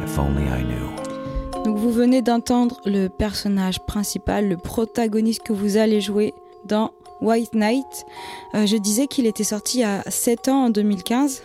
If 0.05 0.19
only 0.19 0.49
I 0.49 0.63
knew. 0.63 0.91
Donc 1.65 1.79
vous 1.79 1.91
venez 1.91 2.23
d'entendre 2.23 2.81
le 2.85 3.09
personnage 3.09 3.81
principal, 3.81 4.49
le 4.49 4.57
protagoniste 4.57 5.43
que 5.43 5.53
vous 5.53 5.77
allez 5.77 6.01
jouer 6.01 6.35
dans 6.65 6.93
White 7.21 7.55
Knight. 7.55 8.07
Euh, 8.55 8.67
je 8.67 8.77
disais 8.77 9.07
qu'il 9.07 9.27
était 9.27 9.45
sorti 9.45 9.83
à 9.83 10.03
7 10.09 10.49
ans 10.49 10.65
en 10.65 10.71
2015. 10.71 11.43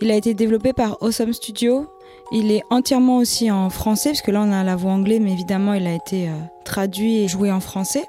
Il 0.00 0.10
a 0.10 0.16
été 0.16 0.34
développé 0.34 0.72
par 0.72 0.98
Awesome 1.00 1.32
Studio. 1.32 1.86
Il 2.34 2.50
est 2.50 2.62
entièrement 2.70 3.18
aussi 3.18 3.50
en 3.50 3.68
français, 3.68 4.10
parce 4.10 4.22
que 4.22 4.30
là 4.30 4.42
on 4.42 4.52
a 4.52 4.64
la 4.64 4.74
voix 4.74 4.92
anglaise, 4.92 5.20
mais 5.20 5.32
évidemment 5.32 5.74
il 5.74 5.86
a 5.86 5.92
été 5.92 6.30
euh, 6.30 6.32
traduit 6.64 7.18
et 7.18 7.28
joué 7.28 7.52
en 7.52 7.60
français. 7.60 8.06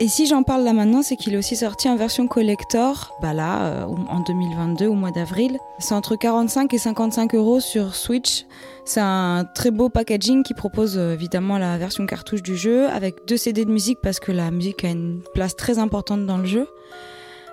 Et 0.00 0.08
si 0.08 0.26
j'en 0.26 0.42
parle 0.42 0.62
là 0.62 0.72
maintenant, 0.72 1.02
c'est 1.02 1.16
qu'il 1.16 1.34
est 1.34 1.36
aussi 1.36 1.56
sorti 1.56 1.86
en 1.88 1.96
version 1.96 2.26
collector, 2.26 3.14
bah 3.20 3.34
là, 3.34 3.66
euh, 3.66 3.84
en 4.08 4.20
2022, 4.20 4.86
au 4.86 4.94
mois 4.94 5.10
d'avril. 5.10 5.58
C'est 5.78 5.94
entre 5.94 6.16
45 6.16 6.72
et 6.72 6.78
55 6.78 7.34
euros 7.34 7.60
sur 7.60 7.94
Switch. 7.94 8.46
C'est 8.86 9.00
un 9.00 9.44
très 9.54 9.70
beau 9.70 9.90
packaging 9.90 10.42
qui 10.42 10.54
propose 10.54 10.96
euh, 10.96 11.12
évidemment 11.12 11.58
la 11.58 11.76
version 11.76 12.06
cartouche 12.06 12.42
du 12.42 12.56
jeu 12.56 12.88
avec 12.88 13.26
deux 13.26 13.36
CD 13.36 13.66
de 13.66 13.70
musique 13.70 13.98
parce 14.02 14.20
que 14.20 14.32
la 14.32 14.50
musique 14.50 14.84
a 14.84 14.88
une 14.88 15.20
place 15.34 15.54
très 15.54 15.78
importante 15.78 16.24
dans 16.24 16.38
le 16.38 16.46
jeu. 16.46 16.66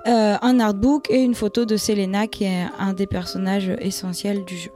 Un 0.06 0.60
artbook 0.60 1.10
et 1.10 1.22
une 1.22 1.34
photo 1.34 1.64
de 1.64 1.78
Selena 1.78 2.28
qui 2.28 2.44
est 2.44 2.66
un 2.78 2.92
des 2.92 3.08
personnages 3.08 3.72
essentiels 3.80 4.44
du 4.44 4.58
jeu. 4.58 4.72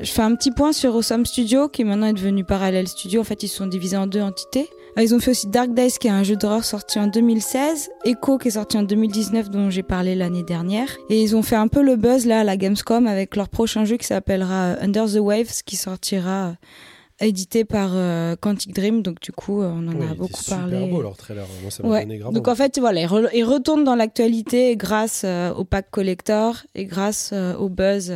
Je 0.00 0.10
fais 0.12 0.22
un 0.22 0.34
petit 0.36 0.52
point 0.52 0.72
sur 0.72 0.94
Awesome 0.94 1.26
Studio 1.26 1.68
qui 1.68 1.82
maintenant 1.82 2.06
est 2.06 2.12
devenu 2.12 2.44
Parallel 2.44 2.86
Studio. 2.86 3.20
En 3.20 3.24
fait, 3.24 3.42
ils 3.42 3.48
se 3.48 3.56
sont 3.56 3.66
divisés 3.66 3.96
en 3.96 4.06
deux 4.06 4.20
entités. 4.22 4.68
Euh, 4.96 5.02
Ils 5.02 5.12
ont 5.12 5.18
fait 5.18 5.32
aussi 5.32 5.48
Dark 5.48 5.74
Days 5.74 5.92
qui 6.00 6.06
est 6.06 6.10
un 6.12 6.22
jeu 6.22 6.36
d'horreur 6.36 6.64
sorti 6.64 7.00
en 7.00 7.08
2016, 7.08 7.90
Echo 8.04 8.38
qui 8.38 8.48
est 8.48 8.52
sorti 8.52 8.76
en 8.76 8.84
2019 8.84 9.50
dont 9.50 9.70
j'ai 9.70 9.82
parlé 9.82 10.14
l'année 10.14 10.44
dernière. 10.44 10.88
Et 11.10 11.20
ils 11.20 11.34
ont 11.34 11.42
fait 11.42 11.56
un 11.56 11.66
peu 11.66 11.82
le 11.82 11.96
buzz 11.96 12.26
là 12.26 12.40
à 12.40 12.44
la 12.44 12.56
Gamescom 12.56 13.08
avec 13.08 13.34
leur 13.34 13.48
prochain 13.48 13.84
jeu 13.84 13.96
qui 13.96 14.06
s'appellera 14.06 14.66
euh, 14.66 14.76
Under 14.82 15.06
the 15.06 15.18
Waves 15.18 15.62
qui 15.66 15.74
sortira 15.74 16.50
euh, 16.50 16.52
édité 17.26 17.64
par 17.64 17.90
euh, 17.94 18.36
Quantic 18.36 18.72
Dream. 18.72 19.02
Donc 19.02 19.20
du 19.20 19.32
coup, 19.32 19.62
euh, 19.62 19.68
on 19.74 19.88
en 19.88 19.92
Oui, 19.98 20.06
a 20.08 20.14
beaucoup 20.14 20.40
super 20.40 20.58
parlé. 20.58 20.86
beau 20.86 21.02
leur 21.02 21.16
trailer. 21.16 21.44
Moi, 21.60 21.72
ça 21.72 21.84
Ouais. 21.84 22.06
grave 22.06 22.32
Donc 22.32 22.46
en 22.46 22.54
fait, 22.54 22.78
voilà, 22.78 23.00
il, 23.00 23.08
re- 23.08 23.30
il 23.34 23.42
retourne 23.44 23.82
dans 23.82 23.96
l'actualité 23.96 24.76
grâce 24.76 25.22
euh, 25.24 25.52
au 25.54 25.64
pack 25.64 25.90
collector 25.90 26.58
et 26.76 26.84
grâce 26.84 27.32
au 27.58 27.68
buzz 27.68 28.12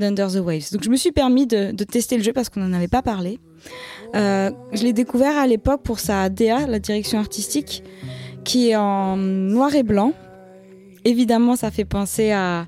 d'Under 0.00 0.26
the 0.32 0.40
Waves. 0.44 0.72
Donc 0.72 0.82
je 0.82 0.90
me 0.90 0.96
suis 0.96 1.12
permis 1.12 1.46
de, 1.46 1.70
tester 1.84 2.16
le 2.16 2.24
jeu 2.24 2.32
parce 2.32 2.48
qu'on 2.48 2.60
n'en 2.60 2.72
avait 2.72 2.88
pas 2.88 3.02
parlé. 3.02 3.38
Euh, 4.16 4.50
je 4.72 4.82
l'ai 4.82 4.92
découvert 4.92 5.36
à 5.36 5.46
l'époque 5.46 5.82
pour 5.82 6.00
sa 6.00 6.28
DA, 6.28 6.66
la 6.66 6.78
direction 6.78 7.18
artistique, 7.18 7.84
qui 8.44 8.70
est 8.70 8.76
en 8.76 9.16
noir 9.16 9.74
et 9.74 9.82
blanc. 9.82 10.12
Évidemment, 11.04 11.56
ça 11.56 11.70
fait 11.70 11.84
penser 11.84 12.32
à, 12.32 12.66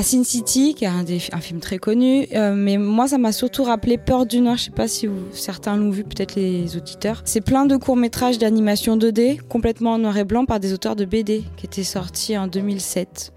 Sin 0.00 0.24
City, 0.24 0.74
qui 0.74 0.84
est 0.84 0.88
un, 0.88 1.04
film 1.40 1.60
très 1.60 1.76
connu. 1.76 2.26
Euh, 2.34 2.54
mais 2.56 2.78
moi, 2.78 3.08
ça 3.08 3.18
m'a 3.18 3.30
surtout 3.30 3.64
rappelé 3.64 3.98
Peur 3.98 4.24
du 4.24 4.40
Noir. 4.40 4.56
Je 4.56 4.64
sais 4.64 4.70
pas 4.70 4.88
si 4.88 5.06
certains 5.32 5.76
l'ont 5.76 5.90
vu, 5.90 6.02
peut-être 6.02 6.34
les 6.34 6.76
auditeurs. 6.76 7.20
C'est 7.26 7.42
plein 7.42 7.66
de 7.66 7.76
courts-métrages 7.76 8.38
d'animation 8.38 8.96
2D, 8.96 9.40
complètement 9.42 9.92
en 9.92 9.98
noir 9.98 10.16
et 10.16 10.24
blanc, 10.24 10.46
par 10.46 10.60
des 10.60 10.72
auteurs 10.72 10.96
de 10.96 11.04
BD, 11.04 11.44
qui 11.58 11.66
étaient 11.66 11.84
sortis 11.84 12.38
en 12.38 12.46
2007. 12.46 13.32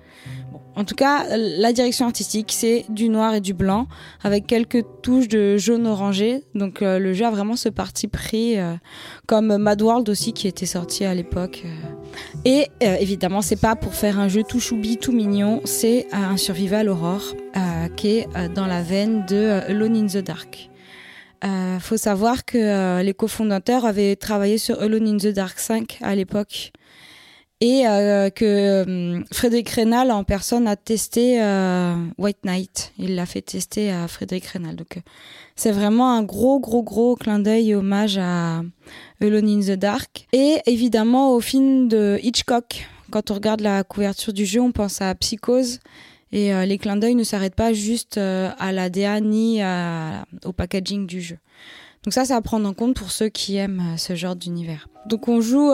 En 0.76 0.84
tout 0.84 0.96
cas, 0.96 1.26
la 1.38 1.72
direction 1.72 2.06
artistique, 2.06 2.52
c'est 2.52 2.86
du 2.90 3.08
noir 3.08 3.34
et 3.34 3.42
du 3.42 3.54
blanc, 3.54 3.88
avec 4.24 4.46
quelques 4.46 4.84
touches 5.02 5.30
de 5.30 5.58
jaune 5.58 5.88
orangé. 5.88 6.44
Donc 6.54 6.82
euh, 6.82 7.00
le 7.00 7.14
jeu 7.14 7.26
a 7.26 7.32
vraiment 7.32 7.56
ce 7.56 7.70
parti 7.70 8.08
pris, 8.08 8.60
euh, 8.60 8.74
comme 9.26 9.56
Mad 9.58 9.82
World 9.82 10.10
aussi, 10.10 10.34
qui 10.34 10.48
était 10.48 10.66
sorti 10.66 11.06
à 11.06 11.14
l'époque. 11.14 11.64
euh. 11.66 12.40
Et 12.44 12.68
euh, 12.84 12.98
évidemment, 13.00 13.42
c'est 13.42 13.60
pas 13.60 13.76
pour 13.76 13.94
faire 13.94 14.20
un 14.20 14.28
jeu 14.28 14.44
tout 14.44 14.60
choubi, 14.60 14.98
tout 14.98 15.14
mignon, 15.14 15.62
c'est 15.64 16.08
euh, 16.14 16.18
un 16.18 16.38
survival 16.38 16.90
horror 16.90 17.22
euh, 17.56 17.88
qui 17.96 18.18
est 18.18 18.28
euh, 18.36 18.50
dans 18.50 18.68
la 18.68 18.82
veine 18.82 19.26
de 19.28 19.36
euh, 19.36 19.70
Alone 19.70 19.96
in 19.96 20.08
the 20.08 20.18
Dark. 20.18 20.70
Euh, 21.44 21.80
faut 21.80 21.98
savoir 21.98 22.44
que 22.44 22.58
euh, 22.58 23.04
les 23.04 23.14
cofondateurs 23.14 23.86
avaient 23.86 24.16
travaillé 24.16 24.58
sur 24.58 24.82
Alone 24.82 25.08
in 25.08 25.18
the 25.18 25.28
Dark 25.28 25.60
5 25.60 26.00
à 26.02 26.16
l'époque 26.16 26.72
et 27.62 27.88
euh, 27.88 28.30
que 28.30 28.46
euh, 28.46 29.24
Frédéric 29.32 29.70
Rénal 29.70 30.12
en 30.12 30.24
personne 30.24 30.68
a 30.68 30.76
testé 30.76 31.42
euh, 31.42 31.96
White 32.18 32.44
Knight. 32.44 32.92
Il 32.98 33.16
l'a 33.16 33.26
fait 33.26 33.42
tester 33.42 33.92
à 33.92 34.08
Frédéric 34.08 34.46
Rénal. 34.46 34.76
Donc 34.76 34.98
euh, 34.98 35.02
c'est 35.56 35.72
vraiment 35.72 36.12
un 36.12 36.24
gros 36.24 36.60
gros 36.60 36.84
gros 36.84 37.16
clin 37.16 37.40
d'œil 37.40 37.72
et 37.72 37.76
hommage 37.76 38.18
à 38.18 38.62
Alone 39.22 39.48
in 39.48 39.60
the 39.62 39.78
Dark 39.80 40.28
et 40.34 40.58
évidemment 40.66 41.32
au 41.34 41.40
film 41.40 41.88
de 41.88 42.20
Hitchcock. 42.22 42.88
Quand 43.12 43.32
on 43.32 43.36
regarde 43.36 43.62
la 43.62 43.84
couverture 43.84 44.34
du 44.34 44.46
jeu, 44.46 44.60
on 44.60 44.72
pense 44.72 45.02
à 45.02 45.14
Psychose. 45.16 45.80
Et 46.32 46.54
euh, 46.54 46.66
les 46.66 46.78
clins 46.78 46.98
d'œil 46.98 47.16
ne 47.16 47.24
s'arrêtent 47.24 47.56
pas 47.56 47.72
juste 47.72 48.18
euh, 48.18 48.50
à 48.60 48.74
la 48.74 48.90
DA 48.90 49.22
ni 49.22 49.62
à- 49.62 50.26
au 50.44 50.52
packaging 50.52 51.08
du 51.08 51.22
jeu. 51.22 51.38
Donc 52.04 52.14
ça, 52.14 52.26
c'est 52.26 52.34
à 52.34 52.42
prendre 52.42 52.68
en 52.68 52.74
compte 52.74 52.96
pour 52.96 53.12
ceux 53.12 53.30
qui 53.30 53.56
aiment 53.56 53.94
ce 53.98 54.16
genre 54.16 54.36
d'univers. 54.36 54.90
Donc 55.08 55.30
on 55.30 55.40
joue... 55.40 55.72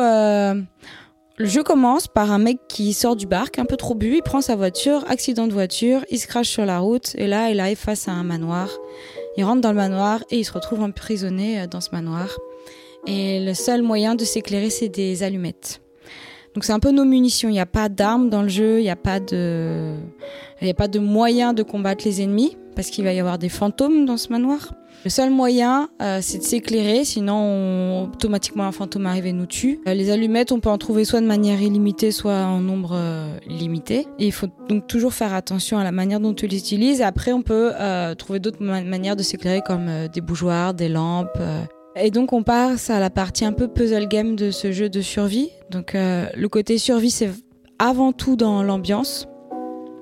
le 1.41 1.47
jeu 1.47 1.63
commence 1.63 2.07
par 2.07 2.31
un 2.31 2.37
mec 2.37 2.59
qui 2.67 2.93
sort 2.93 3.15
du 3.15 3.25
barque, 3.25 3.57
un 3.57 3.65
peu 3.65 3.75
trop 3.75 3.95
bu, 3.95 4.17
il 4.17 4.21
prend 4.21 4.41
sa 4.41 4.55
voiture, 4.55 5.03
accident 5.09 5.47
de 5.47 5.53
voiture, 5.53 6.05
il 6.11 6.19
se 6.19 6.27
crache 6.27 6.49
sur 6.49 6.65
la 6.65 6.77
route, 6.77 7.15
et 7.15 7.25
là, 7.25 7.49
il 7.49 7.59
arrive 7.59 7.77
face 7.77 8.07
à 8.07 8.11
un 8.11 8.23
manoir. 8.23 8.69
Il 9.37 9.43
rentre 9.43 9.61
dans 9.61 9.71
le 9.71 9.75
manoir 9.75 10.23
et 10.29 10.37
il 10.37 10.43
se 10.43 10.51
retrouve 10.51 10.81
emprisonné 10.81 11.61
euh, 11.61 11.67
dans 11.67 11.81
ce 11.81 11.89
manoir. 11.93 12.27
Et 13.07 13.43
le 13.43 13.55
seul 13.55 13.81
moyen 13.81 14.13
de 14.13 14.23
s'éclairer, 14.23 14.69
c'est 14.69 14.89
des 14.89 15.23
allumettes. 15.23 15.81
Donc 16.53 16.63
c'est 16.63 16.73
un 16.73 16.79
peu 16.79 16.91
nos 16.91 17.05
munitions. 17.05 17.49
Il 17.49 17.53
n'y 17.53 17.59
a 17.59 17.65
pas 17.65 17.89
d'armes 17.89 18.29
dans 18.29 18.43
le 18.43 18.49
jeu, 18.49 18.79
il 18.79 18.83
n'y 18.83 18.89
a 18.89 18.95
pas 18.95 19.19
de, 19.19 19.95
il 20.61 20.73
de 20.73 20.99
moyen 20.99 21.53
de 21.53 21.63
combattre 21.63 22.03
les 22.05 22.21
ennemis 22.21 22.55
parce 22.75 22.89
qu'il 22.89 23.03
va 23.03 23.13
y 23.13 23.19
avoir 23.19 23.37
des 23.37 23.49
fantômes 23.49 24.05
dans 24.05 24.17
ce 24.17 24.29
manoir. 24.29 24.73
Le 25.03 25.09
seul 25.09 25.31
moyen, 25.31 25.89
euh, 26.01 26.19
c'est 26.21 26.37
de 26.37 26.43
s'éclairer, 26.43 27.03
sinon 27.05 27.33
on- 27.35 28.03
automatiquement 28.13 28.65
un 28.65 28.71
fantôme 28.71 29.07
arrive 29.07 29.25
et 29.25 29.33
nous 29.33 29.47
tue. 29.47 29.79
Euh, 29.87 29.95
les 29.95 30.11
allumettes, 30.11 30.51
on 30.51 30.59
peut 30.59 30.69
en 30.69 30.77
trouver 30.77 31.05
soit 31.05 31.21
de 31.21 31.25
manière 31.25 31.59
illimitée, 31.59 32.11
soit 32.11 32.43
en 32.43 32.59
nombre 32.59 32.91
euh, 32.93 33.35
limité. 33.47 34.05
Et 34.19 34.27
il 34.27 34.31
faut 34.31 34.45
donc 34.69 34.85
toujours 34.85 35.13
faire 35.13 35.33
attention 35.33 35.79
à 35.79 35.83
la 35.83 35.91
manière 35.91 36.19
dont 36.19 36.33
tu 36.35 36.45
les 36.45 36.57
utilises. 36.57 37.01
Après, 37.01 37.33
on 37.33 37.41
peut 37.41 37.71
trouver 38.17 38.39
d'autres 38.39 38.61
ma- 38.63 38.83
manières 38.83 39.15
de 39.15 39.23
s'éclairer, 39.23 39.61
comme 39.65 39.89
des 40.13 40.21
bougeoirs, 40.21 40.73
des 40.75 40.89
lampes. 40.89 41.39
Et 41.95 42.11
donc 42.11 42.31
on 42.31 42.43
passe 42.43 42.89
à 42.89 42.99
la 42.99 43.09
partie 43.09 43.43
un 43.43 43.51
peu 43.53 43.67
puzzle 43.67 44.07
game 44.07 44.35
de 44.35 44.51
ce 44.51 44.71
jeu 44.71 44.87
de 44.87 45.01
survie. 45.01 45.49
Donc 45.71 45.93
le 45.95 46.47
côté 46.47 46.77
survie, 46.77 47.11
c'est 47.11 47.31
avant 47.79 48.11
tout 48.13 48.35
dans 48.35 48.61
l'ambiance. 48.61 49.27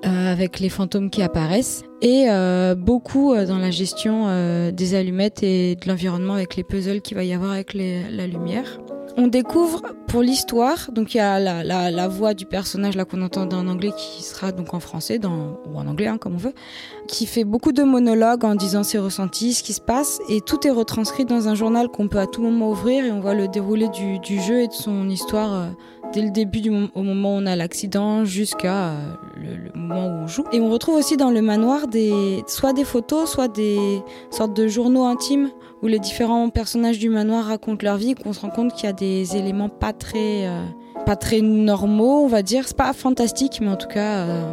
Euh, 0.04 0.32
avec 0.32 0.60
les 0.60 0.70
fantômes 0.70 1.10
qui 1.10 1.22
apparaissent 1.22 1.82
et 2.00 2.30
euh, 2.30 2.74
beaucoup 2.74 3.34
euh, 3.34 3.44
dans 3.44 3.58
la 3.58 3.70
gestion 3.70 4.28
des 4.72 4.94
allumettes 4.94 5.42
et 5.42 5.76
de 5.76 5.88
l'environnement 5.88 6.34
avec 6.34 6.56
les 6.56 6.64
puzzles 6.64 7.02
qu'il 7.02 7.16
va 7.16 7.24
y 7.24 7.34
avoir 7.34 7.52
avec 7.52 7.74
la 7.74 8.26
lumière. 8.26 8.80
On 9.16 9.26
découvre 9.26 9.82
pour 10.06 10.22
l'histoire, 10.22 10.90
donc 10.92 11.14
il 11.14 11.18
y 11.18 11.20
a 11.20 11.38
la, 11.40 12.08
voix 12.08 12.32
du 12.32 12.46
personnage 12.46 12.96
là 12.96 13.04
qu'on 13.04 13.22
entend 13.22 13.42
en 13.42 13.68
anglais 13.68 13.90
qui 13.96 14.22
sera 14.22 14.52
donc 14.52 14.72
en 14.72 14.80
français 14.80 15.20
ou 15.24 15.76
en 15.78 15.86
anglais 15.86 16.06
hein, 16.06 16.16
comme 16.16 16.34
on 16.34 16.38
veut, 16.38 16.54
qui 17.06 17.26
fait 17.26 17.44
beaucoup 17.44 17.72
de 17.72 17.82
monologues 17.82 18.44
en 18.44 18.54
disant 18.54 18.82
ses 18.82 18.98
ressentis, 18.98 19.54
ce 19.54 19.62
qui 19.62 19.72
se 19.72 19.80
passe 19.80 20.20
et 20.28 20.40
tout 20.40 20.66
est 20.66 20.70
retranscrit 20.70 21.24
dans 21.24 21.48
un 21.48 21.54
journal 21.54 21.88
qu'on 21.88 22.08
peut 22.08 22.18
à 22.18 22.26
tout 22.26 22.42
moment 22.42 22.70
ouvrir 22.70 23.04
et 23.04 23.12
on 23.12 23.20
voit 23.20 23.34
le 23.34 23.48
déroulé 23.48 23.88
du, 23.88 24.40
jeu 24.40 24.60
et 24.60 24.68
de 24.68 24.72
son 24.72 25.08
histoire 25.08 25.70
dès 26.12 26.22
le 26.22 26.30
début 26.30 26.70
au 26.94 27.02
moment 27.02 27.36
où 27.36 27.38
on 27.38 27.46
a 27.46 27.56
l'accident 27.56 28.24
jusqu'à 28.24 28.90
euh, 28.90 29.14
le, 29.36 29.78
moment 29.78 30.06
où 30.06 30.24
on 30.24 30.26
joue. 30.26 30.44
Et 30.52 30.60
on 30.60 30.70
retrouve 30.70 30.96
aussi 30.96 31.16
dans 31.16 31.30
le 31.30 31.42
manoir 31.42 31.86
des, 31.86 32.42
soit 32.46 32.72
des 32.72 32.84
photos, 32.84 33.30
soit 33.30 33.48
des 33.48 34.02
sortes 34.30 34.54
de 34.54 34.68
journaux 34.68 35.04
intimes 35.04 35.50
où 35.82 35.86
les 35.86 35.98
différents 35.98 36.50
personnages 36.50 36.98
du 36.98 37.08
manoir 37.08 37.46
racontent 37.46 37.84
leur 37.84 37.96
vie 37.96 38.14
qu'on 38.14 38.32
se 38.32 38.40
rend 38.40 38.50
compte 38.50 38.74
qu'il 38.74 38.84
y 38.84 38.88
a 38.88 38.92
des 38.92 39.36
éléments 39.36 39.68
pas 39.68 39.92
très, 39.92 40.46
euh, 40.46 40.64
pas 41.06 41.16
très 41.16 41.40
normaux, 41.40 42.24
on 42.24 42.28
va 42.28 42.42
dire. 42.42 42.64
C'est 42.66 42.76
pas 42.76 42.92
fantastique, 42.92 43.60
mais 43.60 43.68
en 43.68 43.76
tout 43.76 43.88
cas, 43.88 44.26
euh, 44.26 44.52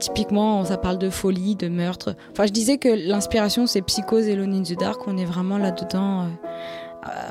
typiquement, 0.00 0.64
ça 0.64 0.76
parle 0.76 0.98
de 0.98 1.10
folie, 1.10 1.54
de 1.54 1.68
meurtre. 1.68 2.16
Enfin, 2.32 2.46
je 2.46 2.52
disais 2.52 2.78
que 2.78 2.88
l'inspiration, 2.88 3.66
c'est 3.66 3.82
Psychose 3.82 4.26
et 4.26 4.32
Alone 4.32 4.54
in 4.54 4.62
the 4.62 4.78
Dark. 4.78 5.02
On 5.06 5.16
est 5.16 5.24
vraiment 5.24 5.58
là-dedans, 5.58 6.26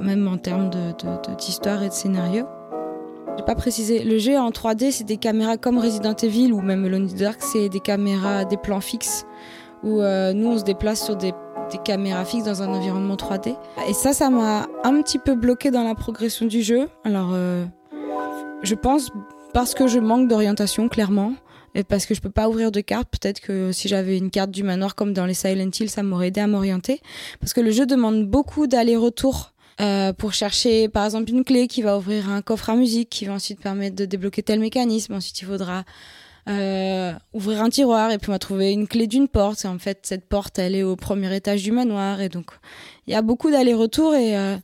même 0.01 0.27
en 0.27 0.37
termes 0.37 0.69
d'histoire 1.37 1.79
de, 1.79 1.85
et 1.85 1.89
de 1.89 1.93
scénario. 1.93 2.45
J'ai 3.39 3.45
pas 3.45 3.55
précisé. 3.55 4.03
Le 4.03 4.17
jeu 4.17 4.37
en 4.37 4.49
3D, 4.49 4.91
c'est 4.91 5.05
des 5.05 5.15
caméras 5.15 5.55
comme 5.55 5.77
Resident 5.77 6.13
Evil 6.13 6.51
ou 6.51 6.59
même 6.59 6.83
Alone 6.83 7.05
in 7.05 7.07
the 7.07 7.15
Dark, 7.15 7.41
c'est 7.41 7.69
des 7.69 7.79
caméras, 7.79 8.43
des 8.43 8.57
plans 8.57 8.81
fixes 8.81 9.25
où 9.81 10.01
euh, 10.01 10.33
nous 10.33 10.47
on 10.47 10.59
se 10.59 10.65
déplace 10.65 11.05
sur 11.05 11.15
des, 11.15 11.31
caméras 11.85 12.25
fixes 12.25 12.43
dans 12.43 12.63
un 12.63 12.67
environnement 12.67 13.15
3D. 13.15 13.55
Et 13.87 13.93
ça, 13.93 14.11
ça 14.11 14.29
m'a 14.29 14.67
un 14.83 15.01
petit 15.01 15.19
peu 15.19 15.35
bloqué 15.35 15.71
dans 15.71 15.85
la 15.85 15.95
progression 15.95 16.47
du 16.47 16.61
jeu. 16.61 16.89
Alors, 17.05 17.29
euh, 17.31 17.63
je 18.61 18.75
pense 18.75 19.09
parce 19.53 19.73
que 19.73 19.87
je 19.87 19.99
manque 19.99 20.27
d'orientation, 20.27 20.89
clairement. 20.89 21.31
Et 21.75 21.85
parce 21.85 22.05
que 22.05 22.13
je 22.13 22.19
peux 22.19 22.31
pas 22.31 22.49
ouvrir 22.49 22.73
de 22.73 22.81
carte, 22.81 23.07
peut-être 23.09 23.39
que 23.39 23.71
si 23.71 23.87
j'avais 23.87 24.17
une 24.17 24.31
carte 24.31 24.51
du 24.51 24.63
manoir 24.63 24.95
comme 24.95 25.13
dans 25.13 25.25
les 25.25 25.33
Silent 25.33 25.69
Hill, 25.79 25.89
ça 25.89 26.03
m'aurait 26.03 26.27
aidé 26.27 26.41
à 26.41 26.47
m'orienter. 26.47 26.99
Parce 27.39 27.53
que 27.53 27.61
le 27.61 27.71
jeu 27.71 27.85
demande 27.85 28.25
beaucoup 28.25 28.67
d'aller-retour 28.67 29.53
euh, 29.81 30.11
pour 30.13 30.33
chercher 30.33 30.89
par 30.89 31.05
exemple 31.05 31.29
une 31.29 31.43
clé 31.43 31.67
qui 31.67 31.81
va 31.81 31.97
ouvrir 31.97 32.29
un 32.29 32.41
coffre 32.41 32.69
à 32.69 32.75
musique, 32.75 33.09
qui 33.09 33.25
va 33.25 33.33
ensuite 33.33 33.61
permettre 33.61 33.95
de 33.95 34.05
débloquer 34.05 34.43
tel 34.43 34.59
mécanisme. 34.59 35.13
Ensuite, 35.13 35.41
il 35.41 35.45
faudra 35.45 35.85
euh, 36.49 37.13
ouvrir 37.33 37.61
un 37.61 37.69
tiroir 37.69 38.11
et 38.11 38.17
puis 38.17 38.29
on 38.29 38.33
va 38.33 38.39
trouver 38.39 38.71
une 38.73 38.87
clé 38.87 39.07
d'une 39.07 39.27
porte. 39.27 39.63
Et 39.63 39.67
en 39.67 39.79
fait, 39.79 39.99
cette 40.03 40.25
porte, 40.25 40.59
elle 40.59 40.75
est 40.75 40.83
au 40.83 40.95
premier 40.95 41.33
étage 41.33 41.63
du 41.63 41.71
manoir. 41.71 42.19
Et 42.19 42.27
donc, 42.29 42.51
il 43.07 43.13
y 43.13 43.15
a 43.15 43.21
beaucoup 43.21 43.51
d'allers-retours 43.51 44.15
et, 44.15 44.37
euh, 44.37 44.57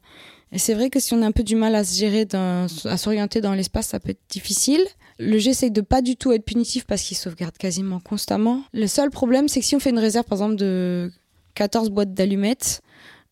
et 0.51 0.57
c'est 0.57 0.73
vrai 0.73 0.89
que 0.89 0.99
si 0.99 1.13
on 1.13 1.21
a 1.21 1.25
un 1.25 1.31
peu 1.31 1.43
du 1.43 1.55
mal 1.55 1.75
à 1.75 1.83
se 1.83 1.97
gérer, 1.97 2.25
dans, 2.25 2.67
à 2.85 2.97
s'orienter 2.97 3.39
dans 3.39 3.53
l'espace, 3.53 3.87
ça 3.87 3.99
peut 3.99 4.11
être 4.11 4.29
difficile. 4.29 4.85
Le 5.17 5.37
jeu 5.39 5.51
essaye 5.51 5.71
de 5.71 5.81
pas 5.81 6.01
du 6.01 6.17
tout 6.17 6.33
être 6.33 6.43
punitif 6.43 6.85
parce 6.85 7.01
qu'il 7.01 7.15
sauvegarde 7.15 7.57
quasiment 7.57 8.01
constamment. 8.01 8.63
Le 8.73 8.87
seul 8.87 9.11
problème, 9.11 9.47
c'est 9.47 9.61
que 9.61 9.65
si 9.65 9.75
on 9.75 9.79
fait 9.79 9.91
une 9.91 9.99
réserve, 9.99 10.25
par 10.25 10.37
exemple, 10.37 10.55
de 10.55 11.09
14 11.53 11.89
boîtes 11.89 12.13
d'allumettes, 12.13 12.81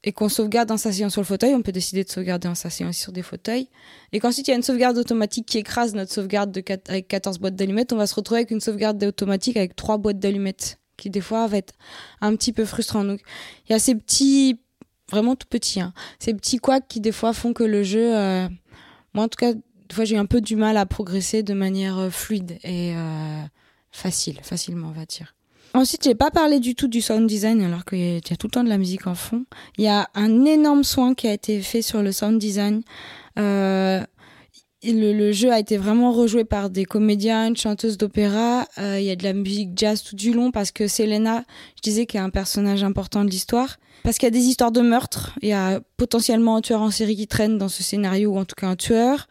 et 0.04 0.12
qu'on 0.12 0.30
sauvegarde 0.30 0.70
en 0.72 0.78
s'asseyant 0.78 1.10
sur 1.10 1.22
le 1.22 1.26
fauteuil, 1.26 1.54
on 1.56 1.62
peut 1.62 1.72
décider 1.72 2.04
de 2.04 2.10
sauvegarder 2.10 2.47
en 2.47 2.56
s'asseyant 2.56 2.91
sur 2.91 3.12
des 3.12 3.22
fauteuils. 3.22 3.70
Et 4.12 4.20
qu'ensuite 4.20 4.47
il 4.47 4.51
y 4.51 4.54
a 4.54 4.58
une 4.58 4.64
sauvegarde 4.64 4.97
automatique 4.97 5.45
qui 5.45 5.58
écrase 5.58 5.95
notre 5.95 6.12
sauvegarde 6.12 6.51
de 6.51 6.64
avec 6.89 7.08
14 7.08 7.39
boîtes 7.39 7.56
d'allumettes, 7.56 7.93
on 7.93 7.97
va 7.97 8.08
se 8.08 8.16
retrouver 8.16 8.39
avec 8.39 8.51
une 8.51 8.60
sauvegarde 8.60 9.01
automatique 9.04 9.56
avec 9.56 9.76
3 9.76 9.97
boîtes 9.97 10.20
d'allumettes, 10.20 10.80
qui 10.97 11.10
des 11.10 11.22
fois 11.22 11.47
va 11.47 11.58
être 11.58 11.74
un 12.20 12.36
petit 12.36 12.51
peu 12.51 12.66
frustrant. 12.66 13.06
Donc 13.06 13.22
il 13.68 13.72
y 13.72 13.76
a 13.76 13.80
ces 13.80 13.95
petits, 13.95 14.60
vraiment 15.10 15.36
tout 15.36 15.47
petits, 15.49 15.80
hein, 15.80 15.93
ces 16.20 16.34
petits 16.34 16.58
couacs 16.58 16.88
qui 16.88 16.99
des 16.99 17.14
fois 17.14 17.34
font 17.34 17.54
que 17.54 17.64
le 17.64 17.84
jeu, 17.84 18.16
euh, 18.16 18.49
moi 19.14 19.24
en 19.26 19.28
tout 19.30 19.38
cas, 19.38 19.54
des 19.54 19.95
fois 19.95 20.04
j'ai 20.04 20.18
un 20.18 20.26
peu 20.26 20.41
du 20.41 20.58
mal 20.58 20.76
à 20.76 20.86
progresser 20.86 21.43
de 21.43 21.54
manière 21.54 21.97
euh, 21.97 22.10
fluide 22.10 22.58
et 22.64 22.93
euh, 22.95 23.41
facile, 23.91 24.39
facilement 24.41 24.89
on 24.89 24.91
va 24.99 25.06
dire. 25.06 25.34
Ensuite, 25.76 26.03
j'ai 26.03 26.13
pas 26.13 26.30
parlé 26.30 26.59
du 26.59 26.76
tout 26.76 26.88
du 26.88 27.01
sound 27.01 27.28
design 27.28 27.61
alors 27.63 27.84
qu'il 27.84 27.99
y, 27.99 28.17
a 28.17 28.36
tout 28.38 28.47
le 28.47 28.51
temps 28.51 28.63
de 28.63 28.69
la 28.69 28.78
musique 28.78 29.07
en 29.07 29.15
fond. 29.15 29.45
Il 29.78 29.84
y 29.84 29.88
a 29.88 30.07
un 30.13 30.45
énorme 30.45 30.84
soin 30.84 31.15
qui 31.15 31.28
a 31.28 31.34
été 31.34 31.61
fait 31.61 31.82
sur 31.82 32.03
le 32.03 32.11
sound 32.11 32.38
design. 32.38 32.84
Euh, 33.39 34.01
le, 34.84 35.32
jeu 35.32 35.51
a 35.51 35.59
été 35.59 35.78
vraiment 35.78 36.11
rejoué 36.11 36.45
par 36.45 36.69
des 36.69 36.86
comédiens, 36.86 37.47
une 37.47 37.57
chanteuse 37.57 37.97
d'opéra. 37.97 38.67
Euh, 38.78 38.99
il 38.99 39.05
y 39.05 39.09
a 39.09 39.15
de 39.15 39.24
la 39.24 39.34
musique 39.34 39.71
jazz 39.76 40.03
tout 40.03 40.15
du 40.15 40.32
long 40.32 40.51
parce 40.51 40.71
que 40.71 40.88
Selena, 40.88 41.43
je 41.78 41.82
disais, 41.82 42.05
qu'il 42.05 42.19
est 42.19 42.24
un 42.24 42.30
personnage 42.30 42.84
important 42.84 43.24
de 43.24 43.32
l'histoire. 43.32 43.78
Parce 44.03 44.17
qu'il 44.17 44.28
y 44.28 44.32
a 44.36 44.38
des 44.38 44.45
histoires 44.45 44.71
de 44.71 44.82
meurtre. 44.82 45.34
Il 45.41 45.49
y 45.49 45.53
a 45.53 45.80
potentiellement 45.97 46.57
un 46.57 46.61
tueur 46.61 46.82
en 46.82 46.91
série 46.91 47.15
qui 47.15 47.28
traîne 47.28 47.57
dans 47.57 47.69
ce 47.69 47.82
scénario 47.82 48.32
ou 48.32 48.38
en 48.38 48.45
tout 48.45 48.55
cas 48.55 48.67
un 48.67 48.76
tueur. 48.76 49.28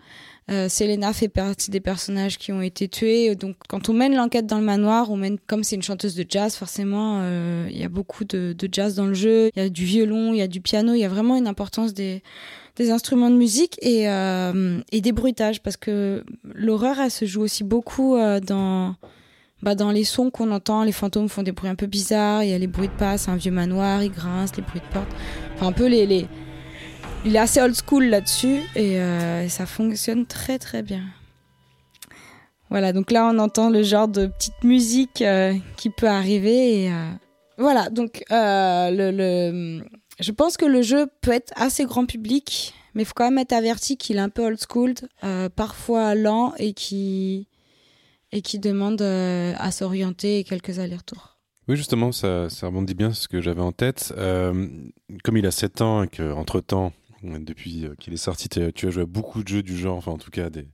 Euh, 0.52 0.68
Selena 0.68 1.12
fait 1.14 1.28
partie 1.28 1.70
des 1.70 1.80
personnages 1.80 2.36
qui 2.36 2.52
ont 2.52 2.60
été 2.60 2.86
tués. 2.86 3.34
Donc, 3.34 3.56
quand 3.68 3.88
on 3.88 3.94
mène 3.94 4.14
l'enquête 4.14 4.46
dans 4.46 4.58
le 4.58 4.64
manoir, 4.64 5.10
on 5.10 5.16
mène 5.16 5.38
comme 5.46 5.64
c'est 5.64 5.76
une 5.76 5.82
chanteuse 5.82 6.14
de 6.14 6.26
jazz, 6.28 6.54
forcément, 6.54 7.20
euh, 7.22 7.66
il 7.70 7.78
y 7.78 7.84
a 7.84 7.88
beaucoup 7.88 8.24
de, 8.24 8.54
jazz 8.70 8.94
dans 8.94 9.06
le 9.06 9.14
jeu. 9.14 9.50
Il 9.56 9.62
y 9.62 9.64
a 9.64 9.68
du 9.70 9.84
violon, 9.84 10.34
il 10.34 10.38
y 10.38 10.42
a 10.42 10.48
du 10.48 10.60
piano. 10.60 10.92
Il 10.92 11.00
y 11.00 11.04
a 11.04 11.08
vraiment 11.08 11.36
une 11.36 11.46
importance 11.46 11.94
des, 11.94 12.22
instruments 12.78 13.30
de 13.30 13.36
musique 13.36 13.78
et, 13.80 14.08
euh, 14.08 14.80
et 14.90 15.00
des 15.00 15.12
bruitages 15.12 15.62
parce 15.62 15.76
que 15.76 16.24
l'horreur, 16.54 16.98
elle 17.00 17.10
se 17.10 17.24
joue 17.24 17.42
aussi 17.42 17.64
beaucoup 17.64 18.16
dans 18.44 18.96
bah, 19.62 19.76
dans 19.76 19.92
les 19.92 20.02
sons 20.02 20.30
qu'on 20.30 20.50
entend, 20.50 20.82
les 20.82 20.90
fantômes 20.90 21.28
font 21.28 21.44
des 21.44 21.52
bruits 21.52 21.70
un 21.70 21.76
peu 21.76 21.86
bizarres, 21.86 22.42
il 22.42 22.50
y 22.50 22.52
a 22.52 22.58
les 22.58 22.66
bruits 22.66 22.88
de 22.88 22.92
pas, 22.94 23.16
c'est 23.16 23.30
un 23.30 23.36
vieux 23.36 23.52
manoir, 23.52 24.02
il 24.02 24.10
grince, 24.10 24.56
les 24.56 24.62
bruits 24.62 24.80
de 24.80 24.92
porte. 24.92 25.08
Enfin, 25.54 25.68
un 25.68 25.72
peu 25.72 25.86
les, 25.86 26.04
les, 26.04 26.26
il 27.24 27.36
est 27.36 27.38
assez 27.38 27.60
old 27.60 27.74
school 27.74 28.04
là-dessus 28.06 28.60
et 28.74 28.98
euh, 28.98 29.48
ça 29.48 29.66
fonctionne 29.66 30.26
très 30.26 30.58
très 30.58 30.82
bien. 30.82 31.04
Voilà, 32.70 32.92
donc 32.92 33.10
là 33.10 33.30
on 33.32 33.38
entend 33.38 33.70
le 33.70 33.82
genre 33.82 34.08
de 34.08 34.26
petite 34.26 34.64
musique 34.64 35.22
euh, 35.22 35.54
qui 35.76 35.90
peut 35.90 36.08
arriver 36.08 36.90
euh, 36.90 37.10
voilà, 37.58 37.90
donc 37.90 38.24
le, 38.30 39.82
je 40.18 40.32
pense 40.32 40.56
que 40.56 40.64
le 40.64 40.82
jeu 40.82 41.06
peut 41.20 41.30
être 41.32 41.52
assez 41.54 41.84
grand 41.84 42.06
public, 42.06 42.74
mais 42.94 43.02
il 43.02 43.04
faut 43.04 43.12
quand 43.14 43.26
même 43.26 43.38
être 43.38 43.52
averti 43.52 43.96
qu'il 43.96 44.16
est 44.16 44.20
un 44.20 44.30
peu 44.30 44.42
old 44.46 44.58
school, 44.58 44.94
parfois 45.54 46.14
lent 46.14 46.54
et 46.58 46.72
qui 46.72 47.46
et 48.32 48.40
qui 48.40 48.58
demande 48.58 49.02
à 49.02 49.70
s'orienter 49.70 50.38
et 50.38 50.44
quelques 50.44 50.78
allers-retours. 50.78 51.36
Oui, 51.68 51.76
justement, 51.76 52.10
ça, 52.10 52.48
ça 52.48 52.66
rebondit 52.66 52.94
bien 52.94 53.12
ce 53.12 53.28
que 53.28 53.40
j'avais 53.40 53.60
en 53.60 53.70
tête. 53.70 54.12
comme 54.16 55.36
il 55.36 55.46
a 55.46 55.50
7 55.52 55.82
ans 55.82 56.02
et 56.02 56.08
qu'entre-temps, 56.08 56.92
depuis 57.22 57.86
euh, 57.86 57.94
qu'il 57.98 58.12
est 58.12 58.18
sorti, 58.18 58.48
tu 58.48 58.86
as 58.86 58.90
joué 58.90 59.02
à 59.02 59.06
beaucoup 59.06 59.42
de 59.42 59.48
jeux 59.48 59.62
du 59.62 59.76
genre, 59.76 59.96
enfin 59.96 60.12
en 60.12 60.18
tout 60.18 60.30
cas 60.30 60.50
des, 60.50 60.66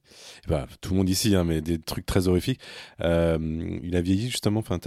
bah, 0.49 0.67
tout 0.81 0.93
le 0.93 0.99
monde 0.99 1.09
ici, 1.09 1.35
hein, 1.35 1.45
mais 1.45 1.61
des 1.61 1.79
trucs 1.79 2.07
très 2.07 2.29
horrifiques. 2.29 2.61
Euh, 3.01 3.39
il 3.83 3.97
a 3.97 4.01
vieilli 4.01 4.29
justement. 4.29 4.61
Enfin, 4.61 4.79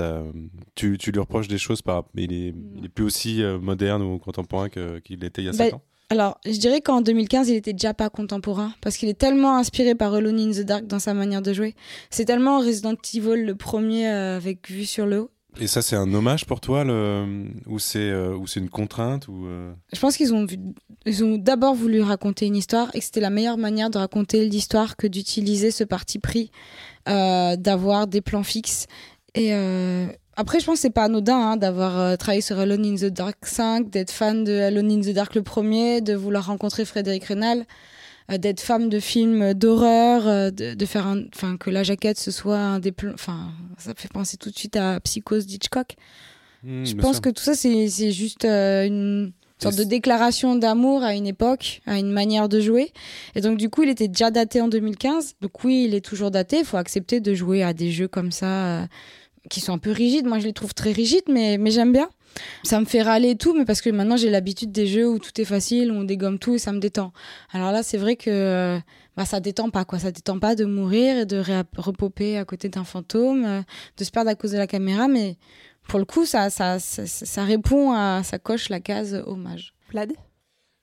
tu, 0.76 0.98
tu 0.98 1.12
lui 1.12 1.20
reproches 1.20 1.48
des 1.48 1.58
choses 1.58 1.82
par, 1.82 2.06
il 2.16 2.34
est, 2.34 2.54
il 2.76 2.86
est 2.86 2.90
plus 2.90 3.06
aussi 3.06 3.44
euh, 3.44 3.60
moderne 3.60 4.02
ou 4.02 4.18
contemporain 4.20 4.70
qu'il 4.70 5.24
était 5.24 5.42
il 5.42 5.46
y 5.46 5.50
a 5.50 5.54
7 5.54 5.72
bah, 5.72 5.78
ans? 5.78 5.82
Alors, 6.10 6.38
je 6.46 6.58
dirais 6.58 6.82
qu'en 6.82 7.00
2015, 7.00 7.48
il 7.50 7.56
était 7.56 7.72
déjà 7.72 7.94
pas 7.94 8.10
contemporain 8.10 8.74
parce 8.82 8.98
qu'il 8.98 9.08
est 9.08 9.18
tellement 9.18 9.56
inspiré 9.56 9.96
par 9.96 10.14
Alone 10.14 10.40
in 10.40 10.52
the 10.52 10.66
Dark 10.66 10.86
dans 10.86 11.00
sa 11.00 11.14
manière 11.14 11.42
de 11.42 11.54
jouer. 11.54 11.74
C'est 12.10 12.26
tellement 12.26 12.60
Resident 12.60 12.96
Evil 13.14 13.46
le 13.46 13.56
premier 13.56 14.08
avec 14.08 14.70
vue 14.70 14.86
sur 14.86 15.06
le 15.06 15.22
haut 15.22 15.32
et 15.60 15.68
ça, 15.68 15.82
c'est 15.82 15.96
un 15.96 16.14
hommage 16.14 16.46
pour 16.46 16.62
toi, 16.62 16.84
le... 16.84 17.48
ou 17.68 17.78
c'est 17.78 18.00
euh, 18.00 18.36
ou 18.36 18.46
une 18.56 18.70
contrainte 18.70 19.28
ou 19.28 19.46
euh? 19.48 19.74
Je 19.92 20.00
pense 20.00 20.16
qu'ils 20.16 20.34
ont, 20.34 20.46
ont 20.46 21.38
d'abord 21.38 21.76
voulu 21.76 22.02
raconter 22.02 22.46
une 22.46 22.56
histoire 22.56 22.90
et 22.94 23.00
que 23.00 23.06
c'était 23.06 23.20
la 23.20 23.30
meilleure 23.30 23.58
manière 23.58 23.90
de 23.90 23.98
raconter 23.98 24.46
l'histoire 24.48 24.96
que 24.96 25.08
d'utiliser 25.08 25.72
ce 25.72 25.84
parti 25.84 26.20
pris, 26.20 26.52
euh, 27.10 27.58
d'avoir 27.58 28.08
des 28.08 28.22
plans 28.22 28.44
fixes. 28.44 28.88
Et 29.36 29.54
après, 30.36 30.60
je 30.60 30.66
pense 30.66 30.76
que 30.76 30.82
c'est 30.82 30.90
pas 30.90 31.06
anodin 31.06 31.38
hein, 31.38 31.58
d'avoir 31.58 32.18
travaillé 32.18 32.42
sur 32.42 32.60
Alone 32.60 32.86
in 32.86 32.96
the 32.96 33.06
Dark 33.06 33.38
5, 33.46 33.90
d'être 33.90 34.12
fan 34.12 34.44
de 34.44 34.52
Alone 34.60 34.92
in 34.92 35.02
the 35.02 35.14
Dark 35.14 35.36
le 35.36 35.42
premier, 35.42 36.02
de 36.02 36.14
vouloir 36.16 36.48
rencontrer 36.48 36.84
Frédéric 36.84 37.24
Rénal. 37.26 37.66
Euh, 38.30 38.38
d'être 38.38 38.62
femme 38.62 38.90
de 38.90 39.00
films 39.00 39.54
d'horreur, 39.54 40.28
euh, 40.28 40.52
de, 40.52 40.86
faire 40.86 41.08
un, 41.08 41.24
enfin 41.34 41.58
que 41.58 41.70
la 41.70 41.84
jaquette 41.84 42.20
ce 42.20 42.32
soit 42.32 42.58
un 42.58 42.80
des, 42.80 42.94
enfin 43.14 43.52
ça 43.78 43.94
fait 43.96 44.12
penser 44.12 44.38
tout 44.38 44.52
de 44.52 44.58
suite 44.58 44.76
à 44.76 45.00
Psychose 45.00 45.48
d'Hitchcock. 45.48 45.96
Hmm, 46.64 46.86
je 46.86 46.96
pense 46.96 47.20
que 47.20 47.30
tout 47.30 47.42
ça 47.42 47.56
c'est 47.56 48.12
juste 48.12 48.46
euh, 48.46 48.86
une 48.86 49.32
sorte 49.58 49.78
de 49.78 49.84
déclaration 49.84 50.56
d'amour 50.56 51.04
à 51.04 51.16
une 51.16 51.26
époque, 51.26 51.82
à 51.88 51.98
une 51.98 52.12
manière 52.12 52.48
de 52.48 52.60
jouer. 52.60 52.94
Et 53.36 53.42
donc 53.42 53.58
du 53.58 53.70
coup, 53.70 53.84
il 53.84 53.90
était 53.90 54.08
déjà 54.08 54.32
daté 54.32 54.62
en 54.62 54.68
2015. 54.68 55.36
Donc 55.42 55.64
oui, 55.64 55.86
il 55.88 55.96
est 55.96 56.06
toujours 56.06 56.32
daté. 56.32 56.60
Il 56.60 56.66
faut 56.66 56.78
accepter 56.78 57.20
de 57.20 57.34
jouer 57.34 57.64
à 57.64 57.74
des 57.74 57.92
jeux 57.92 58.08
comme 58.08 58.32
ça 58.32 58.88
qui 59.50 59.60
sont 59.60 59.74
un 59.74 59.78
peu 59.78 59.92
rigides. 59.92 60.26
Moi, 60.26 60.40
je 60.40 60.46
les 60.46 60.54
trouve 60.54 60.74
très 60.74 60.92
rigides, 60.92 61.28
mais 61.28 61.58
mais 61.60 61.72
j'aime 61.72 61.94
bien. 61.94 62.10
Ça 62.64 62.80
me 62.80 62.86
fait 62.86 63.02
râler 63.02 63.32
et 63.32 63.36
tout, 63.36 63.54
mais 63.54 63.66
parce 63.66 63.82
que 63.82 63.90
maintenant 63.90 64.18
j'ai 64.18 64.30
l'habitude 64.30 64.72
des 64.72 64.88
jeux 64.88 65.10
où 65.10 65.20
tout 65.20 65.40
est 65.40 65.46
facile, 65.46 65.92
où 65.92 65.96
on 65.96 66.04
dégomme 66.04 66.40
tout 66.40 66.56
et 66.56 66.60
ça 66.60 66.72
me 66.72 66.80
détend. 66.80 67.12
Alors 67.52 67.72
là, 67.72 67.84
c'est 67.84 67.98
vrai 67.98 68.16
que 68.16 68.80
bah, 69.18 69.26
ça 69.26 69.40
détend 69.40 69.70
pas, 69.70 69.86
quoi. 69.86 70.00
Ça 70.00 70.12
détend 70.12 70.40
pas 70.40 70.56
de 70.56 70.66
mourir 70.66 71.18
et 71.18 71.26
de 71.26 71.44
repoper 71.78 72.38
à 72.38 72.46
côté 72.46 72.70
d'un 72.70 72.84
fantôme, 72.84 73.46
euh, 73.46 73.62
de 73.98 74.04
se 74.04 74.12
perdre 74.12 74.30
à 74.30 74.36
cause 74.36 74.52
de 74.52 74.58
la 74.58 74.68
caméra, 74.68 75.08
mais 75.08 75.38
pour 75.88 76.00
le 76.00 76.06
coup, 76.06 76.26
ça, 76.26 76.50
ça, 76.50 76.80
ça, 76.80 77.44
répond 77.44 77.92
à, 77.92 78.22
ça 78.24 78.40
coche 78.40 78.70
la 78.70 78.80
case 78.80 79.22
hommage. 79.26 79.74
Vlad? 79.90 80.14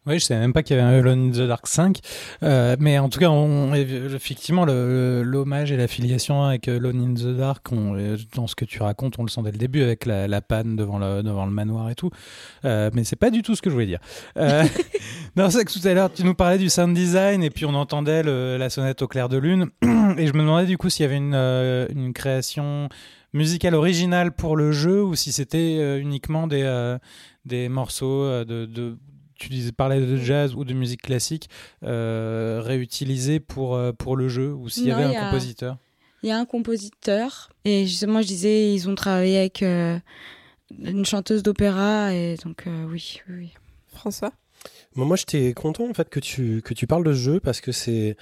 Oui, 0.08 0.18
je 0.18 0.24
savais 0.24 0.40
même 0.40 0.52
pas 0.52 0.62
qu'il 0.62 0.76
y 0.76 0.80
avait 0.80 0.88
un 0.88 0.98
Alone 0.98 1.28
in 1.28 1.30
the 1.30 1.46
Dark 1.46 1.66
5. 1.66 1.98
Euh, 2.42 2.76
mais 2.80 2.98
en 2.98 3.08
tout 3.08 3.20
cas, 3.20 3.30
on, 3.30 3.74
effectivement, 3.74 4.64
l'hommage 4.64 5.72
et 5.72 5.76
l'affiliation 5.76 6.42
avec 6.44 6.68
Alone 6.68 7.00
in 7.00 7.14
the 7.14 7.36
Dark, 7.36 7.70
on, 7.72 7.96
dans 8.34 8.46
ce 8.46 8.54
que 8.54 8.64
tu 8.64 8.82
racontes, 8.82 9.18
on 9.18 9.22
le 9.22 9.28
sent 9.28 9.42
dès 9.44 9.52
le 9.52 9.58
début 9.58 9.82
avec 9.82 10.06
la, 10.06 10.26
la 10.26 10.40
panne 10.40 10.76
devant 10.76 10.98
le, 10.98 11.22
devant 11.22 11.46
le 11.46 11.52
manoir 11.52 11.90
et 11.90 11.94
tout. 11.94 12.10
Euh, 12.64 12.90
mais 12.94 13.04
c'est 13.04 13.16
pas 13.16 13.30
du 13.30 13.42
tout 13.42 13.54
ce 13.54 13.62
que 13.62 13.70
je 13.70 13.74
voulais 13.74 13.86
dire. 13.86 14.00
Euh, 14.36 14.64
non, 15.36 15.50
c'est 15.50 15.64
que 15.64 15.72
tout 15.72 15.86
à 15.86 15.94
l'heure, 15.94 16.12
tu 16.12 16.24
nous 16.24 16.34
parlais 16.34 16.58
du 16.58 16.68
sound 16.68 16.94
design 16.94 17.42
et 17.42 17.50
puis 17.50 17.64
on 17.64 17.74
entendait 17.74 18.22
la 18.22 18.70
sonnette 18.70 19.02
au 19.02 19.08
clair 19.08 19.28
de 19.28 19.36
lune. 19.36 19.68
et 20.18 20.26
je 20.26 20.32
me 20.32 20.40
demandais 20.40 20.66
du 20.66 20.78
coup 20.78 20.90
s'il 20.90 21.04
y 21.04 21.06
avait 21.06 21.16
une, 21.16 21.34
euh, 21.34 21.86
une 21.94 22.12
création 22.12 22.88
musicale 23.32 23.74
originale 23.74 24.32
pour 24.32 24.56
le 24.56 24.72
jeu 24.72 25.02
ou 25.02 25.14
si 25.14 25.32
c'était 25.32 25.76
euh, 25.78 26.00
uniquement 26.00 26.46
des, 26.46 26.62
euh, 26.62 26.98
des 27.44 27.68
morceaux 27.68 28.44
de, 28.44 28.66
de 28.66 28.96
tu 29.38 29.48
disais, 29.48 29.72
parlais 29.72 30.00
de 30.00 30.16
jazz 30.16 30.54
ou 30.54 30.64
de 30.64 30.74
musique 30.74 31.02
classique 31.02 31.48
euh, 31.84 32.60
réutilisée 32.62 33.40
pour, 33.40 33.76
euh, 33.76 33.92
pour 33.92 34.16
le 34.16 34.28
jeu 34.28 34.52
ou 34.52 34.68
s'il 34.68 34.86
y 34.86 34.92
avait 34.92 35.04
un 35.04 35.24
compositeur? 35.26 35.78
Il 36.22 36.28
y 36.28 36.32
a 36.32 36.38
un 36.38 36.44
compositeur. 36.44 37.50
Et 37.64 37.86
justement, 37.86 38.20
je 38.20 38.26
disais, 38.26 38.74
ils 38.74 38.88
ont 38.88 38.94
travaillé 38.94 39.38
avec 39.38 39.62
euh, 39.62 39.98
une 40.82 41.04
chanteuse 41.04 41.42
d'opéra. 41.42 42.12
Et 42.12 42.36
donc, 42.44 42.66
euh, 42.66 42.86
oui, 42.90 43.20
oui, 43.28 43.34
oui. 43.36 43.52
François? 43.86 44.32
Moi, 45.04 45.16
j'étais 45.16 45.52
content 45.54 45.88
en 45.88 45.94
fait 45.94 46.08
que 46.08 46.20
tu 46.20 46.60
que 46.62 46.74
tu 46.74 46.86
parles 46.86 47.04
de 47.04 47.12
ce 47.12 47.18
jeu 47.18 47.40
parce 47.40 47.60
que 47.60 47.72
c'est, 47.72 48.16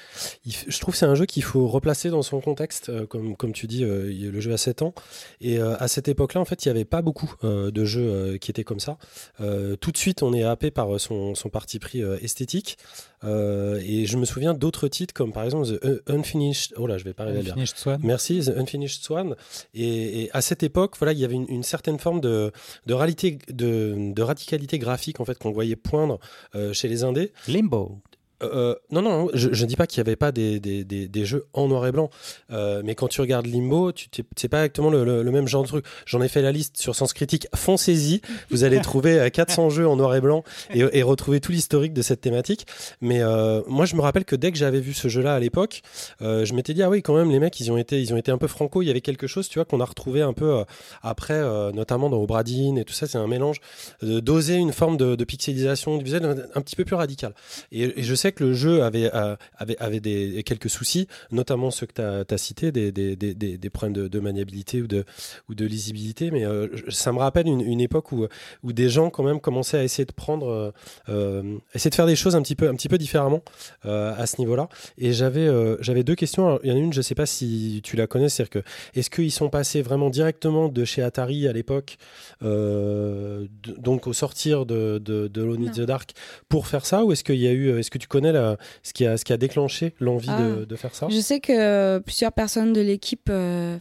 je 0.46 0.78
trouve 0.78 0.92
que 0.94 0.98
c'est 0.98 1.06
un 1.06 1.14
jeu 1.14 1.26
qu'il 1.26 1.42
faut 1.42 1.66
replacer 1.66 2.10
dans 2.10 2.22
son 2.22 2.40
contexte, 2.40 2.88
euh, 2.88 3.06
comme 3.06 3.36
comme 3.36 3.52
tu 3.52 3.66
dis, 3.66 3.82
euh, 3.84 4.12
le 4.30 4.40
jeu 4.40 4.52
a 4.52 4.56
7 4.58 4.82
ans 4.82 4.94
et 5.40 5.58
euh, 5.58 5.76
à 5.78 5.88
cette 5.88 6.08
époque-là, 6.08 6.40
en 6.40 6.44
fait, 6.44 6.64
il 6.64 6.68
n'y 6.68 6.70
avait 6.70 6.84
pas 6.84 7.02
beaucoup 7.02 7.34
de 7.42 7.84
jeux 7.84 8.36
qui 8.38 8.50
étaient 8.50 8.64
comme 8.64 8.80
ça. 8.80 8.98
Tout 9.38 9.92
de 9.92 9.96
suite, 9.96 10.22
on 10.22 10.32
est 10.32 10.42
happé 10.44 10.70
par 10.70 11.00
son 11.00 11.34
son 11.34 11.48
parti 11.48 11.78
pris 11.78 12.00
esthétique 12.20 12.78
et 13.24 14.04
je 14.06 14.16
me 14.16 14.24
souviens 14.24 14.54
d'autres 14.54 14.88
titres 14.88 15.14
comme 15.14 15.32
par 15.32 15.44
exemple 15.44 15.66
The 15.66 15.84
Un- 15.84 16.14
Unfinished. 16.16 16.74
Oh 16.76 16.86
là, 16.86 16.98
je 16.98 17.04
vais 17.04 17.12
pas 17.14 17.24
arriver 17.24 17.38
à 17.40 17.42
dire. 17.42 17.54
Swan. 17.74 18.00
Merci, 18.02 18.40
The 18.40 18.56
Unfinished 18.56 19.02
Swan. 19.02 19.34
Et, 19.74 20.22
et 20.24 20.30
à 20.32 20.40
cette 20.40 20.62
époque, 20.62 20.94
voilà, 20.98 21.12
il 21.12 21.18
y 21.18 21.24
avait 21.24 21.34
une, 21.34 21.46
une 21.48 21.62
certaine 21.62 21.98
forme 21.98 22.20
de, 22.20 22.52
de, 22.86 22.94
réalité, 22.94 23.38
de, 23.48 24.12
de 24.12 24.22
radicalité 24.22 24.78
graphique 24.78 25.20
en 25.20 25.24
fait 25.24 25.38
qu'on 25.38 25.50
voyait 25.52 25.76
poindre 25.76 26.18
euh, 26.54 26.65
chez 26.72 26.88
les 26.88 27.04
indés. 27.04 27.32
Limbo. 27.48 28.00
Euh, 28.42 28.74
non, 28.90 29.02
non, 29.02 29.28
je 29.34 29.48
ne 29.48 29.68
dis 29.68 29.76
pas 29.76 29.86
qu'il 29.86 30.02
n'y 30.02 30.08
avait 30.08 30.16
pas 30.16 30.32
des, 30.32 30.60
des, 30.60 30.84
des, 30.84 31.24
jeux 31.24 31.46
en 31.52 31.68
noir 31.68 31.86
et 31.86 31.92
blanc, 31.92 32.10
euh, 32.50 32.82
mais 32.84 32.94
quand 32.94 33.08
tu 33.08 33.20
regardes 33.20 33.46
Limbo, 33.46 33.92
tu 33.92 34.08
c'est 34.36 34.48
pas 34.48 34.58
exactement 34.58 34.90
le, 34.90 35.30
même 35.30 35.48
genre 35.48 35.62
de 35.62 35.68
truc. 35.68 35.86
J'en 36.04 36.20
ai 36.22 36.28
fait 36.28 36.42
la 36.42 36.52
liste 36.52 36.76
sur 36.76 36.94
Sens 36.94 37.12
Critique, 37.12 37.48
foncez-y, 37.54 38.20
vous 38.50 38.64
allez 38.64 38.80
trouver 38.80 39.18
euh, 39.18 39.28
400 39.30 39.70
jeux 39.70 39.88
en 39.88 39.96
noir 39.96 40.14
et 40.14 40.20
blanc 40.20 40.44
et, 40.70 40.80
et 40.92 41.02
retrouver 41.02 41.40
tout 41.40 41.52
l'historique 41.52 41.92
de 41.92 42.02
cette 42.02 42.20
thématique. 42.20 42.66
Mais 43.00 43.22
euh, 43.22 43.62
moi, 43.66 43.86
je 43.86 43.96
me 43.96 44.00
rappelle 44.00 44.24
que 44.24 44.36
dès 44.36 44.52
que 44.52 44.58
j'avais 44.58 44.80
vu 44.80 44.92
ce 44.92 45.08
jeu-là 45.08 45.34
à 45.34 45.40
l'époque, 45.40 45.82
euh, 46.22 46.44
je 46.44 46.54
m'étais 46.54 46.74
dit, 46.74 46.82
ah 46.82 46.90
oui, 46.90 47.02
quand 47.02 47.16
même, 47.16 47.30
les 47.30 47.38
mecs, 47.38 47.58
ils 47.60 47.70
ont 47.72 47.76
été, 47.76 48.00
ils 48.00 48.12
ont 48.12 48.16
été 48.16 48.30
un 48.30 48.38
peu 48.38 48.46
franco, 48.46 48.82
il 48.82 48.86
y 48.86 48.90
avait 48.90 49.00
quelque 49.00 49.26
chose, 49.26 49.48
tu 49.48 49.58
vois, 49.58 49.64
qu'on 49.64 49.80
a 49.80 49.84
retrouvé 49.84 50.22
un 50.22 50.32
peu 50.32 50.58
euh, 50.58 50.64
après, 51.02 51.34
euh, 51.34 51.72
notamment 51.72 52.10
dans 52.10 52.22
Obradine 52.22 52.78
et 52.78 52.84
tout 52.84 52.92
ça, 52.92 53.06
c'est 53.06 53.18
un 53.18 53.26
mélange 53.26 53.60
euh, 54.02 54.20
d'oser 54.20 54.54
une 54.54 54.72
forme 54.72 54.96
de, 54.96 55.24
pixelisation 55.24 55.98
du 55.98 56.04
visuel 56.04 56.24
un, 56.24 56.36
un 56.54 56.60
petit 56.60 56.76
peu 56.76 56.84
plus 56.84 56.94
radicale. 56.94 57.34
Et, 57.72 58.00
et 58.00 58.02
je 58.02 58.14
sais 58.14 58.25
que 58.32 58.44
le 58.44 58.54
jeu 58.54 58.82
avait, 58.82 59.10
euh, 59.14 59.36
avait, 59.56 59.76
avait 59.78 60.00
des, 60.00 60.42
quelques 60.44 60.70
soucis, 60.70 61.08
notamment 61.30 61.70
ceux 61.70 61.86
que 61.86 61.92
tu 62.26 62.34
as, 62.34 62.38
cités, 62.38 62.72
des, 62.72 62.92
des, 62.92 63.16
des, 63.16 63.34
des, 63.34 63.70
problèmes 63.70 63.94
de, 63.94 64.08
de 64.08 64.20
maniabilité 64.20 64.82
ou 64.82 64.86
de, 64.86 65.04
ou 65.48 65.54
de 65.54 65.64
lisibilité. 65.64 66.30
Mais 66.30 66.44
euh, 66.44 66.68
ça 66.88 67.12
me 67.12 67.18
rappelle 67.18 67.46
une, 67.46 67.60
une 67.60 67.80
époque 67.80 68.12
où, 68.12 68.26
où 68.62 68.72
des 68.72 68.88
gens, 68.88 69.10
quand 69.10 69.22
même, 69.22 69.40
commençaient 69.40 69.78
à 69.78 69.84
essayer 69.84 70.04
de 70.04 70.12
prendre, 70.12 70.48
euh, 70.48 70.70
euh, 71.08 71.58
essayer 71.74 71.90
de 71.90 71.94
faire 71.94 72.06
des 72.06 72.16
choses 72.16 72.36
un 72.36 72.42
petit 72.42 72.56
peu, 72.56 72.68
un 72.68 72.74
petit 72.74 72.88
peu 72.88 72.98
différemment 72.98 73.42
à 73.84 74.26
ce 74.26 74.40
niveau-là. 74.40 74.68
Et 74.98 75.12
j'avais 75.12 75.48
j'avais 75.80 76.04
deux 76.04 76.14
questions. 76.14 76.46
Alors, 76.46 76.60
il 76.64 76.70
y 76.70 76.72
en 76.72 76.76
a 76.76 76.78
une, 76.78 76.92
je 76.92 77.02
sais 77.02 77.14
pas 77.14 77.26
si 77.26 77.80
tu 77.84 77.96
la 77.96 78.06
connais, 78.06 78.28
c'est-à-dire 78.28 78.62
que 78.62 78.68
est-ce 78.98 79.10
qu'ils 79.10 79.32
sont 79.32 79.48
passés 79.48 79.82
vraiment 79.82 80.10
directement 80.10 80.68
de 80.68 80.84
chez 80.84 81.02
Atari 81.02 81.46
à 81.48 81.52
l'époque, 81.52 81.96
donc 82.40 84.06
au 84.06 84.12
sortir 84.12 84.66
de, 84.66 84.98
de, 84.98 85.28
de 85.28 85.56
the 85.70 85.80
Dark, 85.82 86.12
pour 86.48 86.66
faire 86.66 86.86
ça, 86.86 87.04
ou 87.04 87.12
est-ce 87.12 87.24
qu'il 87.24 87.36
y 87.36 87.46
a 87.46 87.52
eu, 87.52 87.78
est-ce 87.78 87.90
que 87.90 87.98
tu 87.98 88.08
connais 88.16 88.32
la, 88.32 88.56
ce 88.82 88.92
qui 88.92 89.06
a, 89.06 89.16
ce 89.16 89.24
qui 89.24 89.32
a 89.32 89.36
déclenché 89.36 89.94
l'envie 90.00 90.28
de, 90.28 90.62
Ah. 90.62 90.64
de 90.66 90.76
faire 90.76 90.94
ça 90.94 91.06
Je 91.10 91.20
sais 91.20 91.40
que 91.40 91.98
plusieurs 92.00 92.32
personnes 92.32 92.72
de 92.72 92.80
l'équipe 92.80 93.28
euh, 93.30 93.76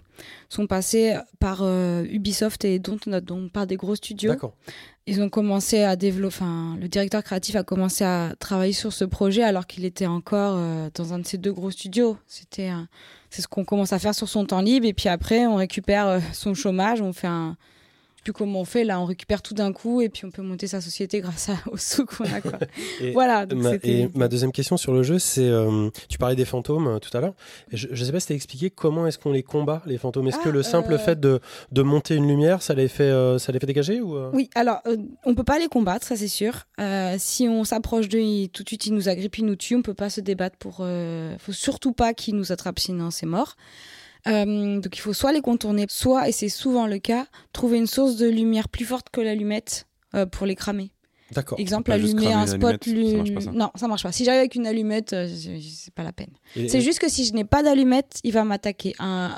sont 0.49 0.67
passées 0.67 1.15
par 1.39 1.59
euh, 1.61 2.03
Ubisoft 2.09 2.65
et 2.65 2.79
Dontnod, 2.79 3.23
donc 3.23 3.51
par 3.51 3.65
des 3.67 3.75
gros 3.75 3.95
studios. 3.95 4.31
D'accord. 4.31 4.53
Ils 5.07 5.21
ont 5.21 5.29
commencé 5.29 5.83
à 5.83 5.95
développer, 5.95 6.35
enfin, 6.35 6.77
le 6.81 6.87
directeur 6.87 7.23
créatif 7.23 7.55
a 7.55 7.63
commencé 7.63 8.03
à 8.03 8.33
travailler 8.39 8.73
sur 8.73 8.91
ce 8.91 9.05
projet 9.05 9.43
alors 9.43 9.67
qu'il 9.67 9.85
était 9.85 10.07
encore 10.07 10.55
euh, 10.57 10.89
dans 10.95 11.13
un 11.13 11.19
de 11.19 11.25
ces 11.27 11.37
deux 11.37 11.53
gros 11.53 11.71
studios. 11.71 12.17
C'était, 12.27 12.71
c'est 13.29 13.41
ce 13.43 13.47
qu'on 13.47 13.65
commence 13.65 13.93
à 13.93 13.99
faire 13.99 14.15
sur 14.15 14.27
son 14.27 14.45
temps 14.45 14.61
libre 14.61 14.87
et 14.87 14.93
puis 14.93 15.09
après 15.09 15.45
on 15.45 15.55
récupère 15.55 16.07
euh, 16.07 16.19
son 16.33 16.53
chômage, 16.55 17.01
on 17.01 17.13
fait 17.13 17.27
un, 17.27 17.55
plus 18.25 18.33
comment 18.33 18.59
on 18.61 18.65
fait 18.65 18.83
là, 18.83 18.99
on 18.99 19.05
récupère 19.05 19.41
tout 19.41 19.53
d'un 19.53 19.71
coup 19.71 20.01
et 20.01 20.09
puis 20.09 20.25
on 20.25 20.31
peut 20.31 20.41
monter 20.41 20.67
sa 20.67 20.81
société 20.81 21.21
grâce 21.21 21.47
à, 21.49 21.53
aux 21.71 21.77
sous 21.77 22.05
qu'on 22.05 22.25
a 22.25 22.41
quoi. 22.41 22.59
Et- 23.01 23.11
voilà. 23.13 23.45
Donc 23.45 23.61
Ma, 23.61 23.71
et 23.83 24.09
ma 24.15 24.27
deuxième 24.27 24.51
question 24.51 24.75
sur 24.77 24.91
le 24.93 25.03
jeu, 25.03 25.19
c'est 25.19 25.47
euh, 25.47 25.89
tu 26.09 26.17
parlais 26.17 26.35
des 26.35 26.43
fantômes 26.45 26.87
euh, 26.87 26.99
tout 26.99 27.15
à 27.15 27.21
l'heure. 27.21 27.35
Je, 27.71 27.87
je 27.91 28.03
sais 28.03 28.11
pas 28.11 28.19
si 28.19 28.27
t'as 28.27 28.33
expliqué 28.35 28.69
comment 28.71 29.05
est-ce 29.07 29.17
qu'on 29.19 29.31
les 29.31 29.43
combat 29.43 29.81
les 29.85 29.97
fantômes. 29.97 30.27
Est-ce 30.27 30.37
Ah, 30.41 30.43
que 30.43 30.49
le 30.49 30.63
simple 30.63 30.93
euh, 30.93 30.97
fait 30.97 31.19
de, 31.19 31.39
de 31.71 31.81
monter 31.83 32.15
une 32.15 32.27
lumière, 32.27 32.61
ça 32.61 32.73
les 32.73 32.87
fait 32.87 33.11
ça 33.39 33.51
les 33.51 33.59
fait 33.59 33.67
dégager 33.67 34.01
ou 34.01 34.17
Oui, 34.33 34.49
alors 34.55 34.81
on 35.25 35.35
peut 35.35 35.43
pas 35.43 35.59
les 35.59 35.67
combattre, 35.67 36.05
ça 36.05 36.15
c'est 36.15 36.27
sûr. 36.27 36.65
Si 37.19 37.47
on 37.47 37.63
s'approche 37.63 38.09
d'eux, 38.09 38.19
ils- 38.19 38.49
tout 38.49 38.63
de 38.63 38.69
suite 38.69 38.85
ils 38.87 38.93
nous 38.93 39.07
agrippent, 39.07 39.37
ils 39.37 39.45
nous 39.45 39.55
tuent. 39.55 39.75
On 39.75 39.81
peut 39.83 39.93
pas 39.93 40.09
se 40.09 40.19
débattre 40.19 40.57
pour. 40.57 40.77
Faut 41.39 41.51
surtout 41.53 41.93
pas 41.93 42.13
qu'ils 42.15 42.35
nous 42.35 42.51
attrapent, 42.51 42.79
sinon 42.79 43.11
c'est 43.11 43.25
mort. 43.27 43.55
Euh, 44.27 44.79
donc 44.79 44.97
il 44.97 45.01
faut 45.01 45.13
soit 45.13 45.31
les 45.31 45.41
contourner, 45.41 45.85
soit, 45.89 46.27
et 46.27 46.31
c'est 46.31 46.49
souvent 46.49 46.87
le 46.87 46.97
cas, 46.99 47.27
trouver 47.53 47.77
une 47.77 47.87
source 47.87 48.15
de 48.15 48.27
lumière 48.27 48.69
plus 48.69 48.85
forte 48.85 49.09
que 49.11 49.21
l'allumette 49.21 49.87
euh, 50.15 50.25
pour 50.25 50.45
les 50.47 50.55
cramer. 50.55 50.91
D'accord. 51.31 51.59
Exemple, 51.59 51.91
allumer 51.91 52.33
un 52.33 52.45
spot. 52.47 52.83
ça 52.83 52.91
lu- 52.91 53.33
pas, 53.33 53.41
ça. 53.41 53.51
Non, 53.51 53.71
ça 53.75 53.87
marche 53.87 54.03
pas. 54.03 54.11
Si 54.11 54.23
j'arrive 54.25 54.39
avec 54.41 54.55
une 54.55 54.67
allumette, 54.67 55.13
euh, 55.13 55.27
c'est 55.27 55.93
pas 55.93 56.03
la 56.03 56.13
peine. 56.13 56.29
Et- 56.55 56.69
C'est 56.69 56.81
juste 56.81 56.99
que 56.99 57.09
si 57.09 57.25
je 57.25 57.33
n'ai 57.33 57.45
pas 57.45 57.63
d'allumette, 57.63 58.19
il 58.23 58.31
va 58.31 58.43
m'attaquer. 58.43 58.93
Un... 58.99 59.35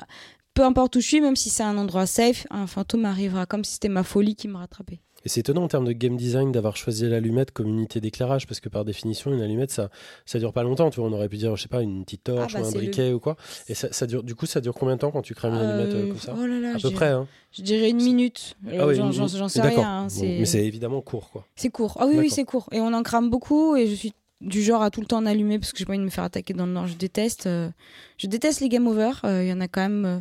Peu 0.53 0.63
importe 0.63 0.95
où 0.95 0.99
je 1.01 1.07
suis, 1.07 1.21
même 1.21 1.35
si 1.35 1.49
c'est 1.49 1.63
un 1.63 1.77
endroit 1.77 2.05
safe, 2.05 2.45
un 2.49 2.67
fantôme 2.67 3.05
arrivera 3.05 3.45
comme 3.45 3.63
si 3.63 3.73
c'était 3.73 3.89
ma 3.89 4.03
folie 4.03 4.35
qui 4.35 4.47
me 4.47 4.57
rattrapait. 4.57 4.99
Et 5.27 5.29
c'est 5.29 5.41
étonnant 5.41 5.63
en 5.63 5.67
termes 5.67 5.83
de 5.83 5.91
game 5.91 6.15
design 6.15 6.53
d'avoir 6.53 6.77
choisi 6.77 7.05
l'allumette 7.05 7.51
comme 7.51 7.67
unité 7.67 7.99
d'éclairage 7.99 8.47
parce 8.47 8.61
que 8.61 8.69
par 8.69 8.85
définition 8.85 9.33
une 9.33 9.41
allumette 9.41 9.71
ça 9.71 9.89
ça 10.25 10.39
dure 10.39 10.53
pas 10.53 10.63
longtemps 10.63 10.89
tu 10.89 11.01
vois 11.01 11.09
on 11.09 11.11
aurait 11.11 11.27
pu 11.27 11.35
dire 11.35 11.53
je 11.57 11.63
sais 11.63 11.67
pas 11.67 11.81
une 11.81 12.05
petite 12.05 12.23
torche 12.23 12.53
Ah 12.55 12.59
bah, 12.59 12.63
ou 12.63 12.67
un 12.69 12.71
le- 12.71 12.77
briquet 12.77 13.11
ou 13.11 13.19
quoi 13.19 13.35
et 13.67 13.73
ça, 13.73 13.91
ça 13.91 14.07
dure 14.07 14.23
du 14.23 14.35
coup 14.35 14.45
ça 14.45 14.61
dure 14.61 14.73
combien 14.73 14.95
de 14.95 15.01
temps 15.01 15.11
quand 15.11 15.21
tu 15.21 15.35
crames 15.35 15.53
une 15.53 15.59
allumette 15.59 15.95
euh, 15.95 16.03
Euh, 16.05 16.07
comme 16.07 16.21
ça? 16.21 16.33
Oh 16.41 16.45
là 16.45 16.59
là, 16.61 16.75
à 16.75 16.79
peu 16.79 16.91
près 16.91 17.09
hein 17.09 17.27
Je 17.51 17.61
dirais 17.61 17.89
une 17.89 18.01
minute. 18.01 18.55
Euh, 18.67 18.77
Ah 18.79 18.87
oui, 18.87 18.95
J'en 18.95 19.49
sais 19.49 19.59
rien. 19.59 19.81
hein, 19.81 20.07
Bon, 20.15 20.21
mais 20.39 20.45
c'est 20.45 20.65
évidemment 20.65 21.01
court 21.01 21.29
quoi 21.29 21.45
C'est 21.57 21.71
court. 21.71 21.97
Ah 21.99 22.05
oui, 22.07 22.15
oui, 22.19 22.29
c'est 22.29 22.45
court. 22.45 22.69
Et 22.71 22.79
on 22.79 22.93
en 22.93 23.03
crame 23.03 23.29
beaucoup 23.29 23.75
et 23.75 23.85
je 23.87 23.95
suis 23.95 24.13
du 24.39 24.61
genre 24.63 24.81
à 24.81 24.91
tout 24.91 25.01
le 25.01 25.07
temps 25.07 25.17
en 25.17 25.25
allumer 25.25 25.59
parce 25.59 25.73
que 25.73 25.77
j'ai 25.79 25.83
pas 25.85 25.91
envie 25.91 25.99
de 25.99 26.05
me 26.05 26.09
faire 26.09 26.23
attaquer 26.23 26.53
dans 26.53 26.65
le 26.67 26.71
nord. 26.71 26.87
Je 26.87 26.95
déteste, 26.95 27.47
euh, 27.47 27.69
je 28.17 28.27
déteste 28.27 28.61
les 28.61 28.69
game 28.69 28.87
over. 28.87 29.11
Euh, 29.25 29.43
Il 29.43 29.49
y 29.49 29.53
en 29.53 29.59
a 29.59 29.67
quand 29.67 29.81
même 29.81 30.05
euh, 30.05 30.19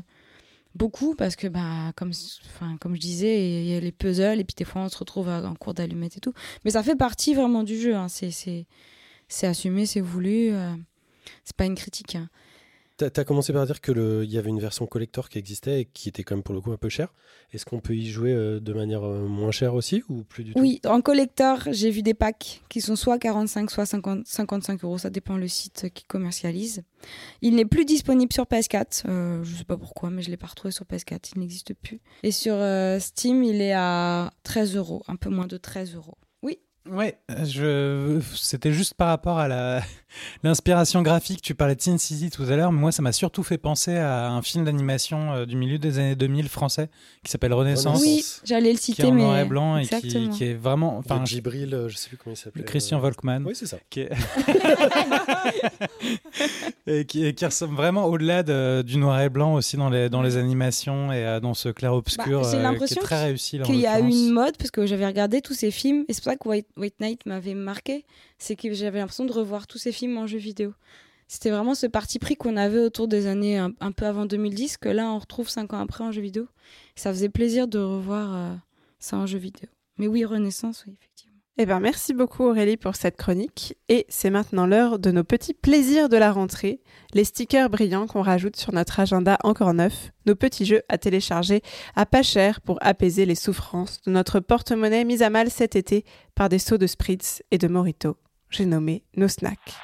beaucoup 0.77 1.15
parce 1.15 1.37
que, 1.37 1.47
bah, 1.49 1.93
comme, 1.97 2.13
comme 2.81 2.95
je 2.95 3.01
disais, 3.01 3.63
il 3.63 3.67
y 3.67 3.75
a 3.77 3.81
les 3.81 3.93
puzzles 3.93 4.39
et 4.41 4.45
puis 4.45 4.55
des 4.57 4.65
fois 4.65 4.83
on 4.83 4.89
se 4.89 4.99
retrouve 4.99 5.29
à- 5.29 5.43
en 5.49 5.55
cours 5.55 5.75
d'allumette 5.75 6.17
et 6.17 6.21
tout. 6.21 6.33
Mais 6.65 6.71
ça 6.73 6.83
fait 6.83 6.97
partie 6.97 7.35
vraiment 7.35 7.63
du 7.63 7.79
jeu. 7.81 7.95
hein. 7.97 8.09
C'est, 8.09 8.31
c'est, 8.31 8.67
c'est 9.29 9.47
assumé, 9.47 9.87
c'est 9.87 10.01
voulu. 10.01 10.51
euh, 10.53 10.75
c'est 11.45 11.57
pas 11.57 11.65
une 11.67 11.75
critique. 11.75 12.15
hein. 12.17 12.29
T'as 12.97 13.11
as 13.15 13.25
commencé 13.25 13.53
par 13.53 13.67
dire 13.67 13.81
que 13.81 13.93
le 13.93 14.25
il 14.25 14.31
y 14.31 14.39
avait 14.39 14.51
une 14.51 14.61
version 14.61 14.87
collector 14.87 15.29
qui 15.29 15.39
existait 15.39 15.81
et 15.83 15.85
qui 15.85 16.09
était 16.09 16.23
quand 16.23 16.37
même 16.37 16.43
pour 16.43 16.55
le 16.55 16.61
coup 16.61 16.73
un 16.73 16.77
peu 16.77 16.89
chère 16.89 17.13
est-ce 17.53 17.65
qu'on 17.65 17.81
peut 17.81 17.95
y 17.95 18.07
jouer 18.07 18.33
euh, 18.33 18.61
de 18.61 18.73
manière 18.73 19.05
euh, 19.05 19.27
moins 19.27 19.51
chère 19.51 19.75
aussi 19.75 20.03
ou 20.09 20.25
plus 20.25 20.45
du 20.45 20.53
tout? 20.53 20.61
Oui, 20.61 20.81
en 20.85 21.01
collector, 21.01 21.61
j'ai 21.71 21.91
vu 21.91 22.03
des 22.03 22.15
packs 22.15 22.63
qui 22.69 22.81
sont 22.81 22.97
soit 22.97 23.19
45, 23.19 23.71
soit 23.71 23.87
50, 23.87 24.27
55 24.27 24.85
euros. 24.85 24.99
Ça 24.99 25.11
dépend 25.11 25.37
le 25.37 25.49
site 25.49 25.89
qui 25.95 26.05
commercialise. 26.05 26.83
Il 27.43 27.55
n'est 27.55 27.65
plus 27.65 27.85
disponible 27.85 28.33
sur 28.33 28.45
PS4. 28.45 29.05
Euh, 29.09 29.45
je 29.45 29.57
sais 29.57 29.65
pas 29.65 29.77
pourquoi, 29.77 30.11
mais 30.11 30.23
je 30.23 30.31
l'ai 30.31 30.37
pas 30.37 30.49
retrouvé 30.49 30.73
sur 30.73 30.85
PS4. 30.85 31.33
Il 31.37 31.41
n'existe 31.41 31.75
plus. 31.75 32.01
Et 32.23 32.33
sur 32.33 32.55
euh, 32.55 32.99
Steam, 32.99 33.45
il 33.45 33.61
est 33.61 33.75
à 33.75 34.33
13 34.43 34.77
euros, 34.77 35.03
un 35.07 35.17
peu 35.17 35.31
moins 35.31 35.47
de 35.47 35.57
13 35.57 35.95
euros. 35.95 36.19
Oui. 36.89 36.97
Ouais, 36.97 37.19
je... 37.45 38.21
c'était 38.35 38.73
juste 38.73 38.95
par 38.95 39.09
rapport 39.09 39.39
à 39.39 39.49
la... 39.49 39.83
l'inspiration 40.43 41.03
graphique. 41.03 41.43
Tu 41.43 41.55
parlais 41.55 41.75
de 41.75 41.83
Sin 41.83 41.99
City 41.99 42.31
tout 42.31 42.45
à 42.45 42.57
l'heure, 42.57 42.73
mais 42.73 42.81
moi, 42.81 42.93
ça 42.93 43.03
m'a 43.03 43.13
surtout 43.13 43.43
fait 43.43 43.59
penser 43.59 43.97
à 43.97 44.31
un 44.31 44.43
film 44.43 44.65
d'animation 44.65 45.33
euh, 45.33 45.47
du 45.47 45.57
milieu 45.57 45.79
des 45.79 45.99
années 45.99 46.17
2000 46.17 46.49
français 46.49 46.89
qui 47.25 47.31
s'appelle 47.31 47.53
Renaissance, 47.53 48.01
Oui, 48.01 48.25
j'allais 48.45 48.73
le 48.73 48.79
qui 48.79 48.93
est 48.93 48.95
citer, 48.95 49.09
en 49.09 49.13
mais 49.13 49.23
noir 49.23 49.39
et 49.39 49.45
blanc 49.45 49.77
et 49.79 49.87
qui, 49.87 50.45
est 50.45 50.55
vraiment. 50.55 50.97
enfin 50.99 51.23
je- 51.25 51.31
Gibril 51.33 51.75
euh, 51.75 51.89
je 51.89 51.97
sais 51.97 52.09
plus 52.09 52.17
comment 52.17 52.35
il 52.35 52.39
s'appelait 52.39 52.63
le 52.63 52.67
Christian 52.69 52.99
Volkmann. 53.01 53.45
oui 53.45 53.55
c'est 53.55 53.67
ça 53.67 53.79
qui, 53.91 54.01
est- 54.01 54.11
et 56.87 57.05
qui, 57.05 57.35
qui 57.35 57.45
ressemble 57.45 57.75
vraiment 57.75 58.07
au-delà 58.07 58.43
de- 58.43 58.83
du 58.83 58.97
noir 58.99 59.21
et 59.21 59.29
blanc 59.29 59.55
aussi 59.55 59.77
dans 59.77 59.91
les, 59.91 60.09
dans 60.09 60.23
les 60.23 60.37
animations 60.37 61.13
et 61.13 61.25
euh, 61.27 61.41
dans 61.41 61.55
ce 61.55 61.69
clair-obscur 61.69 62.43
Bah, 62.43 62.49
j'ai 62.51 62.57
euh, 62.57 62.61
qui 62.61 62.63
l'impression 62.63 63.01
est 63.01 63.05
très 63.05 63.25
réussi. 63.25 63.59
là, 63.59 63.65
qu'il 63.65 63.77
y 63.81 63.87
a 63.87 63.99
une 63.99 64.31
mode, 64.31 64.57
parce 64.57 64.71
que 64.71 64.87
j'avais 64.87 65.07
regardé 65.07 65.41
tous 65.41 65.55
ces 65.55 65.71
films, 65.71 66.05
et 66.09 66.13
c'est 66.13 66.23
pour 66.23 66.33
ça 66.33 66.37
que 66.37 66.49
White, 66.77 67.01
Knight 67.01 67.27
m'avait 67.27 67.55
marqué, 67.55 68.05
c'est 68.39 68.57
que 68.57 68.73
j'avais 68.73 68.99
l'impression 68.99 69.25
de 69.25 69.33
revoir 69.33 69.67
tous 69.67 69.79
ces 69.79 69.93
films 69.93 70.17
en 70.19 70.27
jeu 70.27 70.39
vidéo. 70.39 70.75
C'était 71.29 71.51
vraiment 71.51 71.75
ce 71.75 71.87
parti 71.87 72.19
pris 72.19 72.37
qu'on 72.37 72.57
avait 72.57 72.79
autour 72.79 73.09
des 73.09 73.27
années 73.27 73.59
un, 73.59 73.73
un 73.81 73.93
peu 73.93 74.07
avant 74.07 74.27
2010, 74.27 74.77
que 74.77 74.89
là 74.89 75.11
on 75.11 75.19
retrouve 75.19 75.49
cinq 75.49 75.73
ans 75.73 75.81
après 75.81 76.05
en 76.05 76.13
jeu 76.13 76.23
vidéo. 76.23 76.47
Ça 76.95 77.13
faisait 77.13 77.29
plaisir 77.29 77.67
de 77.67 77.79
revoir 77.79 78.35
euh, 78.35 78.55
ça 79.01 79.17
en 79.17 79.27
jeu 79.27 79.39
vidéo. 79.39 79.69
Mais 79.99 80.07
oui, 80.07 80.25
Renaissance, 80.25 80.85
oui, 80.87 80.95
effectivement. 81.01 81.26
Eh 81.59 81.65
ben, 81.65 81.81
merci 81.81 82.13
beaucoup 82.13 82.45
Aurélie 82.45 82.77
pour 82.77 82.97
cette 82.97 83.17
chronique. 83.17 83.79
Et 83.89 84.05
c'est 84.11 84.29
maintenant 84.29 84.67
l'heure 84.67 84.99
de 84.99 85.11
nos 85.11 85.25
petits 85.25 85.55
plaisirs 85.55 86.11
de 86.11 86.19
la 86.19 86.31
rentrée, 86.31 86.81
les 87.15 87.25
stickers 87.25 87.71
brillants 87.71 88.07
qu'on 88.07 88.21
rajoute 88.21 88.57
sur 88.57 88.75
notre 88.75 89.01
agenda 89.01 89.39
encore 89.43 89.73
neuf, 89.73 90.11
nos 90.27 90.35
petits 90.35 90.67
jeux 90.67 90.83
à 90.91 90.99
télécharger 90.99 91.63
à 91.95 92.05
pas 92.05 92.23
cher 92.23 92.61
pour 92.61 92.79
apaiser 92.83 93.25
les 93.25 93.35
souffrances 93.35 94.03
de 94.03 94.11
notre 94.11 94.39
porte-monnaie 94.39 95.05
mise 95.05 95.23
à 95.23 95.31
mal 95.31 95.51
cet 95.51 95.77
été 95.77 96.05
par 96.35 96.51
des 96.51 96.59
seaux 96.59 96.77
de 96.77 96.87
spritz 96.87 97.43
et 97.51 97.57
de 97.57 97.69
morito. 97.69 98.19
J'ai 98.51 98.67
nommé 98.67 99.05
nos 99.17 99.29
snacks. 99.29 99.75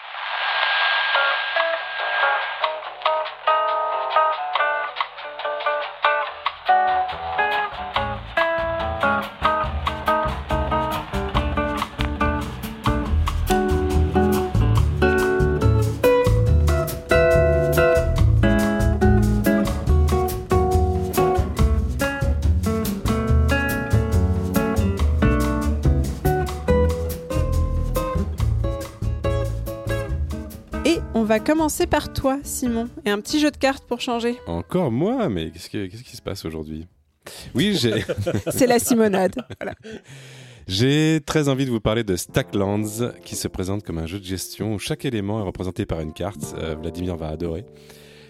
Va 31.33 31.41
commencer 31.41 31.87
par 31.87 32.13
toi, 32.13 32.39
Simon, 32.43 32.91
et 33.07 33.11
un 33.11 33.19
petit 33.19 33.41
jeu 33.41 33.51
de 33.51 33.57
cartes 33.57 33.85
pour 33.87 34.03
changer. 34.03 34.37
Encore 34.47 34.91
moi 34.91 35.31
Mais 35.31 35.51
qu'est-ce, 35.51 35.71
que- 35.71 35.87
qu'est-ce 35.87 36.03
qui 36.03 36.15
se 36.15 36.21
passe 36.21 36.45
aujourd'hui? 36.45 36.87
Oui, 37.55 37.75
j'ai, 37.75 38.05
C'est 38.51 38.67
la 38.67 38.79
Simonade. 38.79 39.35
j'ai 40.67 41.21
très 41.25 41.49
envie 41.49 41.65
de 41.65 41.71
vous 41.71 41.81
parler 41.81 42.05
de 42.05 42.17
Stacklands, 42.17 43.13
qui 43.25 43.35
se 43.35 43.49
présente 43.49 43.83
comme 43.83 43.97
un 43.97 44.07
jeu 44.07 44.19
de 44.19 44.25
gestion 44.27 44.75
où 44.75 44.79
chaque 44.79 45.07
élément 45.07 45.41
est 45.41 45.45
représenté 45.45 45.87
par 45.87 46.01
une 46.01 46.13
carte. 46.13 46.55
Euh, 46.59 46.75
Vladimir 46.79 47.17
va 47.17 47.29
adorer. 47.29 47.65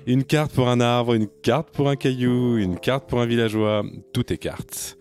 Une 0.07 0.23
carte 0.23 0.53
pour 0.53 0.69
un 0.69 0.81
arbre, 0.81 1.15
une 1.15 1.27
carte 1.27 1.71
pour 1.71 1.89
un 1.89 1.97
caillou, 1.97 2.57
une 2.57 2.79
carte 2.79 3.09
pour 3.09 3.21
un 3.21 3.27
villageois, 3.27 3.83
tout 4.13 4.33
est 4.33 4.39
carte. 4.39 4.97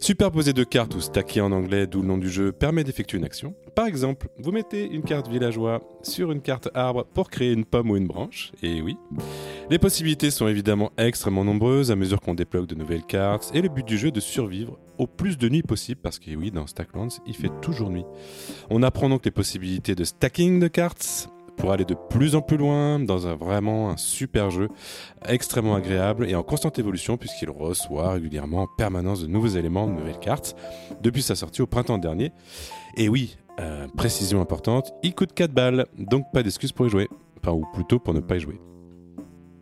Superposer 0.00 0.52
deux 0.52 0.64
cartes 0.64 0.94
ou 0.94 1.00
stacker 1.00 1.40
en 1.40 1.52
anglais, 1.52 1.86
d'où 1.86 2.02
le 2.02 2.08
nom 2.08 2.18
du 2.18 2.28
jeu, 2.28 2.52
permet 2.52 2.84
d'effectuer 2.84 3.18
une 3.18 3.24
action. 3.24 3.54
Par 3.74 3.86
exemple, 3.86 4.28
vous 4.38 4.52
mettez 4.52 4.84
une 4.90 5.02
carte 5.02 5.28
villageois 5.28 5.80
sur 6.02 6.32
une 6.32 6.40
carte 6.40 6.68
arbre 6.74 7.06
pour 7.14 7.30
créer 7.30 7.52
une 7.52 7.64
pomme 7.64 7.90
ou 7.90 7.96
une 7.96 8.06
branche, 8.06 8.52
et 8.62 8.82
oui. 8.82 8.96
Les 9.70 9.78
possibilités 9.78 10.30
sont 10.30 10.48
évidemment 10.48 10.92
extrêmement 10.98 11.44
nombreuses 11.44 11.90
à 11.90 11.96
mesure 11.96 12.20
qu'on 12.20 12.34
débloque 12.34 12.66
de 12.66 12.74
nouvelles 12.74 13.04
cartes, 13.04 13.50
et 13.54 13.62
le 13.62 13.68
but 13.68 13.86
du 13.86 13.96
jeu 13.96 14.08
est 14.08 14.12
de 14.12 14.20
survivre 14.20 14.78
au 14.98 15.06
plus 15.06 15.38
de 15.38 15.48
nuit 15.48 15.62
possible, 15.62 16.00
parce 16.02 16.18
que 16.18 16.34
oui, 16.34 16.50
dans 16.50 16.66
Stacklands, 16.66 17.08
il 17.26 17.34
fait 17.34 17.50
toujours 17.60 17.90
nuit. 17.90 18.04
On 18.70 18.82
apprend 18.82 19.08
donc 19.08 19.24
les 19.24 19.30
possibilités 19.30 19.94
de 19.94 20.04
stacking 20.04 20.60
de 20.60 20.68
cartes, 20.68 21.28
pour 21.62 21.70
aller 21.70 21.84
de 21.84 21.94
plus 21.94 22.34
en 22.34 22.42
plus 22.42 22.56
loin 22.56 22.98
dans 22.98 23.28
un 23.28 23.36
vraiment 23.36 23.90
un 23.90 23.96
super 23.96 24.50
jeu 24.50 24.68
extrêmement 25.28 25.76
agréable 25.76 26.28
et 26.28 26.34
en 26.34 26.42
constante 26.42 26.80
évolution 26.80 27.16
puisqu'il 27.16 27.50
reçoit 27.50 28.14
régulièrement 28.14 28.62
en 28.62 28.66
permanence 28.66 29.22
de 29.22 29.28
nouveaux 29.28 29.46
éléments, 29.46 29.86
de 29.86 29.92
nouvelles 29.92 30.18
cartes 30.18 30.56
depuis 31.02 31.22
sa 31.22 31.36
sortie 31.36 31.62
au 31.62 31.68
printemps 31.68 31.98
dernier. 31.98 32.32
Et 32.96 33.08
oui, 33.08 33.36
euh, 33.60 33.86
précision 33.96 34.40
importante, 34.40 34.92
il 35.04 35.14
coûte 35.14 35.34
4 35.34 35.52
balles, 35.52 35.86
donc 35.96 36.24
pas 36.32 36.42
d'excuse 36.42 36.72
pour 36.72 36.86
y 36.86 36.90
jouer. 36.90 37.08
Enfin, 37.40 37.52
ou 37.52 37.64
plutôt 37.72 38.00
pour 38.00 38.12
ne 38.12 38.18
pas 38.18 38.38
y 38.38 38.40
jouer. 38.40 38.58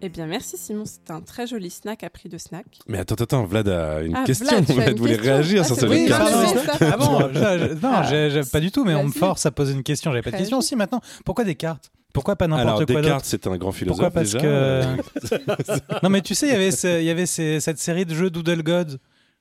Eh 0.03 0.09
bien, 0.09 0.27
merci 0.27 0.57
Simon, 0.57 0.85
c'est 0.87 1.11
un 1.13 1.21
très 1.21 1.47
joli 1.47 1.69
snack 1.71 2.05
à 2.05 2.11
prix 2.11 2.29
de 2.29 2.39
snack. 2.39 2.65
Mais 2.89 2.99
attends, 2.99 3.17
attends, 3.17 3.45
Vlad 3.45 3.69
a 3.69 4.01
une 4.03 4.17
Ah, 4.17 4.25
question. 4.25 4.61
Vlad, 4.63 4.99
voulait 4.99 5.17
question 5.17 5.33
réagir 5.33 5.61
Ah, 5.63 5.65
sur 5.65 5.75
c'est 5.77 5.81
ce 5.83 5.87
jeu 5.93 6.09
ça. 6.09 6.73
Ah 6.93 6.97
bon, 6.97 7.19
je- 7.33 7.35
je- 7.39 7.75
non, 7.75 7.93
Ah, 7.95 8.07
j'ai- 8.31 8.41
pas 8.51 8.61
du 8.61 8.71
tout, 8.71 8.85
mais 8.85 8.95
on 8.95 9.05
me 9.05 9.13
force 9.13 9.45
à 9.47 9.51
poser 9.51 9.75
une 9.75 9.83
question. 9.83 10.11
J'avais 10.11 10.23
pas 10.23 10.31
de 10.31 10.37
question 10.37 10.59
aussi 10.59 10.75
maintenant. 10.77 11.01
Pourquoi 11.25 11.45
des 11.45 11.55
cartes? 11.55 11.91
Pourquoi 12.13 12.35
pas 12.35 12.49
n'importe 12.49 12.87
quoi 12.87 12.87
d'autre? 12.87 13.01
Descartes, 13.03 13.25
c'est 13.27 13.47
un 13.47 13.57
grand 13.57 13.73
philosophe 13.73 13.99
Pourquoi 13.99 14.11
Parce 14.11 14.33
déjà. 14.33 14.41
que. 14.41 16.03
non, 16.03 16.09
mais 16.11 16.23
tu 16.23 16.35
sais, 16.35 16.49
il 16.49 16.53
y 16.53 16.57
avait, 16.57 16.71
ce- 16.73 16.99
il 17.01 17.05
y 17.05 17.11
avait 17.11 17.27
ces- 17.27 17.61
cette 17.61 17.79
série 17.79 18.05
de 18.07 18.15
jeux 18.15 18.31
Doodle 18.31 18.63
Gods 18.63 18.97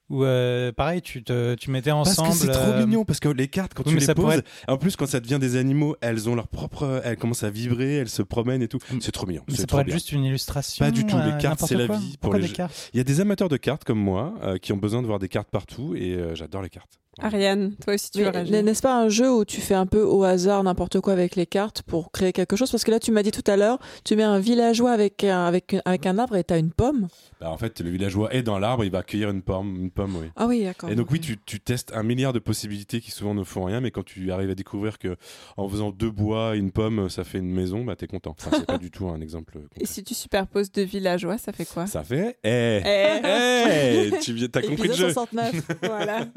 où, 0.10 0.24
euh, 0.24 0.72
pareil, 0.72 1.02
tu, 1.02 1.24
te, 1.24 1.56
tu 1.56 1.72
mettais 1.72 1.92
Parce 1.92 2.12
ensemble. 2.12 2.30
que 2.30 2.36
c'est 2.36 2.52
trop 2.52 2.72
euh, 2.72 2.86
mignon, 2.86 3.06
parce 3.06 3.20
que 3.20 3.30
les 3.30 3.48
cartes, 3.48 3.74
quand 3.74 3.84
oui, 3.86 3.94
tu 3.94 4.00
les 4.00 4.06
ça 4.06 4.16
poses, 4.16 4.26
pourrait 4.26 4.44
en 4.68 4.78
plus, 4.78 4.96
quand 4.96 5.08
ça 5.08 5.20
devient 5.20 5.40
des 5.40 5.56
animaux, 5.56 5.96
elles 6.02 6.30
ont 6.30 6.36
leur 6.36 6.48
propre. 6.48 7.02
Elles 7.04 7.18
commencent 7.18 7.44
à 7.44 7.50
vibrer, 7.50 7.96
elles 7.98 8.10
se 8.10 8.22
promènent 8.22 8.62
et 8.62 8.68
tout. 8.68 8.80
C'est 9.00 9.12
trop 9.12 9.26
mignon. 9.28 9.44
C'est 9.50 9.70
bien. 9.72 9.84
juste 9.88 10.12
une 10.12 10.24
illustration. 10.24 10.86
Pas 10.86 10.92
du 10.92 11.06
tout, 11.06 11.18
les 11.18 11.34
euh, 11.34 11.38
cartes, 11.38 11.64
c'est 11.66 11.76
la 11.76 11.88
vie 11.88 12.18
pour 12.18 12.34
les 12.34 12.48
des 12.48 12.54
cartes? 12.54 12.90
Il 12.94 12.98
y 12.98 13.02
a 13.02 13.04
des 13.04 13.22
amateurs 13.22 13.50
de 13.50 13.58
cartes 13.58 13.84
comme 13.84 14.00
moi 14.00 14.34
euh, 14.44 14.58
qui 14.58 14.74
ont 14.74 14.78
besoin 14.78 15.02
de 15.02 15.08
voir 15.08 15.20
des 15.20 15.30
cartes 15.30 15.50
partout 15.52 15.96
et 15.96 16.18
j'adore 16.34 16.62
les 16.62 16.70
cartes. 16.70 17.00
Ariane, 17.22 17.76
toi 17.84 17.96
aussi 17.96 18.12
tu 18.12 18.24
veux. 18.24 18.62
N'est-ce 18.62 18.82
pas 18.82 18.96
un 18.96 19.10
jeu 19.10 19.30
où 19.32 19.44
tu 19.44 19.60
fais 19.60 19.74
un 19.74 19.86
peu 19.86 20.02
au 20.04 20.24
hasard 20.24 20.64
n'importe 20.64 21.02
quoi 21.02 21.12
avec 21.14 21.36
les 21.36 21.46
cartes 21.46 21.82
pour 21.82 22.12
créer 22.12 22.32
quelque 22.32 22.56
chose? 22.56 22.72
Parce 22.72 22.84
que 22.84 22.92
là, 22.92 23.00
tu 23.00 23.12
m'as 23.12 23.24
dit 23.24 23.32
tout 23.32 23.44
à 23.52 23.58
l'heure, 23.58 23.78
tu 24.06 24.16
mets 24.16 24.24
un 24.24 24.40
villageois 24.40 24.92
avec 24.92 25.24
un, 25.24 25.46
avec, 25.46 25.76
avec 25.84 26.06
un 26.06 26.18
arbre 26.18 26.38
et 26.38 26.44
tu 26.44 26.54
as 26.54 26.58
une 26.58 26.72
pomme. 26.72 27.08
Bah, 27.42 27.50
en 27.52 27.58
fait, 27.58 27.82
le 27.82 27.90
villageois 27.90 28.34
est 28.34 28.42
dans 28.44 28.58
l'arbre, 28.60 28.86
il 28.86 28.92
va 28.92 29.00
accueillir 29.00 29.30
une 29.32 29.42
pomme, 29.42 29.76
une 29.76 29.92
pomme 29.92 30.16
oui. 30.16 30.28
Ah 30.36 30.46
oui, 30.48 30.64
d'accord. 30.64 30.90
Et 30.90 30.96
donc 30.96 31.12
oui, 31.12 31.20
tu, 31.20 31.38
tu 31.46 31.60
testes 31.60 31.92
un 31.94 32.04
milliard 32.04 32.32
de 32.32 32.40
possibilités 32.40 33.02
qui 33.02 33.12
souvent 33.12 33.34
ne 33.34 33.44
font 33.44 33.66
rien, 33.66 33.82
mais 33.82 33.92
quand 33.92 34.04
tu 34.06 34.32
arrives 34.32 34.50
à 34.52 34.56
découvrir 34.56 34.98
que 34.98 35.18
en 35.58 35.68
faisant 35.68 35.92
deux 35.92 36.12
bois, 36.12 36.56
une 36.56 36.72
pomme, 36.72 37.10
ça 37.10 37.24
fait 37.24 37.40
une 37.40 37.52
maison, 37.52 37.84
bah 37.84 37.96
t'es 37.98 38.08
content. 38.08 38.36
Enfin, 38.40 38.52
c'est 38.58 38.66
pas 38.66 38.78
du 38.78 38.92
tout 38.92 39.08
un 39.10 39.20
exemple. 39.20 39.58
Et 39.80 39.86
si 39.86 40.04
tu 40.04 40.14
superposes 40.14 40.72
deux 40.72 40.84
villageois, 40.84 41.38
ça 41.38 41.52
fait 41.52 41.66
quoi? 41.66 41.86
Ça 41.88 42.04
fait, 42.04 42.38
eh, 42.44 42.82
Eh. 42.86 44.10
eh, 44.14 44.20
tu 44.20 44.34
viens, 44.34 44.48
t'as 44.48 44.62
compris 44.68 44.88
le 44.88 44.94
jeu. 44.94 45.12
69. 45.12 45.62
Voilà, 45.84 46.28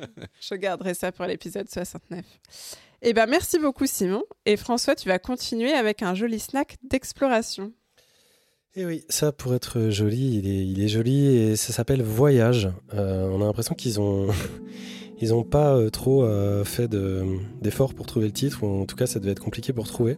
je 0.40 0.54
garderai 0.62 0.94
ça 0.94 1.12
pour 1.12 1.26
l'épisode 1.26 1.68
69. 1.68 2.24
Eh 3.02 3.12
ben 3.12 3.26
merci 3.26 3.58
beaucoup 3.58 3.86
Simon. 3.86 4.22
Et 4.46 4.56
François, 4.56 4.94
tu 4.94 5.08
vas 5.08 5.18
continuer 5.18 5.72
avec 5.72 6.02
un 6.02 6.14
joli 6.14 6.38
snack 6.38 6.76
d'exploration. 6.88 7.72
Et 8.74 8.86
oui, 8.86 9.04
ça 9.10 9.32
pour 9.32 9.54
être 9.54 9.90
joli, 9.90 10.38
il 10.38 10.82
est, 10.82 10.88
joli 10.88 11.26
et 11.26 11.56
ça 11.56 11.74
s'appelle 11.74 12.02
Voyage. 12.02 12.70
Euh, 12.94 13.28
on 13.28 13.42
a 13.42 13.44
l'impression 13.44 13.74
qu'ils 13.74 14.00
ont, 14.00 14.28
ils 15.20 15.34
ont 15.34 15.42
pas 15.42 15.76
euh, 15.76 15.90
trop 15.90 16.24
euh, 16.24 16.64
fait 16.64 16.88
de- 16.88 17.26
d'efforts 17.60 17.92
pour 17.92 18.06
trouver 18.06 18.26
le 18.26 18.32
titre, 18.32 18.62
ou 18.62 18.82
en 18.82 18.86
tout 18.86 18.96
cas 18.96 19.06
ça 19.06 19.18
devait 19.18 19.32
être 19.32 19.42
compliqué 19.42 19.74
pour 19.74 19.86
trouver. 19.86 20.16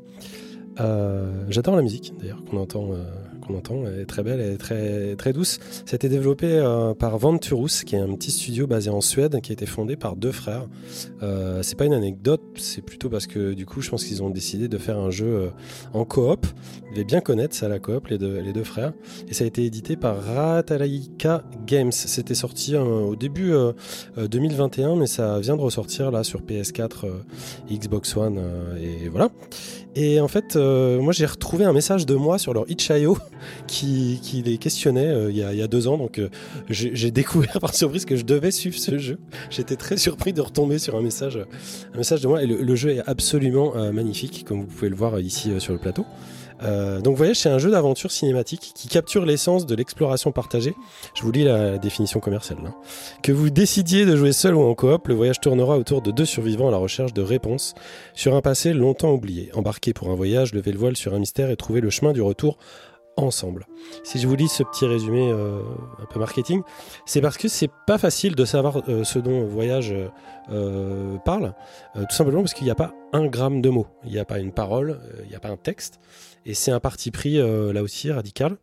J'adore 1.48 1.76
la 1.76 1.82
musique 1.82 2.12
d'ailleurs 2.18 2.44
qu'on 2.44 2.58
entend, 2.58 2.90
qu'on 3.46 3.56
entend, 3.56 3.86
est 3.86 4.06
très 4.06 4.22
belle, 4.22 4.40
elle 4.40 4.54
est 4.54 4.58
très 4.58 5.16
très 5.16 5.32
douce. 5.32 5.58
Ça 5.86 5.94
a 5.94 5.96
été 5.96 6.08
développé 6.08 6.46
euh, 6.46 6.94
par 6.94 7.18
Venturus, 7.18 7.84
qui 7.84 7.96
est 7.96 8.00
un 8.00 8.14
petit 8.14 8.30
studio 8.30 8.66
basé 8.66 8.90
en 8.90 9.00
Suède, 9.00 9.40
qui 9.42 9.52
a 9.52 9.54
été 9.54 9.66
fondé 9.66 9.96
par 9.96 10.16
deux 10.16 10.32
frères. 10.32 10.66
Euh, 11.22 11.62
c'est 11.62 11.76
pas 11.76 11.84
une 11.84 11.94
anecdote, 11.94 12.42
c'est 12.56 12.82
plutôt 12.82 13.08
parce 13.08 13.26
que 13.26 13.54
du 13.54 13.66
coup, 13.66 13.80
je 13.80 13.90
pense 13.90 14.04
qu'ils 14.04 14.22
ont 14.22 14.30
décidé 14.30 14.68
de 14.68 14.78
faire 14.78 14.98
un 14.98 15.10
jeu 15.10 15.26
euh, 15.26 15.48
en 15.92 16.04
coop. 16.04 16.46
Ils 16.88 16.94
devaient 16.94 17.04
bien 17.04 17.20
connaître 17.20 17.54
ça, 17.54 17.68
la 17.68 17.78
coop, 17.78 18.08
les 18.08 18.18
deux, 18.18 18.40
les 18.40 18.52
deux 18.52 18.64
frères. 18.64 18.92
Et 19.28 19.34
ça 19.34 19.44
a 19.44 19.46
été 19.46 19.64
édité 19.64 19.96
par 19.96 20.22
Ratalaika 20.22 21.44
Games. 21.66 21.92
C'était 21.92 22.34
sorti 22.34 22.74
euh, 22.74 22.82
au 22.82 23.16
début 23.16 23.52
euh, 23.52 23.72
euh, 24.18 24.28
2021, 24.28 24.96
mais 24.96 25.06
ça 25.06 25.38
vient 25.40 25.56
de 25.56 25.60
ressortir 25.60 26.10
là 26.10 26.24
sur 26.24 26.42
PS4, 26.42 27.06
euh, 27.06 27.10
Xbox 27.70 28.16
One, 28.16 28.40
et 28.80 29.08
voilà. 29.08 29.28
Et 29.94 30.20
en 30.20 30.28
fait, 30.28 30.56
moi 30.56 31.12
j'ai 31.12 31.26
retrouvé 31.26 31.64
un 31.64 31.72
message 31.72 32.06
de 32.06 32.14
moi 32.14 32.38
sur 32.38 32.52
leur 32.54 32.68
itch.io 32.68 33.16
qui, 33.66 34.20
les 34.44 34.58
questionnait 34.58 35.08
euh, 35.08 35.30
il, 35.30 35.36
y 35.36 35.62
a, 35.62 35.66
deux 35.66 35.88
ans. 35.88 35.98
Donc 35.98 36.18
euh, 36.18 36.28
j'ai 36.68 37.10
découvert 37.10 37.58
par 37.60 37.74
surprise 37.74 38.04
que 38.04 38.16
je 38.16 38.24
devais 38.24 38.50
suivre 38.50 38.78
ce 38.78 38.98
jeu. 38.98 39.18
J'étais 39.50 39.76
très 39.76 39.96
surpris 39.96 40.32
de 40.32 40.40
retomber 40.40 40.78
sur 40.78 40.96
un 40.96 41.02
message, 41.02 41.38
un 41.94 41.98
message 41.98 42.20
de 42.20 42.28
moi. 42.28 42.42
Et 42.42 42.46
le, 42.46 42.74
jeu 42.74 42.90
est 42.90 43.02
absolument 43.06 43.76
euh, 43.76 43.92
magnifique, 43.92 44.44
comme 44.46 44.60
vous 44.60 44.66
pouvez 44.66 44.88
le 44.88 44.96
voir 44.96 45.18
ici 45.20 45.50
euh, 45.50 45.60
sur 45.60 45.72
le 45.72 45.78
plateau. 45.78 46.04
Donc 47.02 47.18
Voyage, 47.18 47.40
c'est 47.40 47.50
un 47.50 47.58
jeu 47.58 47.70
d'aventure 47.70 48.10
cinématique 48.10 48.72
qui 48.74 48.88
capture 48.88 49.26
l'essence 49.26 49.66
de 49.66 49.74
l'exploration 49.74 50.32
partagée. 50.32 50.74
Je 51.14 51.22
vous 51.22 51.30
lis 51.30 51.44
la, 51.44 51.76
définition 51.76 52.20
commerciale. 52.20 52.56
là. 52.64 52.74
Que 53.22 53.32
vous 53.32 53.50
décidiez 53.50 54.06
de 54.06 54.16
jouer 54.16 54.32
seul 54.32 54.54
ou 54.54 54.62
en 54.62 54.74
coop, 54.74 55.08
le 55.08 55.14
voyage 55.14 55.40
tournera 55.40 55.76
autour 55.76 56.00
de 56.00 56.10
deux 56.10 56.24
survivants 56.24 56.68
à 56.68 56.70
la 56.70 56.78
recherche 56.78 57.12
de 57.12 57.20
réponses 57.20 57.74
sur 58.14 58.34
un 58.34 58.40
passé 58.40 58.72
longtemps 58.72 59.12
oublié. 59.12 59.50
Embarquez 59.52 59.92
pour 59.92 60.08
un 60.08 60.14
voyage, 60.14 60.54
levez 60.54 60.72
le 60.72 60.78
voile 60.78 60.96
sur 60.96 61.12
un 61.12 61.18
mystère 61.18 61.50
et 61.50 61.56
trouvez 61.56 61.82
le 61.82 61.90
chemin 61.90 62.14
du 62.14 62.22
retour 62.22 62.56
ensemble. 63.16 63.66
Si 64.02 64.18
je 64.18 64.26
vous 64.26 64.36
lis 64.36 64.48
ce 64.48 64.62
petit 64.62 64.86
résumé 64.86 65.30
euh, 65.30 65.60
un 66.02 66.06
peu 66.06 66.18
marketing, 66.18 66.62
c'est 67.06 67.20
parce 67.20 67.36
que 67.36 67.48
c'est 67.48 67.70
pas 67.86 67.98
facile 67.98 68.34
de 68.34 68.44
savoir 68.44 68.82
euh, 68.88 69.04
ce 69.04 69.18
dont 69.18 69.44
Voyage 69.44 69.94
euh, 70.50 71.16
parle, 71.24 71.54
tout 71.94 72.14
simplement 72.14 72.40
parce 72.40 72.54
qu'il 72.54 72.64
n'y 72.64 72.70
a 72.70 72.74
pas 72.74 72.92
un 73.12 73.26
gramme 73.26 73.60
de 73.60 73.70
mots, 73.70 73.86
il 74.04 74.12
n'y 74.12 74.18
a 74.18 74.24
pas 74.24 74.38
une 74.38 74.52
parole, 74.52 75.00
il 75.22 75.28
n'y 75.28 75.36
a 75.36 75.40
pas 75.40 75.48
un 75.48 75.56
texte, 75.56 76.00
et 76.44 76.54
c'est 76.54 76.70
un 76.70 76.80
parti 76.80 77.10
pris 77.10 77.38
là 77.38 77.82
aussi 77.82 78.10
radical. 78.10 78.56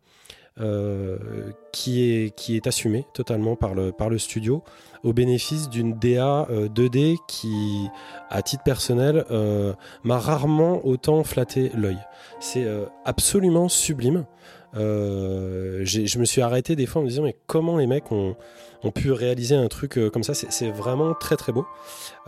qui, 1.72 2.02
est, 2.02 2.36
qui 2.36 2.56
est 2.56 2.66
assumé 2.66 3.06
totalement 3.14 3.56
par 3.56 3.74
le, 3.74 3.90
par 3.90 4.10
le 4.10 4.18
studio 4.18 4.62
au 5.02 5.12
bénéfice 5.12 5.68
d'une 5.68 5.94
DA 5.98 6.46
euh, 6.50 6.68
2D 6.68 7.18
qui, 7.26 7.88
à 8.30 8.42
titre 8.42 8.62
personnel, 8.62 9.24
euh, 9.30 9.72
m'a 10.04 10.18
rarement 10.18 10.84
autant 10.86 11.24
flatté 11.24 11.70
l'œil. 11.74 11.98
C'est 12.40 12.64
euh, 12.64 12.86
absolument 13.04 13.68
sublime. 13.68 14.24
Euh, 14.74 15.80
je 15.84 16.18
me 16.18 16.24
suis 16.24 16.40
arrêté 16.40 16.76
des 16.76 16.86
fois 16.86 17.00
en 17.00 17.04
me 17.04 17.08
disant 17.08 17.24
mais 17.24 17.36
comment 17.46 17.76
les 17.76 17.86
mecs 17.86 18.10
ont, 18.10 18.36
ont 18.84 18.90
pu 18.90 19.12
réaliser 19.12 19.54
un 19.54 19.68
truc 19.68 19.98
euh, 19.98 20.10
comme 20.10 20.22
ça? 20.22 20.34
C'est 20.34 20.70
vraiment 20.70 21.14
très 21.14 21.36
très 21.36 21.52
beau. 21.52 21.66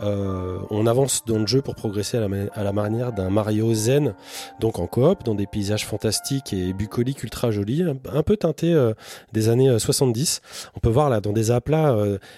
Euh, 0.01 0.59
on 0.69 0.85
avance 0.87 1.23
dans 1.25 1.39
le 1.39 1.47
jeu 1.47 1.61
pour 1.61 1.75
progresser 1.75 2.17
à 2.17 2.63
la, 2.63 2.71
manière 2.73 3.13
d'un 3.13 3.29
Mario 3.29 3.73
Zen, 3.73 4.13
donc 4.59 4.79
en 4.79 4.87
coop, 4.87 5.23
dans 5.23 5.35
des 5.35 5.47
paysages 5.47 5.85
fantastiques 5.85 6.53
et 6.53 6.73
bucoliques 6.73 7.23
ultra 7.23 7.51
jolis, 7.51 7.83
un, 7.83 8.23
peu 8.23 8.37
teintés 8.37 8.91
des 9.33 9.49
années 9.49 9.69
euh, 9.69 9.79
70. 9.79 10.41
On 10.75 10.79
peut 10.79 10.89
voir 10.89 11.09
là 11.09 11.21
dans 11.21 11.33
des 11.33 11.51
aplats, 11.51 11.97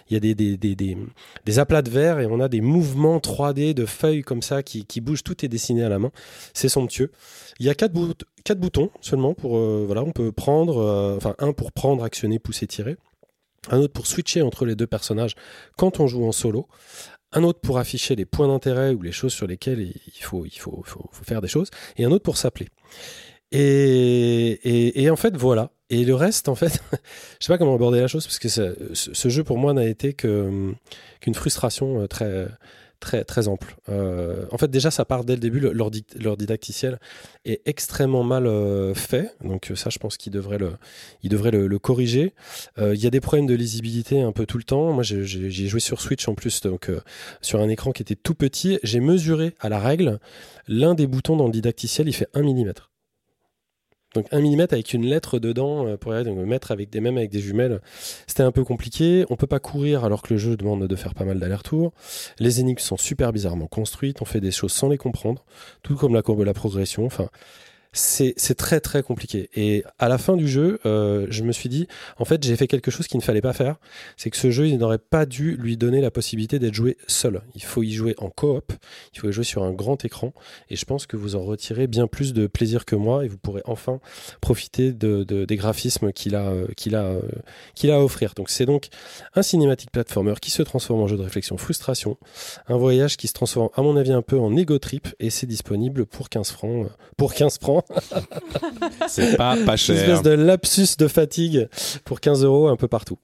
il 0.09 0.13
y 0.13 0.17
a 0.17 0.33
des, 0.33 0.57
des 0.57 1.59
aplats 1.59 1.81
de 1.81 1.89
verre 1.89 2.19
et 2.19 2.27
on 2.27 2.39
a 2.39 2.47
des 2.47 2.61
mouvements 2.61 3.17
3D 3.17 3.73
de 3.73 3.85
feuilles 3.85 4.21
comme 4.21 4.41
ça 4.41 4.63
qui, 4.63 4.85
qui 4.85 5.01
bougent, 5.01 5.23
tout 5.23 5.43
est 5.43 5.49
dessiné 5.49 5.83
à 5.83 5.89
la 5.89 5.99
main. 5.99 6.11
C'est 6.53 6.69
somptueux. 6.69 7.11
Il 7.59 7.65
y 7.65 7.69
a 7.69 7.75
quatre, 7.75 7.93
bout- 7.93 8.23
quatre 8.43 8.59
boutons 8.59 8.91
seulement 9.01 9.33
pour 9.33 9.57
euh, 9.57 9.83
voilà, 9.85 10.03
on 10.03 10.11
peut 10.11 10.31
prendre, 10.31 10.77
euh, 10.77 11.17
enfin 11.17 11.35
un 11.39 11.53
pour 11.53 11.71
prendre, 11.71 12.03
actionner, 12.03 12.39
pousser, 12.39 12.67
tirer, 12.67 12.97
un 13.69 13.79
autre 13.79 13.93
pour 13.93 14.07
switcher 14.07 14.41
entre 14.41 14.65
les 14.65 14.75
deux 14.75 14.87
personnages 14.87 15.35
quand 15.77 15.99
on 15.99 16.07
joue 16.07 16.25
en 16.25 16.31
solo, 16.31 16.67
un 17.31 17.43
autre 17.43 17.59
pour 17.59 17.77
afficher 17.77 18.15
les 18.15 18.25
points 18.25 18.47
d'intérêt 18.47 18.93
ou 18.93 19.01
les 19.01 19.11
choses 19.11 19.33
sur 19.33 19.47
lesquelles 19.47 19.81
il 19.81 20.23
faut, 20.23 20.45
faire 21.23 21.41
des 21.41 21.47
choses, 21.47 21.69
et 21.97 22.05
un 22.05 22.11
autre 22.11 22.23
pour 22.23 22.37
s'appeler. 22.37 22.67
Et, 23.51 25.07
en 25.09 25.15
fait, 25.15 25.35
voilà. 25.37 25.71
Et 25.89 26.03
le 26.03 26.15
reste, 26.15 26.49
en 26.49 26.55
fait, 26.55 26.81
je 27.39 27.45
sais 27.45 27.53
pas 27.53 27.57
comment 27.57 27.75
aborder 27.75 28.01
la 28.01 28.07
chose 28.07 28.25
parce 28.25 28.39
que 28.39 28.49
ce, 28.49 29.29
jeu 29.29 29.43
pour 29.43 29.57
moi 29.57 29.73
n'a 29.73 29.85
été 29.85 30.13
que 30.13 30.73
qu'une 31.21 31.33
frustration 31.33 32.01
euh, 32.01 32.07
très 32.07 32.47
très 32.99 33.23
très 33.23 33.47
ample. 33.47 33.75
Euh, 33.89 34.45
en 34.51 34.57
fait, 34.57 34.69
déjà, 34.69 34.91
ça 34.91 35.05
part 35.05 35.23
dès 35.23 35.33
le 35.33 35.39
début. 35.39 35.59
le- 35.59 35.71
Leur, 35.71 36.37
didacticiel 36.37 36.99
est 37.45 37.61
extrêmement 37.65 38.23
mal 38.23 38.47
euh, 38.47 38.93
fait. 38.93 39.31
Donc 39.43 39.71
euh, 39.71 39.75
ça, 39.75 39.89
je 39.89 39.97
pense 39.99 40.17
qu'il 40.17 40.31
devrait 40.33 40.57
le, 40.57 40.71
il 41.23 41.29
devrait 41.29 41.51
le, 41.51 41.79
corriger. 41.79 42.33
Il 42.79 42.95
y 42.95 43.07
a 43.07 43.09
des 43.09 43.21
problèmes 43.21 43.47
de 43.47 43.53
lisibilité 43.55 44.21
un 44.21 44.31
peu 44.31 44.45
tout 44.45 44.57
le 44.57 44.63
temps. 44.63 44.91
Moi, 44.93 45.03
j'ai- 45.03 45.23
joué 45.25 45.79
sur 45.79 46.01
Switch 46.01 46.27
en 46.27 46.35
plus, 46.35 46.61
donc 46.61 46.91
sur 47.41 47.59
un 47.59 47.69
écran 47.69 47.91
qui 47.91 48.01
était 48.01 48.15
tout 48.15 48.33
petit. 48.35 48.79
J'ai 48.83 48.99
mesuré 48.99 49.53
à 49.59 49.69
la 49.69 49.79
règle 49.79 50.19
l'un 50.67 50.93
des 50.95 51.07
boutons 51.07 51.35
dans 51.37 51.45
le 51.45 51.51
didacticiel, 51.51 52.07
il 52.07 52.13
fait 52.13 52.27
1 52.33 52.41
mm. 52.41 52.73
Donc 54.13 54.27
1 54.31 54.39
mm 54.39 54.61
avec 54.71 54.93
une 54.93 55.05
lettre 55.05 55.37
dedans 55.37 55.85
euh, 55.85 55.97
pour 55.97 56.13
donc, 56.23 56.37
mettre 56.39 56.71
avec 56.71 56.89
des 56.89 57.01
mêmes 57.01 57.17
avec 57.17 57.29
des 57.29 57.39
jumelles, 57.39 57.81
c'était 58.25 58.43
un 58.43 58.51
peu 58.51 58.63
compliqué. 58.63 59.25
On 59.29 59.35
peut 59.35 59.47
pas 59.47 59.59
courir 59.59 60.05
alors 60.05 60.21
que 60.21 60.33
le 60.33 60.39
jeu 60.39 60.55
demande 60.55 60.87
de 60.87 60.95
faire 60.95 61.13
pas 61.13 61.25
mal 61.25 61.39
d'allers-retours. 61.39 61.93
Les 62.39 62.59
énigmes 62.59 62.79
sont 62.79 62.97
super 62.97 63.33
bizarrement 63.33 63.67
construites. 63.67 64.21
On 64.21 64.25
fait 64.25 64.41
des 64.41 64.51
choses 64.51 64.71
sans 64.71 64.89
les 64.89 64.97
comprendre, 64.97 65.45
tout 65.83 65.95
comme 65.95 66.13
la 66.13 66.21
courbe 66.21 66.39
de 66.39 66.45
la 66.45 66.53
progression. 66.53 67.05
Enfin, 67.05 67.29
c'est 67.97 68.55
très 68.55 68.79
très 68.79 69.03
compliqué. 69.03 69.49
Et 69.55 69.83
à 69.99 70.07
la 70.09 70.17
fin 70.17 70.35
du 70.35 70.47
jeu, 70.47 70.79
euh, 70.85 71.27
je 71.29 71.43
me 71.43 71.51
suis 71.51 71.69
dit, 71.69 71.87
en 72.17 72.25
fait, 72.25 72.43
j'ai 72.43 72.55
fait 72.55 72.67
quelque 72.67 72.91
chose 72.91 73.07
qu'il 73.07 73.17
ne 73.17 73.23
fallait 73.23 73.41
pas 73.41 73.53
faire. 73.53 73.75
C'est 74.17 74.29
que 74.29 74.37
ce 74.37 74.51
jeu, 74.51 74.67
il 74.67 74.77
n'aurait 74.77 74.97
pas 74.97 75.25
dû 75.25 75.55
lui 75.57 75.77
donner 75.77 76.01
la 76.01 76.11
possibilité 76.11 76.59
d'être 76.59 76.73
joué 76.73 76.97
seul. 77.07 77.41
Il 77.55 77.63
faut 77.63 77.83
y 77.83 77.91
jouer 77.93 78.15
en 78.19 78.29
coop. 78.29 78.71
Il 79.13 79.19
faut 79.19 79.29
y 79.29 79.31
jouer 79.33 79.43
sur 79.43 79.63
un 79.63 79.71
grand 79.71 80.03
écran. 80.05 80.33
Et 80.69 80.75
je 80.75 80.85
pense 80.85 81.05
que 81.07 81.17
vous 81.17 81.35
en 81.35 81.41
retirez 81.43 81.87
bien 81.87 82.07
plus 82.07 82.33
de 82.33 82.47
plaisir 82.47 82.85
que 82.85 82.95
moi. 82.95 83.25
Et 83.25 83.27
vous 83.27 83.37
pourrez 83.37 83.61
enfin 83.65 83.99
profiter 84.41 84.91
de, 84.93 85.23
de- 85.23 85.45
des 85.45 85.55
graphismes 85.55 86.11
qu'il 86.13 86.35
a, 86.35 86.49
euh, 86.49 86.67
qu'il 86.77 86.95
a, 86.95 87.03
euh, 87.05 87.21
qu'il 87.75 87.91
a 87.91 87.95
à 87.97 87.99
offrir. 87.99 88.33
Donc 88.35 88.49
c'est 88.49 88.65
donc 88.65 88.87
un 89.33 89.41
cinématique 89.41 89.91
platformer 89.91 90.33
qui 90.41 90.51
se 90.51 90.61
transforme 90.61 91.01
en 91.01 91.07
jeu 91.07 91.17
de 91.17 91.23
réflexion 91.23 91.57
frustration. 91.57 92.17
Un 92.67 92.77
voyage 92.77 93.17
qui 93.17 93.27
se 93.27 93.33
transforme, 93.33 93.69
à 93.75 93.81
mon 93.81 93.97
avis, 93.97 94.11
un 94.11 94.21
peu 94.21 94.37
en 94.37 94.55
ego 94.55 94.77
trip. 94.77 95.07
Et 95.19 95.29
c'est 95.29 95.47
disponible 95.47 96.05
pour 96.05 96.29
15 96.29 96.51
francs. 96.51 96.85
euh, 96.85 96.89
Pour 97.17 97.33
15 97.33 97.57
francs. 97.59 97.83
C'est 99.07 99.37
pas 99.37 99.55
pas 99.65 99.71
Une 99.73 99.77
cher. 99.77 99.95
espèce 99.97 100.21
de 100.21 100.31
lapsus 100.31 100.97
de 100.97 101.07
fatigue 101.07 101.67
pour 102.05 102.19
15 102.19 102.43
euros 102.43 102.67
un 102.67 102.75
peu 102.75 102.87
partout. 102.87 103.17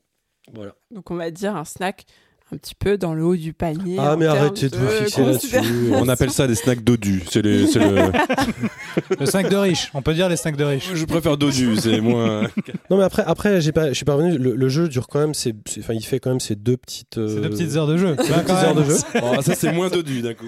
Voilà. 0.54 0.74
Donc 0.92 1.10
on 1.12 1.16
va 1.16 1.32
dire 1.32 1.56
un 1.56 1.66
snack 1.66 2.06
un 2.52 2.58
petit 2.58 2.76
peu 2.76 3.00
dans 3.00 3.16
le 3.16 3.24
haut 3.26 3.36
du 3.36 3.52
panier. 3.54 3.96
Ah, 3.98 4.16
mais 4.16 4.28
arrêtez 4.28 4.70
de 4.70 4.76
vous 4.78 4.88
fixer 4.88 5.26
là-dessus. 5.26 5.58
On 5.94 6.08
appelle 6.08 6.30
ça 6.30 6.46
des 6.46 6.54
snacks 6.54 6.84
dodus. 6.84 7.24
C'est 7.32 7.42
le... 7.42 7.66
Le 9.20 9.26
snack 9.26 9.50
de 9.50 9.56
riche. 9.56 9.90
On 9.96 10.04
peut 10.04 10.14
dire 10.14 10.30
les 10.30 10.36
snacks 10.38 10.56
de 10.58 10.64
riche. 10.64 10.92
Je 10.94 11.06
préfère 11.06 11.36
dodus, 11.38 11.78
c'est 11.78 12.00
moins. 12.00 12.44
Non, 12.92 12.98
mais 12.98 13.04
après, 13.04 13.24
après 13.26 13.60
j'ai 13.60 13.72
pas, 13.72 13.88
je 13.90 13.94
suis 13.94 14.06
pas 14.06 14.14
revenu. 14.14 14.38
Le, 14.38 14.54
le 14.56 14.70
jeu 14.70 14.88
dure 14.88 15.08
quand 15.08 15.20
même, 15.20 15.34
c'est, 15.34 15.56
enfin, 15.80 15.94
il 15.94 16.04
fait 16.06 16.20
quand 16.20 16.30
même 16.30 16.40
ses 16.40 16.56
deux 16.56 16.78
petites. 16.78 17.18
euh, 17.18 17.42
deux 17.42 17.50
petites 17.50 17.76
heures 17.76 17.88
de 17.88 17.98
jeu. 17.98 18.10
deux 18.16 18.24
petites 18.24 18.50
heures 18.52 18.76
de 18.76 18.84
jeu. 18.84 18.98
Oh, 19.24 19.42
ça 19.42 19.56
c'est 19.56 19.72
moins 19.72 19.90
dodu 19.90 20.22
d'un 20.22 20.36
coup. 20.36 20.46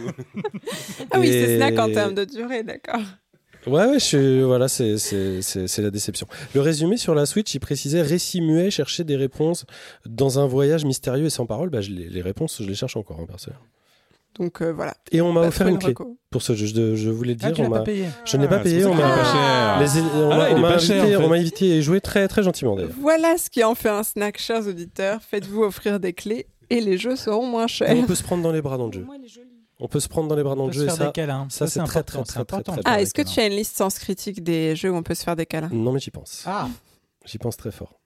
Ah 1.09 1.19
oui, 1.19 1.27
c'est 1.31 1.57
snack 1.57 1.79
en 1.79 1.91
termes 1.91 2.13
de 2.13 2.25
durée, 2.25 2.61
d'accord. 2.61 3.01
Ouais, 3.67 3.85
ouais, 3.85 3.93
je 3.99 4.03
suis- 4.05 4.41
voilà, 4.43 4.67
c'est, 4.67 4.97
c'est, 4.97 5.41
c'est, 5.41 5.67
c'est 5.67 5.81
la 5.81 5.89
déception. 5.91 6.27
Le 6.53 6.61
résumé 6.61 6.97
sur 6.97 7.15
la 7.15 7.25
Switch, 7.25 7.53
il 7.55 7.59
précisait 7.59 8.01
récit 8.01 8.41
muet, 8.41 8.69
chercher 8.69 9.03
des 9.03 9.15
réponses 9.15 9.65
dans 10.05 10.39
un 10.39 10.45
voyage 10.47 10.85
mystérieux 10.85 11.25
et 11.25 11.29
sans 11.29 11.45
parole. 11.45 11.69
Bah, 11.69 11.81
je 11.81 11.89
les, 11.91 12.09
les 12.09 12.21
réponses, 12.21 12.57
je 12.61 12.67
les 12.67 12.75
cherche 12.75 12.95
encore, 12.95 13.19
hein, 13.19 13.25
perso. 13.27 13.51
Donc 14.37 14.61
euh, 14.61 14.73
voilà. 14.73 14.93
Et 15.13 15.21
on 15.21 15.31
m'a 15.31 15.41
Pas 15.43 15.47
offert 15.47 15.67
une 15.69 15.79
clé 15.79 15.89
reco. 15.89 16.17
pour 16.29 16.41
ce 16.41 16.53
jeu. 16.55 16.65
Je, 16.67 16.95
je 16.95 17.09
voulais 17.09 17.33
le 17.35 17.39
Ah, 17.41 17.45
dire. 17.47 17.55
tu 17.55 17.61
l'as 17.61 17.67
on 17.69 17.71
pas 17.71 17.77
m'a- 17.79 17.83
payé. 17.85 18.05
Je 18.25 18.35
n'ai 18.35 18.47
pas 18.49 18.57
Ah, 18.57 18.59
payé. 18.59 18.83
On 18.85 18.93
m'a, 18.93 19.03
Ah, 19.05 20.49
on 20.51 20.59
m'a 20.59 20.67
invité, 20.73 20.99
en 20.99 21.05
fait. 21.05 21.15
on 21.15 21.29
m'a 21.29 21.35
invité 21.37 21.65
et 21.77 21.81
joué 21.81 22.01
très, 22.01 22.27
très 22.27 22.43
gentiment 22.43 22.75
d'ailleurs. 22.75 22.91
Voilà 22.99 23.37
ce 23.37 23.49
qui 23.49 23.63
en 23.63 23.75
fait 23.75 23.87
un 23.87 24.03
snack, 24.03 24.37
chers 24.37 24.67
auditeurs. 24.67 25.21
Faites-vous 25.21 25.63
offrir 25.63 26.01
des 26.01 26.11
clés 26.11 26.47
et 26.69 26.81
les 26.81 26.97
jeux 26.97 27.15
seront 27.15 27.45
moins 27.47 27.61
Et 27.61 27.63
on 27.63 27.67
chers. 27.67 28.05
peut 28.05 28.15
se 28.15 28.23
prendre 28.23 28.43
dans 28.43 28.51
les 28.51 28.61
bras 28.61 28.77
dans 28.77 28.87
le 28.87 28.91
jeu. 28.91 29.05
On 29.79 29.87
peut 29.87 29.99
se 29.99 30.07
prendre 30.07 30.27
dans 30.29 30.35
les 30.35 30.43
bras 30.43 30.55
dans 30.55 30.63
On 30.63 30.67
le 30.67 30.71
peut 30.71 30.79
jeu 30.79 30.81
se 30.81 30.85
et 30.85 30.89
faire 30.89 30.97
ça. 30.97 31.05
des 31.07 31.11
câlins. 31.11 31.47
ça, 31.49 31.67
c'est 31.67 31.83
très, 31.83 32.03
très, 32.03 32.19
c'est 32.25 32.45
très, 32.45 32.63
très, 32.63 32.81
Ah, 32.85 33.01
est-ce 33.01 33.13
que 33.13 33.21
tu 33.21 33.39
as 33.39 33.47
une 33.47 33.53
liste 33.53 33.75
sens 33.75 33.99
critique 33.99 34.41
des 34.43 34.75
jeux 34.75 34.89
où 34.91 34.95
on 34.95 35.03
peut 35.03 35.15
se 35.15 35.23
faire 35.23 35.35
des 35.35 35.45
câlins? 35.45 35.69
Non, 35.71 35.91
mais 35.91 35.99
j'y 35.99 36.11
pense. 36.11 36.43
Ah, 36.45 36.69
J'y 37.25 37.37
pense 37.39 37.57
très 37.57 37.71
fort. 37.71 37.99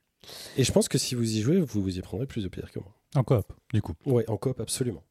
Et 0.57 0.63
je 0.63 0.71
pense 0.71 0.87
que 0.89 0.97
si 0.97 1.13
vous 1.15 1.35
y 1.37 1.41
jouez, 1.41 1.59
vous 1.59 1.81
vous 1.81 1.97
y 1.97 2.01
prendrez 2.01 2.25
plus 2.25 2.43
de 2.43 2.47
plaisir 2.49 2.71
que 2.71 2.79
moi. 2.79 2.93
en 3.15 3.23
coop, 3.23 3.53
du 3.73 3.81
coup. 3.81 3.93
Ouais, 4.05 4.27
en 4.29 4.37
coop, 4.37 4.59
absolument. 4.59 5.03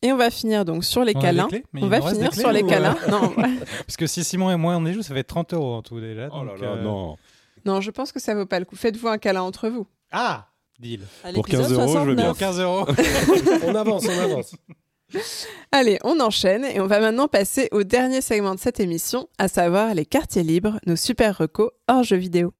Et 0.00 0.12
on 0.12 0.16
va 0.16 0.30
finir 0.30 0.64
donc 0.64 0.84
sur 0.84 1.02
les 1.04 1.12
On 1.16 1.20
câlins. 1.20 1.48
clés? 1.48 1.64
On 1.74 1.88
va 1.88 2.00
finir 2.00 2.32
sur 2.32 2.52
les 2.52 2.62
ou, 2.62 2.66
euh, 2.66 2.68
câlins. 2.70 2.96
Non, 3.10 3.32
Parce 3.86 3.96
que 3.96 4.06
si 4.06 4.22
Simon 4.22 4.50
et 4.50 4.56
moi 4.56 4.76
on 4.76 4.86
y 4.86 4.92
joue, 4.92 5.02
ça 5.02 5.12
fait 5.12 5.24
30 5.24 5.54
euros 5.54 5.74
en 5.74 5.82
tout 5.82 6.00
déjà. 6.00 6.28
Oh 6.32 6.44
là 6.44 6.52
là, 6.56 6.68
euh, 6.68 6.82
non. 6.82 7.16
non, 7.64 7.80
je 7.80 7.90
pense 7.90 8.12
que 8.12 8.20
ça 8.20 8.34
vaut 8.34 8.46
pas 8.46 8.60
le 8.60 8.64
coup. 8.64 8.76
Faites-vous 8.76 9.08
un 9.08 9.18
câlin 9.18 9.42
entre 9.42 9.68
vous. 9.68 9.86
Ah 10.12 10.46
Deal. 10.78 11.00
À 11.24 11.32
Pour 11.32 11.44
l'épisode 11.46 11.66
15 11.68 11.72
euros, 11.72 11.92
je 12.00 12.04
veux 12.10 12.14
bien. 12.14 12.32
69. 12.32 12.38
15 12.38 12.60
euros. 12.60 12.86
on 13.66 13.74
avance, 13.74 14.06
on 14.06 14.18
avance. 14.20 14.54
Allez, 15.72 15.98
on 16.04 16.20
enchaîne 16.20 16.64
et 16.64 16.80
on 16.80 16.86
va 16.86 17.00
maintenant 17.00 17.28
passer 17.28 17.68
au 17.72 17.82
dernier 17.82 18.20
segment 18.20 18.54
de 18.54 18.60
cette 18.60 18.80
émission, 18.80 19.28
à 19.38 19.48
savoir 19.48 19.94
les 19.94 20.04
quartiers 20.04 20.42
libres, 20.42 20.78
nos 20.86 20.96
super 20.96 21.38
recos 21.38 21.70
hors 21.88 22.02
jeux 22.02 22.16
vidéo. 22.16 22.52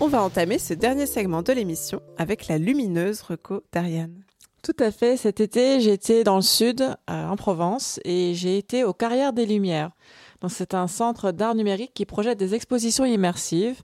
On 0.00 0.08
va 0.08 0.22
entamer 0.22 0.58
ce 0.58 0.74
dernier 0.74 1.06
segment 1.06 1.42
de 1.42 1.52
l'émission 1.52 2.02
avec 2.18 2.48
la 2.48 2.58
lumineuse 2.58 3.22
reco 3.22 3.62
d'Ariane. 3.72 4.24
Tout 4.62 4.76
à 4.78 4.92
fait. 4.92 5.16
Cet 5.16 5.40
été, 5.40 5.80
j'étais 5.80 6.22
dans 6.22 6.36
le 6.36 6.42
sud, 6.42 6.82
euh, 6.82 6.94
en 7.26 7.36
Provence, 7.36 7.98
et 8.04 8.32
j'ai 8.34 8.58
été 8.58 8.84
aux 8.84 8.92
Carrières 8.92 9.32
des 9.32 9.44
Lumières. 9.44 9.90
Donc, 10.40 10.52
c'est 10.52 10.74
un 10.74 10.86
centre 10.86 11.32
d'art 11.32 11.54
numérique 11.54 11.92
qui 11.94 12.06
projette 12.06 12.38
des 12.38 12.54
expositions 12.54 13.04
immersives. 13.04 13.82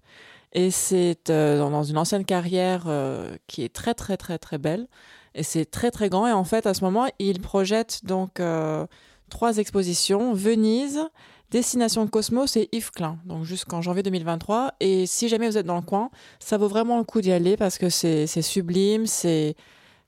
Et 0.52 0.70
c'est 0.70 1.30
euh, 1.30 1.58
dans 1.58 1.82
une 1.82 1.98
ancienne 1.98 2.24
carrière 2.24 2.84
euh, 2.86 3.36
qui 3.46 3.62
est 3.62 3.72
très, 3.72 3.94
très, 3.94 4.16
très, 4.16 4.38
très 4.38 4.58
belle. 4.58 4.88
Et 5.34 5.42
c'est 5.42 5.66
très, 5.66 5.90
très 5.90 6.08
grand. 6.08 6.26
Et 6.26 6.32
en 6.32 6.44
fait, 6.44 6.66
à 6.66 6.74
ce 6.74 6.82
moment, 6.84 7.06
il 7.18 7.40
projette 7.40 8.04
donc 8.04 8.40
euh, 8.40 8.86
trois 9.30 9.58
expositions 9.58 10.32
Venise, 10.32 11.00
Destination 11.50 12.06
Cosmos 12.06 12.56
et 12.56 12.68
Yves 12.72 12.90
Klein. 12.90 13.18
Donc, 13.26 13.44
jusqu'en 13.44 13.82
janvier 13.82 14.02
2023. 14.02 14.74
Et 14.80 15.06
si 15.06 15.28
jamais 15.28 15.48
vous 15.48 15.58
êtes 15.58 15.66
dans 15.66 15.76
le 15.76 15.82
coin, 15.82 16.10
ça 16.38 16.56
vaut 16.56 16.68
vraiment 16.68 16.98
le 16.98 17.04
coup 17.04 17.20
d'y 17.20 17.32
aller 17.32 17.56
parce 17.56 17.78
que 17.78 17.88
c'est 17.90 18.26
sublime, 18.42 19.06
c'est 19.06 19.54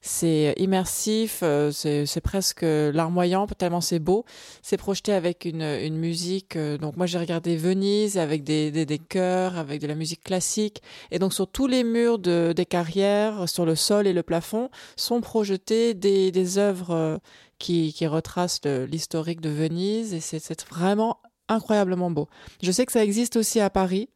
c'est 0.02 0.54
immersif, 0.56 1.40
euh, 1.42 1.70
c'est 1.72 2.20
presque 2.22 2.62
larmoyant 2.62 3.46
tellement 3.46 3.82
c'est 3.82 3.98
beau. 3.98 4.24
C'est 4.62 4.78
projeté 4.78 5.12
avec 5.12 5.44
une, 5.44 5.62
une 5.62 5.96
musique. 5.96 6.56
euh, 6.56 6.78
donc 6.78 6.96
moi 6.96 7.04
j'ai 7.06 7.18
regardé 7.18 7.56
Venise 7.56 8.16
avec 8.16 8.42
des, 8.42 8.70
des, 8.70 8.86
des 8.86 8.98
chœurs, 8.98 9.58
avec 9.58 9.80
de 9.80 9.86
la 9.86 9.94
musique 9.94 10.22
classique. 10.24 10.82
Et 11.10 11.18
donc 11.18 11.34
sur 11.34 11.46
tous 11.46 11.66
les 11.66 11.84
murs 11.84 12.18
de, 12.18 12.54
des 12.56 12.64
carrières, 12.64 13.48
sur 13.48 13.66
le 13.66 13.74
sol 13.74 14.06
et 14.06 14.14
le 14.14 14.22
plafond, 14.22 14.70
sont 14.96 15.20
projetées 15.20 15.92
des, 15.92 16.32
des 16.32 16.56
œuvres 16.56 16.90
euh, 16.94 17.18
qui, 17.58 17.92
qui 17.92 18.06
retracent 18.06 18.62
l'historique 18.64 19.42
de 19.42 19.50
Venise. 19.50 20.14
Et 20.14 20.20
c'est 20.20 20.64
vraiment 20.70 21.18
incroyablement 21.48 22.10
beau. 22.10 22.28
Je 22.62 22.72
sais 22.72 22.86
que 22.86 22.92
ça 22.92 23.04
existe 23.04 23.36
aussi 23.36 23.60
à 23.60 23.68
Paris. 23.68 24.08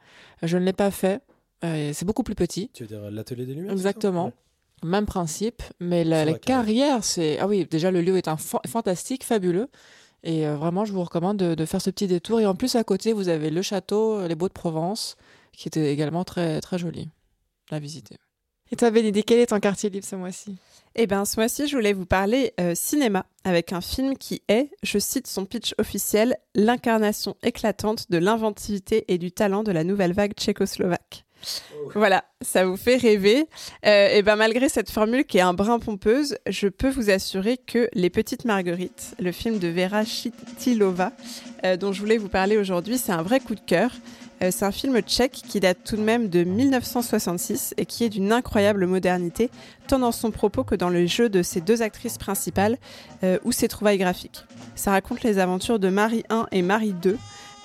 Je 0.42 0.56
ne 0.56 0.64
l'ai 0.64 0.72
pas 0.72 0.90
fait. 0.90 1.20
C'est 1.62 2.04
beaucoup 2.04 2.22
plus 2.22 2.34
petit. 2.34 2.70
Tu 2.74 2.82
veux 2.82 2.86
dire 2.88 3.10
l'atelier 3.10 3.46
des 3.46 3.54
lumières 3.54 3.72
Exactement. 3.72 4.32
Même 4.82 5.06
principe, 5.06 5.62
mais 5.80 6.04
la, 6.04 6.18
Sur 6.20 6.26
la 6.26 6.32
la 6.32 6.38
carrière. 6.38 7.04
c'est 7.04 7.38
ah 7.38 7.46
oui 7.46 7.64
déjà 7.64 7.90
le 7.90 8.02
lieu 8.02 8.16
est 8.18 8.28
un 8.28 8.36
fa- 8.36 8.60
fantastique, 8.66 9.24
fabuleux, 9.24 9.68
et 10.22 10.46
euh, 10.46 10.56
vraiment 10.56 10.84
je 10.84 10.92
vous 10.92 11.02
recommande 11.02 11.38
de, 11.38 11.54
de 11.54 11.64
faire 11.64 11.80
ce 11.80 11.90
petit 11.90 12.06
détour. 12.06 12.40
Et 12.40 12.46
en 12.46 12.54
plus 12.54 12.76
à 12.76 12.84
côté 12.84 13.12
vous 13.14 13.28
avez 13.28 13.50
le 13.50 13.62
château, 13.62 14.18
euh, 14.18 14.28
les 14.28 14.34
Beaux 14.34 14.48
de 14.48 14.52
Provence, 14.52 15.16
qui 15.52 15.68
était 15.68 15.90
également 15.92 16.24
très 16.24 16.60
très 16.60 16.76
joli 16.78 17.08
à 17.70 17.78
visiter. 17.78 18.16
Et 18.72 18.76
toi 18.76 18.90
Bénédicte, 18.90 19.28
quel 19.28 19.38
est 19.40 19.46
ton 19.46 19.60
quartier 19.60 19.88
libre 19.88 20.06
ce 20.06 20.16
mois-ci? 20.16 20.56
Eh 20.96 21.06
bien, 21.06 21.24
ce 21.24 21.40
mois-ci, 21.40 21.66
je 21.66 21.74
voulais 21.76 21.92
vous 21.92 22.06
parler 22.06 22.54
euh, 22.60 22.74
cinéma 22.74 23.26
avec 23.42 23.72
un 23.72 23.80
film 23.80 24.16
qui 24.16 24.42
est, 24.48 24.70
je 24.84 24.98
cite 24.98 25.26
son 25.26 25.44
pitch 25.44 25.74
officiel, 25.78 26.36
l'incarnation 26.54 27.36
éclatante 27.42 28.10
de 28.10 28.18
l'inventivité 28.18 29.04
et 29.12 29.18
du 29.18 29.32
talent 29.32 29.64
de 29.64 29.72
la 29.72 29.82
nouvelle 29.82 30.12
vague 30.12 30.34
tchécoslovaque. 30.34 31.23
Voilà, 31.94 32.24
ça 32.40 32.64
vous 32.64 32.76
fait 32.76 32.96
rêver. 32.96 33.46
Euh, 33.86 34.08
et 34.08 34.22
ben 34.22 34.36
malgré 34.36 34.68
cette 34.68 34.90
formule 34.90 35.24
qui 35.24 35.38
est 35.38 35.42
un 35.42 35.54
brin 35.54 35.78
pompeuse, 35.78 36.36
je 36.46 36.68
peux 36.68 36.88
vous 36.88 37.10
assurer 37.10 37.56
que 37.56 37.88
Les 37.92 38.10
Petites 38.10 38.44
Marguerites, 38.44 39.14
le 39.18 39.32
film 39.32 39.58
de 39.58 39.68
Vera 39.68 40.04
Chitilova, 40.04 41.12
euh, 41.64 41.76
dont 41.76 41.92
je 41.92 42.00
voulais 42.00 42.18
vous 42.18 42.28
parler 42.28 42.56
aujourd'hui, 42.56 42.98
c'est 42.98 43.12
un 43.12 43.22
vrai 43.22 43.40
coup 43.40 43.54
de 43.54 43.60
cœur. 43.60 43.90
Euh, 44.42 44.50
c'est 44.50 44.64
un 44.64 44.72
film 44.72 45.00
tchèque 45.00 45.40
qui 45.46 45.60
date 45.60 45.78
tout 45.84 45.96
de 45.96 46.02
même 46.02 46.28
de 46.28 46.42
1966 46.42 47.74
et 47.76 47.86
qui 47.86 48.04
est 48.04 48.08
d'une 48.08 48.32
incroyable 48.32 48.86
modernité, 48.86 49.50
tant 49.86 50.00
dans 50.00 50.12
son 50.12 50.30
propos 50.32 50.64
que 50.64 50.74
dans 50.74 50.90
le 50.90 51.06
jeu 51.06 51.28
de 51.28 51.42
ses 51.42 51.60
deux 51.60 51.82
actrices 51.82 52.18
principales 52.18 52.78
ou 53.44 53.52
ses 53.52 53.68
trouvailles 53.68 53.96
graphiques. 53.96 54.44
Ça 54.74 54.90
raconte 54.90 55.22
les 55.22 55.38
aventures 55.38 55.78
de 55.78 55.88
Marie 55.88 56.24
I 56.30 56.42
et 56.52 56.62
Marie 56.62 56.94
II, 57.04 57.16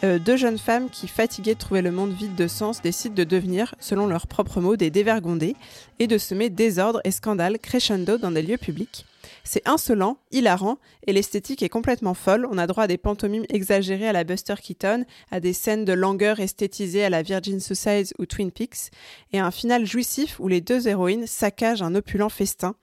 euh, 0.04 0.18
deux 0.18 0.38
jeunes 0.38 0.58
femmes 0.58 0.90
qui, 0.90 1.08
fatiguées 1.08 1.56
de 1.56 1.60
trouver 1.60 1.82
le 1.82 1.92
monde 1.92 2.14
vide 2.14 2.36
de 2.36 2.48
sens, 2.48 2.82
décident 2.82 3.16
de 3.16 3.24
devenir, 3.26 3.76
selon 3.80 4.08
leurs 4.08 4.28
propres 4.28 4.62
mots, 4.62 4.78
des 4.78 4.92
dévergondées 4.92 5.56
et 6.00 6.08
de 6.08 6.18
semer 6.18 6.50
désordre 6.50 7.02
et 7.04 7.12
scandale 7.12 7.60
crescendo 7.60 8.18
dans 8.18 8.32
des 8.32 8.42
lieux 8.42 8.58
publics. 8.58 9.06
C'est 9.44 9.68
insolent, 9.68 10.18
hilarant, 10.32 10.78
et 11.06 11.14
l'esthétique 11.14 11.64
est 11.64 11.70
complètement 11.70 12.14
folle. 12.14 12.48
On 12.50 12.58
a 12.58 12.68
droit 12.68 12.86
à 12.86 12.88
des 12.88 12.98
pantomimes 12.98 13.46
exagérées 13.50 14.08
à 14.08 14.14
la 14.14 14.24
Buster 14.24 14.56
Keaton, 14.62 15.06
à 15.32 15.40
des 15.40 15.54
scènes 15.54 15.86
de 15.86 15.94
langueur 15.94 16.40
esthétisées 16.40 17.04
à 17.04 17.10
la 17.10 17.22
Virgin 17.22 17.60
Suicides 17.60 18.14
ou 18.20 18.26
Twin 18.26 18.52
Peaks, 18.52 18.92
et 19.34 19.40
à 19.40 19.46
un 19.46 19.52
final 19.52 19.86
jouissif 19.86 20.40
où 20.40 20.48
les 20.48 20.62
deux 20.62 20.88
héroïnes 20.88 21.28
saccagent 21.28 21.82
un 21.82 21.96
opulent 21.96 22.30
festin. 22.30 22.76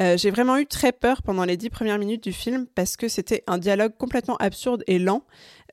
Euh, 0.00 0.16
j'ai 0.16 0.30
vraiment 0.30 0.56
eu 0.56 0.66
très 0.66 0.92
peur 0.92 1.22
pendant 1.22 1.44
les 1.44 1.56
dix 1.56 1.70
premières 1.70 1.98
minutes 1.98 2.22
du 2.22 2.32
film 2.32 2.66
parce 2.74 2.96
que 2.96 3.08
c'était 3.08 3.42
un 3.46 3.58
dialogue 3.58 3.92
complètement 3.98 4.36
absurde 4.36 4.84
et 4.86 4.98
lent 4.98 5.24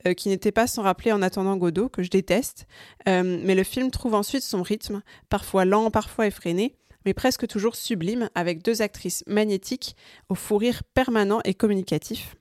euh, 0.06 0.14
qui 0.14 0.28
n'était 0.28 0.52
pas 0.52 0.66
sans 0.66 0.82
rappeler 0.82 1.12
en 1.12 1.22
attendant 1.22 1.56
Godot, 1.56 1.88
que 1.88 2.02
je 2.02 2.10
déteste. 2.10 2.66
Euh, 3.08 3.40
mais 3.44 3.54
le 3.54 3.64
film 3.64 3.90
trouve 3.90 4.14
ensuite 4.14 4.42
son 4.42 4.62
rythme, 4.62 5.02
parfois 5.28 5.64
lent, 5.64 5.90
parfois 5.90 6.26
effréné, 6.26 6.76
mais 7.04 7.14
presque 7.14 7.46
toujours 7.46 7.76
sublime, 7.76 8.30
avec 8.34 8.62
deux 8.62 8.82
actrices 8.82 9.24
magnétiques 9.26 9.96
au 10.28 10.34
fou 10.34 10.56
rire 10.56 10.82
permanent 10.94 11.40
et 11.44 11.54
communicatif. 11.54 12.37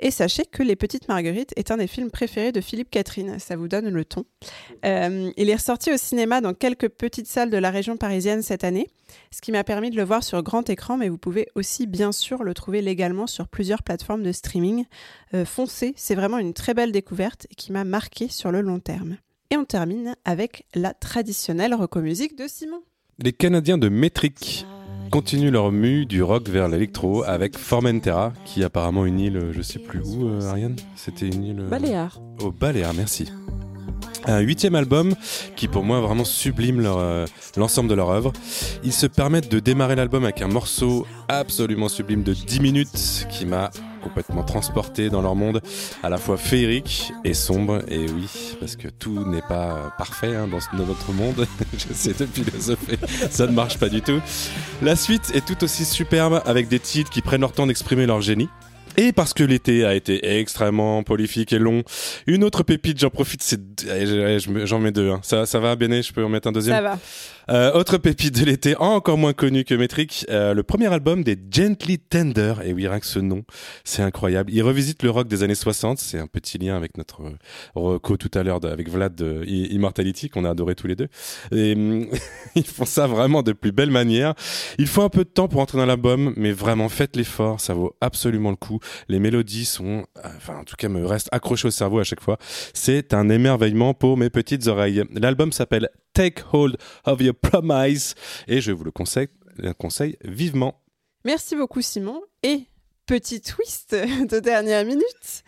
Et 0.00 0.10
sachez 0.12 0.44
que 0.44 0.62
Les 0.62 0.76
Petites 0.76 1.08
Marguerites 1.08 1.52
est 1.56 1.72
un 1.72 1.76
des 1.76 1.88
films 1.88 2.10
préférés 2.10 2.52
de 2.52 2.60
Philippe 2.60 2.90
Catherine, 2.90 3.38
ça 3.40 3.56
vous 3.56 3.66
donne 3.66 3.88
le 3.88 4.04
ton. 4.04 4.24
Euh, 4.84 5.32
il 5.36 5.50
est 5.50 5.56
ressorti 5.56 5.92
au 5.92 5.96
cinéma 5.96 6.40
dans 6.40 6.54
quelques 6.54 6.88
petites 6.88 7.26
salles 7.26 7.50
de 7.50 7.56
la 7.56 7.70
région 7.70 7.96
parisienne 7.96 8.42
cette 8.42 8.62
année, 8.62 8.86
ce 9.32 9.40
qui 9.40 9.50
m'a 9.50 9.64
permis 9.64 9.90
de 9.90 9.96
le 9.96 10.04
voir 10.04 10.22
sur 10.22 10.42
grand 10.42 10.70
écran, 10.70 10.96
mais 10.96 11.08
vous 11.08 11.18
pouvez 11.18 11.48
aussi 11.56 11.88
bien 11.88 12.12
sûr 12.12 12.44
le 12.44 12.54
trouver 12.54 12.80
légalement 12.80 13.26
sur 13.26 13.48
plusieurs 13.48 13.82
plateformes 13.82 14.22
de 14.22 14.30
streaming. 14.30 14.84
Euh, 15.34 15.44
foncez, 15.44 15.94
c'est 15.96 16.14
vraiment 16.14 16.38
une 16.38 16.54
très 16.54 16.74
belle 16.74 16.92
découverte 16.92 17.48
qui 17.56 17.72
m'a 17.72 17.84
marqué 17.84 18.28
sur 18.28 18.52
le 18.52 18.60
long 18.60 18.78
terme. 18.78 19.16
Et 19.50 19.56
on 19.56 19.64
termine 19.64 20.14
avec 20.24 20.66
la 20.74 20.94
traditionnelle 20.94 21.74
reco-musique 21.74 22.36
de 22.36 22.46
Simon. 22.46 22.82
Les 23.18 23.32
Canadiens 23.32 23.78
de 23.78 23.88
Metric 23.88 24.64
continuent 25.10 25.50
leur 25.50 25.72
mue 25.72 26.06
du 26.06 26.22
rock 26.22 26.48
vers 26.48 26.68
l'électro 26.68 27.22
avec 27.24 27.56
Formentera, 27.58 28.32
qui 28.44 28.60
est 28.62 28.64
apparemment 28.64 29.06
une 29.06 29.18
île, 29.20 29.48
je 29.52 29.62
sais 29.62 29.78
plus 29.78 30.00
où, 30.00 30.28
euh, 30.28 30.40
Ariane 30.48 30.76
C'était 30.96 31.28
une 31.28 31.44
île. 31.44 31.60
euh, 31.60 31.68
Baléares. 31.68 32.20
Au 32.40 32.50
Baléares, 32.50 32.94
merci. 32.94 33.30
Un 34.26 34.40
huitième 34.40 34.74
album 34.74 35.14
qui 35.56 35.68
pour 35.68 35.84
moi 35.84 36.00
vraiment 36.00 36.24
sublime 36.24 36.82
euh, 36.84 37.26
l'ensemble 37.56 37.88
de 37.88 37.94
leur 37.94 38.10
œuvre. 38.10 38.32
Ils 38.84 38.92
se 38.92 39.06
permettent 39.06 39.50
de 39.50 39.60
démarrer 39.60 39.96
l'album 39.96 40.24
avec 40.24 40.42
un 40.42 40.48
morceau 40.48 41.06
absolument 41.28 41.88
sublime 41.88 42.22
de 42.22 42.34
10 42.34 42.60
minutes 42.60 43.26
qui 43.30 43.46
m'a 43.46 43.70
complètement 44.02 44.42
transporté 44.42 45.10
dans 45.10 45.20
leur 45.20 45.34
monde, 45.34 45.60
à 46.02 46.08
la 46.08 46.18
fois 46.18 46.36
féerique 46.36 47.12
et 47.24 47.34
sombre. 47.34 47.82
Et 47.88 48.06
oui, 48.10 48.56
parce 48.60 48.76
que 48.76 48.88
tout 48.88 49.24
n'est 49.28 49.42
pas 49.42 49.92
parfait 49.98 50.34
hein, 50.34 50.48
dans, 50.48 50.84
notre 50.84 51.12
monde. 51.12 51.46
J'essaie 51.76 52.14
de 52.14 52.26
philosopher, 52.26 52.98
ça 53.30 53.46
ne 53.46 53.52
marche 53.52 53.78
pas 53.78 53.88
du 53.88 54.00
tout. 54.00 54.20
La 54.82 54.96
suite 54.96 55.32
est 55.34 55.44
tout 55.44 55.62
aussi 55.64 55.84
superbe 55.84 56.42
avec 56.46 56.68
des 56.68 56.80
titres 56.80 57.10
qui 57.10 57.22
prennent 57.22 57.42
leur 57.42 57.52
temps 57.52 57.66
d'exprimer 57.66 58.06
leur 58.06 58.20
génie. 58.20 58.48
Et 58.98 59.12
parce 59.12 59.32
que 59.32 59.44
l'été 59.44 59.84
a 59.84 59.94
été 59.94 60.38
extrêmement 60.40 61.02
prolifique 61.04 61.52
et 61.52 61.58
long, 61.60 61.84
une 62.26 62.42
autre 62.42 62.64
pépite, 62.64 62.98
j'en 62.98 63.10
profite, 63.10 63.42
c'est 63.44 63.60
eh, 63.86 64.50
me- 64.50 64.66
j'en 64.66 64.80
mets 64.80 64.90
deux. 64.90 65.10
hein. 65.10 65.20
Ça, 65.22 65.46
ça 65.46 65.60
va, 65.60 65.76
Béné, 65.76 66.02
je 66.02 66.12
peux 66.12 66.24
en 66.24 66.28
mettre 66.28 66.48
un 66.48 66.52
deuxième? 66.52 66.76
Ça 66.76 66.82
va. 66.82 66.98
Euh, 67.50 67.72
autre 67.72 67.96
pépite 67.96 68.38
de 68.38 68.44
l'été, 68.44 68.76
encore 68.76 69.16
moins 69.16 69.32
connu 69.32 69.64
que 69.64 69.74
Metric, 69.74 70.26
euh, 70.28 70.52
le 70.52 70.62
premier 70.62 70.92
album 70.92 71.24
des 71.24 71.36
Gently 71.50 71.98
Tender. 71.98 72.54
Et 72.64 72.72
oui, 72.72 72.86
rien 72.86 73.00
que 73.00 73.06
ce 73.06 73.18
nom, 73.18 73.44
c'est 73.84 74.02
incroyable. 74.02 74.52
Il 74.52 74.62
revisite 74.62 75.02
le 75.02 75.10
rock 75.10 75.28
des 75.28 75.42
années 75.42 75.54
60. 75.54 75.98
C'est 75.98 76.18
un 76.18 76.26
petit 76.26 76.58
lien 76.58 76.76
avec 76.76 76.98
notre 76.98 77.22
euh, 77.22 77.36
reco 77.74 78.16
tout 78.16 78.30
à 78.34 78.42
l'heure 78.42 78.60
avec 78.64 78.88
Vlad 78.90 79.14
de 79.14 79.44
Immortality 79.46 80.28
qu'on 80.28 80.44
a 80.44 80.50
adoré 80.50 80.74
tous 80.74 80.86
les 80.86 80.96
deux. 80.96 81.08
Et 81.52 81.72
ils 82.54 82.66
font 82.66 82.84
ça 82.84 83.06
vraiment 83.06 83.42
de 83.42 83.52
plus 83.52 83.72
belle 83.72 83.90
manière. 83.90 84.34
Il 84.78 84.86
faut 84.86 85.02
un 85.02 85.08
peu 85.08 85.24
de 85.24 85.30
temps 85.30 85.48
pour 85.48 85.60
entrer 85.60 85.78
dans 85.78 85.86
l'album, 85.86 86.34
mais 86.36 86.52
vraiment 86.52 86.88
faites 86.88 87.16
l'effort, 87.16 87.60
ça 87.60 87.74
vaut 87.74 87.96
absolument 88.00 88.50
le 88.50 88.56
coup. 88.56 88.80
Les 89.08 89.18
mélodies 89.18 89.64
sont, 89.64 90.04
euh, 90.18 90.28
enfin 90.36 90.58
en 90.58 90.64
tout 90.64 90.76
cas 90.76 90.88
me 90.88 91.06
restent 91.06 91.28
accrochées 91.32 91.68
au 91.68 91.70
cerveau 91.70 91.98
à 91.98 92.04
chaque 92.04 92.20
fois. 92.20 92.38
C'est 92.74 93.14
un 93.14 93.28
émerveillement 93.28 93.94
pour 93.94 94.16
mes 94.16 94.30
petites 94.30 94.66
oreilles. 94.66 95.02
L'album 95.14 95.52
s'appelle 95.52 95.88
Take 96.18 96.42
Hold 96.52 96.78
of 97.04 97.20
Your 97.20 97.32
Promise 97.32 98.16
et 98.48 98.60
je 98.60 98.72
vous 98.72 98.82
le 98.82 98.90
conseille, 98.90 99.28
le 99.56 99.72
conseille 99.72 100.16
vivement. 100.24 100.82
Merci 101.24 101.54
beaucoup 101.54 101.80
Simon. 101.80 102.20
Et 102.42 102.64
petit 103.06 103.40
twist 103.40 103.94
de 103.94 104.40
dernière 104.40 104.84
minute. 104.84 105.44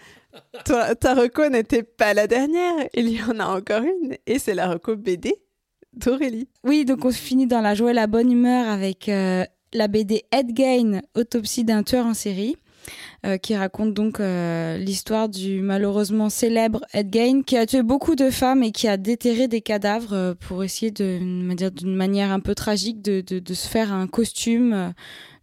Toi, 0.64 0.94
ta 0.94 1.16
reco 1.16 1.48
n'était 1.48 1.82
pas 1.82 2.14
la 2.14 2.28
dernière, 2.28 2.86
il 2.94 3.08
y 3.08 3.20
en 3.20 3.40
a 3.40 3.46
encore 3.46 3.82
une, 3.82 4.16
et 4.28 4.38
c'est 4.38 4.54
la 4.54 4.68
reco 4.68 4.94
BD 4.94 5.34
d'Aurélie. 5.92 6.48
Oui, 6.62 6.84
donc 6.84 7.04
on 7.04 7.10
finit 7.10 7.48
dans 7.48 7.62
la 7.62 7.74
joie 7.74 7.90
et 7.90 7.94
la 7.94 8.06
bonne 8.06 8.30
humeur 8.30 8.68
avec 8.68 9.08
euh, 9.08 9.44
la 9.72 9.88
BD 9.88 10.22
Headgain, 10.30 11.00
autopsie 11.16 11.64
d'un 11.64 11.82
tueur 11.82 12.06
en 12.06 12.14
série, 12.14 12.54
euh, 13.26 13.36
qui 13.36 13.54
raconte 13.56 13.94
donc 13.94 14.20
euh, 14.20 14.78
l'histoire 14.78 15.28
du 15.28 15.60
malheureusement 15.60 16.30
célèbre 16.30 16.80
Headgain, 16.92 17.42
qui 17.42 17.56
a 17.56 17.66
tué 17.66 17.82
beaucoup 17.82 18.14
de 18.16 18.30
femmes 18.30 18.62
et 18.62 18.72
qui 18.72 18.88
a 18.88 18.96
déterré 18.96 19.48
des 19.48 19.60
cadavres 19.60 20.12
euh, 20.14 20.34
pour 20.34 20.64
essayer 20.64 20.90
d'une 20.90 21.44
manière 21.84 22.32
un 22.32 22.40
peu 22.40 22.54
tragique 22.54 23.02
de, 23.02 23.22
se 23.52 23.68
faire 23.68 23.92
un 23.92 24.06
costume 24.06 24.92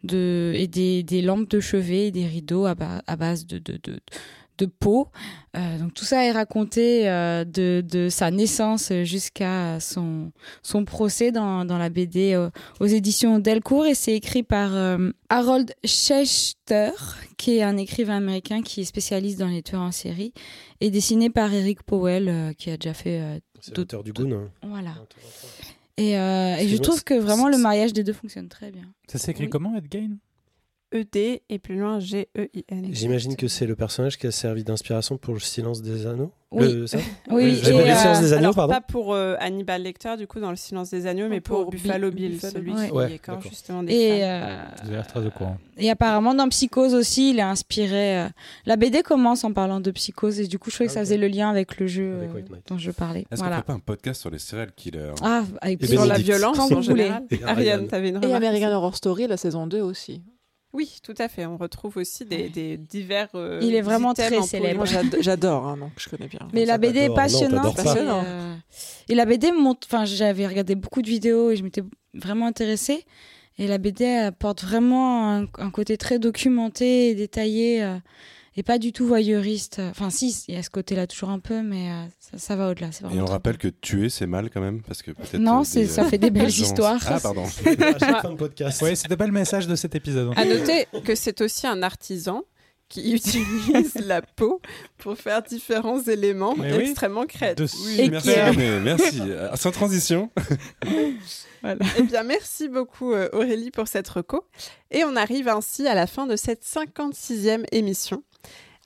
de, 0.03 0.53
et 0.55 0.68
des, 0.68 1.22
lampes 1.22 1.49
de 1.49 1.59
chevet 1.59 2.07
et 2.07 2.11
des 2.11 2.26
rideaux 2.26 2.65
à, 2.65 2.76
ba- 2.76 3.03
à 3.05 3.15
base 3.15 3.45
de, 3.45 3.61
de 4.58 4.66
peau. 4.66 5.08
Euh, 5.56 5.78
donc 5.80 5.94
tout 5.94 6.06
ça 6.06 6.24
est 6.26 6.32
raconté 6.32 7.10
euh, 7.10 7.44
de, 7.46 7.84
de 7.88 8.10
sa 8.10 8.32
naissance 8.32 8.92
jusqu'à 9.04 9.80
son, 9.80 10.32
son 10.62 10.86
procès 10.86 11.32
dans, 11.32 11.66
dans 11.66 11.78
la 11.78 11.90
BD 11.90 12.34
euh, 12.34 12.50
aux 12.80 12.86
éditions 12.86 13.40
Delcourt 13.40 13.86
et 13.88 13.96
c'est 13.96 14.14
écrit 14.14 14.44
par 14.44 14.76
euh, 14.76 15.10
Harold 15.30 15.74
Schechter 15.84 16.92
qui 17.38 17.58
est 17.58 17.64
un 17.64 17.78
écrivain 17.78 18.18
américain 18.18 18.62
qui 18.62 18.82
est 18.82 18.86
spécialiste 18.86 19.40
dans 19.40 19.48
les 19.48 19.64
tueurs 19.64 19.82
en 19.82 19.92
série 19.92 20.34
et 20.82 20.92
dessiné 20.92 21.30
par 21.30 21.54
Eric 21.54 21.84
Powell 21.84 22.28
euh, 22.30 22.54
qui 22.54 22.70
a 22.70 22.78
déjà 22.78 22.94
fait 22.94 23.20
euh, 23.22 23.40
l'auteur 23.76 24.04
du 24.04 24.14
Goon. 24.14 24.32
hein. 24.34 24.50
voilà 24.64 24.92
et, 25.98 26.18
euh, 26.20 26.56
et 26.58 26.68
je 26.68 26.78
trouve 26.78 27.04
que 27.04 27.16
vraiment 27.16 27.50
le 27.50 27.58
mariage 27.58 27.92
des 27.94 28.04
deux 28.04 28.14
fonctionne 28.14 28.50
très 28.50 28.70
bien 28.72 28.86
Ça 29.08 29.18
s'écrit 29.18 29.46
Oui. 29.46 29.50
comment, 29.50 29.76
Edgain? 29.76 30.18
ED 30.91 31.41
et 31.49 31.59
plus 31.59 31.77
loin 31.77 31.99
G-E-I-N. 31.99 32.88
J'imagine 32.91 33.35
que 33.35 33.47
c'est 33.47 33.65
le 33.65 33.76
personnage 33.76 34.18
qui 34.18 34.27
a 34.27 34.31
servi 34.31 34.64
d'inspiration 34.64 35.18
pour 35.18 35.34
le 35.34 35.39
silence 35.39 35.81
des 35.81 36.07
anneaux. 36.07 36.31
Oui. 36.51 36.72
Le- 36.73 36.88
ça? 36.88 36.97
Oui 37.30 37.43
et, 37.61 37.68
euh, 37.73 37.93
Silence 37.95 38.22
des 38.22 38.31
agneaux, 38.31 38.43
alors, 38.45 38.55
pardon. 38.55 38.73
pas 38.73 38.80
pour 38.80 39.14
euh, 39.14 39.35
Hannibal 39.39 39.81
Lecter, 39.84 40.15
du 40.18 40.27
coup, 40.27 40.39
dans 40.39 40.49
Le 40.49 40.55
Silence 40.55 40.89
des 40.89 41.05
Agneaux, 41.05 41.27
mais 41.27 41.41
pour, 41.41 41.64
pour 41.64 41.72
Buffalo 41.72 42.09
Bill- 42.09 42.30
Bill, 42.31 42.39
celui 42.39 42.72
Bill. 42.73 42.85
qui 42.85 42.91
Ouais, 42.91 43.09
d'accord. 43.09 43.41
justement 43.41 43.84
des 43.84 43.93
et, 43.93 44.23
euh, 44.23 44.55
Vous 44.81 44.88
avez 44.88 44.95
l'air 44.95 45.07
très 45.07 45.26
au 45.26 45.30
courant. 45.30 45.57
Et 45.77 45.89
apparemment, 45.89 46.34
dans 46.34 46.47
Psychose 46.47 46.93
aussi, 46.93 47.31
il 47.31 47.39
est 47.39 47.41
inspiré. 47.41 48.19
euh, 48.22 48.27
La 48.65 48.77
BD 48.77 49.03
commence 49.03 49.43
en 49.43 49.51
parlant 49.51 49.81
de 49.81 49.91
Psychose, 49.91 50.39
et 50.39 50.47
du 50.47 50.57
coup, 50.57 50.69
je 50.69 50.76
trouvais 50.76 50.88
que 50.88 50.91
Ah, 50.91 50.93
ça 50.93 50.99
ok. 51.01 51.05
faisait 51.07 51.18
le 51.18 51.27
lien 51.27 51.49
avec 51.49 51.80
le 51.81 51.88
jeu 51.88 52.15
Avec 52.31 52.45
euh, 52.49 52.55
dont 52.69 52.77
je 52.77 52.91
parlais. 52.91 53.22
Est-ce 53.30 53.41
qu'on 53.41 53.47
Voilà. 53.47 53.55
ferait 53.57 53.65
pas 53.65 53.73
un 53.73 53.80
podcast 53.80 54.22
sur 54.22 54.30
les 54.30 54.39
serial 54.39 54.72
killers? 54.73 55.15
Ah, 55.22 55.43
avec 55.59 55.84
Et 55.84 55.88
Sur 55.88 56.05
la 56.05 56.18
violence 56.18 56.55
Quand 56.57 56.72
en 56.72 56.81
général. 56.81 57.23
Et 57.30 57.43
Ariane, 57.43 57.88
t'avais 57.88 58.07
une 58.09 58.15
Et 58.15 58.19
remarque 58.19 58.35
American 58.45 58.72
Horror 58.72 58.95
Story, 58.95 59.27
la 59.27 59.35
saison 59.35 59.68
2 59.68 59.81
aussi. 59.81 60.22
Oui, 60.73 60.98
tout 61.02 61.15
à 61.18 61.27
fait. 61.27 61.45
On 61.45 61.57
retrouve 61.57 61.98
aussi 61.98 62.26
des, 62.26 62.49
des 62.49 62.77
divers. 62.77 63.30
euh, 63.35 63.60
Il 63.64 63.73
est 63.73 63.81
vraiment 63.81 64.14
très 64.14 64.41
célèbre. 64.41 64.84
J'adore, 65.22 65.65
hein, 65.65 65.77
donc 65.77 65.91
je 65.98 66.10
connais 66.10 66.27
bien. 66.27 66.39
Mais 66.53 66.65
la 66.65 66.77
BD 66.77 66.99
est 66.99 67.14
passionnante. 67.14 67.76
t'adores 67.76 67.95
pas. 67.95 68.02
et, 68.02 68.27
euh, 68.27 68.56
et 69.10 69.15
la 69.15 69.26
BD 69.26 69.52
montre. 69.52 69.88
Enfin, 69.89 70.06
j'avais 70.06 70.45
regardé 70.45 70.76
beaucoup 70.76 71.02
de 71.02 71.07
vidéos 71.10 71.52
et 71.52 71.56
je 71.56 71.64
m'étais 71.64 71.84
vraiment 72.14 72.48
intéressée. 72.48 73.06
Et 73.57 73.65
la 73.68 73.77
BD 73.80 74.06
apporte 74.06 74.64
vraiment 74.64 75.31
un, 75.34 75.48
un 75.57 75.72
côté 75.72 75.98
très 75.98 76.19
documenté 76.19 77.10
et 77.10 77.15
détaillé 77.15 77.81
euh, 77.84 77.98
et 78.58 78.64
pas 78.64 78.80
du 78.80 78.92
tout 78.92 79.06
voyeuriste. 79.06 79.80
Enfin, 79.92 80.10
si, 80.10 80.44
il 80.48 80.56
y 80.56 80.58
a 80.58 80.64
ce 80.64 80.72
côté-là 80.72 81.06
toujours 81.06 81.30
un 81.30 81.38
peu, 81.40 81.62
mais 81.62 81.92
euh, 81.92 82.06
ça, 82.20 82.38
ça 82.40 82.56
va 82.56 82.70
au-delà. 82.72 82.90
Et 83.14 83.22
on 83.22 83.26
rappelle 83.26 83.58
que 83.60 83.68
tuer 83.68 84.10
c'est 84.10 84.26
mal 84.26 84.50
quand 84.50 84.62
même 84.62 84.82
parce 84.82 85.04
que 85.04 85.12
peut-être. 85.12 85.38
Non, 85.38 85.62
euh, 85.62 85.74
des, 85.76 85.86
ça 85.88 86.04
euh, 86.04 86.10
fait 86.10 86.18
des 86.18 86.32
belles 86.32 86.50
gens- 86.50 86.64
histoires. 86.66 87.00
Ah 87.08 87.20
pardon. 87.20 87.44
À 87.66 88.00
chaque 88.00 88.22
fin 88.24 88.32
de 88.32 88.36
podcast. 88.36 88.82
Oui, 88.82 88.96
c'était 88.98 89.16
pas 89.16 89.28
le 89.28 89.32
message 89.32 89.68
de 89.68 89.76
cet 89.76 89.94
épisode. 89.94 90.34
À 90.36 90.44
noter 90.44 90.88
que 91.06 91.14
c'est 91.14 91.40
aussi 91.42 91.68
un 91.68 91.84
artisan 91.84 92.42
qui 92.90 93.12
utilise 93.14 93.94
la 93.96 94.22
peau 94.24 94.60
pour 94.98 95.18
faire 95.18 95.44
différents 95.44 96.02
éléments 96.02 96.56
Mais 96.58 96.74
oui. 96.76 96.84
extrêmement 96.84 97.26
créatifs. 97.26 97.72
Oui, 97.86 97.96
Et 98.00 98.10
merci. 98.10 98.32
merci. 98.84 99.22
Sans 99.56 99.72
transition. 99.72 100.32
Eh 101.98 102.04
bien, 102.04 102.24
merci 102.24 102.70
beaucoup 102.70 103.14
Aurélie 103.34 103.72
pour 103.72 103.88
cette 103.88 104.08
reco. 104.08 104.46
Et 104.92 105.04
on 105.04 105.16
arrive 105.16 105.48
ainsi 105.50 105.88
à 105.88 105.96
la 105.96 106.08
fin 106.08 106.26
de 106.28 106.36
cette 106.36 106.64
56e 106.64 107.66
émission. 107.72 108.24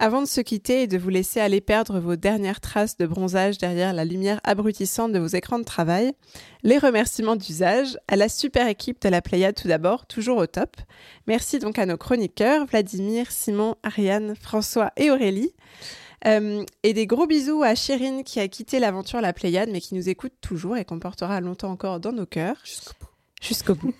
Avant 0.03 0.23
de 0.23 0.27
se 0.27 0.41
quitter 0.41 0.81
et 0.81 0.87
de 0.87 0.97
vous 0.97 1.09
laisser 1.09 1.39
aller 1.39 1.61
perdre 1.61 1.99
vos 1.99 2.15
dernières 2.15 2.59
traces 2.59 2.97
de 2.97 3.05
bronzage 3.05 3.59
derrière 3.59 3.93
la 3.93 4.03
lumière 4.03 4.41
abrutissante 4.43 5.11
de 5.11 5.19
vos 5.19 5.27
écrans 5.27 5.59
de 5.59 5.63
travail, 5.63 6.13
les 6.63 6.79
remerciements 6.79 7.35
d'usage 7.35 7.99
à 8.07 8.15
la 8.15 8.27
super 8.27 8.67
équipe 8.67 8.99
de 8.99 9.09
la 9.09 9.21
Pléiade 9.21 9.53
tout 9.53 9.67
d'abord, 9.67 10.07
toujours 10.07 10.37
au 10.37 10.47
top. 10.47 10.75
Merci 11.27 11.59
donc 11.59 11.77
à 11.77 11.85
nos 11.85 11.97
chroniqueurs, 11.97 12.65
Vladimir, 12.65 13.31
Simon, 13.31 13.75
Ariane, 13.83 14.33
François 14.33 14.91
et 14.97 15.11
Aurélie. 15.11 15.53
Euh, 16.25 16.65
et 16.81 16.93
des 16.93 17.05
gros 17.05 17.27
bisous 17.27 17.61
à 17.61 17.75
Chérine 17.75 18.23
qui 18.23 18.39
a 18.39 18.47
quitté 18.47 18.79
l'aventure 18.79 19.21
La 19.21 19.33
Pléiade, 19.33 19.69
mais 19.69 19.81
qui 19.81 19.93
nous 19.93 20.09
écoute 20.09 20.33
toujours 20.41 20.77
et 20.77 20.83
qu'on 20.83 20.99
portera 20.99 21.41
longtemps 21.41 21.69
encore 21.69 21.99
dans 21.99 22.11
nos 22.11 22.25
cœurs. 22.25 22.57
Jusqu'au 22.63 22.93
bout. 22.99 23.10
Jusqu'au 23.41 23.75
bout. 23.75 23.93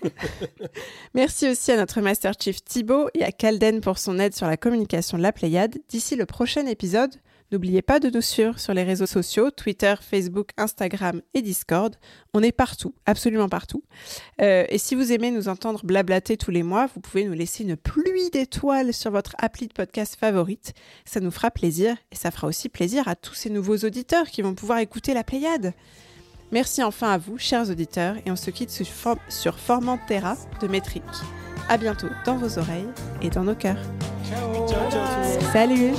Merci 1.14 1.50
aussi 1.50 1.72
à 1.72 1.78
notre 1.78 2.00
Master 2.00 2.34
Chief 2.40 2.64
Thibaut 2.64 3.10
et 3.16 3.24
à 3.24 3.32
Calden 3.32 3.82
pour 3.82 3.98
son 3.98 4.20
aide 4.20 4.36
sur 4.36 4.46
la 4.46 4.56
communication 4.56 5.18
de 5.18 5.24
La 5.24 5.32
Pléiade. 5.32 5.78
D'ici 5.90 6.16
le 6.16 6.26
prochain 6.26 6.66
épisode, 6.68 7.12
N'oubliez 7.52 7.82
pas 7.82 8.00
de 8.00 8.10
nous 8.10 8.22
suivre 8.22 8.58
sur 8.58 8.74
les 8.74 8.84
réseaux 8.84 9.06
sociaux, 9.06 9.52
Twitter, 9.52 9.96
Facebook, 10.00 10.52
Instagram 10.56 11.22
et 11.34 11.42
Discord. 11.42 11.98
On 12.34 12.42
est 12.42 12.54
partout, 12.54 12.96
absolument 13.06 13.50
partout. 13.50 13.84
Euh, 14.42 14.66
et 14.70 14.78
si 14.78 14.96
vous 14.96 15.12
aimez 15.12 15.32
nous 15.32 15.50
entendre 15.50 15.82
blablater 15.84 16.38
tous 16.38 16.52
les 16.52 16.64
mois, 16.64 16.88
vous 16.96 17.02
pouvez 17.02 17.26
nous 17.26 17.34
laisser 17.34 17.66
une 17.66 17.76
pluie 17.76 18.30
d'étoiles 18.32 18.94
sur 18.94 19.12
votre 19.12 19.36
appli 19.38 19.68
de 19.68 19.74
podcast 19.74 20.16
favorite. 20.18 20.74
Ça 21.04 21.20
nous 21.20 21.32
fera 21.32 21.52
plaisir 21.52 21.98
et 22.14 22.16
ça 22.16 22.32
fera 22.32 22.48
aussi 22.48 22.70
plaisir 22.70 23.10
à 23.10 23.18
tous 23.18 23.34
ces 23.34 23.50
nouveaux 23.50 23.78
auditeurs 23.80 24.28
qui 24.28 24.42
vont 24.42 24.56
pouvoir 24.56 24.80
écouter 24.80 25.14
la 25.14 25.26
Pléiade. 25.26 25.74
Merci 26.52 26.84
enfin 26.84 27.12
à 27.12 27.18
vous, 27.18 27.38
chers 27.38 27.70
auditeurs, 27.70 28.16
et 28.26 28.32
on 28.32 28.36
se 28.36 28.50
quitte 28.52 28.70
sur, 28.72 28.86
For- 28.86 29.18
sur 29.30 29.58
Formentera 29.58 30.36
de 30.62 30.68
Métrique. 30.68 31.04
À 31.70 31.78
bientôt 31.78 32.08
dans 32.26 32.36
vos 32.36 32.58
oreilles 32.60 32.88
et 33.22 33.30
dans 33.30 33.44
nos 33.44 33.56
cœurs. 33.56 33.78
Salut 35.54 35.94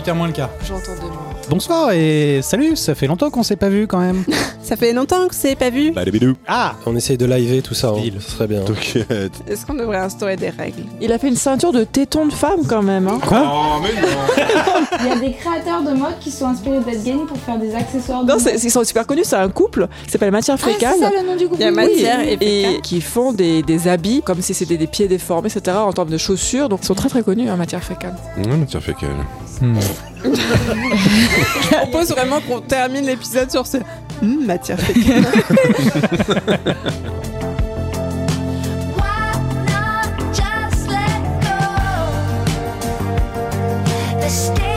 8h 0.00 0.14
moins 0.14 0.28
le 0.28 0.32
quart. 0.32 0.50
J'entends 0.64 0.94
morts. 0.94 1.09
Bonsoir 1.50 1.90
et 1.92 2.40
salut, 2.42 2.76
ça 2.76 2.94
fait 2.94 3.08
longtemps 3.08 3.28
qu'on 3.28 3.42
s'est 3.42 3.56
pas 3.56 3.68
vu 3.68 3.86
quand 3.88 3.98
même. 3.98 4.24
Ça 4.62 4.76
fait 4.76 4.92
longtemps 4.92 5.26
que 5.26 5.34
c'est 5.34 5.56
pas 5.56 5.70
vu. 5.70 5.90
Bah, 5.90 6.04
les 6.04 6.12
bidous. 6.12 6.36
Ah 6.46 6.74
On 6.86 6.94
essaye 6.94 7.16
de 7.18 7.26
liver 7.26 7.60
tout 7.60 7.74
ça, 7.74 7.88
hein. 7.88 7.94
Style. 7.98 8.14
ce 8.20 8.30
serait 8.30 8.46
bien. 8.46 8.60
Donc, 8.62 8.92
euh, 9.10 9.28
Est-ce 9.48 9.66
qu'on 9.66 9.74
devrait 9.74 9.96
instaurer 9.98 10.36
des 10.36 10.50
règles 10.50 10.84
Il 11.00 11.10
a 11.12 11.18
fait 11.18 11.26
une 11.26 11.34
ceinture 11.34 11.72
de 11.72 11.82
tétons 11.82 12.26
de 12.26 12.32
femme 12.32 12.60
quand 12.68 12.82
même. 12.82 13.08
Hein. 13.08 13.18
Quoi 13.26 13.42
Oh, 13.52 13.80
mais 13.82 14.00
non 14.00 14.06
Il 15.00 15.06
y 15.08 15.10
a 15.10 15.16
des 15.18 15.32
créateurs 15.32 15.82
de 15.82 15.90
mode 15.98 16.16
qui 16.20 16.30
sont 16.30 16.46
inspirés 16.46 16.78
d'Ed 16.86 17.04
Gein 17.04 17.26
pour 17.26 17.36
faire 17.38 17.58
des 17.58 17.74
accessoires 17.74 18.22
de 18.22 18.28
Non, 18.28 18.34
mode. 18.34 18.42
c'est- 18.44 18.62
ils 18.62 18.70
sont 18.70 18.84
super 18.84 19.04
connus. 19.08 19.22
C'est 19.24 19.34
un 19.34 19.48
couple 19.48 19.88
qui 20.04 20.10
s'appelle 20.12 20.30
Matière 20.30 20.56
Ah, 20.62 20.68
c'est 20.70 20.86
ça 21.00 21.10
le 21.20 21.26
nom 21.26 21.34
du 21.36 21.46
groupe. 21.46 21.58
Il 21.58 21.64
y 21.64 21.66
a 21.66 21.72
matière 21.72 22.20
oui. 22.20 22.36
et 22.40 22.62
et 22.76 22.80
qui 22.82 23.00
font 23.00 23.32
des, 23.32 23.62
des 23.64 23.88
habits 23.88 24.22
comme 24.22 24.40
si 24.40 24.54
c'était 24.54 24.76
des 24.76 24.86
pieds 24.86 25.08
déformés, 25.08 25.48
etc. 25.52 25.78
en 25.78 25.92
termes 25.92 26.10
de 26.10 26.18
chaussures. 26.18 26.68
Donc 26.68 26.80
ils 26.82 26.86
sont 26.86 26.94
très 26.94 27.08
très 27.08 27.22
connus 27.24 27.50
en 27.50 27.56
matière 27.56 27.82
fécale. 27.82 28.14
Ouais, 28.36 28.56
mais 28.56 28.66
tiens, 28.66 28.80
fait 28.80 28.94
qu'elle. 28.94 29.08
Je 30.24 31.76
propose 31.76 32.10
vraiment 32.10 32.40
qu'on 32.40 32.60
termine 32.60 33.06
l'épisode 33.06 33.50
sur 33.50 33.66
ce 33.66 33.78
Hmm, 34.22 34.44
matière 34.44 34.78
fécale. 34.78 35.24
Why 38.96 39.32
not 39.66 40.10
just 40.34 40.88
let 40.88 41.22
go? 41.40 41.56
The 44.20 44.28
state 44.28 44.69